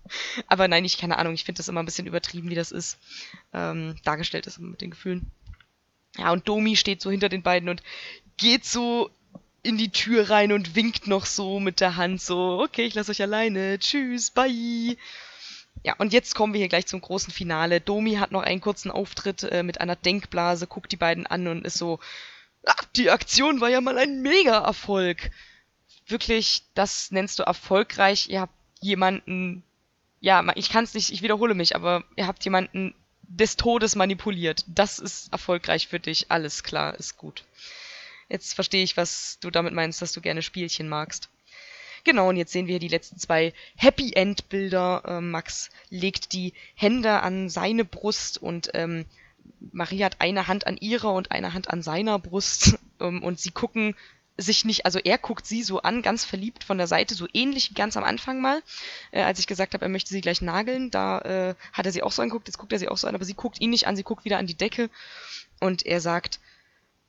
aber 0.46 0.68
nein, 0.68 0.84
ich 0.84 0.98
keine 0.98 1.18
Ahnung. 1.18 1.34
Ich 1.34 1.44
finde 1.44 1.58
das 1.58 1.68
immer 1.68 1.82
ein 1.82 1.86
bisschen 1.86 2.06
übertrieben, 2.06 2.50
wie 2.50 2.54
das 2.54 2.70
ist. 2.70 2.98
Ähm, 3.52 3.96
dargestellt 4.04 4.46
ist 4.46 4.58
mit 4.58 4.80
den 4.80 4.90
Gefühlen. 4.90 5.30
Ja, 6.16 6.32
und 6.32 6.48
Domi 6.48 6.76
steht 6.76 7.00
so 7.00 7.10
hinter 7.10 7.28
den 7.28 7.42
beiden 7.42 7.68
und 7.68 7.82
geht 8.36 8.64
so 8.64 9.10
in 9.62 9.78
die 9.78 9.90
Tür 9.90 10.30
rein 10.30 10.52
und 10.52 10.76
winkt 10.76 11.06
noch 11.06 11.26
so 11.26 11.58
mit 11.58 11.80
der 11.80 11.96
Hand 11.96 12.20
so, 12.20 12.60
okay, 12.62 12.84
ich 12.84 12.94
lasse 12.94 13.10
euch 13.10 13.22
alleine, 13.22 13.78
tschüss, 13.78 14.30
bye. 14.30 14.96
Ja, 15.82 15.94
und 15.98 16.12
jetzt 16.12 16.34
kommen 16.34 16.52
wir 16.52 16.58
hier 16.58 16.68
gleich 16.68 16.86
zum 16.86 17.00
großen 17.00 17.32
Finale. 17.32 17.80
Domi 17.80 18.14
hat 18.14 18.30
noch 18.30 18.42
einen 18.42 18.60
kurzen 18.60 18.90
Auftritt 18.90 19.42
äh, 19.42 19.62
mit 19.62 19.80
einer 19.80 19.96
Denkblase, 19.96 20.66
guckt 20.66 20.92
die 20.92 20.96
beiden 20.96 21.26
an 21.26 21.48
und 21.48 21.66
ist 21.66 21.78
so, 21.78 21.98
ach, 22.64 22.84
die 22.96 23.10
Aktion 23.10 23.60
war 23.60 23.68
ja 23.70 23.80
mal 23.80 23.98
ein 23.98 24.22
Mega-Erfolg. 24.22 25.30
Wirklich, 26.06 26.62
das 26.74 27.10
nennst 27.10 27.38
du 27.38 27.42
erfolgreich. 27.42 28.28
Ihr 28.28 28.40
habt 28.40 28.54
jemanden, 28.80 29.62
ja, 30.20 30.44
ich 30.54 30.70
kann 30.70 30.84
es 30.84 30.94
nicht, 30.94 31.10
ich 31.10 31.22
wiederhole 31.22 31.54
mich, 31.54 31.74
aber 31.74 32.04
ihr 32.16 32.26
habt 32.26 32.44
jemanden 32.44 32.94
des 33.28 33.56
Todes 33.56 33.96
manipuliert. 33.96 34.64
Das 34.66 34.98
ist 34.98 35.32
erfolgreich 35.32 35.88
für 35.88 36.00
dich. 36.00 36.30
Alles 36.30 36.62
klar, 36.62 36.94
ist 36.98 37.16
gut. 37.16 37.44
Jetzt 38.28 38.54
verstehe 38.54 38.82
ich, 38.82 38.96
was 38.96 39.38
du 39.40 39.50
damit 39.50 39.74
meinst, 39.74 40.02
dass 40.02 40.12
du 40.12 40.20
gerne 40.20 40.42
Spielchen 40.42 40.88
magst. 40.88 41.28
Genau, 42.04 42.28
und 42.28 42.36
jetzt 42.36 42.52
sehen 42.52 42.66
wir 42.66 42.78
die 42.78 42.88
letzten 42.88 43.18
zwei 43.18 43.54
Happy 43.76 44.12
End 44.12 44.48
Bilder. 44.50 45.02
Ähm, 45.06 45.30
Max 45.30 45.70
legt 45.88 46.32
die 46.32 46.52
Hände 46.74 47.20
an 47.22 47.48
seine 47.48 47.84
Brust 47.84 48.36
und 48.38 48.70
ähm, 48.74 49.06
Maria 49.72 50.06
hat 50.06 50.20
eine 50.20 50.46
Hand 50.46 50.66
an 50.66 50.76
ihrer 50.76 51.12
und 51.12 51.30
eine 51.30 51.54
Hand 51.54 51.70
an 51.70 51.82
seiner 51.82 52.18
Brust 52.18 52.78
ähm, 53.00 53.22
und 53.22 53.40
sie 53.40 53.50
gucken 53.50 53.96
sich 54.36 54.64
nicht, 54.64 54.84
also 54.84 54.98
er 54.98 55.18
guckt 55.18 55.46
sie 55.46 55.62
so 55.62 55.82
an, 55.82 56.02
ganz 56.02 56.24
verliebt 56.24 56.64
von 56.64 56.78
der 56.78 56.86
Seite, 56.86 57.14
so 57.14 57.26
ähnlich 57.32 57.70
wie 57.70 57.74
ganz 57.74 57.96
am 57.96 58.04
Anfang 58.04 58.40
mal, 58.40 58.62
äh, 59.12 59.22
als 59.22 59.38
ich 59.38 59.46
gesagt 59.46 59.74
habe, 59.74 59.84
er 59.84 59.88
möchte 59.88 60.10
sie 60.10 60.20
gleich 60.20 60.42
nageln, 60.42 60.90
da 60.90 61.20
äh, 61.20 61.54
hat 61.72 61.86
er 61.86 61.92
sie 61.92 62.02
auch 62.02 62.12
so 62.12 62.22
angeguckt, 62.22 62.48
jetzt 62.48 62.58
guckt 62.58 62.72
er 62.72 62.78
sie 62.78 62.88
auch 62.88 62.98
so 62.98 63.06
an, 63.06 63.14
aber 63.14 63.24
sie 63.24 63.34
guckt 63.34 63.60
ihn 63.60 63.70
nicht 63.70 63.86
an, 63.86 63.96
sie 63.96 64.02
guckt 64.02 64.24
wieder 64.24 64.38
an 64.38 64.46
die 64.46 64.56
Decke 64.56 64.90
und 65.60 65.86
er 65.86 66.00
sagt, 66.00 66.40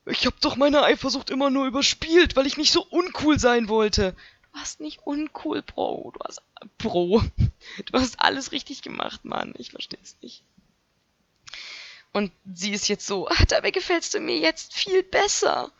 ich 0.05 0.27
hab 0.27 0.39
doch 0.41 0.55
meine 0.55 0.83
Eifersucht 0.83 1.31
immer 1.31 1.49
nur 1.49 1.65
überspielt, 1.65 2.35
weil 2.35 2.45
ich 2.45 2.57
nicht 2.57 2.71
so 2.71 2.83
uncool 2.83 3.39
sein 3.39 3.69
wollte 3.69 4.15
warst 4.55 4.79
nicht 4.79 5.05
uncool, 5.05 5.61
Bro. 5.61 6.13
Du 6.15 6.19
hast, 6.23 6.41
Bro. 6.77 7.21
Du 7.85 7.99
hast 7.99 8.19
alles 8.19 8.51
richtig 8.51 8.81
gemacht, 8.81 9.25
Mann. 9.25 9.53
Ich 9.57 9.71
verstehe 9.71 9.99
es 10.01 10.15
nicht. 10.21 10.43
Und 12.13 12.31
sie 12.53 12.71
ist 12.71 12.87
jetzt 12.87 13.05
so, 13.05 13.27
ach, 13.29 13.45
dabei 13.45 13.71
gefällst 13.71 14.13
du 14.13 14.19
mir 14.19 14.39
jetzt 14.39 14.73
viel 14.73 15.03
besser. 15.03 15.71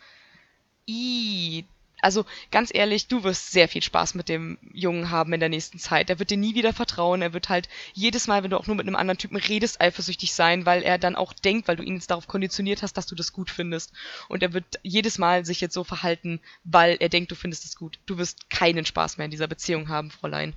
I, 0.88 1.66
also 2.02 2.26
ganz 2.52 2.70
ehrlich, 2.74 3.08
du 3.08 3.24
wirst 3.24 3.52
sehr 3.52 3.68
viel 3.68 3.82
Spaß 3.82 4.14
mit 4.14 4.30
dem 4.30 4.60
Jungen 4.74 5.10
haben 5.10 5.34
in 5.34 5.40
der 5.40 5.50
nächsten 5.50 5.80
Zeit. 5.80 6.10
Er 6.10 6.20
wird 6.20 6.30
dir 6.30 6.38
nie 6.38 6.54
wieder 6.54 6.74
vertrauen. 6.74 7.24
Er 7.24 7.34
wird 7.34 7.50
halt 7.50 7.68
jedes 7.94 8.28
Mal, 8.28 8.44
wenn 8.44 8.52
du 8.52 8.60
auch 8.60 8.68
nur 8.68 8.76
mit 8.76 8.86
einem 8.86 8.96
anderen 8.96 9.18
Typen 9.18 9.38
redest, 9.38 9.82
eifersüchtig 9.82 10.34
sein, 10.34 10.66
weil 10.68 10.84
er 10.84 11.00
dann 11.00 11.16
auch 11.16 11.34
denkt, 11.34 11.68
weil 11.68 11.78
du 11.78 11.84
ihn 11.84 11.96
jetzt 11.96 12.12
darauf 12.12 12.28
konditioniert 12.28 12.84
hast, 12.84 12.94
dass 12.94 13.08
du 13.08 13.16
das 13.16 13.34
gut 13.34 13.50
findest. 13.50 13.92
Und 14.28 14.44
er 14.44 14.54
wird 14.54 14.66
jedes 14.84 15.18
Mal 15.18 15.46
sich 15.46 15.62
jetzt 15.62 15.74
so 15.74 15.84
verhalten, 15.84 16.40
weil 16.64 16.98
er 17.00 17.10
denkt, 17.10 17.32
du 17.32 17.36
findest 17.36 17.66
es 17.66 17.76
gut. 17.76 17.98
Du 18.06 18.20
wirst 18.20 18.50
keinen 18.52 18.86
Spaß 18.86 19.18
mehr 19.18 19.26
in 19.26 19.32
dieser 19.32 19.48
Beziehung 19.48 19.90
haben, 19.90 20.12
Fräulein. 20.12 20.54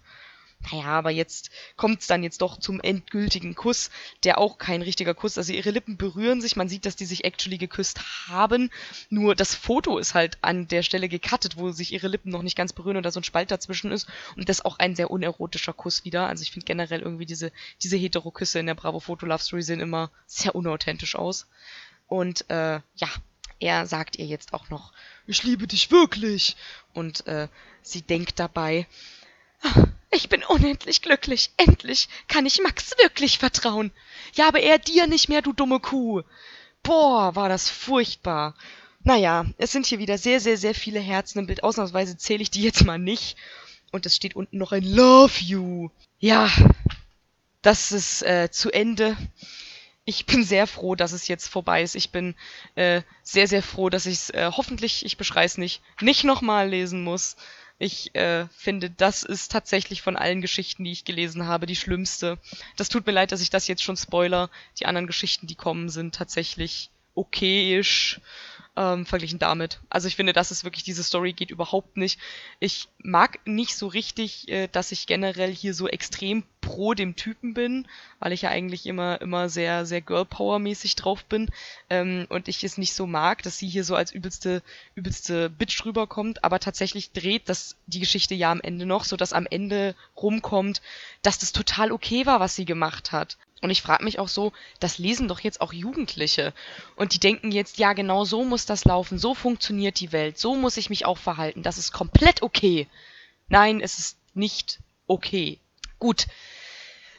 Naja, 0.60 0.86
aber 0.86 1.10
jetzt 1.10 1.50
kommt's 1.76 2.08
dann 2.08 2.24
jetzt 2.24 2.42
doch 2.42 2.58
zum 2.58 2.80
endgültigen 2.80 3.54
Kuss, 3.54 3.90
der 4.24 4.38
auch 4.38 4.58
kein 4.58 4.82
richtiger 4.82 5.14
Kuss. 5.14 5.38
Also 5.38 5.52
ihre 5.52 5.70
Lippen 5.70 5.96
berühren 5.96 6.40
sich, 6.40 6.56
man 6.56 6.68
sieht, 6.68 6.84
dass 6.84 6.96
die 6.96 7.04
sich 7.04 7.24
actually 7.24 7.58
geküsst 7.58 8.28
haben. 8.28 8.70
Nur 9.08 9.36
das 9.36 9.54
Foto 9.54 9.98
ist 9.98 10.14
halt 10.14 10.36
an 10.42 10.66
der 10.66 10.82
Stelle 10.82 11.08
gecuttet, 11.08 11.56
wo 11.56 11.70
sich 11.70 11.92
ihre 11.92 12.08
Lippen 12.08 12.30
noch 12.30 12.42
nicht 12.42 12.56
ganz 12.56 12.72
berühren 12.72 12.96
und 12.96 13.04
da 13.04 13.12
so 13.12 13.20
ein 13.20 13.24
Spalt 13.24 13.50
dazwischen 13.52 13.92
ist. 13.92 14.08
Und 14.36 14.48
das 14.48 14.58
ist 14.58 14.64
auch 14.64 14.78
ein 14.78 14.96
sehr 14.96 15.10
unerotischer 15.10 15.72
Kuss 15.72 16.04
wieder. 16.04 16.26
Also 16.26 16.42
ich 16.42 16.50
finde 16.50 16.66
generell 16.66 17.00
irgendwie 17.00 17.26
diese, 17.26 17.52
diese 17.82 17.96
Hetero-Küsse 17.96 18.58
in 18.58 18.66
der 18.66 18.74
Bravo 18.74 18.98
Photo 18.98 19.26
Love 19.26 19.42
Story 19.42 19.62
sehen 19.62 19.80
immer 19.80 20.10
sehr 20.26 20.56
unauthentisch 20.56 21.14
aus. 21.14 21.46
Und 22.08 22.50
äh, 22.50 22.80
ja, 22.96 23.08
er 23.60 23.86
sagt 23.86 24.16
ihr 24.16 24.26
jetzt 24.26 24.54
auch 24.54 24.70
noch, 24.70 24.92
ich 25.26 25.44
liebe 25.44 25.66
dich 25.68 25.90
wirklich. 25.92 26.56
Und 26.94 27.26
äh, 27.28 27.48
sie 27.82 28.02
denkt 28.02 28.40
dabei, 28.40 28.86
ich 30.10 30.28
bin 30.28 30.42
unendlich 30.44 31.02
glücklich. 31.02 31.50
Endlich 31.56 32.08
kann 32.28 32.46
ich 32.46 32.60
Max 32.62 32.92
wirklich 33.02 33.38
vertrauen. 33.38 33.90
Ja, 34.34 34.48
aber 34.48 34.60
er 34.60 34.78
dir 34.78 35.06
nicht 35.06 35.28
mehr, 35.28 35.42
du 35.42 35.52
dumme 35.52 35.80
Kuh. 35.80 36.22
Boah, 36.82 37.34
war 37.34 37.48
das 37.48 37.68
furchtbar. 37.68 38.54
Naja, 39.04 39.46
es 39.58 39.72
sind 39.72 39.86
hier 39.86 39.98
wieder 39.98 40.18
sehr, 40.18 40.40
sehr, 40.40 40.56
sehr 40.56 40.74
viele 40.74 41.00
Herzen 41.00 41.38
im 41.38 41.46
Bild. 41.46 41.62
Ausnahmsweise 41.62 42.16
zähle 42.16 42.42
ich 42.42 42.50
die 42.50 42.62
jetzt 42.62 42.84
mal 42.84 42.98
nicht. 42.98 43.36
Und 43.90 44.06
es 44.06 44.16
steht 44.16 44.36
unten 44.36 44.58
noch 44.58 44.72
ein 44.72 44.84
Love 44.84 45.40
You. 45.40 45.90
Ja, 46.18 46.50
das 47.62 47.92
ist 47.92 48.22
äh, 48.22 48.50
zu 48.50 48.70
Ende. 48.70 49.16
Ich 50.04 50.26
bin 50.26 50.42
sehr 50.42 50.66
froh, 50.66 50.94
dass 50.94 51.12
es 51.12 51.28
jetzt 51.28 51.48
vorbei 51.48 51.82
ist. 51.82 51.94
Ich 51.94 52.10
bin 52.10 52.34
äh, 52.74 53.02
sehr, 53.22 53.46
sehr 53.46 53.62
froh, 53.62 53.90
dass 53.90 54.06
ich 54.06 54.14
es 54.14 54.30
äh, 54.30 54.50
hoffentlich, 54.54 55.04
ich 55.04 55.16
beschreibe 55.16 55.46
es 55.46 55.58
nicht, 55.58 55.82
nicht 56.00 56.24
nochmal 56.24 56.68
lesen 56.68 57.02
muss. 57.04 57.36
Ich 57.78 58.14
äh, 58.16 58.46
finde, 58.48 58.90
das 58.90 59.22
ist 59.22 59.52
tatsächlich 59.52 60.02
von 60.02 60.16
allen 60.16 60.40
Geschichten, 60.40 60.82
die 60.82 60.90
ich 60.90 61.04
gelesen 61.04 61.46
habe, 61.46 61.66
die 61.66 61.76
schlimmste. 61.76 62.38
Das 62.76 62.88
tut 62.88 63.06
mir 63.06 63.12
leid, 63.12 63.30
dass 63.30 63.40
ich 63.40 63.50
das 63.50 63.68
jetzt 63.68 63.84
schon 63.84 63.96
spoiler. 63.96 64.50
Die 64.80 64.86
anderen 64.86 65.06
Geschichten, 65.06 65.46
die 65.46 65.54
kommen, 65.54 65.88
sind 65.88 66.14
tatsächlich 66.14 66.90
okayisch 67.14 68.20
ähm, 68.78 69.06
verglichen 69.06 69.40
damit. 69.40 69.80
Also 69.90 70.06
ich 70.06 70.14
finde, 70.14 70.32
das 70.32 70.52
ist 70.52 70.62
wirklich, 70.62 70.84
diese 70.84 71.02
Story 71.02 71.32
geht 71.32 71.50
überhaupt 71.50 71.96
nicht. 71.96 72.20
Ich 72.60 72.88
mag 73.02 73.40
nicht 73.44 73.76
so 73.76 73.88
richtig, 73.88 74.48
äh, 74.48 74.68
dass 74.68 74.92
ich 74.92 75.08
generell 75.08 75.52
hier 75.52 75.74
so 75.74 75.88
extrem 75.88 76.44
pro 76.60 76.94
dem 76.94 77.16
Typen 77.16 77.54
bin, 77.54 77.88
weil 78.20 78.32
ich 78.32 78.42
ja 78.42 78.50
eigentlich 78.50 78.86
immer, 78.86 79.20
immer 79.20 79.48
sehr, 79.48 79.84
sehr 79.84 80.00
Girl-Power-mäßig 80.00 80.94
drauf 80.94 81.24
bin 81.24 81.50
ähm, 81.90 82.26
und 82.28 82.46
ich 82.46 82.62
es 82.62 82.78
nicht 82.78 82.94
so 82.94 83.06
mag, 83.06 83.42
dass 83.42 83.58
sie 83.58 83.68
hier 83.68 83.82
so 83.82 83.96
als 83.96 84.12
übelste, 84.12 84.62
übelste 84.94 85.50
Bitch 85.50 85.84
rüberkommt, 85.84 86.44
aber 86.44 86.60
tatsächlich 86.60 87.10
dreht 87.10 87.48
das 87.48 87.74
die 87.86 88.00
Geschichte 88.00 88.34
ja 88.34 88.52
am 88.52 88.60
Ende 88.60 88.86
noch, 88.86 89.04
so 89.04 89.16
dass 89.16 89.32
am 89.32 89.46
Ende 89.50 89.96
rumkommt, 90.16 90.82
dass 91.22 91.38
das 91.38 91.52
total 91.52 91.90
okay 91.90 92.26
war, 92.26 92.38
was 92.38 92.54
sie 92.54 92.64
gemacht 92.64 93.10
hat. 93.10 93.38
Und 93.60 93.70
ich 93.70 93.82
frage 93.82 94.04
mich 94.04 94.18
auch 94.18 94.28
so, 94.28 94.52
das 94.78 94.98
lesen 94.98 95.26
doch 95.26 95.40
jetzt 95.40 95.60
auch 95.60 95.72
Jugendliche. 95.72 96.52
Und 96.94 97.12
die 97.12 97.18
denken 97.18 97.50
jetzt, 97.50 97.78
ja, 97.78 97.92
genau 97.92 98.24
so 98.24 98.44
muss 98.44 98.66
das 98.66 98.84
laufen, 98.84 99.18
so 99.18 99.34
funktioniert 99.34 99.98
die 100.00 100.12
Welt, 100.12 100.38
so 100.38 100.54
muss 100.54 100.76
ich 100.76 100.90
mich 100.90 101.06
auch 101.06 101.18
verhalten. 101.18 101.62
Das 101.62 101.78
ist 101.78 101.92
komplett 101.92 102.42
okay. 102.42 102.86
Nein, 103.48 103.80
es 103.80 103.98
ist 103.98 104.16
nicht 104.34 104.78
okay. 105.06 105.58
Gut. 105.98 106.26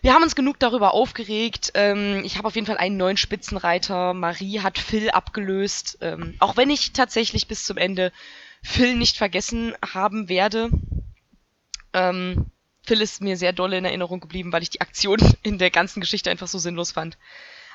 Wir 0.01 0.13
haben 0.13 0.23
uns 0.23 0.35
genug 0.35 0.59
darüber 0.59 0.93
aufgeregt. 0.93 1.71
Ähm, 1.73 2.21
ich 2.23 2.37
habe 2.37 2.47
auf 2.47 2.55
jeden 2.55 2.67
Fall 2.67 2.77
einen 2.77 2.95
neuen 2.95 3.17
Spitzenreiter. 3.17 4.13
Marie 4.13 4.61
hat 4.61 4.79
Phil 4.79 5.09
abgelöst. 5.09 5.97
Ähm, 5.99 6.35
auch 6.39 6.55
wenn 6.55 6.69
ich 6.69 6.93
tatsächlich 6.93 7.47
bis 7.47 7.65
zum 7.65 7.75
Ende 7.75 8.13
Phil 8.63 8.95
nicht 8.95 9.17
vergessen 9.17 9.75
haben 9.93 10.29
werde. 10.29 10.69
Ähm, 11.91 12.45
Phil 12.89 13.01
ist 13.01 13.21
mir 13.21 13.37
sehr 13.37 13.53
doll 13.53 13.73
in 13.73 13.85
Erinnerung 13.85 14.19
geblieben, 14.19 14.51
weil 14.51 14.63
ich 14.63 14.71
die 14.71 14.81
Aktion 14.81 15.19
in 15.43 15.59
der 15.59 15.69
ganzen 15.69 16.01
Geschichte 16.01 16.31
einfach 16.31 16.47
so 16.47 16.57
sinnlos 16.57 16.91
fand. 16.91 17.19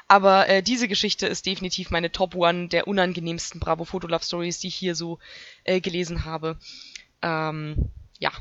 Aber 0.08 0.48
äh, 0.48 0.60
diese 0.60 0.88
Geschichte 0.88 1.28
ist 1.28 1.46
definitiv 1.46 1.90
meine 1.90 2.10
Top 2.10 2.34
One 2.34 2.66
der 2.66 2.88
unangenehmsten 2.88 3.60
Bravo 3.60 3.84
Photo 3.84 4.08
Love 4.08 4.24
Stories, 4.24 4.58
die 4.58 4.66
ich 4.66 4.74
hier 4.74 4.96
so 4.96 5.20
äh, 5.62 5.80
gelesen 5.80 6.24
habe. 6.24 6.58
Ähm, 7.22 7.92
ja. 8.18 8.32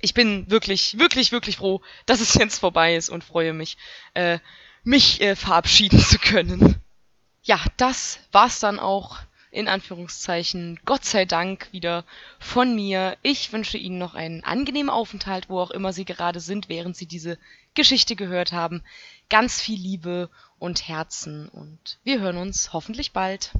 Ich 0.00 0.14
bin 0.14 0.48
wirklich, 0.48 0.96
wirklich, 0.96 1.32
wirklich 1.32 1.56
froh, 1.56 1.82
dass 2.06 2.20
es 2.20 2.34
jetzt 2.34 2.60
vorbei 2.60 2.94
ist 2.94 3.08
und 3.10 3.24
freue 3.24 3.52
mich, 3.52 3.78
äh, 4.14 4.38
mich 4.84 5.20
äh, 5.20 5.34
verabschieden 5.34 5.98
zu 6.08 6.20
können. 6.20 6.76
Ja, 7.42 7.58
das 7.78 8.20
war's 8.30 8.60
dann 8.60 8.78
auch 8.78 9.18
in 9.50 9.68
Anführungszeichen, 9.68 10.78
Gott 10.84 11.04
sei 11.04 11.24
Dank 11.24 11.68
wieder 11.72 12.04
von 12.38 12.74
mir. 12.74 13.16
Ich 13.22 13.52
wünsche 13.52 13.78
Ihnen 13.78 13.98
noch 13.98 14.14
einen 14.14 14.44
angenehmen 14.44 14.90
Aufenthalt, 14.90 15.48
wo 15.48 15.60
auch 15.60 15.70
immer 15.70 15.92
Sie 15.92 16.04
gerade 16.04 16.40
sind, 16.40 16.68
während 16.68 16.96
Sie 16.96 17.06
diese 17.06 17.38
Geschichte 17.74 18.16
gehört 18.16 18.52
haben. 18.52 18.82
Ganz 19.30 19.60
viel 19.60 19.78
Liebe 19.78 20.30
und 20.58 20.88
Herzen 20.88 21.48
und 21.48 21.98
wir 22.04 22.20
hören 22.20 22.36
uns 22.36 22.72
hoffentlich 22.72 23.12
bald. 23.12 23.52